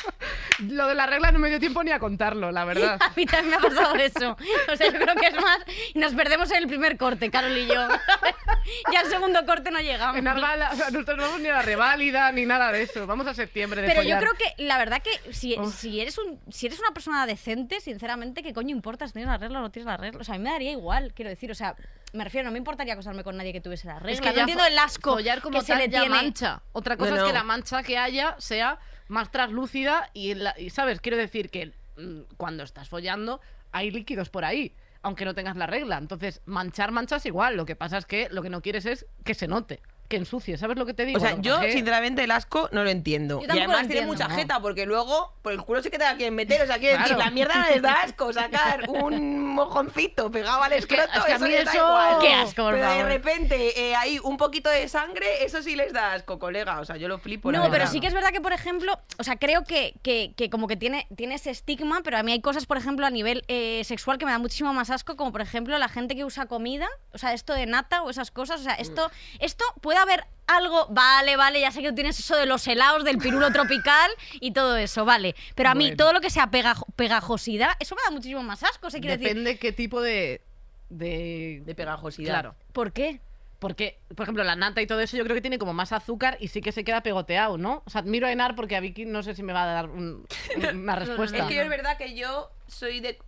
Lo 0.67 0.87
de 0.87 0.95
la 0.95 1.05
regla 1.05 1.31
no 1.31 1.39
me 1.39 1.47
dio 1.49 1.59
tiempo 1.59 1.81
ni 1.83 1.91
a 1.91 1.99
contarlo, 1.99 2.51
la 2.51 2.65
verdad. 2.65 2.97
A 3.01 3.11
mí 3.15 3.25
también 3.25 3.49
me 3.51 3.55
ha 3.55 3.59
pasado 3.59 3.95
eso. 3.95 4.37
O 4.71 4.75
sea, 4.75 4.91
yo 4.91 4.99
creo 4.99 5.15
que 5.15 5.27
es 5.27 5.35
más. 5.35 5.59
Nos 5.95 6.13
perdemos 6.13 6.51
en 6.51 6.57
el 6.57 6.67
primer 6.67 6.97
corte, 6.97 7.31
Carol 7.31 7.57
y 7.57 7.65
yo. 7.67 7.73
ya 8.91 9.01
el 9.01 9.07
segundo 9.09 9.45
corte 9.45 9.71
no 9.71 9.79
llegamos. 9.79 10.17
En 10.17 10.27
Arbala, 10.27 10.71
o 10.73 10.75
sea, 10.75 10.89
nosotros 10.89 11.17
no 11.17 11.23
vamos 11.23 11.39
ni 11.41 11.47
a 11.47 11.53
la 11.53 11.61
reválida 11.61 12.31
ni 12.33 12.45
nada 12.45 12.71
de 12.71 12.81
eso. 12.83 13.07
Vamos 13.07 13.27
a 13.27 13.33
septiembre 13.33 13.81
de 13.81 13.87
Pero 13.87 14.01
yo 14.03 14.15
follar. 14.15 14.21
creo 14.21 14.33
que 14.33 14.63
la 14.63 14.77
verdad 14.77 15.01
que 15.01 15.33
si, 15.33 15.55
si 15.77 16.01
eres 16.01 16.17
un 16.17 16.39
si 16.51 16.65
eres 16.67 16.79
una 16.79 16.91
persona 16.91 17.25
decente, 17.25 17.79
sinceramente, 17.79 18.43
¿qué 18.43 18.53
coño 18.53 18.71
importa 18.75 19.07
si 19.07 19.13
tienes 19.13 19.29
la 19.29 19.37
regla 19.37 19.59
o 19.59 19.61
no 19.61 19.71
tienes 19.71 19.87
la 19.87 19.97
regla? 19.97 20.19
O 20.19 20.23
sea, 20.23 20.35
a 20.35 20.37
mí 20.37 20.43
me 20.43 20.51
daría 20.51 20.71
igual, 20.71 21.13
quiero 21.13 21.29
decir, 21.29 21.49
o 21.51 21.55
sea, 21.55 21.75
me 22.11 22.23
refiero, 22.25 22.45
no 22.45 22.51
me 22.51 22.57
importaría 22.57 22.93
acostarme 22.93 23.23
con 23.23 23.37
nadie 23.37 23.53
que 23.53 23.61
tuviese 23.61 23.87
la 23.87 23.99
regla. 23.99 24.11
Es 24.11 24.19
que 24.21 24.31
no 24.33 24.39
entiendo 24.39 24.65
el 24.65 24.77
asco 24.77 25.13
follar 25.13 25.41
como 25.41 25.59
que 25.59 25.65
se 25.65 25.71
tal 25.73 25.81
le 25.83 25.89
ya 25.89 26.01
tiene. 26.01 26.15
mancha. 26.15 26.61
Otra 26.73 26.97
cosa 26.97 27.11
No, 27.11 27.17
es 27.17 27.23
que 27.23 27.27
no. 27.29 27.33
la 27.33 27.43
mancha 27.43 27.81
que 27.83 27.97
haya 27.97 28.35
sea 28.39 28.77
más 29.09 29.29
translúcida 29.31 30.09
y, 30.13 30.35
la- 30.35 30.55
y, 30.57 30.69
sabes, 30.69 31.01
quiero 31.01 31.17
decir 31.17 31.49
que 31.49 31.73
mm, 31.97 32.21
cuando 32.37 32.63
estás 32.63 32.87
follando 32.87 33.41
hay 33.73 33.91
líquidos 33.91 34.29
por 34.29 34.45
ahí, 34.45 34.73
aunque 35.01 35.25
no 35.25 35.33
tengas 35.35 35.57
la 35.57 35.67
regla. 35.67 35.97
Entonces, 35.97 36.41
manchar 36.45 36.91
manchas 36.91 37.25
igual. 37.25 37.57
Lo 37.57 37.65
que 37.65 37.75
pasa 37.75 37.97
es 37.97 38.05
que 38.05 38.29
lo 38.29 38.41
que 38.41 38.49
no 38.49 38.61
quieres 38.61 38.85
es 38.85 39.05
que 39.25 39.33
se 39.33 39.47
note, 39.47 39.81
que 40.09 40.17
ensucie. 40.17 40.57
¿Sabes 40.57 40.77
lo 40.77 40.85
que 40.85 40.93
te 40.93 41.05
digo? 41.05 41.17
O 41.17 41.21
sea, 41.21 41.35
Lo 41.35 41.41
yo 41.41 41.59
que- 41.61 41.71
sinceramente 41.71 42.23
el 42.23 42.31
asco 42.31 42.67
no 42.71 42.83
lo 42.83 42.89
entiendo. 42.89 43.39
Yo 43.39 43.47
Y 43.55 43.57
además 43.59 43.87
tiene 43.87 44.05
mucha 44.07 44.27
no. 44.27 44.35
jeta, 44.35 44.59
porque 44.59 44.85
luego 44.85 45.33
por 45.41 45.53
el 45.53 45.61
culo 45.61 45.81
sí 45.81 45.89
que 45.89 45.97
te 45.97 46.03
la 46.03 46.15
quieren 46.17 46.35
meter. 46.35 46.61
O 46.63 46.65
sea, 46.67 46.79
quiero 46.79 46.99
decir, 47.01 47.15
la 47.15 47.29
mierda 47.29 47.55
no 47.55 47.69
les 47.69 47.81
da 47.81 47.93
asco 48.03 48.33
sacar 48.33 48.89
un 48.89 49.53
mojoncito 49.53 50.31
pegado 50.31 50.63
al 50.63 50.73
escroto, 50.73 51.03
es 51.15 51.23
que 51.23 51.31
a 51.31 51.35
eso 51.35 51.45
mí 51.45 51.51
les 51.51 51.65
da 51.65 51.71
eso- 51.71 51.85
igual. 51.87 52.17
Qué 52.21 52.33
asco, 52.33 52.63
por 52.63 52.73
Pero 52.73 52.89
de 52.91 53.03
repente 53.03 53.79
eh, 53.89 53.95
hay 53.95 54.19
un 54.19 54.37
poquito 54.37 54.69
de 54.69 54.87
sangre, 54.89 55.43
eso 55.45 55.61
sí 55.61 55.75
les 55.75 55.93
da 55.93 56.13
asco, 56.13 56.39
colega. 56.39 56.79
O 56.79 56.85
sea, 56.85 56.97
yo 56.97 57.07
lo 57.07 57.19
flipo. 57.19 57.51
la 57.51 57.59
No, 57.59 57.63
pero 57.65 57.73
verdad. 57.73 57.91
sí 57.91 57.99
que 57.99 58.07
es 58.07 58.13
verdad 58.13 58.31
que, 58.31 58.41
por 58.41 58.53
ejemplo, 58.53 58.99
o 59.19 59.23
sea, 59.23 59.35
creo 59.37 59.63
que, 59.63 59.93
que, 60.01 60.33
que 60.35 60.49
como 60.49 60.67
que 60.67 60.75
tiene, 60.75 61.07
tiene 61.15 61.35
ese 61.35 61.51
estigma, 61.51 62.01
pero 62.03 62.17
a 62.17 62.23
mí 62.23 62.31
hay 62.31 62.41
cosas, 62.41 62.65
por 62.65 62.77
ejemplo, 62.77 63.05
a 63.05 63.09
nivel 63.11 63.43
eh, 63.47 63.83
sexual 63.85 64.17
que 64.17 64.25
me 64.25 64.31
da 64.31 64.39
muchísimo 64.39 64.73
más 64.73 64.89
asco, 64.89 65.15
como 65.15 65.31
por 65.31 65.41
ejemplo 65.41 65.77
la 65.77 65.87
gente 65.87 66.15
que 66.15 66.25
usa 66.25 66.47
comida, 66.47 66.87
o 67.13 67.17
sea, 67.19 67.33
esto 67.33 67.53
de 67.53 67.67
nata 67.67 68.01
o 68.01 68.09
esas 68.09 68.31
cosas, 68.31 68.61
o 68.61 68.63
sea, 68.63 68.73
esto, 68.73 69.11
esto 69.39 69.63
puede 69.81 69.98
haber 70.03 70.23
algo, 70.47 70.87
vale, 70.89 71.35
vale, 71.35 71.61
ya 71.61 71.71
sé 71.71 71.81
que 71.81 71.89
tú 71.89 71.95
tienes 71.95 72.17
eso 72.19 72.35
de 72.35 72.45
los 72.47 72.67
helados, 72.67 73.03
del 73.03 73.17
pirulo 73.19 73.51
tropical 73.53 74.09
y 74.39 74.51
todo 74.51 74.77
eso, 74.77 75.05
vale, 75.05 75.35
pero 75.55 75.69
a 75.69 75.75
mí 75.75 75.85
Bueno. 75.85 75.97
todo 75.97 76.13
lo 76.13 76.21
que 76.21 76.29
sea 76.31 76.49
pegajo- 76.49 76.87
pegajosidad, 76.95 77.69
eso 77.79 77.95
me 77.95 78.01
da 78.03 78.09
muchísimo 78.11 78.41
más 78.41 78.63
asco, 78.63 78.87
o 78.87 78.89
sea, 78.89 78.99
quiero 78.99 79.15
decir, 79.17 79.27
Depende 79.29 79.57
qué 79.59 79.71
tipo 79.71 80.01
de... 80.01 80.41
De, 80.89 81.61
De 81.65 81.75
pegajosidad. 81.75 82.31
Claro. 82.33 82.55
¿por 82.73 82.91
qué? 82.93 83.19
Porque, 83.59 83.99
por 84.15 84.23
ejemplo, 84.23 84.43
la 84.43 84.55
nata 84.55 84.81
y 84.81 84.87
todo 84.87 85.01
eso 85.01 85.17
yo 85.17 85.23
creo 85.25 85.35
que 85.35 85.41
tiene 85.41 85.59
como 85.59 85.73
más 85.73 85.91
azúcar 85.91 86.37
y 86.39 86.47
sí 86.47 86.61
que 86.61 86.71
se 86.71 86.83
queda 86.85 87.03
pegoteado, 87.03 87.57
¿no? 87.57 87.83
O 87.85 87.89
sea, 87.91 88.01
admiro 88.01 88.25
a 88.25 88.31
Enar 88.31 88.55
porque 88.55 88.75
a 88.75 88.79
Vicky 88.79 89.05
no 89.05 89.21
sé 89.21 89.35
si 89.35 89.43
me 89.43 89.51
va 89.53 89.63
a 89.63 89.65
dar 89.73 89.89
un- 89.89 90.25
una 90.73 90.95
respuesta. 90.95 91.37
Es 91.37 91.43
que 91.43 91.55
yo 91.55 91.61
es 91.61 91.69
verdad 91.69 91.97
que 91.97 92.15
yo 92.15 92.49
soy 92.69 92.99
de 92.99 93.19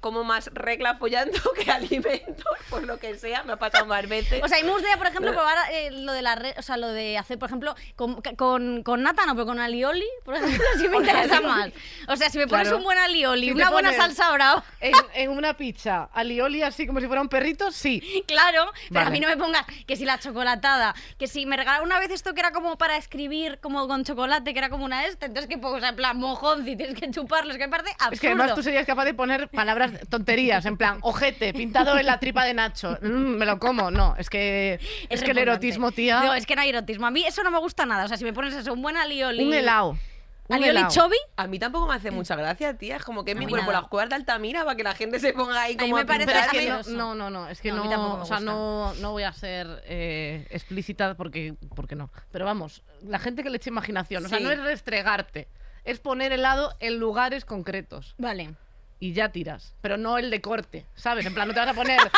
como 0.00 0.24
más 0.24 0.50
regla 0.52 0.96
follando 0.96 1.38
que 1.64 1.70
alimentos, 1.70 2.44
por 2.68 2.84
lo 2.84 2.98
que 2.98 3.16
sea, 3.18 3.42
me 3.44 3.52
ha 3.54 3.56
pasado 3.56 3.86
más 3.86 4.06
veces. 4.08 4.42
O 4.42 4.48
sea, 4.48 4.58
y 4.58 4.62
me 4.64 4.70
gustaría, 4.70 4.96
por 4.98 5.06
ejemplo, 5.06 5.32
probar 5.32 5.56
eh, 5.72 5.90
lo 5.90 6.12
de 6.12 6.22
la 6.22 6.34
re- 6.34 6.54
o 6.58 6.62
sea, 6.62 6.76
lo 6.76 6.88
de 6.88 7.16
hacer, 7.18 7.38
por 7.38 7.48
ejemplo, 7.48 7.74
con, 7.96 8.20
con, 8.36 8.82
con 8.82 9.02
nata 9.02 9.24
no, 9.26 9.34
pero 9.34 9.46
con 9.46 9.58
alioli, 9.58 10.06
por 10.24 10.34
ejemplo, 10.34 10.62
sí 10.78 10.88
me 10.88 10.98
interesa 10.98 11.40
más. 11.40 11.70
O 12.08 12.16
sea, 12.16 12.28
si 12.30 12.38
me 12.38 12.46
pones 12.46 12.64
Claro. 12.64 12.78
un 12.78 12.84
buen 12.84 12.98
alioli, 12.98 13.46
Si 13.46 13.52
una 13.52 13.70
buena 13.70 13.92
salsa 13.94 14.30
brava, 14.32 14.64
en, 14.80 14.92
en 15.14 15.30
una 15.30 15.56
pizza, 15.56 16.08
alioli 16.12 16.62
así 16.62 16.86
como 16.86 17.00
si 17.00 17.06
fuera 17.06 17.22
un 17.22 17.28
perrito, 17.28 17.72
sí. 17.72 18.22
claro, 18.28 18.70
pero 18.90 19.06
a 19.06 19.10
mí 19.10 19.18
no 19.20 19.28
me 19.28 19.36
pongas 19.36 19.64
que 19.86 19.96
si 19.96 20.04
la 20.04 20.18
chocolatada, 20.18 20.94
que 21.18 21.26
si 21.26 21.46
me 21.46 21.56
regalaron 21.56 21.86
una 21.86 21.98
vez 21.98 22.10
esto 22.10 22.34
que 22.34 22.40
era 22.40 22.52
como 22.52 22.76
para 22.78 22.96
escribir, 22.96 23.58
como 23.60 23.88
con 23.88 24.04
chocolate, 24.04 24.52
que 24.52 24.58
era 24.58 24.68
como 24.68 24.84
una 24.84 25.06
esta, 25.06 25.26
entonces 25.26 25.48
que 25.48 25.58
pongo, 25.58 25.76
o 25.76 25.80
sea, 25.80 25.88
en 25.90 25.96
plan, 25.96 26.16
mojón, 26.18 26.64
si 26.64 26.76
tienes 26.76 26.98
que 27.00 27.10
chuparlo, 27.10 27.50
es 27.52 27.58
que 27.58 27.64
me 27.66 27.70
parece 27.70 27.90
absurdo. 27.92 28.12
Es 28.14 28.20
que 28.20 28.26
además 28.28 28.54
tú 28.54 28.62
serías 28.62 28.83
capaz 28.86 29.04
de 29.04 29.14
poner 29.14 29.48
palabras 29.48 29.92
tonterías, 30.08 30.64
en 30.66 30.76
plan, 30.76 30.98
ojete, 31.02 31.52
pintado 31.52 31.98
en 31.98 32.06
la 32.06 32.18
tripa 32.18 32.44
de 32.44 32.54
Nacho. 32.54 32.98
Mm, 33.02 33.06
me 33.36 33.46
lo 33.46 33.58
como. 33.58 33.90
No, 33.90 34.14
es 34.18 34.30
que, 34.30 34.78
es, 35.08 35.22
que 35.22 35.30
el 35.32 35.38
erotismo, 35.38 35.92
tía. 35.92 36.20
No, 36.22 36.34
es 36.34 36.46
que 36.46 36.56
no 36.56 36.62
hay 36.62 36.70
erotismo. 36.70 37.06
A 37.06 37.10
mí 37.10 37.24
eso 37.26 37.42
no 37.42 37.50
me 37.50 37.58
gusta 37.58 37.86
nada. 37.86 38.04
O 38.04 38.08
sea, 38.08 38.16
si 38.16 38.24
me 38.24 38.32
pones 38.32 38.54
eso, 38.54 38.72
un 38.72 38.82
buen 38.82 38.96
alioli. 38.96 39.44
un 39.44 39.54
helado. 39.54 39.98
Un 40.46 40.56
¿Alioli 40.56 40.86
chovi? 40.88 41.16
A 41.36 41.46
mí 41.46 41.58
tampoco 41.58 41.86
me 41.86 41.94
hace 41.94 42.10
mucha 42.10 42.36
gracia, 42.36 42.76
tía. 42.76 42.96
Es 42.96 43.02
como 43.02 43.24
que 43.24 43.30
es 43.30 43.36
mi 43.38 43.46
cuerpo, 43.46 43.72
nada. 43.72 43.88
las 43.90 44.10
de 44.10 44.14
Altamira, 44.14 44.62
para 44.64 44.76
que 44.76 44.82
la 44.82 44.94
gente 44.94 45.18
se 45.18 45.32
ponga 45.32 45.62
ahí 45.62 45.72
A 45.72 45.76
mí 45.82 45.90
como 45.90 45.96
me 45.96 46.04
parece 46.04 46.26
Pero 46.26 46.38
es 46.38 46.48
que 46.84 46.92
no, 46.92 47.14
no, 47.14 47.14
no, 47.14 47.30
no, 47.30 47.48
es 47.48 47.62
que 47.62 47.70
No, 47.70 47.76
a 47.76 47.78
no, 47.78 47.84
mí 47.84 47.90
tampoco 47.90 48.16
me 48.18 48.22
o 48.22 48.26
sea, 48.26 48.36
gusta. 48.36 48.52
no, 48.52 48.92
no 49.00 49.12
voy 49.12 49.22
a 49.22 49.32
ser 49.32 49.82
eh, 49.86 50.46
explícita 50.50 51.14
porque, 51.14 51.54
porque 51.74 51.94
no. 51.94 52.10
Pero 52.30 52.44
vamos, 52.44 52.82
la 53.02 53.18
gente 53.18 53.42
que 53.42 53.48
le 53.48 53.56
eche 53.56 53.70
imaginación, 53.70 54.26
o 54.26 54.28
sea, 54.28 54.36
Sí. 54.36 54.44
no 54.44 54.50
es 54.50 54.60
restregarte, 54.62 55.48
es 55.84 55.98
poner 56.00 56.30
helado 56.32 56.74
en 56.80 56.98
lugares 56.98 57.46
concretos 57.46 58.14
Vale. 58.18 58.54
Y 59.00 59.12
ya 59.12 59.30
tiras, 59.30 59.74
pero 59.80 59.96
no 59.96 60.18
el 60.18 60.30
de 60.30 60.40
corte, 60.40 60.86
¿sabes? 60.94 61.26
En 61.26 61.34
plan, 61.34 61.48
no 61.48 61.54
te 61.54 61.60
vas 61.60 61.68
a 61.68 61.74
poner... 61.74 61.98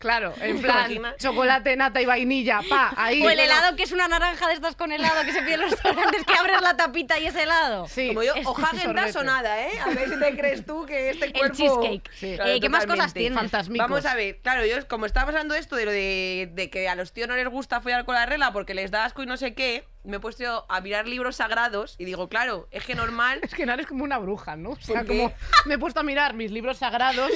Claro, 0.00 0.32
en 0.40 0.62
plan, 0.62 1.14
chocolate, 1.18 1.76
nata 1.76 2.00
y 2.00 2.06
vainilla, 2.06 2.62
pa, 2.70 2.94
ahí. 2.96 3.22
O 3.22 3.28
el 3.28 3.38
helado 3.38 3.76
que 3.76 3.82
es 3.82 3.92
una 3.92 4.08
naranja 4.08 4.48
de 4.48 4.54
estas 4.54 4.74
con 4.74 4.90
helado 4.92 5.22
que 5.26 5.32
se 5.32 5.42
pide 5.42 5.54
en 5.54 5.60
los 5.60 5.72
restaurantes 5.72 6.24
que 6.24 6.32
abres 6.32 6.62
la 6.62 6.74
tapita 6.74 7.18
y 7.18 7.26
es 7.26 7.36
helado. 7.36 7.86
Sí. 7.86 8.08
Como 8.08 8.22
yo, 8.22 8.32
o 8.46 8.54
Häagen-Dazs 8.56 9.16
o 9.16 9.24
nada, 9.24 9.60
¿eh? 9.60 9.78
A 9.84 9.90
ver 9.90 10.08
si 10.08 10.18
te 10.18 10.34
crees 10.38 10.64
tú 10.64 10.86
que 10.86 11.10
este 11.10 11.26
El 11.26 11.32
cuerpo... 11.34 11.54
cheesecake. 11.54 12.10
Sí. 12.14 12.32
Claro, 12.34 12.50
Eh, 12.50 12.60
¿Qué 12.60 12.70
más 12.70 12.86
cosas 12.86 13.12
tienes? 13.12 13.38
Fantasmicos. 13.38 13.90
Vamos 13.90 14.06
a 14.06 14.14
ver, 14.14 14.38
claro, 14.38 14.64
yo 14.64 14.88
como 14.88 15.04
estábamos 15.04 15.34
hablando 15.34 15.54
esto, 15.54 15.76
de 15.76 15.84
lo 15.84 15.90
de, 15.90 16.48
de 16.50 16.70
que 16.70 16.88
a 16.88 16.94
los 16.94 17.12
tíos 17.12 17.28
no 17.28 17.36
les 17.36 17.48
gusta 17.48 17.82
follar 17.82 18.06
con 18.06 18.14
la 18.14 18.24
regla 18.24 18.54
porque 18.54 18.72
les 18.72 18.90
da 18.90 19.04
asco 19.04 19.22
y 19.22 19.26
no 19.26 19.36
sé 19.36 19.52
qué, 19.52 19.84
me 20.02 20.16
he 20.16 20.20
puesto 20.20 20.64
a 20.68 20.80
mirar 20.80 21.06
libros 21.06 21.36
sagrados 21.36 21.94
y 21.98 22.04
digo, 22.06 22.28
claro, 22.28 22.68
es 22.70 22.84
que 22.84 22.94
normal... 22.94 23.40
Es 23.50 23.54
que 23.54 23.66
Nara 23.66 23.82
es 23.82 23.88
como 23.88 24.02
una 24.04 24.18
bruja, 24.18 24.56
¿no? 24.56 24.70
O 24.70 24.80
sea, 24.80 25.04
como 25.04 25.32
me 25.66 25.74
he 25.74 25.78
puesto 25.78 26.00
a 26.00 26.02
mirar 26.02 26.34
mis 26.34 26.50
libros 26.50 26.78
sagrados 26.78 27.30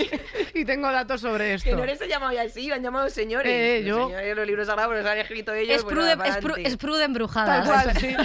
y 0.55 0.65
tengo 0.65 0.91
datos 0.91 1.21
sobre 1.21 1.55
esto. 1.55 1.69
Que 1.71 1.77
no 1.77 1.85
les 1.85 2.01
he 2.01 2.09
llamado 2.09 2.33
ya 2.33 2.43
así, 2.43 2.69
lo 2.69 2.75
han 2.75 2.83
llamado 2.83 3.09
señores. 3.11 3.53
Eh, 3.53 3.81
Los 3.85 3.89
yo- 3.99 4.07
señores, 4.07 4.37
los 4.37 4.47
libros 4.47 4.67
sagrados 4.67 4.95
los 4.97 5.05
han 5.07 5.19
escrito 5.19 5.53
ellos. 5.53 5.77
Es 5.77 5.83
pues 5.85 5.95
prude, 5.95 6.13
es, 6.13 6.37
pru- 6.39 6.61
es 6.67 6.77
prude 6.77 7.05
embrujada. 7.05 7.63
Tal 7.65 7.67
cual, 7.67 7.97
sí. 7.99 8.17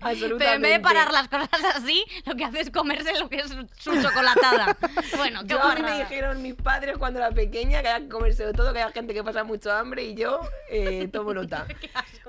Absolutamente. 0.00 0.38
Pero 0.38 0.52
en 0.54 0.62
vez 0.62 0.72
de 0.72 0.80
parar 0.80 1.12
las 1.12 1.28
cosas 1.28 1.50
así, 1.76 2.04
lo 2.26 2.34
que 2.36 2.44
hace 2.44 2.60
es 2.60 2.70
comerse 2.70 3.18
lo 3.18 3.28
que 3.28 3.36
es 3.36 3.48
su 3.78 4.00
chocolatada. 4.00 4.76
Bueno, 5.16 5.40
qué 5.42 5.48
Yo 5.48 5.62
a 5.62 5.74
mí 5.74 5.82
me 5.82 5.98
dijeron 5.98 6.42
mis 6.42 6.54
padres 6.54 6.96
cuando 6.98 7.18
era 7.20 7.30
pequeña 7.30 7.82
que 7.82 7.88
había 7.88 8.06
que 8.06 8.10
comerse 8.10 8.46
de 8.46 8.52
todo, 8.52 8.72
que 8.72 8.80
hay 8.82 8.92
gente 8.92 9.14
que 9.14 9.22
pasa 9.22 9.44
mucho 9.44 9.72
hambre 9.72 10.04
y 10.04 10.14
yo 10.14 10.40
eh, 10.70 11.08
tomo 11.12 11.34
nota. 11.34 11.66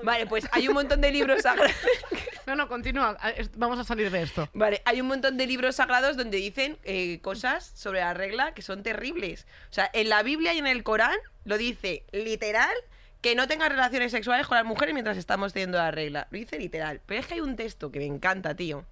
Vale, 0.02 0.26
pues 0.26 0.46
hay 0.52 0.68
un 0.68 0.74
montón 0.74 1.00
de 1.00 1.10
libros 1.10 1.42
sagrados. 1.42 1.74
No, 2.46 2.54
no, 2.54 2.68
continúa. 2.68 3.16
Vamos 3.56 3.78
a 3.78 3.84
salir 3.84 4.10
de 4.10 4.22
esto. 4.22 4.48
Vale, 4.52 4.82
hay 4.84 5.00
un 5.00 5.08
montón 5.08 5.36
de 5.36 5.46
libros 5.46 5.76
sagrados 5.76 6.16
donde 6.16 6.38
dicen 6.38 6.78
eh, 6.84 7.20
cosas 7.20 7.72
sobre 7.74 8.00
la 8.00 8.14
regla 8.14 8.54
que 8.54 8.62
son 8.62 8.82
terribles. 8.82 9.46
O 9.70 9.72
sea, 9.72 9.90
en 9.92 10.08
la 10.08 10.22
Biblia 10.22 10.54
y 10.54 10.58
en 10.58 10.66
el 10.66 10.82
Corán 10.82 11.16
lo 11.44 11.58
dice 11.58 12.04
literal 12.12 12.74
que 13.20 13.34
no 13.34 13.48
tengas 13.48 13.68
relaciones 13.68 14.12
sexuales 14.12 14.46
con 14.46 14.56
las 14.56 14.64
mujeres 14.64 14.94
mientras 14.94 15.16
estamos 15.16 15.52
teniendo 15.52 15.78
la 15.78 15.90
regla. 15.90 16.28
Lo 16.30 16.38
dice 16.38 16.58
literal. 16.58 17.00
Pero 17.06 17.20
es 17.20 17.26
que 17.26 17.34
hay 17.34 17.40
un 17.40 17.56
texto 17.56 17.90
que 17.90 17.98
me 17.98 18.06
encanta, 18.06 18.54
tío. 18.54 18.84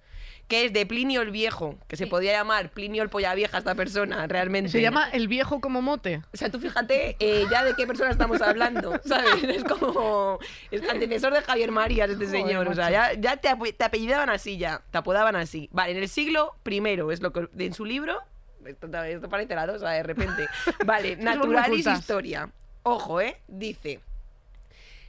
Que 0.47 0.65
es 0.65 0.73
de 0.73 0.85
Plinio 0.85 1.23
el 1.23 1.31
Viejo, 1.31 1.79
que 1.87 1.97
se 1.97 2.05
podía 2.05 2.31
llamar 2.33 2.69
Plinio 2.69 3.01
el 3.01 3.09
Polla 3.09 3.33
Vieja 3.33 3.57
esta 3.57 3.73
persona, 3.73 4.27
realmente. 4.27 4.69
Se 4.69 4.79
llama 4.79 5.09
El 5.11 5.27
viejo 5.27 5.59
como 5.59 5.81
mote. 5.81 6.21
O 6.33 6.37
sea, 6.37 6.51
tú 6.51 6.59
fíjate 6.59 7.15
eh, 7.19 7.45
ya 7.49 7.63
de 7.63 7.73
qué 7.75 7.87
persona 7.87 8.11
estamos 8.11 8.41
hablando, 8.43 8.99
¿sabes? 9.05 9.43
Es 9.43 9.63
como 9.63 10.37
es 10.69 10.87
antecesor 10.87 11.33
de 11.33 11.41
Javier 11.41 11.71
Marías 11.71 12.11
este 12.11 12.25
Joder, 12.27 12.41
señor. 12.41 12.67
O 12.67 12.75
sea, 12.75 12.91
ya, 12.91 13.13
ya 13.13 13.37
te, 13.37 13.49
ape- 13.49 13.73
te 13.75 13.83
apellidaban 13.85 14.29
así 14.29 14.57
ya, 14.57 14.81
te 14.91 14.99
apodaban 14.99 15.35
así. 15.35 15.67
Vale, 15.71 15.93
en 15.93 15.97
el 15.97 16.09
siglo 16.09 16.55
primero 16.61 17.11
es 17.11 17.21
lo 17.21 17.33
que 17.33 17.47
en 17.57 17.73
su 17.73 17.83
libro. 17.83 18.21
Esto, 18.65 18.87
esto 19.03 19.29
parece 19.29 19.55
la 19.55 19.65
dosa 19.65 19.89
de 19.91 20.03
repente. 20.03 20.47
Vale, 20.85 21.15
Naturalis. 21.19 21.87
Historia. 21.87 22.51
Ojo, 22.83 23.19
¿eh? 23.19 23.41
Dice. 23.47 23.99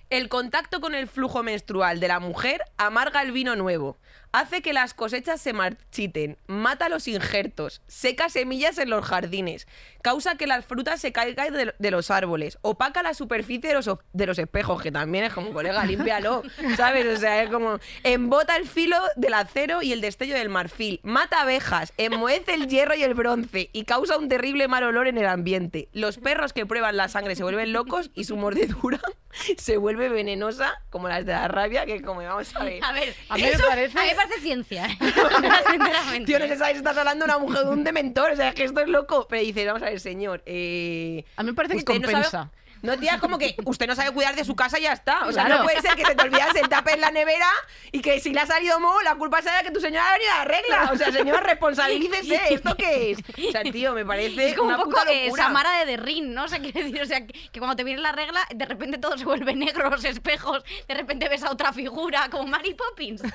El 0.09 0.29
contacto 0.29 0.81
con 0.81 0.95
el 0.95 1.09
flujo 1.09 1.43
menstrual 1.43 1.99
de 2.01 2.09
la 2.09 2.21
mujer 2.21 2.63
amarga 2.77 3.23
el 3.23 3.33
vino 3.33 3.57
nuevo, 3.57 3.99
hace 4.37 4.61
que 4.63 4.73
las 4.73 4.93
cosechas 4.95 5.41
se 5.41 5.53
marchiten, 5.53 6.37
mata 6.47 6.89
los 6.89 7.09
injertos, 7.09 7.81
seca 7.87 8.29
semillas 8.29 8.77
en 8.79 8.91
los 8.91 9.05
jardines, 9.05 9.67
causa 10.03 10.37
que 10.37 10.47
las 10.47 10.65
frutas 10.67 11.01
se 11.01 11.13
caigan 11.13 11.53
de, 11.55 11.75
de 11.79 11.91
los 11.91 12.11
árboles, 12.11 12.59
opaca 12.63 13.03
la 13.03 13.15
superficie 13.15 13.69
de 13.71 13.75
los, 13.75 13.91
de 14.13 14.27
los 14.27 14.39
espejos, 14.39 14.83
que 14.83 14.93
también 14.93 15.25
es 15.25 15.33
como, 15.33 15.53
colega, 15.53 15.85
límpialo, 15.85 16.43
¿sabes? 16.77 17.07
O 17.07 17.19
sea, 17.19 17.43
es 17.43 17.51
como, 17.51 17.79
embota 18.05 18.57
el 18.57 18.69
filo 18.69 18.97
del 19.17 19.35
acero 19.35 19.83
y 19.83 19.93
el 19.93 20.01
destello 20.01 20.35
del 20.35 20.49
marfil, 20.51 21.01
mata 21.03 21.41
abejas, 21.41 21.93
enmohece 21.97 22.55
el 22.55 22.69
hierro 22.69 22.95
y 22.95 23.03
el 23.03 23.15
bronce 23.15 23.71
y 23.73 23.85
causa 23.85 24.19
un 24.19 24.29
terrible 24.29 24.69
mal 24.69 24.85
olor 24.85 25.07
en 25.09 25.17
el 25.19 25.27
ambiente. 25.27 25.89
Los 25.93 26.19
perros 26.19 26.53
que 26.53 26.67
prueban 26.67 26.97
la 26.97 27.09
sangre 27.09 27.35
se 27.37 27.43
vuelven 27.43 27.73
locos 27.73 28.11
y 28.15 28.25
su 28.25 28.37
mordedura 28.37 29.01
se 29.59 29.77
vuelve 29.77 30.09
venenosa, 30.09 30.75
como 30.91 31.09
las 31.09 31.25
de 31.27 31.33
la 31.33 31.49
rabia, 31.49 31.85
que 31.87 32.03
como 32.03 32.23
vamos 32.23 32.55
a 32.55 32.65
ver. 32.65 32.85
A 32.85 32.93
ver, 32.93 33.15
A 33.29 33.37
mí 33.37 33.43
me 33.43 33.59
parece- 33.59 33.99
a 33.99 34.03
mí 34.03 34.09
me 34.09 34.26
parece 34.27 34.41
ciencia. 34.43 34.87
¿eh? 34.87 34.99
Tío, 36.27 36.39
no 36.39 36.47
se 36.47 36.57
sabe 36.57 36.73
si 36.73 36.79
estás 36.79 36.97
hablando 36.97 37.25
de 37.27 37.31
una 37.33 37.39
mujer 37.39 37.65
de 37.65 37.71
un 37.71 37.85
dementor, 37.85 38.33
o 38.33 38.37
sea, 38.37 38.49
es 38.49 38.55
que 38.55 38.65
esto 38.65 38.81
es 38.81 38.89
loco. 38.89 39.27
Pero 39.29 39.43
dice, 39.43 39.65
vamos 39.67 39.83
a 39.83 39.87
ver, 39.87 40.01
señor. 40.01 40.43
Eh, 40.47 41.25
A 41.37 41.43
mí 41.43 41.51
me 41.51 41.55
parece 41.55 41.75
que 41.75 41.79
usted 41.79 41.95
no 41.95 42.01
sabe- 42.09 42.13
compensa. 42.15 42.51
No, 42.87 42.99
tía, 42.99 43.15
es 43.15 43.21
como 43.21 43.39
que 43.39 43.57
usted 43.65 43.87
no 43.87 43.95
sabe 43.95 44.13
cuidar 44.13 44.35
de 44.37 44.45
su 44.45 44.55
casa 44.57 44.79
y 44.79 44.83
ya 44.83 44.93
está. 44.93 45.27
O 45.27 45.33
sea, 45.33 45.45
Claro. 45.45 45.59
no 45.61 45.65
puede 45.65 45.81
ser 45.83 45.95
que 45.97 46.05
se 46.05 46.15
te 46.15 46.23
olvidas 46.25 46.55
el 46.55 46.69
tape 46.69 46.93
en 46.95 47.01
la 47.01 47.11
nevera 47.11 47.49
y 47.93 48.01
que 48.01 48.21
si 48.21 48.33
le 48.33 48.41
ha 48.41 48.47
salido 48.47 48.79
moho, 48.81 49.01
la 49.03 49.15
culpa 49.17 49.43
sea 49.43 49.59
de 49.59 49.65
que 49.65 49.71
tu 49.71 49.81
señora 49.81 50.09
ha 50.09 50.13
venido 50.15 50.33
a 50.33 50.39
la 50.39 50.45
regla. 50.45 50.91
O 50.93 50.97
sea, 50.97 51.13
señora, 51.13 51.41
responsabilícese. 51.41 52.41
¿Esto 52.55 52.75
qué 52.77 53.11
es? 53.13 53.19
O 53.49 53.51
sea, 53.53 53.63
tío, 53.63 53.93
me 53.93 54.05
parece 54.05 54.51
Es 54.51 54.55
como 54.55 54.69
una 54.69 54.77
un 54.79 54.85
poco 54.85 54.99
puta 55.01 55.13
eh. 55.13 55.31
Samara 55.37 55.85
de 55.85 55.97
Ring, 55.97 56.29
¿no? 56.33 56.45
O 56.45 56.49
sea, 56.49 56.59
quiere 56.61 56.85
decir, 56.85 57.03
o 57.03 57.07
sea, 57.07 57.27
que, 57.27 57.33
que 57.51 57.59
cuando 57.59 57.77
te 57.77 57.85
viene 57.85 58.01
la 58.01 58.13
regla, 58.13 58.41
de 58.55 58.65
repente 58.65 58.99
todo 58.99 59.17
se 59.19 59.25
vuelve 59.25 59.55
negro, 59.55 59.91
los 59.91 60.05
espejos, 60.05 60.65
de 60.89 60.95
repente 60.95 61.29
ves 61.29 61.43
a 61.43 61.51
otra 61.51 61.73
figura, 61.73 62.29
como 62.31 62.47
Mary 62.47 62.75
Poppins. 62.75 63.23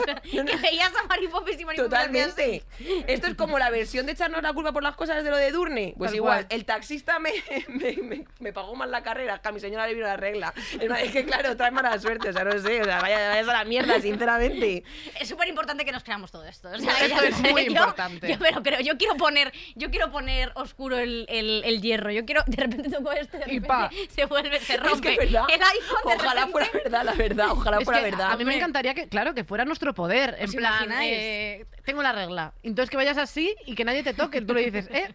O 0.00 0.04
sea, 0.04 0.14
Que 0.22 0.56
veías 0.56 0.92
a 0.96 1.06
Mary 1.06 1.28
Poppins 1.28 1.60
y 1.60 1.64
Mary 1.64 1.76
Poppins. 1.78 1.90
Totalmente. 1.90 2.64
Esto 3.06 3.26
es 3.26 3.34
como 3.34 3.58
la 3.58 3.70
versión 3.70 4.06
de 4.06 4.12
echarnos 4.12 4.42
la 4.42 4.52
culpa 4.52 4.72
por 4.72 4.82
las 4.82 4.96
cosas 4.96 5.22
de 5.24 5.30
lo 5.30 5.36
de 5.36 5.50
Durne. 5.50 5.94
Pues 5.98 6.10
Tal 6.10 6.16
igual, 6.16 6.46
cual. 6.46 6.46
el 6.50 6.64
taxista 6.64 7.18
me, 7.18 7.32
me, 7.68 7.96
me- 8.02 8.24
me 8.38 8.52
pagó 8.52 8.74
mal 8.80 8.90
la 8.90 9.02
carrera, 9.02 9.38
que 9.40 9.48
a 9.48 9.52
mi 9.52 9.60
señora 9.60 9.86
le 9.86 9.94
vino 9.94 10.06
la 10.06 10.16
regla. 10.16 10.52
Es 10.80 10.88
más, 10.88 11.00
que 11.02 11.24
claro, 11.24 11.56
trae 11.56 11.70
mala 11.70 11.98
suerte, 11.98 12.30
o 12.30 12.32
sea, 12.32 12.44
no 12.44 12.52
sé, 12.58 12.80
o 12.80 12.84
sea, 12.84 13.00
vaya, 13.00 13.28
vayas 13.28 13.48
a 13.48 13.52
la 13.52 13.64
mierda, 13.64 14.00
sinceramente. 14.00 14.82
Es 15.20 15.28
súper 15.28 15.48
importante 15.48 15.84
que 15.84 15.92
nos 15.92 16.02
creamos 16.02 16.30
todo 16.32 16.44
esto. 16.44 16.68
O 16.70 16.78
sea, 16.78 16.92
Esto 17.04 17.22
ya 17.22 17.28
es 17.28 17.40
muy 17.52 17.64
yo- 17.66 17.70
importante. 17.72 18.28
Yo, 18.28 18.38
pero 18.38 18.62
creo, 18.62 18.80
yo 18.80 18.96
quiero 18.98 19.16
poner, 19.16 19.52
yo 19.76 19.90
quiero 19.90 20.10
poner 20.10 20.50
oscuro 20.54 20.98
el, 20.98 21.26
el- 21.28 21.62
el 21.64 21.80
hierro. 21.80 22.10
Yo 22.10 22.24
quiero, 22.24 22.42
de 22.46 22.56
repente 22.56 22.88
toco 22.90 23.12
esto, 23.12 23.36
de 23.38 23.44
Y 23.44 23.60
repente 23.60 23.68
pa. 23.68 23.90
se 24.10 24.24
vuelve, 24.26 24.58
se 24.60 24.74
Es 24.74 24.80
rompe. 24.80 25.00
que 25.16 25.24
es 25.24 25.30
verdad. 25.32 25.44
El 25.52 25.62
iPhone 25.62 25.98
Ojalá 26.04 26.32
repente- 26.46 26.50
fuera 26.52 26.68
verdad, 26.72 27.04
la 27.04 27.12
verdad, 27.12 27.46
ojalá 27.50 27.78
Es 27.78 27.84
fuera 27.84 28.00
que 28.00 28.10
verdad. 28.10 28.32
a 28.32 28.36
mí 28.36 28.44
me 28.44 28.56
encantaría 28.56 28.94
que, 28.94 29.08
claro, 29.08 29.34
que 29.34 29.44
fuera 29.44 29.64
nuestro 29.64 29.94
poder. 29.94 30.36
En 30.38 30.48
¿Os 30.48 30.54
plan, 30.56 30.90
eh, 31.02 31.66
tengo 31.84 32.02
la 32.02 32.12
regla. 32.12 32.52
Entonces 32.62 32.90
que 32.90 32.96
vayas 32.96 33.18
así 33.18 33.54
y 33.66 33.74
que 33.74 33.84
nadie 33.84 34.02
te 34.02 34.14
toque. 34.14 34.40
Tú 34.40 34.54
le 34.54 34.70
dices, 34.70 34.88
¿eh? 34.92 35.14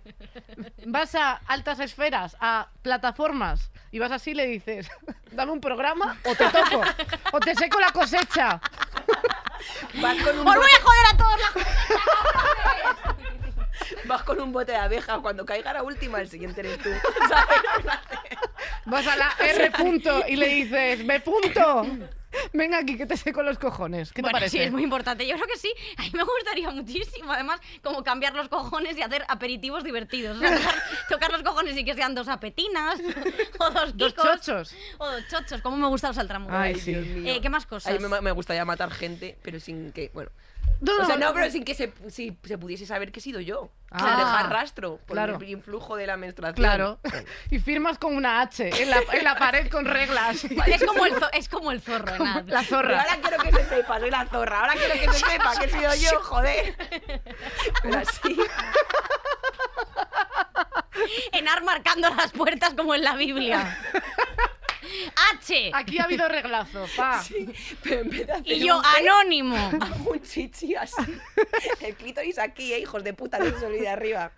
Vas 0.85 1.15
a 1.15 1.33
altas 1.47 1.79
esferas, 1.79 2.35
a 2.39 2.67
plataformas, 2.81 3.54
y 3.91 3.99
vas 3.99 4.11
así 4.11 4.31
y 4.31 4.35
le 4.35 4.45
dices, 4.47 4.89
dame 5.31 5.51
un 5.51 5.61
programa 5.61 6.17
o 6.25 6.35
te 6.35 6.45
toco, 6.49 6.81
o 7.31 7.39
te 7.39 7.55
seco 7.55 7.79
la 7.79 7.91
cosecha. 7.91 8.61
Vas 10.01 10.17
con 10.21 10.39
un 10.39 10.47
¡Os 10.47 10.55
voy 10.55 10.69
a 10.77 10.83
joder 10.83 11.05
a 11.13 11.17
todos 11.17 11.39
la 11.39 13.14
vas 14.05 14.23
con 14.23 14.39
un 14.41 14.51
bote 14.51 14.71
de 14.73 14.77
abejas, 14.77 15.19
cuando 15.19 15.45
caiga 15.45 15.73
la 15.73 15.83
última, 15.83 16.19
el 16.21 16.29
siguiente 16.29 16.61
eres 16.61 16.77
tú. 16.79 16.89
¿sabes? 17.29 17.99
Vas 18.85 19.07
a 19.07 19.15
la 19.15 19.35
R 19.39 19.71
punto 19.71 20.23
y 20.27 20.35
le 20.35 20.47
dices, 20.47 21.05
B 21.05 21.19
punto. 21.21 21.85
Venga 22.51 22.79
aquí, 22.79 22.97
que 22.97 23.05
te 23.05 23.15
seco 23.15 23.43
los 23.43 23.57
cojones. 23.57 24.09
¿Qué 24.09 24.15
te 24.15 24.21
Bueno, 24.23 24.35
parece? 24.35 24.57
sí, 24.57 24.63
es 24.63 24.71
muy 24.71 24.83
importante. 24.83 25.25
Yo 25.25 25.35
creo 25.35 25.47
que 25.47 25.57
sí. 25.57 25.73
A 25.97 26.01
mí 26.03 26.11
me 26.13 26.23
gustaría 26.23 26.69
muchísimo, 26.69 27.31
además, 27.31 27.61
como 27.81 28.03
cambiar 28.03 28.33
los 28.35 28.49
cojones 28.49 28.97
y 28.97 29.01
hacer 29.01 29.23
aperitivos 29.29 29.85
divertidos. 29.85 30.35
O 30.35 30.39
sea, 30.41 30.49
tocar, 30.57 30.75
tocar 31.09 31.31
los 31.31 31.43
cojones 31.43 31.77
y 31.77 31.85
que 31.85 31.93
sean 31.93 32.13
dos 32.13 32.27
apetinas 32.27 32.99
o 33.57 33.69
dos 33.71 33.95
Dos 33.95 34.13
kikos, 34.13 34.25
chochos. 34.41 34.75
O 34.97 35.09
dos 35.09 35.27
chochos. 35.29 35.61
Como 35.61 35.77
me 35.77 35.87
gustan 35.87 36.09
los 36.09 36.17
saltramuros. 36.17 36.55
Ay, 36.57 36.75
sí. 36.75 36.91
Dios 36.93 37.05
mío. 37.07 37.33
Eh, 37.33 37.41
¿Qué 37.41 37.49
más 37.49 37.65
cosas? 37.65 37.93
A 37.95 37.97
mí 37.97 38.05
me, 38.05 38.19
me 38.21 38.31
gustaría 38.31 38.65
matar 38.65 38.91
gente, 38.91 39.37
pero 39.41 39.59
sin 39.61 39.93
que, 39.93 40.11
bueno. 40.13 40.29
No, 40.81 40.97
O 41.01 41.05
sea, 41.05 41.17
no, 41.17 41.33
pero 41.33 41.49
sin 41.49 41.63
que 41.63 41.73
se, 41.73 41.93
si 42.09 42.37
se 42.43 42.57
pudiese 42.57 42.85
saber 42.85 43.11
que 43.11 43.19
he 43.19 43.23
sido 43.23 43.39
yo. 43.39 43.71
Ah. 43.91 43.99
Sin 43.99 44.17
dejar 44.17 44.49
rastro 44.51 44.97
por 45.05 45.15
Claro. 45.15 45.37
el 45.37 45.49
influjo 45.49 45.95
de 45.95 46.05
la 46.07 46.17
menstruación. 46.17 46.55
Claro. 46.55 46.99
Y 47.49 47.59
firmas 47.59 47.97
con 47.97 48.15
una 48.15 48.41
H 48.41 48.81
en 48.83 48.89
la, 48.89 49.01
en 49.13 49.23
la 49.23 49.35
pared 49.37 49.69
con 49.69 49.85
reglas. 49.85 50.43
Es 50.67 50.83
como 50.83 51.05
el, 51.05 51.13
zo- 51.15 51.29
es 51.33 51.49
como 51.49 51.71
el 51.71 51.81
zorro, 51.81 52.13
Ad. 52.13 52.45
La 52.47 52.59
Pero 52.59 52.63
zorra. 52.63 53.01
ahora 53.01 53.17
quiero 53.21 53.43
que 53.43 53.51
se 53.51 53.69
sepa, 53.69 53.99
soy 53.99 54.11
la 54.11 54.25
zorra. 54.27 54.59
Ahora 54.61 54.73
quiero 54.73 54.93
que 54.95 55.13
se 55.17 55.25
sepa 55.25 55.53
que 55.57 55.65
he 55.65 55.69
sido 55.69 55.95
yo, 56.11 56.19
joder. 56.21 56.75
Pero 57.83 57.99
así. 57.99 58.37
Enar 61.31 61.63
marcando 61.63 62.09
las 62.15 62.31
puertas 62.31 62.73
como 62.73 62.95
en 62.95 63.03
la 63.03 63.15
Biblia. 63.15 63.77
H. 65.33 65.71
Aquí 65.73 65.99
ha 65.99 66.03
habido 66.03 66.27
reglazo, 66.27 66.85
pa. 66.95 67.23
Pero 67.83 68.01
en 68.01 68.09
vez 68.09 68.27
de 68.27 68.33
hacer 68.33 68.47
Y 68.47 68.65
yo, 68.65 68.79
un 68.79 68.85
anónimo. 68.85 69.55
hago 69.81 70.11
un 70.11 70.21
chichi 70.21 70.75
así. 70.75 71.03
El 71.81 71.95
clítoris 71.95 72.39
aquí, 72.39 72.73
eh, 72.73 72.79
hijos 72.79 73.03
de 73.03 73.13
puta, 73.13 73.39
no 73.39 73.57
se 73.57 73.65
olvide 73.65 73.89
arriba. 73.89 74.31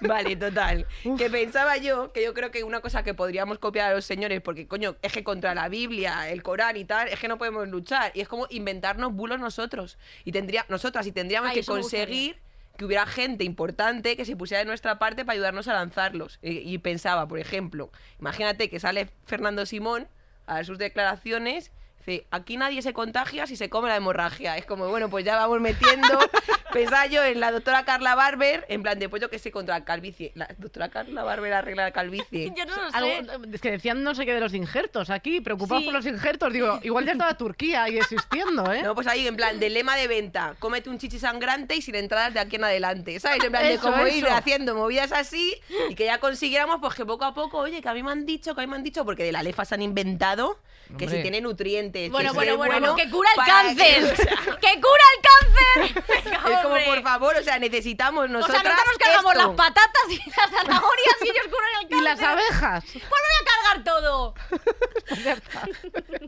Vale, 0.00 0.36
total. 0.36 0.86
Que 1.16 1.30
pensaba 1.30 1.76
yo, 1.76 2.12
que 2.12 2.24
yo 2.24 2.34
creo 2.34 2.50
que 2.50 2.64
una 2.64 2.80
cosa 2.80 3.02
que 3.02 3.14
podríamos 3.14 3.58
copiar 3.58 3.92
a 3.92 3.94
los 3.94 4.04
señores, 4.04 4.40
porque 4.40 4.66
coño, 4.66 4.96
es 5.02 5.12
que 5.12 5.24
contra 5.24 5.54
la 5.54 5.68
Biblia, 5.68 6.30
el 6.30 6.42
Corán 6.42 6.76
y 6.76 6.84
tal, 6.84 7.08
es 7.08 7.18
que 7.18 7.28
no 7.28 7.38
podemos 7.38 7.68
luchar. 7.68 8.12
Y 8.14 8.20
es 8.20 8.28
como 8.28 8.46
inventarnos 8.50 9.12
bulos 9.12 9.40
nosotros. 9.40 9.98
Y 10.24 10.32
tendría, 10.32 10.64
nosotras, 10.68 11.06
y 11.06 11.12
tendríamos 11.12 11.50
Ay, 11.50 11.60
que 11.60 11.64
conseguir 11.64 12.36
que 12.78 12.84
hubiera 12.84 13.06
gente 13.06 13.42
importante 13.42 14.16
que 14.16 14.24
se 14.24 14.36
pusiera 14.36 14.60
de 14.60 14.64
nuestra 14.64 15.00
parte 15.00 15.24
para 15.24 15.34
ayudarnos 15.34 15.66
a 15.66 15.74
lanzarlos. 15.74 16.38
Y, 16.40 16.58
y 16.58 16.78
pensaba, 16.78 17.26
por 17.26 17.40
ejemplo, 17.40 17.90
imagínate 18.20 18.70
que 18.70 18.78
sale 18.78 19.10
Fernando 19.26 19.66
Simón 19.66 20.08
a 20.46 20.62
sus 20.62 20.78
declaraciones. 20.78 21.72
Dice, 21.98 22.26
aquí 22.30 22.56
nadie 22.56 22.80
se 22.82 22.92
contagia 22.92 23.46
si 23.46 23.56
se 23.56 23.68
come 23.68 23.88
la 23.88 23.96
hemorragia. 23.96 24.56
Es 24.56 24.64
como, 24.64 24.88
bueno, 24.88 25.10
pues 25.10 25.24
ya 25.24 25.36
vamos 25.36 25.60
metiendo. 25.60 26.18
Pensaba 26.72 27.06
yo 27.06 27.24
en 27.24 27.40
la 27.40 27.50
doctora 27.50 27.84
Carla 27.84 28.14
Barber, 28.14 28.64
en 28.68 28.82
plan 28.82 28.98
de, 28.98 29.08
pues 29.08 29.22
yo 29.22 29.30
que 29.30 29.38
sé, 29.38 29.50
contra 29.50 29.78
la 29.78 29.84
calvicie. 29.84 30.32
La 30.34 30.48
doctora 30.58 30.88
Carla 30.90 31.22
Barber 31.24 31.52
arregla 31.52 31.84
la 31.84 31.90
calvicie. 31.92 32.52
Yo 32.56 32.64
no 32.66 32.76
lo 32.76 32.90
sé. 32.90 32.96
Algo- 32.96 33.44
es 33.54 33.60
que 33.60 33.70
decían 33.70 34.02
no 34.02 34.14
sé 34.14 34.26
qué 34.26 34.34
de 34.34 34.40
los 34.40 34.52
injertos 34.54 35.08
aquí, 35.10 35.40
preocupados 35.40 35.82
Sí. 35.82 35.86
por 35.86 35.94
los 35.94 36.06
injertos. 36.06 36.52
Digo, 36.52 36.78
igual 36.82 37.06
ya 37.06 37.12
estaba 37.12 37.36
Turquía 37.36 37.84
ahí 37.84 37.96
existiendo, 37.98 38.70
¿eh? 38.72 38.82
No, 38.82 38.94
pues 38.94 39.06
ahí 39.06 39.26
en 39.26 39.36
plan 39.36 39.58
de 39.58 39.70
lema 39.70 39.96
de 39.96 40.08
venta, 40.08 40.56
cómete 40.58 40.90
un 40.90 40.98
chichi 40.98 41.18
sangrante 41.18 41.74
y 41.74 41.82
sin 41.82 41.94
entradas 41.94 42.34
de 42.34 42.40
aquí 42.40 42.56
en 42.56 42.64
adelante, 42.64 43.18
¿sabes? 43.20 43.42
En 43.44 43.50
plan 43.50 43.62
de 43.62 43.74
Eso, 43.74 43.82
cómo 43.90 44.06
ir 44.06 44.26
eso. 44.26 44.34
haciendo 44.34 44.74
movidas 44.74 45.12
así 45.12 45.54
y 45.88 45.94
que 45.94 46.04
ya 46.04 46.18
consiguiéramos 46.18 46.78
pues 46.80 46.94
que 46.94 47.06
poco 47.06 47.24
a 47.24 47.32
poco, 47.34 47.58
oye, 47.58 47.80
que 47.80 47.88
a 47.88 47.94
mí 47.94 48.02
me 48.02 48.10
han 48.12 48.26
dicho, 48.26 48.54
que 48.54 48.60
a 48.60 48.64
mí 48.66 48.70
me 48.70 48.76
han 48.76 48.82
dicho, 48.84 49.04
porque 49.06 49.24
de 49.24 49.32
la 49.32 49.42
lefa 49.42 49.64
se 49.64 49.74
han 49.74 49.82
inventado 49.82 50.58
que 50.96 51.08
si 51.08 51.20
tiene 51.22 51.40
nutrientes, 51.40 52.10
Bueno, 52.10 52.30
que 52.30 52.36
bueno, 52.36 52.52
es 52.52 52.56
bueno, 52.58 52.96
que 52.96 53.10
cura 53.10 53.28
el 53.36 53.44
cáncer. 53.44 53.76
que- 54.04 54.04
o 54.12 54.16
sea, 54.16 54.36
¡Que 54.60 54.80
cura 54.80 55.04
el 55.14 55.20
cáncer! 55.28 56.04
Venga, 56.24 56.36
es 56.58 56.62
como, 56.62 56.76
por 56.86 57.02
favor, 57.02 57.36
o 57.36 57.42
sea, 57.42 57.58
necesitamos 57.58 58.24
O 58.24 58.28
nosotras 58.28 58.62
sea, 58.62 58.70
nosotros 58.72 58.98
cargamos 58.98 59.32
esto. 59.34 59.46
las 59.46 59.56
patatas 59.56 60.02
y 60.10 60.16
las 60.30 60.50
zanahorias 60.50 61.16
y 61.22 61.28
ellos 61.28 61.46
curan 61.46 61.68
el 61.82 61.88
cáncer. 61.88 61.98
Y 61.98 62.02
las 62.02 62.22
abejas. 62.22 62.84
Pues 62.92 63.04
voy 63.04 63.34
a 63.40 63.44
cargar 63.44 63.84
todo. 63.84 64.34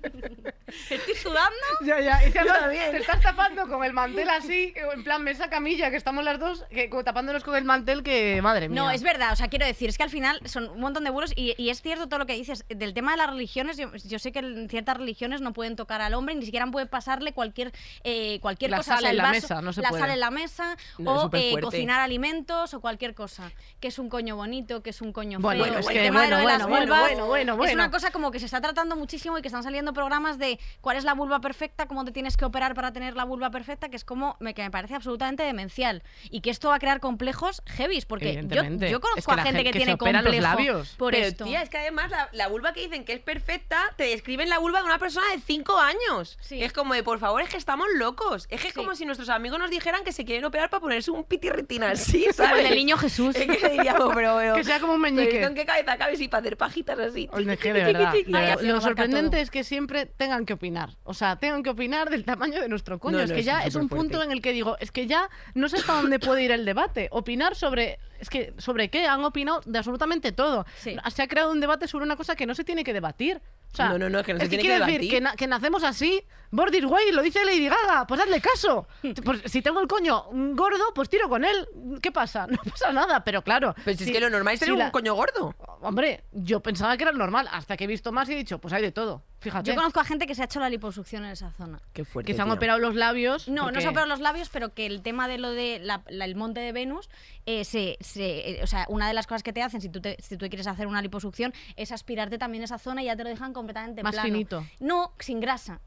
Estoy 0.89 1.15
sudando. 1.17 1.57
Ya, 1.83 2.01
ya. 2.01 2.21
Y 2.27 2.31
además 2.37 2.61
también. 2.61 2.91
te 2.93 2.99
estás 2.99 3.21
tapando 3.21 3.67
con 3.69 3.83
el 3.85 3.93
mantel 3.93 4.29
así, 4.31 4.73
en 4.77 5.03
plan 5.03 5.23
mesa 5.25 5.51
camilla, 5.51 5.91
que 5.91 5.97
estamos 5.97 6.23
las 6.25 6.39
dos, 6.39 6.65
que 6.71 6.89
como 6.89 7.03
tapándonos 7.03 7.43
con 7.43 7.57
el 7.57 7.65
mantel, 7.65 8.03
que 8.05 8.41
madre 8.41 8.69
mía. 8.69 8.81
No, 8.81 8.91
es 8.91 9.03
verdad, 9.03 9.33
o 9.33 9.37
sea, 9.37 9.49
quiero 9.49 9.67
decir, 9.67 9.89
es 9.89 9.97
que 9.97 10.05
al 10.05 10.11
final 10.11 10.41
son 10.45 10.69
un 10.71 10.81
montón 10.81 11.03
de 11.05 11.11
bulos 11.11 11.33
y, 11.35 11.55
y 11.59 11.71
es 11.71 11.83
cierto 11.83 12.09
todo 12.09 12.19
lo 12.21 12.27
que 12.27 12.35
dices. 12.35 12.65
Del 12.69 12.95
tema 12.95 13.13
de 13.13 13.19
las 13.19 13.31
religiones, 13.31 13.77
yo, 13.79 13.91
yo 13.97 14.19
sé 14.21 14.31
que 14.33 14.39
en 14.39 14.50
ciertas 14.69 14.97
religiones 14.97 15.41
no 15.41 15.53
pueden 15.53 15.77
tocar 15.77 16.01
al 16.01 16.15
hombre, 16.15 16.35
ni 16.35 16.45
siquiera 16.45 16.67
puede 16.67 16.87
pasarle 16.87 17.33
cualquier, 17.33 17.73
eh, 18.05 18.39
cualquier 18.41 18.71
La 18.71 18.79
cosa. 18.79 18.97
sal 18.97 18.99
o 18.99 19.01
sea, 19.01 19.09
en 19.11 19.13
el 19.13 19.17
la 19.19 19.23
vaso- 19.25 19.33
mesa, 19.35 19.63
no 19.63 19.73
se 19.73 19.83
La 19.83 19.89
puede. 19.91 20.03
sal 20.03 20.11
en 20.11 20.21
la 20.21 20.31
mesa, 20.31 20.77
No, 20.99 21.17
es 21.17 21.25
o 21.25 21.31
eh, 21.37 21.61
cocinar 21.61 22.01
alimentos, 22.01 22.75
o 22.75 22.81
cualquier 22.81 23.15
cosa. 23.15 23.51
Que 23.81 23.89
es 23.89 23.99
un 23.99 24.09
coño 24.09 24.37
bonito, 24.37 24.83
que 24.83 24.91
es 24.91 25.01
un 25.01 25.13
coño 25.13 25.39
Bueno, 25.41 25.65
feo. 25.65 25.79
es 25.79 25.87
o 25.87 25.91
el 25.91 25.97
que 25.97 26.03
tema 26.03 26.23
de 26.23 26.29
lo 26.31 26.37
bueno, 26.37 26.49
de 26.53 26.59
las 26.59 26.69
bueno, 26.69 26.71
bueno, 26.71 26.87
vulvas 26.87 27.01
bueno, 27.11 27.27
bueno, 27.27 27.53
Es 27.53 27.59
bueno. 27.59 27.75
una 27.75 27.91
cosa 27.91 28.11
como 28.11 28.31
que 28.31 28.39
se 28.39 28.47
está 28.47 28.61
tratando 28.61 28.97
muchísimo 28.97 29.39
y 29.39 29.43
que 29.43 29.49
están 29.49 29.63
saliendo 29.63 29.93
programas 29.93 30.39
de 30.39 30.59
cuál 30.81 30.97
es 30.97 31.05
la 31.05 31.15
vulva 31.15 31.41
perfecta, 31.41 31.87
cómo 31.87 32.05
te 32.05 32.13
tienes 32.13 32.37
que 32.37 32.45
operar 32.45 32.75
para 32.75 32.93
tener 32.93 33.17
la 33.17 33.25
vulva 33.25 33.51
perfecta, 33.51 33.89
que 33.89 33.97
es 33.97 34.05
como 34.05 34.37
me, 34.41 34.55
que 34.55 34.63
me 34.63 34.71
parece 34.71 34.95
absolutamente 34.95 35.43
demencial. 35.43 36.03
Y 36.31 36.41
que 36.41 36.51
esto 36.51 36.69
va 36.69 36.77
a 36.77 36.79
crear 36.79 37.01
complejos 37.01 37.63
heavies, 37.67 38.05
porque 38.07 38.35
yo, 38.47 38.63
yo 38.63 38.87
Es 38.87 38.99
conozco 38.99 39.35
que 39.35 39.41
a 39.41 39.45
gente 39.45 39.65
que, 39.65 39.71
que 39.71 39.73
se 39.73 39.79
tiene 39.79 39.95
opera 39.95 40.23
los 40.23 40.33
complejo 40.33 40.43
labios. 40.57 40.95
por 40.97 41.13
Pero, 41.13 41.27
esto. 41.27 41.45
tía, 41.45 41.63
es 41.63 41.69
que 41.71 41.79
además 41.79 42.11
la, 42.11 42.29
la 42.33 42.49
vulva 42.49 42.73
que 42.73 42.81
dicen 42.83 43.05
que 43.05 43.13
es 43.13 43.21
perfecta, 43.21 43.83
te 43.97 44.05
describen 44.41 44.49
la 44.51 44.59
vulva 44.59 44.79
de 44.81 44.85
una 44.87 44.99
persona 44.99 45.27
de 45.35 45.41
5 45.41 45.79
años. 45.79 46.39
Sí. 46.41 46.63
Es 46.63 46.73
como 46.73 46.95
de, 46.95 47.03
por 47.03 47.19
favor, 47.19 47.43
es 47.43 47.49
que 47.49 47.57
estamos 47.57 47.87
locos. 47.97 48.47
Es 48.51 48.61
que 48.61 48.69
es 48.69 48.75
Sí. 48.75 48.79
como 48.81 48.95
si 48.95 49.05
nuestros 49.05 49.29
amigos 49.29 49.59
nos 49.59 49.71
dijeran 49.71 50.03
que 50.05 50.13
se 50.13 50.25
quieren 50.25 50.45
operar 50.45 50.71
para 50.71 50.81
ponerse 50.81 51.11
un 51.11 51.25
pitirritina 51.25 51.91
así, 51.91 52.23
Como 52.25 52.33
¿sabes? 52.35 52.59
el 52.63 52.69
del 52.71 52.79
niño 52.79 52.97
Jesús. 52.97 53.37
Es 53.37 53.47
que 53.47 53.69
diríamos, 53.69 54.13
pero, 54.15 54.37
pero- 54.39 54.55
Que 54.55 54.65
sea 54.65 54.81
como 54.81 54.95
un 54.95 55.01
meñique. 55.01 55.37
¿esto 55.37 55.49
¿En 55.49 55.55
qué 55.55 55.67
cabeza 55.67 55.97
cabe 55.99 56.17
si 56.17 56.29
para 56.29 56.41
hacer 56.41 56.57
pajitas 56.57 56.99
así? 56.99 57.29
Oye, 57.33 57.57
que 57.57 57.73
de 57.73 57.85
verdad. 57.85 58.13
Ay, 58.15 58.25
así 58.51 58.67
Lo 58.67 58.81
sorprendente 58.81 59.31
todo. 59.33 59.41
es 59.43 59.51
que 59.51 59.65
siempre 59.65 60.07
tengan 60.07 60.47
que 60.47 60.55
opinar. 60.55 60.91
O 61.05 61.15
sea, 61.15 61.37
tengan 61.37 61.63
que 61.63 61.71
opinar 61.71 62.11
del 62.11 62.25
tamaño 62.25 62.61
de 62.61 62.69
nuestro 62.69 62.99
coño. 62.99 63.19
No, 63.19 63.23
es 63.25 63.31
no, 63.31 63.37
que 63.37 63.43
ya 63.43 63.61
es 63.61 63.75
un 63.75 63.83
superfuerte. 63.83 63.97
punto 64.15 64.23
en 64.23 64.33
el 64.33 64.41
que 64.43 64.53
digo, 64.53 64.77
es 64.81 64.91
que 64.91 65.07
ya 65.07 65.29
no 65.55 65.69
sé 65.69 65.77
hasta 65.77 65.95
dónde 66.01 66.19
puede 66.19 66.43
ir 66.43 66.51
el 66.53 66.65
debate. 66.65 67.09
Opinar 67.11 67.55
sobre. 67.57 67.99
Es 68.21 68.29
que, 68.29 68.53
¿sobre 68.59 68.91
qué? 68.91 69.07
Han 69.07 69.25
opinado 69.25 69.63
de 69.65 69.79
absolutamente 69.79 70.33
todo. 70.33 70.67
Sí. 70.79 70.95
Se 71.11 71.23
ha 71.23 71.29
creado 71.29 71.51
un 71.51 71.61
debate 71.61 71.89
sobre 71.89 72.05
una 72.05 72.17
cosa 72.17 72.37
que 72.37 72.45
no 72.47 72.55
se 72.55 72.65
tiene 72.65 72.85
que 72.85 72.93
debatir. 72.93 73.41
O 73.73 73.77
sea, 73.77 73.89
No, 73.91 73.99
no, 73.99 74.11
no, 74.11 74.19
es 74.21 74.27
que 74.27 74.35
no 74.35 74.41
se 74.41 74.49
tiene 74.49 74.63
que 74.65 74.71
decir 74.71 74.87
debatir. 74.87 75.11
que, 75.11 75.21
na- 75.21 75.35
que 75.37 75.47
nacemos 75.47 75.85
así. 75.85 76.25
This 76.71 76.85
way, 76.85 77.13
lo 77.13 77.23
dice 77.23 77.45
Lady 77.45 77.69
Gaga. 77.69 78.07
Pues 78.07 78.21
hazle 78.21 78.41
caso. 78.41 78.87
Pues, 79.25 79.43
si 79.47 79.63
tengo 79.63 79.81
el 79.81 79.87
coño 79.89 80.25
gordo, 80.55 80.93
pues 80.95 81.09
tiro 81.09 81.29
con 81.29 81.45
él. 81.45 81.67
¿Qué 82.03 82.11
pasa? 82.13 82.47
No 82.51 82.59
pasa 82.71 82.93
nada, 82.93 83.23
pero 83.25 83.43
claro. 83.43 83.75
Pero 83.85 83.97
si 83.97 84.05
es 84.05 84.11
que 84.11 84.21
lo 84.21 84.29
normal 84.31 84.55
es 84.55 84.61
si 84.61 84.67
tener 84.67 84.79
la- 84.79 84.85
un 84.87 84.91
coño 84.91 85.15
gordo. 85.15 85.55
Hombre, 85.83 86.25
yo 86.33 86.61
pensaba 86.61 86.97
que 86.97 87.05
era 87.05 87.13
normal, 87.13 87.49
hasta 87.53 87.77
que 87.77 87.85
he 87.85 87.87
visto 87.87 88.13
más 88.13 88.29
y 88.29 88.33
he 88.33 88.37
dicho, 88.37 88.59
pues 88.61 88.75
hay 88.75 88.83
de 88.83 88.93
todo. 88.93 89.25
Fíjate. 89.41 89.71
Yo 89.71 89.75
conozco 89.77 90.01
a 90.01 90.05
gente 90.05 90.27
que 90.27 90.35
se 90.35 90.43
ha 90.43 90.45
hecho 90.45 90.61
la 90.61 90.69
liposucción 90.69 91.25
en 91.25 91.31
esa 91.31 91.51
zona. 91.53 91.81
Qué 91.95 92.05
fuerte. 92.05 92.31
que 92.31 92.37
se 92.37 92.43
han 92.43 92.49
tío. 92.49 92.55
operado 92.57 92.79
los 92.79 92.95
labios. 92.95 93.49
No, 93.49 93.71
no 93.71 93.81
se 93.81 93.87
ha 93.87 93.91
operado 93.91 94.07
los 94.09 94.21
labios, 94.21 94.51
pero 94.51 94.75
que 94.75 94.85
el 94.87 95.01
tema 95.03 95.29
de 95.29 95.39
lo 95.39 95.51
de 95.51 95.79
la- 95.79 96.03
la- 96.09 96.27
el 96.27 96.35
monte 96.37 96.61
de 96.61 96.73
Venus, 96.73 97.09
eh, 97.47 97.65
se, 97.65 97.97
se- 98.01 98.51
eh, 98.59 98.63
o 98.63 98.67
sea, 98.67 98.85
una 98.91 99.09
de 99.09 99.15
las 99.15 99.27
cosas 99.27 99.43
que 99.43 99.53
te 99.55 99.63
hacen 99.63 99.81
si 99.81 99.89
tú, 99.89 100.01
te, 100.03 100.17
si 100.21 100.37
tú 100.37 100.47
quieres 100.49 100.67
hacer 100.67 100.87
una 100.87 101.01
liposucción 101.01 101.55
es 101.77 101.91
aspirarte 101.93 102.37
también 102.37 102.65
esa 102.65 102.79
zona 102.79 103.03
y 103.03 103.07
ya 103.07 103.17
te 103.17 103.25
lo 103.25 103.31
dejan 103.31 103.53
completamente 103.55 104.03
Más 104.03 104.13
plano. 104.13 104.27
finito. 104.27 104.67
No, 104.81 105.15
sin 105.19 105.41
grasa. 105.41 105.81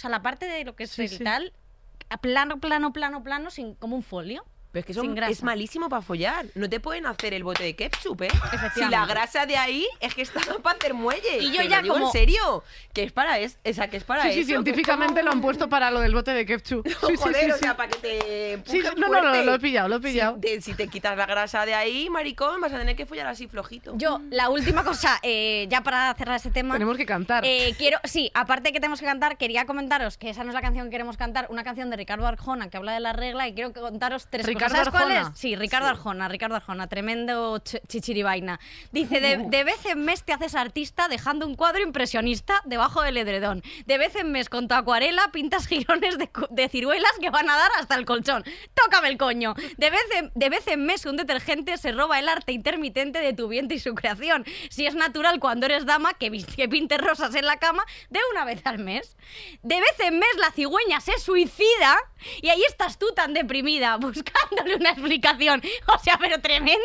O 0.00 0.02
sea, 0.02 0.08
la 0.08 0.22
parte 0.22 0.46
de 0.46 0.64
lo 0.64 0.76
que 0.76 0.84
es 0.84 0.92
Sí, 0.92 1.02
el 1.02 1.08
sí. 1.10 1.22
tal, 1.24 1.52
a 2.08 2.16
plano, 2.22 2.58
plano, 2.58 2.90
plano, 2.94 3.22
plano, 3.22 3.50
sin, 3.50 3.74
como 3.74 3.96
un 3.96 4.02
folio. 4.02 4.46
Pero 4.72 4.80
es 4.80 4.86
que 4.86 4.92
eso 4.92 5.00
Sin 5.00 5.14
grasa. 5.14 5.32
es 5.32 5.42
malísimo 5.42 5.88
para 5.88 6.00
follar. 6.02 6.46
No 6.54 6.68
te 6.68 6.78
pueden 6.80 7.06
hacer 7.06 7.34
el 7.34 7.42
bote 7.42 7.62
de 7.64 7.74
ketchup, 7.74 8.22
¿eh? 8.22 8.28
Si 8.74 8.84
la 8.84 9.04
grasa 9.06 9.44
de 9.46 9.56
ahí 9.56 9.86
es 10.00 10.14
que 10.14 10.22
está 10.22 10.40
para 10.62 10.76
hacer 10.78 10.94
muelle. 10.94 11.38
Y 11.38 11.50
yo 11.50 11.58
Te 11.58 11.64
lo 11.64 11.70
ya 11.70 11.82
digo 11.82 11.94
como- 11.94 12.06
en 12.06 12.12
serio. 12.12 12.62
Que 12.92 13.02
es 13.04 13.12
para 13.12 13.38
eso. 13.38 13.56
O 13.68 13.72
sea, 13.72 13.88
que 13.88 13.96
es 13.96 14.04
para 14.04 14.22
Sí, 14.22 14.28
eso. 14.28 14.34
sí, 14.36 14.40
que 14.42 14.46
científicamente 14.46 15.20
es 15.20 15.24
lo 15.26 15.32
han 15.32 15.40
puesto 15.40 15.68
para 15.68 15.90
lo 15.90 16.00
del 16.00 16.14
bote 16.14 16.32
de 16.32 16.46
ketchup. 16.46 16.86
Sí, 16.88 16.94
sí, 17.08 17.16
Joder, 17.16 17.44
sí, 17.44 17.50
o 17.50 17.54
sí. 17.54 17.60
sea, 17.60 17.76
para 17.76 17.88
que 17.90 17.98
te 17.98 18.62
Sí, 18.70 18.78
no, 18.80 18.92
no, 18.92 19.00
no, 19.00 19.06
fuerte. 19.08 19.44
lo 19.44 19.54
he 19.54 19.58
pillado, 19.58 19.88
lo 19.88 19.96
he 19.96 20.00
pillado. 20.00 20.34
Si 20.36 20.40
te, 20.40 20.60
si 20.60 20.74
te 20.74 20.88
quitas 20.88 21.16
la 21.16 21.26
grasa 21.26 21.66
de 21.66 21.74
ahí, 21.74 22.08
maricón, 22.10 22.60
vas 22.60 22.72
a 22.72 22.78
tener 22.78 22.94
que 22.96 23.06
follar 23.06 23.26
así 23.26 23.48
flojito. 23.48 23.92
Yo, 23.96 24.20
la 24.30 24.48
última 24.50 24.84
cosa, 24.84 25.18
eh, 25.22 25.66
ya 25.68 25.82
para 25.82 26.14
cerrar 26.14 26.36
ese 26.36 26.50
tema. 26.50 26.74
Tenemos 26.74 26.96
que 26.96 27.06
cantar. 27.06 27.44
Eh, 27.44 27.74
quiero, 27.78 27.98
sí, 28.04 28.30
aparte 28.34 28.68
de 28.68 28.72
que 28.72 28.80
tenemos 28.80 29.00
que 29.00 29.06
cantar, 29.06 29.36
quería 29.36 29.64
comentaros 29.66 30.16
que 30.16 30.30
esa 30.30 30.44
no 30.44 30.50
es 30.50 30.54
la 30.54 30.60
canción 30.62 30.86
que 30.86 30.90
queremos 30.92 31.16
cantar, 31.16 31.46
una 31.50 31.64
canción 31.64 31.90
de 31.90 31.96
Ricardo 31.96 32.26
Arjona 32.26 32.68
que 32.70 32.76
habla 32.76 32.92
de 32.92 33.00
la 33.00 33.12
regla 33.12 33.48
y 33.48 33.54
quiero 33.54 33.72
contaros 33.72 34.26
tres 34.30 34.46
¿Ricardo. 34.60 34.76
¿Sabes 34.76 34.90
cuál 34.90 35.12
Arjona? 35.12 35.32
es? 35.34 35.38
Sí, 35.40 35.56
Ricardo 35.56 35.88
Arjona, 35.88 36.28
Ricardo 36.28 36.56
Arjona, 36.56 36.86
tremendo 36.86 37.56
ch- 37.60 37.80
chichirivaina. 37.88 38.60
Dice, 38.92 39.20
de, 39.20 39.36
de 39.48 39.64
vez 39.64 39.84
en 39.86 40.04
mes 40.04 40.22
te 40.24 40.32
haces 40.32 40.54
artista 40.54 41.08
dejando 41.08 41.46
un 41.46 41.54
cuadro 41.54 41.82
impresionista 41.82 42.60
debajo 42.66 43.02
del 43.02 43.16
edredón. 43.16 43.62
De 43.86 43.98
vez 43.98 44.14
en 44.16 44.32
mes 44.32 44.48
con 44.48 44.68
tu 44.68 44.74
acuarela 44.74 45.30
pintas 45.32 45.66
jirones 45.66 46.16
de, 46.18 46.68
ciruelas 46.68 47.12
que 47.20 47.30
van 47.30 47.48
a 47.48 47.56
dar 47.56 47.70
hasta 47.78 47.94
el 47.94 48.04
colchón. 48.04 48.44
Tócame 48.74 49.08
el 49.08 49.16
coño. 49.16 49.54
De 49.78 49.90
vez, 49.90 50.04
en, 50.16 50.30
de 50.34 50.48
vez 50.50 50.66
en 50.68 50.84
mes 50.84 51.06
un 51.06 51.16
detergente 51.16 51.78
se 51.78 51.92
roba 51.92 52.18
el 52.18 52.28
arte 52.28 52.52
intermitente 52.52 53.20
de 53.20 53.32
tu 53.32 53.48
vientre 53.48 53.76
y 53.76 53.80
su 53.80 53.94
creación. 53.94 54.44
Si 54.68 54.86
es 54.86 54.94
natural 54.94 55.40
cuando 55.40 55.66
eres 55.66 55.86
dama 55.86 56.14
que, 56.14 56.30
que 56.44 56.68
pintes 56.68 56.98
rosas 57.00 57.34
en 57.34 57.46
la 57.46 57.56
cama 57.58 57.84
de 58.10 58.20
una 58.32 58.44
vez 58.44 58.60
al 58.66 58.78
mes. 58.78 59.16
De 59.62 59.76
vez 59.80 60.00
en 60.00 60.18
mes 60.18 60.28
la 60.38 60.50
cigüeña 60.50 61.00
se 61.00 61.18
suicida 61.18 61.96
y 62.42 62.48
ahí 62.48 62.62
estás 62.68 62.98
tú 62.98 63.06
tan 63.14 63.32
deprimida 63.32 63.96
buscándole 64.50 64.76
una 64.76 64.90
explicación. 64.90 65.62
O 65.86 65.98
sea, 65.98 66.16
pero 66.18 66.40
tremendo. 66.40 66.80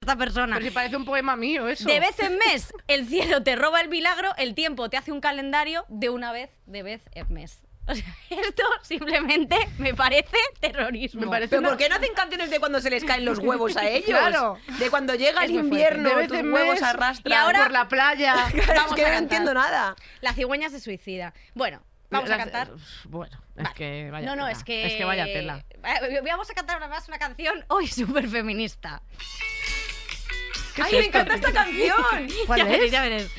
Esta 0.00 0.16
persona. 0.16 0.56
Pero 0.56 0.68
si 0.68 0.74
parece 0.74 0.96
un 0.96 1.04
poema 1.04 1.34
mío 1.36 1.66
eso. 1.68 1.88
De 1.88 1.98
vez 2.00 2.18
en 2.20 2.36
mes 2.38 2.72
el 2.88 3.08
cielo 3.08 3.42
te 3.42 3.56
roba 3.56 3.80
el 3.80 3.88
milagro, 3.88 4.30
el 4.36 4.54
tiempo 4.54 4.90
te 4.90 4.96
hace 4.96 5.12
un 5.12 5.20
calendario 5.20 5.86
de 5.88 6.10
una 6.10 6.30
vez, 6.32 6.50
de 6.66 6.82
vez 6.82 7.02
en 7.12 7.32
mes. 7.32 7.60
O 7.86 7.94
sea, 7.94 8.04
esto 8.30 8.62
simplemente 8.82 9.56
me 9.78 9.94
parece 9.94 10.36
terrorismo. 10.60 11.22
Me 11.22 11.26
parece 11.28 11.48
¿Pero 11.50 11.60
una- 11.60 11.68
por 11.70 11.78
qué 11.78 11.88
no 11.88 11.96
hacen 11.96 12.12
canciones 12.14 12.50
de 12.50 12.60
cuando 12.60 12.80
se 12.80 12.90
les 12.90 13.04
caen 13.04 13.24
los 13.24 13.38
huevos 13.38 13.76
a 13.78 13.88
ellos? 13.88 14.08
Claro. 14.08 14.58
De 14.78 14.90
cuando 14.90 15.14
llega 15.14 15.42
Es 15.44 15.50
el 15.50 15.56
invierno, 15.56 16.08
De 16.10 16.14
vez 16.16 16.28
tus 16.28 16.38
en 16.38 16.52
huevos 16.52 16.74
mes, 16.74 16.82
arrastran. 16.82 17.32
y 17.32 17.34
ahora- 17.34 17.62
por 17.62 17.72
la 17.72 17.88
playa. 17.88 18.34
Claro, 18.52 18.82
es 18.88 18.94
que 18.94 19.02
no 19.02 19.16
entiendo 19.16 19.54
nada. 19.54 19.96
La 20.20 20.32
cigüeña 20.34 20.68
se 20.70 20.80
suicida. 20.80 21.32
Bueno, 21.54 21.82
vamos 22.10 22.30
a 22.30 22.36
cantar. 22.36 22.70
Bueno, 23.04 23.36
es 23.56 23.70
que 23.70 24.08
vaya 24.10 24.26
no, 24.26 24.36
no, 24.36 24.44
tela. 24.44 24.56
es 24.58 24.64
que. 24.64 24.86
Es 24.86 24.94
que 24.94 25.04
vaya 25.04 25.24
tela. 25.24 25.64
Eh, 25.70 26.20
Vamos 26.24 26.50
a 26.50 26.54
cantar 26.54 26.78
además 26.78 27.06
una 27.08 27.18
canción 27.18 27.64
hoy 27.68 27.86
súper 27.88 28.28
feminista. 28.28 29.02
¿Qué 30.74 30.82
es 30.82 30.88
¡Ay, 30.88 30.94
me 30.94 31.04
encanta 31.06 31.34
esta 31.36 31.52
canción! 31.52 32.28
¿Cuál 32.46 32.58
ya 32.58 32.64
es? 32.64 32.70
Veréis, 32.70 32.92
ya 32.92 33.02
veréis. 33.02 33.30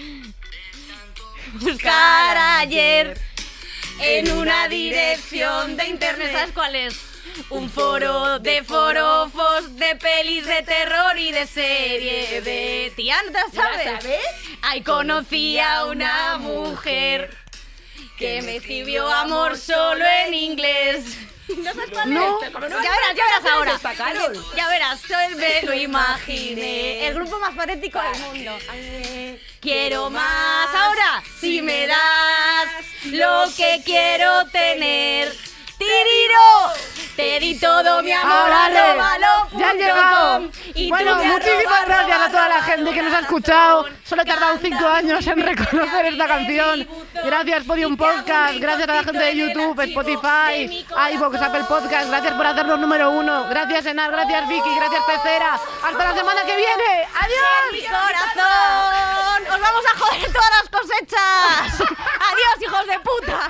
Buscar 1.54 2.38
ayer 2.60 3.18
en 4.00 4.32
una 4.32 4.68
dirección 4.68 5.78
de 5.78 5.86
internet. 5.88 6.32
¿Sabes 6.32 6.52
cuál 6.54 6.76
es? 6.76 7.00
Un 7.50 7.70
foro 7.70 8.40
de 8.40 8.64
forofos, 8.64 9.76
de 9.76 9.96
pelis 9.98 10.46
de 10.46 10.62
terror 10.64 11.18
y 11.18 11.32
de 11.34 11.46
serie 11.46 12.42
de 12.42 12.94
tiandas, 12.96 13.46
¿sabes? 13.54 13.84
sabes? 13.84 14.22
Ahí 14.62 14.82
conocí 14.82 15.60
a 15.60 15.86
una 15.86 16.38
mujer 16.38 17.36
que 18.18 18.42
me 18.42 18.58
escribió 18.58 19.08
amor 19.10 19.58
solo 19.58 20.04
en 20.26 20.34
inglés. 20.34 21.18
¿No 21.48 21.74
sabes 21.74 21.90
cuál 21.92 22.12
No. 22.14 22.40
es? 22.42 22.50
Pero 22.52 22.70
no 22.70 22.84
ya 22.84 22.90
verás, 22.92 23.16
ya 23.16 23.24
verás 23.26 23.54
ahora. 23.54 23.80
Carol. 23.96 24.46
Ya 24.56 24.68
verás, 24.68 25.02
yo 25.04 25.16
me 25.38 25.62
lo 25.64 25.74
imaginé. 25.74 27.08
El 27.08 27.14
grupo 27.14 27.38
más 27.40 27.54
patético 27.56 28.00
del 28.02 28.20
mundo. 28.22 28.58
Quiero 29.60 30.10
más 30.10 30.70
ahora, 30.74 31.24
si 31.40 31.62
me 31.62 31.86
das 31.88 32.68
lo 33.06 33.46
que 33.56 33.82
quiero 33.86 34.46
tener. 34.48 35.32
Tiriro, 35.78 36.74
te 37.16 37.40
di 37.40 37.60
todo 37.60 38.02
mi 38.02 38.12
amor, 38.12 38.32
Ah, 38.34 38.50
vale. 38.50 38.80
arróbalo 38.80 39.28
Ya 39.52 39.70
han 39.70 39.78
punto 39.78 39.86
llegado. 39.86 40.38
com. 40.40 40.52
Y 40.74 40.84
tú 40.88 40.90
Bueno, 40.96 41.16
me 41.16 41.24
muchísimas 41.26 41.86
gracias 41.86 42.22
a 42.22 42.30
toda 42.32 42.48
la 42.50 42.62
gente 42.64 42.92
que 42.94 43.02
nos 43.02 43.14
ha 43.14 43.20
escuchado. 43.20 43.86
Solo 44.06 44.22
he 44.22 44.26
tardado 44.26 44.58
cinco 44.62 44.88
años 44.88 45.28
en 45.28 45.36
mi 45.36 45.42
reconocer 45.44 46.06
esta 46.06 46.28
canción. 46.28 46.80
mi. 46.80 46.88
Gracias 47.26 47.64
Podium 47.66 47.98
Podcast, 47.98 48.56
gracias 48.60 48.88
a 48.90 48.94
la 48.94 49.04
gente 49.04 49.20
de 49.24 49.36
YouTube, 49.36 49.78
mi 49.78 49.84
Spotify, 49.90 50.86
iVoox, 51.14 51.42
Apple 51.42 51.64
Podcast. 51.66 52.10
Gracias 52.10 52.34
por 52.34 52.48
hacernos 52.48 52.80
número 52.80 53.10
uno. 53.12 53.46
Gracias 53.50 53.86
Enar, 53.86 54.12
gracias 54.12 54.48
Vicky, 54.48 54.76
gracias 54.76 55.04
Pecera. 55.06 55.60
Hasta 55.84 56.04
la 56.06 56.14
semana 56.16 56.42
que 56.44 56.56
viene. 56.56 57.08
mi 57.72 57.80
¡Adiós! 57.80 57.92
corazón. 57.92 59.44
Os 59.54 59.60
vamos 59.62 59.84
a 59.94 59.98
joder 60.00 60.32
todas 60.32 60.52
las 60.52 60.70
cosechas. 60.82 61.82
Adiós, 61.90 62.62
hijos 62.62 62.88
de 62.88 63.00
puta. 63.00 63.50